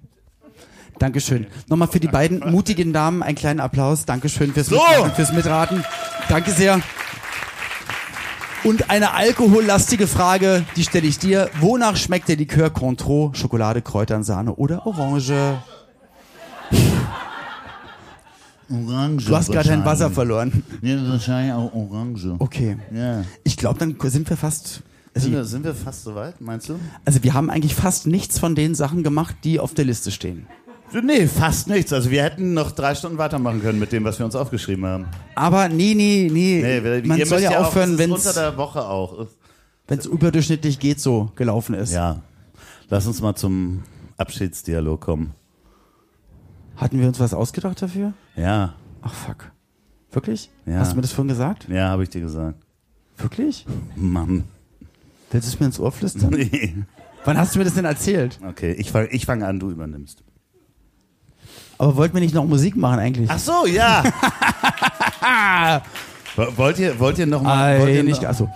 Dankeschön. 0.99 1.47
Nochmal 1.69 1.89
für 1.89 1.99
die 2.01 2.07
beiden 2.09 2.39
mutigen 2.53 2.93
Damen 2.93 3.23
einen 3.23 3.37
kleinen 3.37 3.59
Applaus. 3.61 4.05
Dankeschön 4.07 4.53
fürs 4.53 4.69
So. 4.69 4.77
Mitmachen, 4.77 5.13
fürs 5.15 5.33
Mitraten. 5.33 5.85
Danke 6.29 6.53
sehr. 6.53 6.81
Und 8.63 8.91
eine 8.91 9.13
alkohollastige 9.13 10.07
Frage, 10.07 10.65
die 10.77 10.85
stelle 10.85 11.07
ich 11.07 11.19
dir. 11.19 11.51
Wonach 11.61 11.97
schmeckt 11.97 12.29
der 12.29 12.37
Likör 12.37 12.71
Cointreau, 12.71 13.31
Schokolade, 13.35 13.83
Kräutern, 13.83 14.23
Sahne 14.25 14.55
oder 14.55 14.87
Orange? 14.87 15.59
Orange. 18.71 19.27
Du 19.27 19.37
hast 19.37 19.51
gerade 19.51 19.69
dein 19.69 19.85
Wasser 19.85 20.11
verloren. 20.11 20.63
Ja, 20.83 20.97
wahrscheinlich 21.09 21.53
auch 21.53 21.73
Orange. 21.75 22.35
Okay. 22.39 22.77
Ja. 22.95 23.25
Ich 23.43 23.57
glaube, 23.57 23.79
dann 23.79 23.97
sind 24.11 24.29
wir 24.29 24.37
fast. 24.37 24.83
Also, 25.15 25.27
Sind 25.27 25.35
wir, 25.37 25.45
sind 25.45 25.65
wir 25.65 25.75
fast 25.75 26.03
soweit, 26.03 26.41
meinst 26.41 26.69
du? 26.69 26.75
also 27.05 27.23
wir 27.23 27.35
haben 27.35 27.49
eigentlich 27.49 27.75
fast 27.77 28.09
nichts 28.09 28.41
von 28.41 28.57
den 28.57 28.75
Sachen 28.75 29.05
gemacht, 29.05 29.37
die 29.45 29.61
auf 29.61 29.73
der 29.73 29.85
Liste 29.85 30.11
stehen. 30.11 30.47
Nee, 31.05 31.29
fast 31.29 31.69
nichts. 31.69 31.93
Also 31.93 32.11
wir 32.11 32.23
hätten 32.23 32.53
noch 32.55 32.73
drei 32.73 32.95
Stunden 32.95 33.19
weitermachen 33.19 33.61
können 33.63 33.79
mit 33.79 33.93
dem, 33.93 34.05
was 34.05 34.19
wir 34.19 34.27
uns 34.27 34.35
aufgeschrieben 34.37 34.85
haben. 34.87 35.07
Aber 35.37 35.69
nee, 35.69 35.95
nee, 35.95 36.29
nee. 36.33 36.81
Nee, 36.81 37.03
Man 37.07 37.25
soll 37.25 37.41
ja 37.41 37.59
aufhören, 37.61 37.97
wenn 37.99 38.11
ist 38.11 38.17
unter 38.17 38.29
es 38.31 38.35
der 38.35 38.57
Woche 38.57 38.85
auch. 38.85 39.27
überdurchschnittlich 40.07 40.79
geht 40.79 41.01
so 41.01 41.31
gelaufen 41.37 41.75
ist. 41.75 41.93
Ja. 41.93 42.23
Lass 42.89 43.07
uns 43.07 43.21
mal 43.21 43.35
zum 43.35 43.83
Abschiedsdialog 44.17 45.01
kommen. 45.01 45.33
Hatten 46.77 46.99
wir 47.01 47.07
uns 47.09 47.21
was 47.21 47.35
ausgedacht 47.35 47.81
dafür? 47.83 48.13
Ja, 48.37 48.75
Ach 49.03 49.13
fuck. 49.13 49.51
Wirklich? 50.13 50.49
Ja. 50.65 50.79
Hast 50.79 50.93
du 50.93 50.97
mir 50.97 51.03
das 51.03 51.13
vorhin 51.13 51.29
gesagt? 51.29 51.67
ja, 51.69 51.89
habe 51.89 52.03
ich 52.05 52.09
dir 52.09 52.21
gesagt. 52.23 52.59
Wirklich? 53.19 53.67
Mann. 53.97 54.45
Willst 55.31 55.49
du 55.49 55.53
es 55.55 55.61
mir 55.61 55.67
ins 55.67 55.79
Ohr 55.81 55.93
flüstern? 55.93 56.31
Nee. 56.37 56.75
Wann 57.27 57.39
hast 57.39 57.55
du 57.55 57.59
mir 57.59 57.65
das 57.65 57.75
denn 57.75 57.85
erzählt? 57.87 58.39
Okay, 58.47 58.73
ich 58.73 58.91
fange 58.91 59.09
ich 59.09 59.25
fang 59.27 59.43
an, 59.43 59.59
du 59.59 59.71
übernimmst. 59.71 60.23
Aber 61.79 61.97
wollten 61.97 62.15
wir 62.15 62.21
nicht 62.21 62.35
noch 62.35 62.45
Musik 62.47 62.77
machen 62.77 62.99
eigentlich? 62.99 63.31
Ach 63.31 63.39
so, 63.39 63.67
ja. 63.67 64.03
Wo- 66.37 66.57
wollt 66.59 66.79
ihr, 66.79 66.99
wollt 66.99 67.19
ihr 67.19 67.27
noch 67.27 67.43
mal, 67.43 67.81
wollt 67.81 67.95
ihr 67.95 68.03
nicht, 68.05 68.23
noch, 68.23 68.29
also 68.29 68.49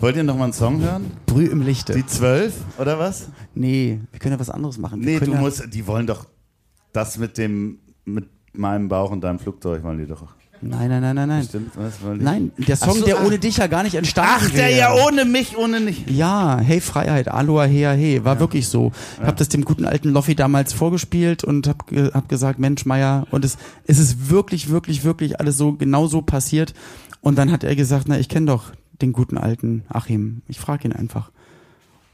wollt 0.00 0.16
ihr 0.16 0.22
noch 0.24 0.36
mal 0.36 0.44
einen 0.44 0.52
Song 0.52 0.80
hören? 0.80 1.10
Brüh 1.26 1.46
im 1.46 1.62
Lichte. 1.62 1.92
Die 1.94 2.06
zwölf 2.06 2.54
oder 2.78 2.98
was? 2.98 3.28
nee, 3.54 4.00
wir 4.10 4.20
können 4.20 4.32
ja 4.34 4.40
was 4.40 4.50
anderes 4.50 4.78
machen. 4.78 5.00
Wir 5.02 5.20
Nee, 5.20 5.26
du 5.26 5.32
ja, 5.32 5.40
musst, 5.40 5.72
die 5.74 5.86
wollen 5.86 6.06
doch 6.06 6.26
das 6.94 7.18
mit 7.18 7.36
dem, 7.36 7.78
mit 8.04 8.26
meinem 8.54 8.88
Bauch 8.88 9.10
und 9.10 9.20
deinem 9.20 9.38
Flugzeug 9.38 9.82
wollen 9.82 9.98
die 9.98 10.06
doch. 10.06 10.34
Nein, 10.60 10.88
nein, 10.88 11.02
nein, 11.02 11.16
nein, 11.16 11.28
nein. 11.28 11.44
Stimmt, 11.44 11.76
was 11.76 12.02
wollen 12.02 12.20
die? 12.20 12.24
Nein, 12.24 12.52
der 12.56 12.76
Song, 12.76 12.90
Ach 12.90 12.94
so, 12.94 13.04
der 13.04 13.18
ah. 13.18 13.26
ohne 13.26 13.38
dich 13.38 13.58
ja 13.58 13.66
gar 13.66 13.82
nicht 13.82 13.96
entstanden 13.96 14.30
Ach, 14.34 14.50
der 14.50 14.68
wäre. 14.68 14.78
ja 14.78 14.94
ohne 15.06 15.24
mich, 15.26 15.58
ohne 15.58 15.80
nicht. 15.80 16.10
Ja, 16.10 16.58
hey 16.58 16.80
Freiheit, 16.80 17.28
Aloha, 17.28 17.64
hey, 17.64 17.82
hey, 17.96 18.24
war 18.24 18.40
wirklich 18.40 18.68
so. 18.68 18.92
Ich 19.20 19.26
habe 19.26 19.36
das 19.36 19.50
dem 19.50 19.64
guten 19.64 19.84
alten 19.84 20.10
Loffi 20.10 20.34
damals 20.34 20.72
vorgespielt 20.72 21.44
und 21.44 21.68
habe 21.68 22.12
hab 22.14 22.28
gesagt, 22.28 22.58
Mensch, 22.58 22.86
Meier, 22.86 23.26
und 23.30 23.44
es, 23.44 23.58
es 23.86 23.98
ist 23.98 24.30
wirklich, 24.30 24.70
wirklich, 24.70 25.04
wirklich 25.04 25.38
alles 25.38 25.58
so 25.58 25.72
genau 25.72 26.06
so 26.06 26.22
passiert. 26.22 26.72
Und 27.20 27.36
dann 27.36 27.50
hat 27.50 27.64
er 27.64 27.76
gesagt, 27.76 28.04
na, 28.08 28.18
ich 28.18 28.28
kenne 28.28 28.46
doch 28.46 28.72
den 29.02 29.12
guten 29.12 29.36
alten 29.36 29.82
Achim. 29.88 30.42
Ich 30.48 30.60
frage 30.60 30.88
ihn 30.88 30.92
einfach. 30.92 31.30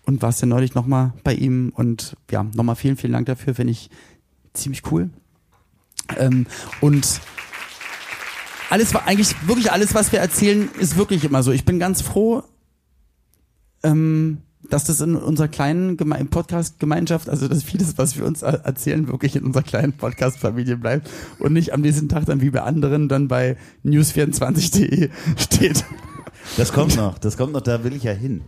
Und 0.06 0.22
warst 0.22 0.40
ja 0.40 0.46
neulich 0.46 0.74
nochmal 0.74 1.12
bei 1.22 1.34
ihm 1.34 1.72
und 1.74 2.16
ja, 2.30 2.44
nochmal 2.54 2.74
vielen, 2.74 2.96
vielen 2.96 3.12
Dank 3.12 3.26
dafür, 3.26 3.54
finde 3.54 3.72
ich 3.72 3.90
ziemlich 4.54 4.82
cool. 4.90 5.10
Ähm, 6.18 6.46
und 6.80 7.20
alles 8.70 8.94
war 8.94 9.06
eigentlich 9.06 9.34
wirklich 9.46 9.72
alles, 9.72 9.94
was 9.94 10.12
wir 10.12 10.20
erzählen, 10.20 10.68
ist 10.78 10.96
wirklich 10.96 11.24
immer 11.24 11.42
so. 11.42 11.50
Ich 11.52 11.64
bin 11.64 11.78
ganz 11.78 12.02
froh, 12.02 12.42
ähm, 13.82 14.38
dass 14.68 14.84
das 14.84 15.00
in 15.00 15.16
unserer 15.16 15.48
kleinen 15.48 15.96
Geme 15.96 16.24
Podcast-Gemeinschaft, 16.24 17.28
also 17.28 17.48
dass 17.48 17.64
vieles, 17.64 17.98
was 17.98 18.16
wir 18.16 18.24
uns 18.24 18.42
er- 18.42 18.64
erzählen, 18.64 19.08
wirklich 19.08 19.34
in 19.34 19.44
unserer 19.44 19.62
kleinen 19.64 19.92
Podcast-Familie 19.94 20.76
bleibt 20.76 21.10
und 21.40 21.52
nicht 21.52 21.72
am 21.72 21.80
nächsten 21.80 22.08
Tag 22.08 22.26
dann 22.26 22.40
wie 22.40 22.50
bei 22.50 22.62
anderen 22.62 23.08
dann 23.08 23.26
bei 23.26 23.56
news24.de 23.84 25.10
steht. 25.36 25.84
Das 26.56 26.72
kommt 26.72 26.96
noch, 26.96 27.18
das 27.18 27.36
kommt 27.36 27.52
noch, 27.52 27.62
da 27.62 27.82
will 27.84 27.94
ich 27.94 28.04
ja 28.04 28.12
hin. 28.12 28.42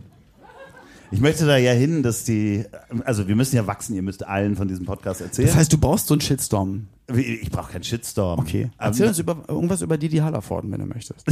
Ich 1.12 1.20
möchte 1.20 1.46
da 1.46 1.56
ja 1.56 1.72
hin, 1.72 2.02
dass 2.02 2.24
die, 2.24 2.64
also 3.04 3.28
wir 3.28 3.36
müssen 3.36 3.54
ja 3.54 3.66
wachsen, 3.66 3.94
ihr 3.94 4.02
müsst 4.02 4.26
allen 4.26 4.56
von 4.56 4.66
diesem 4.66 4.86
Podcast 4.86 5.20
erzählen. 5.20 5.48
Das 5.48 5.56
heißt, 5.56 5.72
du 5.72 5.78
brauchst 5.78 6.06
so 6.06 6.14
einen 6.14 6.22
Shitstorm. 6.22 6.88
Ich 7.14 7.50
brauche 7.50 7.72
keinen 7.72 7.84
Shitstorm. 7.84 8.40
Okay. 8.40 8.70
Aber, 8.78 8.88
Erzähl 8.88 9.08
uns 9.08 9.18
über, 9.18 9.44
irgendwas 9.46 9.82
über 9.82 9.98
Didi 9.98 10.18
Hallervorden, 10.18 10.72
wenn 10.72 10.80
du 10.80 10.86
möchtest. 10.86 11.26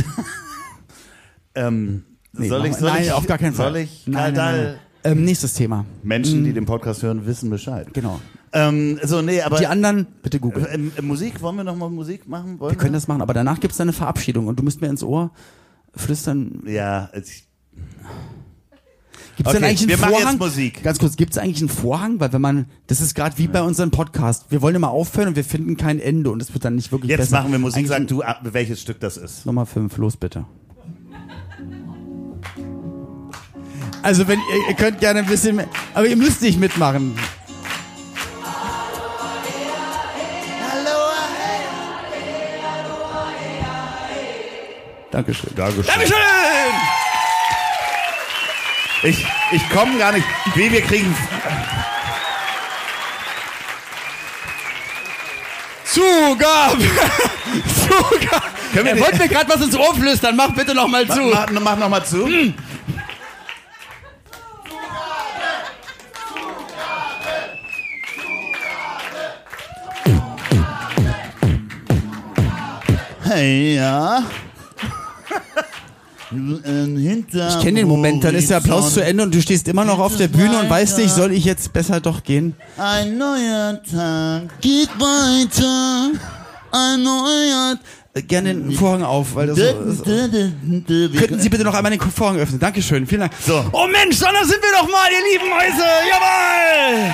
ähm, 1.55 2.05
Nee, 2.32 2.48
soll 2.48 2.66
ich, 2.66 2.77
soll 2.77 2.90
nein, 2.90 3.02
ich, 3.02 3.12
auf 3.12 3.27
gar 3.27 3.39
keinen 3.39 3.55
Fall. 3.55 3.73
Soll 3.73 3.81
ich, 3.81 4.07
Nein, 4.07 4.35
nein, 4.35 4.65
nein. 4.65 4.74
Ähm, 5.02 5.24
nächstes 5.24 5.55
Thema. 5.55 5.85
Menschen, 6.02 6.44
die 6.44 6.52
den 6.52 6.66
Podcast 6.66 7.02
hören, 7.02 7.27
wissen 7.27 7.51
Bescheid. 7.51 7.93
Genau. 7.93 8.20
Ähm, 8.52 9.01
so, 9.02 9.23
nee, 9.23 9.40
aber 9.40 9.57
Die 9.57 9.66
anderen, 9.66 10.07
bitte 10.23 10.39
googeln. 10.39 10.66
ähm, 10.70 10.93
äh, 10.97 11.02
Musik, 11.02 11.40
wollen 11.43 11.57
wir 11.57 11.65
noch 11.65 11.74
mal 11.77 11.89
Musik 11.89 12.28
machen? 12.28 12.61
Wollen 12.61 12.73
Wir 12.73 12.78
können 12.78 12.93
das 12.93 13.09
machen, 13.09 13.23
aber 13.23 13.32
danach 13.35 13.59
gibt's 13.61 13.78
dann 13.78 13.86
eine 13.86 13.93
Verabschiedung 13.94 14.47
und 14.47 14.59
du 14.59 14.62
müsst 14.62 14.81
mir 14.81 14.89
ins 14.89 15.02
Ohr 15.02 15.31
flüstern. 15.94 16.62
Ja, 16.66 17.11
ich, 17.15 17.48
Gibt's 19.41 19.53
Okay, 19.55 19.59
denn 19.61 19.69
eigentlich 19.71 19.81
einen 19.81 19.89
wir 19.89 19.97
machen 19.97 20.11
Vorhang? 20.12 20.33
jetzt 20.35 20.39
Musik. 20.41 20.83
Ganz 20.83 20.99
kurz, 20.99 21.17
gibt's 21.17 21.39
eigentlich 21.39 21.61
einen 21.61 21.71
Vorhang? 21.71 22.21
Weil 22.21 22.31
wenn 22.35 22.43
man, 22.43 22.67
das 22.89 23.01
ist 23.01 23.15
gerade 23.15 23.39
wie 23.39 23.49
bei 23.49 23.62
unserem 23.62 23.91
Podcast. 23.91 24.45
Wir 24.51 24.61
wollen 24.61 24.75
immer 24.75 24.91
aufhören 24.91 25.29
und 25.29 25.37
wir 25.37 25.45
finden 25.45 25.79
kein 25.79 25.99
Ende 25.99 26.31
und 26.31 26.43
es 26.43 26.53
wird 26.53 26.67
dann 26.67 26.75
nicht 26.77 26.93
wirklich 26.93 27.09
jetzt 27.09 27.21
besser. 27.21 27.39
machen 27.39 27.51
wir 27.53 27.59
Musik. 27.59 27.91
Eigentlich 27.91 28.09
Sag 28.19 28.43
du, 28.43 28.53
welches 28.53 28.83
Stück 28.83 29.01
das 29.01 29.17
ist. 29.17 29.47
Nummer 29.47 29.65
5, 29.65 29.97
los 29.97 30.19
bitte. 30.19 30.45
Also 34.03 34.29
wenn 34.29 34.39
ihr, 34.39 34.69
ihr 34.71 34.75
könnt 34.75 35.01
gerne 35.01 35.21
ein 35.21 35.27
bisschen, 35.27 35.57
mehr, 35.57 35.69
aber 35.95 36.07
ihr 36.07 36.17
müsst 36.17 36.43
nicht 36.43 36.61
mitmachen. 36.61 37.15
Dankeschön. 45.11 45.51
Dankeschön. 45.55 45.87
Dankeschön! 45.87 46.90
Ich, 49.02 49.27
ich 49.52 49.70
komme 49.70 49.98
gar 49.98 50.12
nicht. 50.12 50.27
Wie, 50.55 50.70
wir 50.70 50.82
kriegen. 50.82 51.14
Zugabe! 55.85 56.85
Zugabe! 57.89 58.43
Können 58.72 58.85
wir 58.85 58.93
Er 58.93 59.01
wollte 59.01 59.18
mir 59.18 59.28
gerade 59.28 59.51
was 59.51 59.62
ins 59.62 59.74
Ohr 59.74 59.94
flüstern, 59.94 60.36
mach 60.36 60.52
bitte 60.55 60.74
noch 60.74 60.86
mal 60.86 61.06
zu. 61.09 61.20
Mach, 61.20 61.51
mach 61.51 61.77
noch 61.77 61.89
mal 61.89 62.05
zu. 62.05 62.28
Hey, 73.24 73.77
ja. 73.77 74.24
Ich 76.32 77.61
kenne 77.61 77.81
den 77.81 77.89
Moment, 77.89 78.23
dann 78.23 78.36
ist 78.36 78.51
der 78.51 78.59
Applaus 78.59 78.94
zu 78.94 79.02
Ende 79.05 79.24
und 79.24 79.35
du 79.35 79.43
stehst 79.43 79.66
immer 79.66 79.85
noch 79.85 79.98
auf 79.98 80.16
der 80.16 80.28
Bühne 80.28 80.61
und 80.61 80.70
weißt 80.70 80.98
nicht, 80.98 81.11
soll 81.11 81.32
ich 81.32 81.44
jetzt 81.44 81.73
besser 81.73 82.01
doch 82.01 82.23
gehen? 82.23 82.55
Ein 82.77 83.19
neuer 83.19 83.81
Tag 83.82 84.61
geht 84.61 84.90
weiter. 84.98 86.12
Ein 86.73 87.02
neuer 87.02 87.77
Äh, 88.15 88.23
Gerne 88.23 88.55
den 88.55 88.73
Vorhang 88.73 89.02
auf, 89.02 89.35
weil 89.35 89.48
das 89.48 89.57
so. 89.59 90.05
Könnten 90.05 91.40
Sie 91.40 91.48
bitte 91.48 91.65
noch 91.65 91.74
einmal 91.74 91.90
den 91.90 92.01
Vorhang 92.01 92.39
öffnen? 92.39 92.61
Dankeschön, 92.61 93.07
vielen 93.07 93.23
Dank. 93.23 93.32
So. 93.44 93.65
Oh 93.73 93.86
Mensch, 93.89 94.19
dann 94.20 94.35
da 94.35 94.44
sind 94.44 94.61
wir 94.62 94.73
doch 94.81 94.89
mal, 94.89 95.09
ihr 95.11 95.32
lieben 95.32 95.48
Mäuse! 95.51 95.85
Jawohl! 96.11 97.11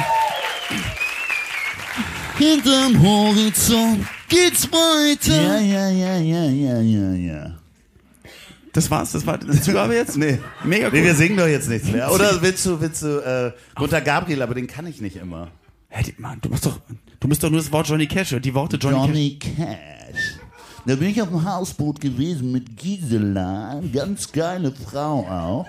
Hinterm 2.38 3.02
Horizont 3.02 4.06
geht's 4.28 4.70
weiter. 4.70 5.42
Ja, 5.42 5.58
ja, 5.58 5.88
ja, 5.88 6.16
ja, 6.18 6.44
ja, 6.44 6.80
ja, 6.80 7.12
ja. 7.12 7.65
Das 8.76 8.90
war's, 8.90 9.12
das 9.12 9.26
war 9.26 9.38
das 9.38 9.62
Zugabe 9.62 9.94
jetzt? 9.94 10.16
Nee. 10.18 10.38
Mega 10.64 10.90
Nee, 10.90 10.98
cool. 10.98 11.04
wir 11.04 11.14
singen 11.14 11.36
doch 11.38 11.46
jetzt 11.46 11.68
nichts 11.68 11.90
mehr. 11.90 12.12
Oder 12.12 12.30
willst 12.42 12.64
du, 12.66 12.78
willst 12.80 13.02
du, 13.02 13.18
äh, 13.24 13.52
Gunter 13.74 14.00
Gabriel, 14.02 14.42
aber 14.42 14.54
den 14.54 14.66
kann 14.66 14.86
ich 14.86 15.00
nicht 15.00 15.16
immer. 15.16 15.48
Hey, 15.88 16.04
die- 16.04 16.14
Mann, 16.20 16.38
du 16.42 16.50
musst 16.50 16.66
doch, 16.66 16.78
du 17.20 17.28
musst 17.28 17.42
doch 17.42 17.48
nur 17.50 17.60
das 17.60 17.72
Wort 17.72 17.88
Johnny 17.88 18.06
Cash 18.06 18.34
und 18.34 18.44
die 18.44 18.52
Worte 18.54 18.76
Johnny, 18.76 18.96
Johnny 18.96 19.38
Cash. 19.38 20.34
Da 20.84 20.94
bin 20.94 21.08
ich 21.08 21.20
auf 21.22 21.28
dem 21.28 21.42
Hausboot 21.44 22.00
gewesen 22.00 22.52
mit 22.52 22.76
Gisela, 22.76 23.80
ganz 23.92 24.30
geile 24.30 24.72
Frau 24.72 25.20
auch. 25.26 25.66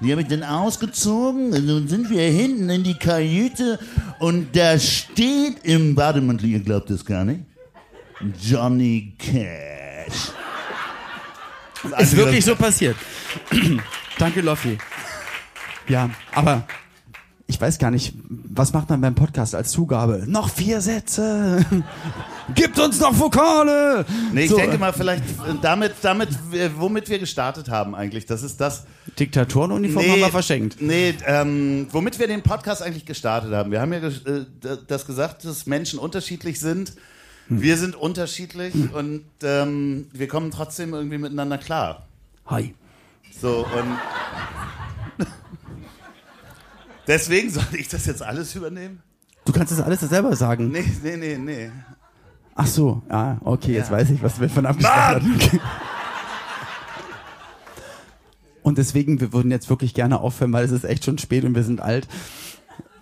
Die 0.00 0.10
habe 0.12 0.20
ich 0.22 0.28
dann 0.28 0.42
ausgezogen, 0.42 1.46
und 1.54 1.66
dann 1.66 1.88
sind 1.88 2.10
wir 2.10 2.22
hinten 2.22 2.68
in 2.68 2.82
die 2.84 2.94
Kajüte 2.94 3.78
und 4.18 4.54
da 4.54 4.78
steht 4.78 5.64
im 5.64 5.94
Bademantel, 5.94 6.48
ihr 6.50 6.60
glaubt 6.60 6.90
das 6.90 7.04
gar 7.04 7.24
nicht, 7.24 7.40
Johnny 8.42 9.14
Cash. 9.18 10.32
Ist 11.98 12.16
wirklich 12.16 12.44
so 12.44 12.56
passiert. 12.56 12.96
Danke, 14.18 14.40
Loffi. 14.40 14.78
Ja, 15.88 16.10
aber 16.32 16.64
ich 17.46 17.60
weiß 17.60 17.78
gar 17.78 17.90
nicht, 17.90 18.14
was 18.28 18.72
macht 18.72 18.88
man 18.88 19.00
beim 19.00 19.14
Podcast 19.14 19.54
als 19.54 19.72
Zugabe? 19.72 20.24
Noch 20.26 20.48
vier 20.48 20.80
Sätze. 20.80 21.64
Gibt 22.54 22.78
uns 22.78 23.00
noch 23.00 23.18
Vokale. 23.18 24.04
Nee, 24.32 24.44
ich 24.44 24.50
So, 24.50 24.56
denke 24.56 24.78
mal, 24.78 24.92
vielleicht 24.92 25.22
äh, 25.22 25.54
damit, 25.60 25.94
damit, 26.02 26.30
äh, 26.52 26.70
womit 26.76 27.08
wir 27.08 27.18
gestartet 27.18 27.68
haben 27.68 27.94
eigentlich. 27.94 28.26
Das 28.26 28.42
ist 28.42 28.60
das. 28.60 28.84
Diktatorenuniform 29.18 30.04
haben 30.08 30.20
wir 30.20 30.28
verschenkt. 30.30 30.76
Nee, 30.80 31.14
ähm, 31.26 31.88
womit 31.90 32.18
wir 32.18 32.26
den 32.26 32.42
Podcast 32.42 32.82
eigentlich 32.82 33.04
gestartet 33.06 33.52
haben. 33.52 33.70
Wir 33.70 33.80
haben 33.80 33.92
ja 33.92 34.00
äh, 34.00 34.44
das 34.86 35.06
gesagt, 35.06 35.44
dass 35.44 35.66
Menschen 35.66 35.98
unterschiedlich 35.98 36.58
sind. 36.58 36.94
Hm. 37.56 37.62
Wir 37.62 37.76
sind 37.76 37.96
unterschiedlich 37.96 38.74
und 38.94 39.24
ähm, 39.42 40.06
wir 40.12 40.28
kommen 40.28 40.50
trotzdem 40.50 40.94
irgendwie 40.94 41.18
miteinander 41.18 41.58
klar. 41.58 42.06
Hi. 42.46 42.74
So 43.40 43.58
und 43.66 43.98
deswegen 47.06 47.50
soll 47.50 47.64
ich 47.72 47.88
das 47.88 48.06
jetzt 48.06 48.22
alles 48.22 48.54
übernehmen? 48.54 49.02
Du 49.44 49.52
kannst 49.52 49.72
das 49.72 49.80
alles 49.80 50.00
selber 50.00 50.36
sagen. 50.36 50.70
Nee, 50.70 50.84
nee, 51.02 51.16
nee, 51.16 51.36
nee. 51.38 51.70
Ach 52.54 52.66
so, 52.66 53.02
ja, 53.10 53.38
okay, 53.44 53.72
jetzt 53.72 53.90
Ja. 53.90 53.96
weiß 53.96 54.10
ich, 54.10 54.22
was 54.22 54.40
wir 54.40 54.48
von 54.48 54.66
abgesprochen 54.66 54.98
haben. 54.98 55.38
Und 58.62 58.78
deswegen, 58.78 59.20
wir 59.20 59.32
würden 59.32 59.50
jetzt 59.50 59.68
wirklich 59.70 59.92
gerne 59.94 60.20
aufhören, 60.20 60.52
weil 60.52 60.64
es 60.64 60.70
ist 60.70 60.84
echt 60.84 61.04
schon 61.04 61.18
spät 61.18 61.44
und 61.44 61.54
wir 61.56 61.64
sind 61.64 61.80
alt. 61.80 62.06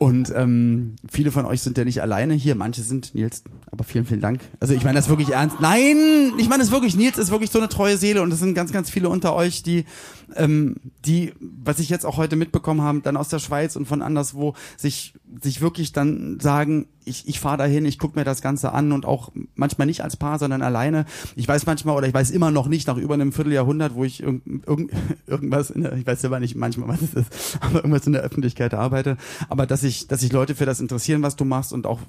Und 0.00 0.32
ähm, 0.34 0.96
viele 1.10 1.30
von 1.30 1.44
euch 1.44 1.60
sind 1.60 1.76
ja 1.76 1.84
nicht 1.84 2.00
alleine 2.00 2.32
hier, 2.32 2.54
manche 2.54 2.80
sind 2.80 3.14
Nils, 3.14 3.44
aber 3.70 3.84
vielen, 3.84 4.06
vielen 4.06 4.22
Dank. 4.22 4.40
Also 4.58 4.72
ich 4.72 4.82
meine 4.82 4.96
das 4.96 5.10
wirklich 5.10 5.28
ernst. 5.28 5.60
Nein, 5.60 6.32
ich 6.38 6.48
meine 6.48 6.62
das 6.62 6.72
wirklich, 6.72 6.96
Nils 6.96 7.18
ist 7.18 7.30
wirklich 7.30 7.50
so 7.50 7.58
eine 7.58 7.68
treue 7.68 7.98
Seele 7.98 8.22
und 8.22 8.32
es 8.32 8.38
sind 8.38 8.54
ganz, 8.54 8.72
ganz 8.72 8.88
viele 8.88 9.10
unter 9.10 9.34
euch, 9.34 9.62
die, 9.62 9.84
ähm, 10.36 10.76
die, 11.04 11.32
was 11.40 11.78
ich 11.78 11.88
jetzt 11.88 12.06
auch 12.06 12.16
heute 12.16 12.36
mitbekommen 12.36 12.82
habe, 12.82 13.00
dann 13.00 13.16
aus 13.16 13.28
der 13.28 13.38
Schweiz 13.38 13.76
und 13.76 13.86
von 13.86 14.02
anderswo, 14.02 14.54
sich, 14.76 15.14
sich 15.40 15.60
wirklich 15.60 15.92
dann 15.92 16.38
sagen, 16.40 16.86
ich, 17.04 17.28
ich 17.28 17.40
fahre 17.40 17.58
dahin, 17.58 17.84
ich 17.84 17.98
gucke 17.98 18.18
mir 18.18 18.24
das 18.24 18.42
Ganze 18.42 18.72
an 18.72 18.92
und 18.92 19.06
auch 19.06 19.32
manchmal 19.54 19.86
nicht 19.86 20.02
als 20.02 20.16
Paar, 20.16 20.38
sondern 20.38 20.62
alleine. 20.62 21.06
Ich 21.34 21.46
weiß 21.48 21.66
manchmal 21.66 21.96
oder 21.96 22.06
ich 22.06 22.14
weiß 22.14 22.30
immer 22.30 22.50
noch 22.50 22.68
nicht, 22.68 22.86
nach 22.86 22.96
über 22.96 23.14
einem 23.14 23.32
Vierteljahrhundert, 23.32 23.94
wo 23.94 24.04
ich 24.04 24.22
irgend, 24.22 24.66
irgend, 24.66 24.92
irgendwas, 25.26 25.70
in 25.70 25.82
der, 25.82 25.94
ich 25.94 26.06
weiß 26.06 26.20
selber 26.20 26.40
nicht 26.40 26.56
manchmal, 26.56 26.88
was 26.88 27.02
es 27.02 27.14
ist, 27.14 27.58
aber 27.60 27.76
irgendwas 27.76 28.06
in 28.06 28.12
der 28.12 28.22
Öffentlichkeit 28.22 28.74
arbeite, 28.74 29.16
aber 29.48 29.66
dass 29.66 29.82
ich, 29.82 30.08
dass 30.08 30.20
sich 30.20 30.32
Leute 30.32 30.54
für 30.54 30.66
das 30.66 30.80
interessieren, 30.80 31.22
was 31.22 31.36
du 31.36 31.44
machst 31.44 31.72
und 31.72 31.86
auch 31.86 32.00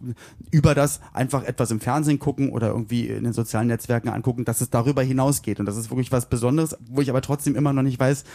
über 0.52 0.76
das 0.76 1.00
einfach 1.14 1.44
etwas 1.44 1.72
im 1.72 1.80
Fernsehen 1.80 2.20
gucken 2.20 2.50
oder 2.50 2.68
irgendwie 2.68 3.08
in 3.08 3.24
den 3.24 3.34
sozialen 3.34 3.68
Netzwerken 3.68 4.10
angucken, 4.10 4.46
dass 4.46 4.62
es 4.62 4.70
darüber 4.70 5.02
hinausgeht 5.02 5.60
und 5.60 5.66
das 5.66 5.78
ist 5.78 5.90
wirklich 5.90 6.12
was 6.12 6.30
Besonderes, 6.30 6.78
wo 6.90 7.02
ich 7.02 7.10
aber 7.10 7.22
trotzdem 7.22 7.56
immer 7.56 7.74
noch 7.74 7.84
nicht 7.84 8.00
weiß, 8.00 8.11
Preis. 8.12 8.26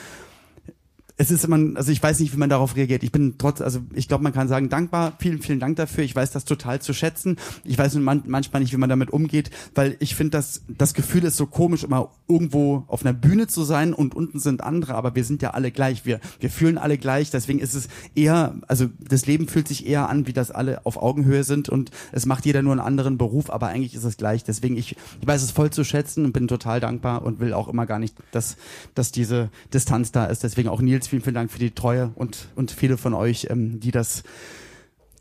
Es 1.18 1.30
ist 1.30 1.44
immer, 1.44 1.76
also 1.76 1.90
ich 1.90 2.02
weiß 2.02 2.20
nicht, 2.20 2.34
wie 2.34 2.38
man 2.38 2.51
darauf 2.51 2.76
reagiert. 2.76 3.02
Ich 3.02 3.10
bin 3.10 3.36
trotz, 3.38 3.62
also 3.62 3.80
ich 3.94 4.06
glaube, 4.06 4.22
man 4.22 4.34
kann 4.34 4.48
sagen, 4.48 4.68
dankbar, 4.68 5.14
vielen, 5.18 5.40
vielen 5.40 5.60
Dank 5.60 5.76
dafür. 5.76 6.05
Ich 6.05 6.14
weiß 6.14 6.30
das 6.30 6.44
total 6.44 6.82
zu 6.82 6.93
schätzen. 6.93 7.36
Ich 7.64 7.78
weiß 7.78 7.94
man, 7.94 8.22
manchmal 8.26 8.60
nicht, 8.60 8.72
wie 8.72 8.76
man 8.76 8.90
damit 8.90 9.10
umgeht, 9.10 9.51
weil 9.74 9.97
ich 9.98 10.14
finde, 10.14 10.32
dass 10.32 10.62
das 10.68 10.93
Gefühl 10.93 11.24
ist 11.24 11.38
so 11.38 11.47
komisch, 11.47 11.84
immer 11.84 12.10
irgendwo 12.28 12.84
auf 12.88 13.02
einer 13.02 13.14
Bühne 13.14 13.47
zu 13.47 13.64
sein 13.64 13.94
und 13.94 14.14
unten 14.14 14.40
sind 14.40 14.62
andere, 14.62 14.94
aber 14.94 15.14
wir 15.14 15.24
sind 15.24 15.40
ja 15.40 15.51
alle 15.51 15.70
gleich. 15.70 16.05
Wir, 16.05 16.20
wir 16.38 16.51
fühlen 16.51 16.76
alle 16.76 16.98
gleich. 16.98 17.30
Deswegen 17.30 17.60
ist 17.60 17.74
es 17.74 17.88
eher, 18.14 18.56
also 18.68 18.86
das 19.01 19.24
Leben 19.24 19.48
fühlt 19.48 19.68
sich 19.68 19.86
eher 19.86 20.10
an, 20.10 20.26
wie 20.26 20.34
das 20.34 20.51
alle 20.51 20.84
auf 20.84 20.98
Augenhöhe 20.98 21.44
sind 21.44 21.70
und 21.70 21.90
es 22.12 22.26
macht 22.26 22.44
jeder 22.44 22.60
nur 22.60 22.72
einen 22.72 22.80
anderen 22.80 23.16
Beruf, 23.16 23.48
aber 23.48 23.68
eigentlich 23.68 23.94
ist 23.94 24.05
es 24.05 24.18
gleich. 24.18 24.44
Deswegen 24.44 24.76
ich, 24.76 24.97
ich 25.20 25.26
weiß 25.26 25.43
es 25.43 25.51
voll 25.51 25.70
zu 25.70 25.82
schätzen 25.82 26.26
und 26.26 26.32
bin 26.32 26.47
total 26.47 26.80
dankbar 26.80 27.22
und 27.22 27.40
will 27.40 27.55
auch 27.55 27.68
immer 27.68 27.86
gar 27.86 27.98
nicht, 27.98 28.14
dass, 28.32 28.59
dass 28.94 29.12
diese 29.12 29.48
Distanz 29.72 30.12
da 30.12 30.26
ist. 30.26 30.43
Deswegen 30.43 30.68
auch 30.68 30.82
Nils, 30.82 31.06
vielen, 31.09 31.23
vielen 31.23 31.35
Dank 31.35 31.51
für 31.51 31.59
die 31.59 31.70
Treue 31.73 32.12
und, 32.15 32.49
und 32.55 32.70
viele 32.70 32.97
von 32.97 33.15
euch, 33.15 33.47
ähm, 33.51 33.81
die 33.81 33.91
das, 33.91 34.23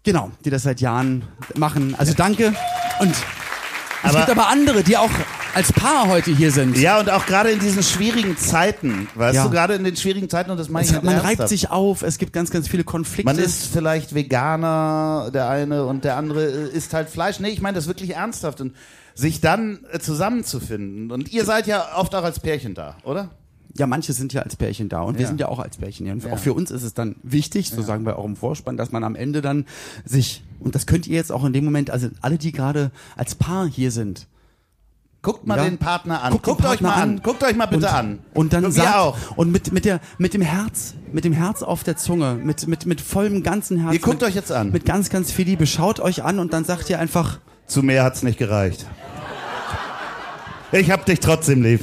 genau, 0.03 0.31
die 0.43 0.49
das 0.49 0.63
seit 0.63 0.81
Jahren 0.81 1.23
machen. 1.55 1.95
Also 1.97 2.13
danke 2.13 2.53
und 2.99 3.11
es 3.11 4.09
Aber- 4.11 4.19
gibt 4.19 4.29
aber 4.29 4.47
andere, 4.49 4.83
die 4.83 4.97
auch 4.97 5.09
als 5.55 5.71
Paar 5.71 6.09
heute 6.09 6.31
hier 6.35 6.51
sind. 6.51 6.77
Ja, 6.77 6.99
und 6.99 7.09
auch 7.09 7.25
gerade 7.25 7.49
in 7.49 7.59
diesen 7.59 7.81
schwierigen 7.81 8.35
Zeiten, 8.37 9.07
weißt 9.15 9.35
Ja. 9.35 9.43
du, 9.45 9.49
gerade 9.49 9.73
in 9.75 9.85
den 9.85 9.95
schwierigen 9.95 10.29
Zeiten, 10.29 10.51
und 10.51 10.57
das 10.57 10.67
meine 10.69 10.83
ich 10.85 10.91
Es, 10.91 10.97
nicht 10.97 11.05
man 11.05 11.17
reibt 11.17 11.47
sich 11.47 11.69
auf, 11.71 12.01
es 12.01 12.17
gibt 12.17 12.33
ganz, 12.33 12.51
ganz 12.51 12.67
viele 12.67 12.83
Konflikte. 12.83 13.23
Man 13.33 13.39
ist 13.41 13.67
vielleicht 13.71 14.13
Veganer, 14.13 15.31
der 15.33 15.47
eine, 15.49 15.85
und 15.85 16.03
der 16.03 16.17
andere 16.17 16.43
isst 16.43 16.93
halt 16.93 17.09
Fleisch. 17.09 17.39
Nee, 17.39 17.49
ich 17.49 17.61
meine 17.61 17.75
das 17.75 17.87
wirklich 17.87 18.15
ernsthaft. 18.15 18.59
Und 18.61 18.75
sich 19.17 19.39
dann 19.39 19.85
äh, 19.93 19.99
zusammenzufinden. 19.99 21.09
Und 21.09 21.31
ihr 21.31 21.45
seid 21.45 21.67
ja 21.67 21.95
oft 21.95 22.13
auch 22.15 22.23
als 22.25 22.41
Pärchen 22.41 22.73
da, 22.75 22.97
oder? 23.05 23.29
Ja, 23.77 23.87
manche 23.87 24.13
sind 24.13 24.31
ja 24.31 24.41
als 24.41 24.55
Pärchen 24.55 24.87
da 24.87 25.01
und 25.01 25.17
wir 25.19 25.27
sind 25.27 25.39
ja 25.39 25.49
auch 25.49 25.59
als 25.59 25.77
Pärchen 25.77 26.05
hier. 26.05 26.13
Und 26.13 26.31
auch 26.31 26.39
für 26.39 26.53
uns 26.53 26.71
ist 26.71 26.83
es 26.83 26.93
dann 26.93 27.17
wichtig, 27.23 27.69
so 27.69 27.81
sagen 27.81 28.05
wir 28.05 28.17
auch 28.17 28.23
im 28.25 28.37
Vorspann, 28.37 28.77
dass 28.77 28.91
man 28.93 29.03
am 29.03 29.15
Ende 29.15 29.41
dann 29.41 29.65
sich, 30.05 30.43
und 30.61 30.75
das 30.75 30.85
könnt 30.85 31.07
ihr 31.07 31.15
jetzt 31.15 31.31
auch 31.31 31.43
in 31.43 31.51
dem 31.51 31.65
Moment, 31.65 31.89
also 31.91 32.07
alle, 32.21 32.37
die 32.37 32.53
gerade 32.53 32.91
als 33.17 33.35
Paar 33.35 33.67
hier 33.67 33.91
sind, 33.91 34.27
Guckt 35.25 35.47
mal 35.47 35.57
Ja. 35.57 35.63
den 35.63 35.79
Partner 35.79 36.21
an. 36.21 36.33
Guckt 36.33 36.45
Guckt 36.45 36.59
euch 36.61 36.67
Partner 36.67 36.87
mal 36.89 36.95
an. 36.95 37.09
an. 37.15 37.21
Guckt 37.23 37.43
euch 37.43 37.55
mal 37.55 37.65
bitte 37.65 37.87
und, 37.87 37.93
an. 37.93 38.19
Und 38.35 38.53
dann 38.53 38.71
sagt 38.71 38.95
auch. 38.95 39.17
und 39.35 39.51
mit 39.51 39.71
mit 39.73 39.83
der 39.83 39.99
mit 40.19 40.35
dem 40.35 40.43
Herz, 40.43 40.93
mit 41.11 41.25
dem 41.25 41.33
Herz 41.33 41.63
auf 41.63 41.83
der 41.83 41.97
Zunge, 41.97 42.35
mit 42.35 42.67
mit 42.67 42.85
mit 42.85 43.01
vollem 43.01 43.41
ganzen 43.41 43.79
Herz. 43.79 43.95
Ihr 43.95 44.01
guckt 44.01 44.21
mit, 44.21 44.29
euch 44.29 44.35
jetzt 44.35 44.51
an. 44.51 44.71
Mit 44.71 44.85
ganz 44.85 45.09
ganz 45.09 45.31
viel 45.31 45.45
Liebe 45.45 45.65
schaut 45.65 45.99
euch 45.99 46.23
an 46.23 46.37
und 46.37 46.53
dann 46.53 46.63
sagt 46.63 46.91
ihr 46.91 46.99
einfach 46.99 47.39
Zu 47.65 47.81
mehr 47.81 48.03
hat's 48.03 48.21
nicht 48.21 48.37
gereicht. 48.37 48.85
Ich 50.71 50.91
hab 50.91 51.07
dich 51.07 51.19
trotzdem 51.21 51.63
lieb. 51.63 51.81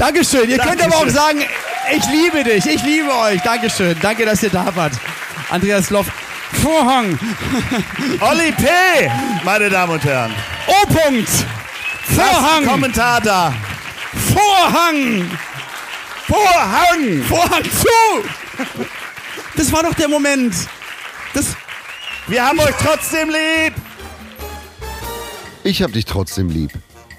Dankeschön. 0.00 0.48
Ihr 0.48 0.56
könnt 0.56 0.82
aber 0.82 0.96
auch 0.96 1.00
Dankeschön. 1.00 1.10
sagen, 1.10 1.44
ich 1.94 2.06
liebe 2.06 2.42
dich, 2.42 2.64
ich 2.64 2.82
liebe 2.82 3.14
euch. 3.14 3.42
Dankeschön. 3.42 3.94
Danke, 4.00 4.24
dass 4.24 4.42
ihr 4.42 4.48
da 4.48 4.74
wart. 4.74 4.94
Andreas 5.50 5.90
Loff. 5.90 6.06
Vorhang. 6.62 7.18
Olli 8.20 8.50
P., 8.52 8.66
meine 9.44 9.68
Damen 9.68 9.92
und 9.92 10.02
Herren. 10.02 10.32
O-Punkt. 10.66 11.28
Vorhang. 12.14 12.64
Kommentar 12.64 13.20
da. 13.20 13.52
Vorhang. 14.34 15.30
Vorhang. 16.26 17.22
Vorhang 17.28 17.64
zu. 17.64 18.66
Das 19.56 19.70
war 19.70 19.82
doch 19.82 19.94
der 19.94 20.08
Moment. 20.08 20.54
Das, 21.34 21.56
Wir 22.26 22.42
haben 22.42 22.58
euch 22.58 22.74
trotzdem 22.82 23.28
lieb. 23.28 23.74
Ich 25.62 25.82
hab 25.82 25.92
dich 25.92 26.06
trotzdem 26.06 26.48
lieb. 26.48 26.70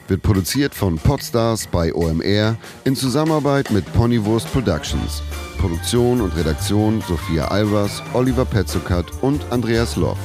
Wird 0.08 0.22
produziert 0.22 0.76
von 0.76 0.98
Podstars 0.98 1.68
bei 1.68 1.94
OMR 1.94 2.58
in 2.84 2.96
Zusammenarbeit 2.96 3.72
mit 3.72 3.92
Ponywurst 3.94 4.52
Productions. 4.52 5.22
Produktion 5.58 6.22
und 6.22 6.36
Redaktion 6.36 7.02
Sophia 7.08 7.48
Albers, 7.48 8.02
Oliver 8.14 8.46
Petzokat 8.46 9.06
und 9.22 9.42
Andreas 9.52 9.96
Loff. 9.96 10.20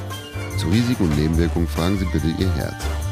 Zu 0.59 0.69
Risiken 0.69 1.05
und 1.05 1.19
Nebenwirkungen 1.19 1.69
fragen 1.69 1.98
Sie 1.98 2.07
bitte 2.07 2.28
Ihr 2.39 2.53
Herz. 2.55 3.06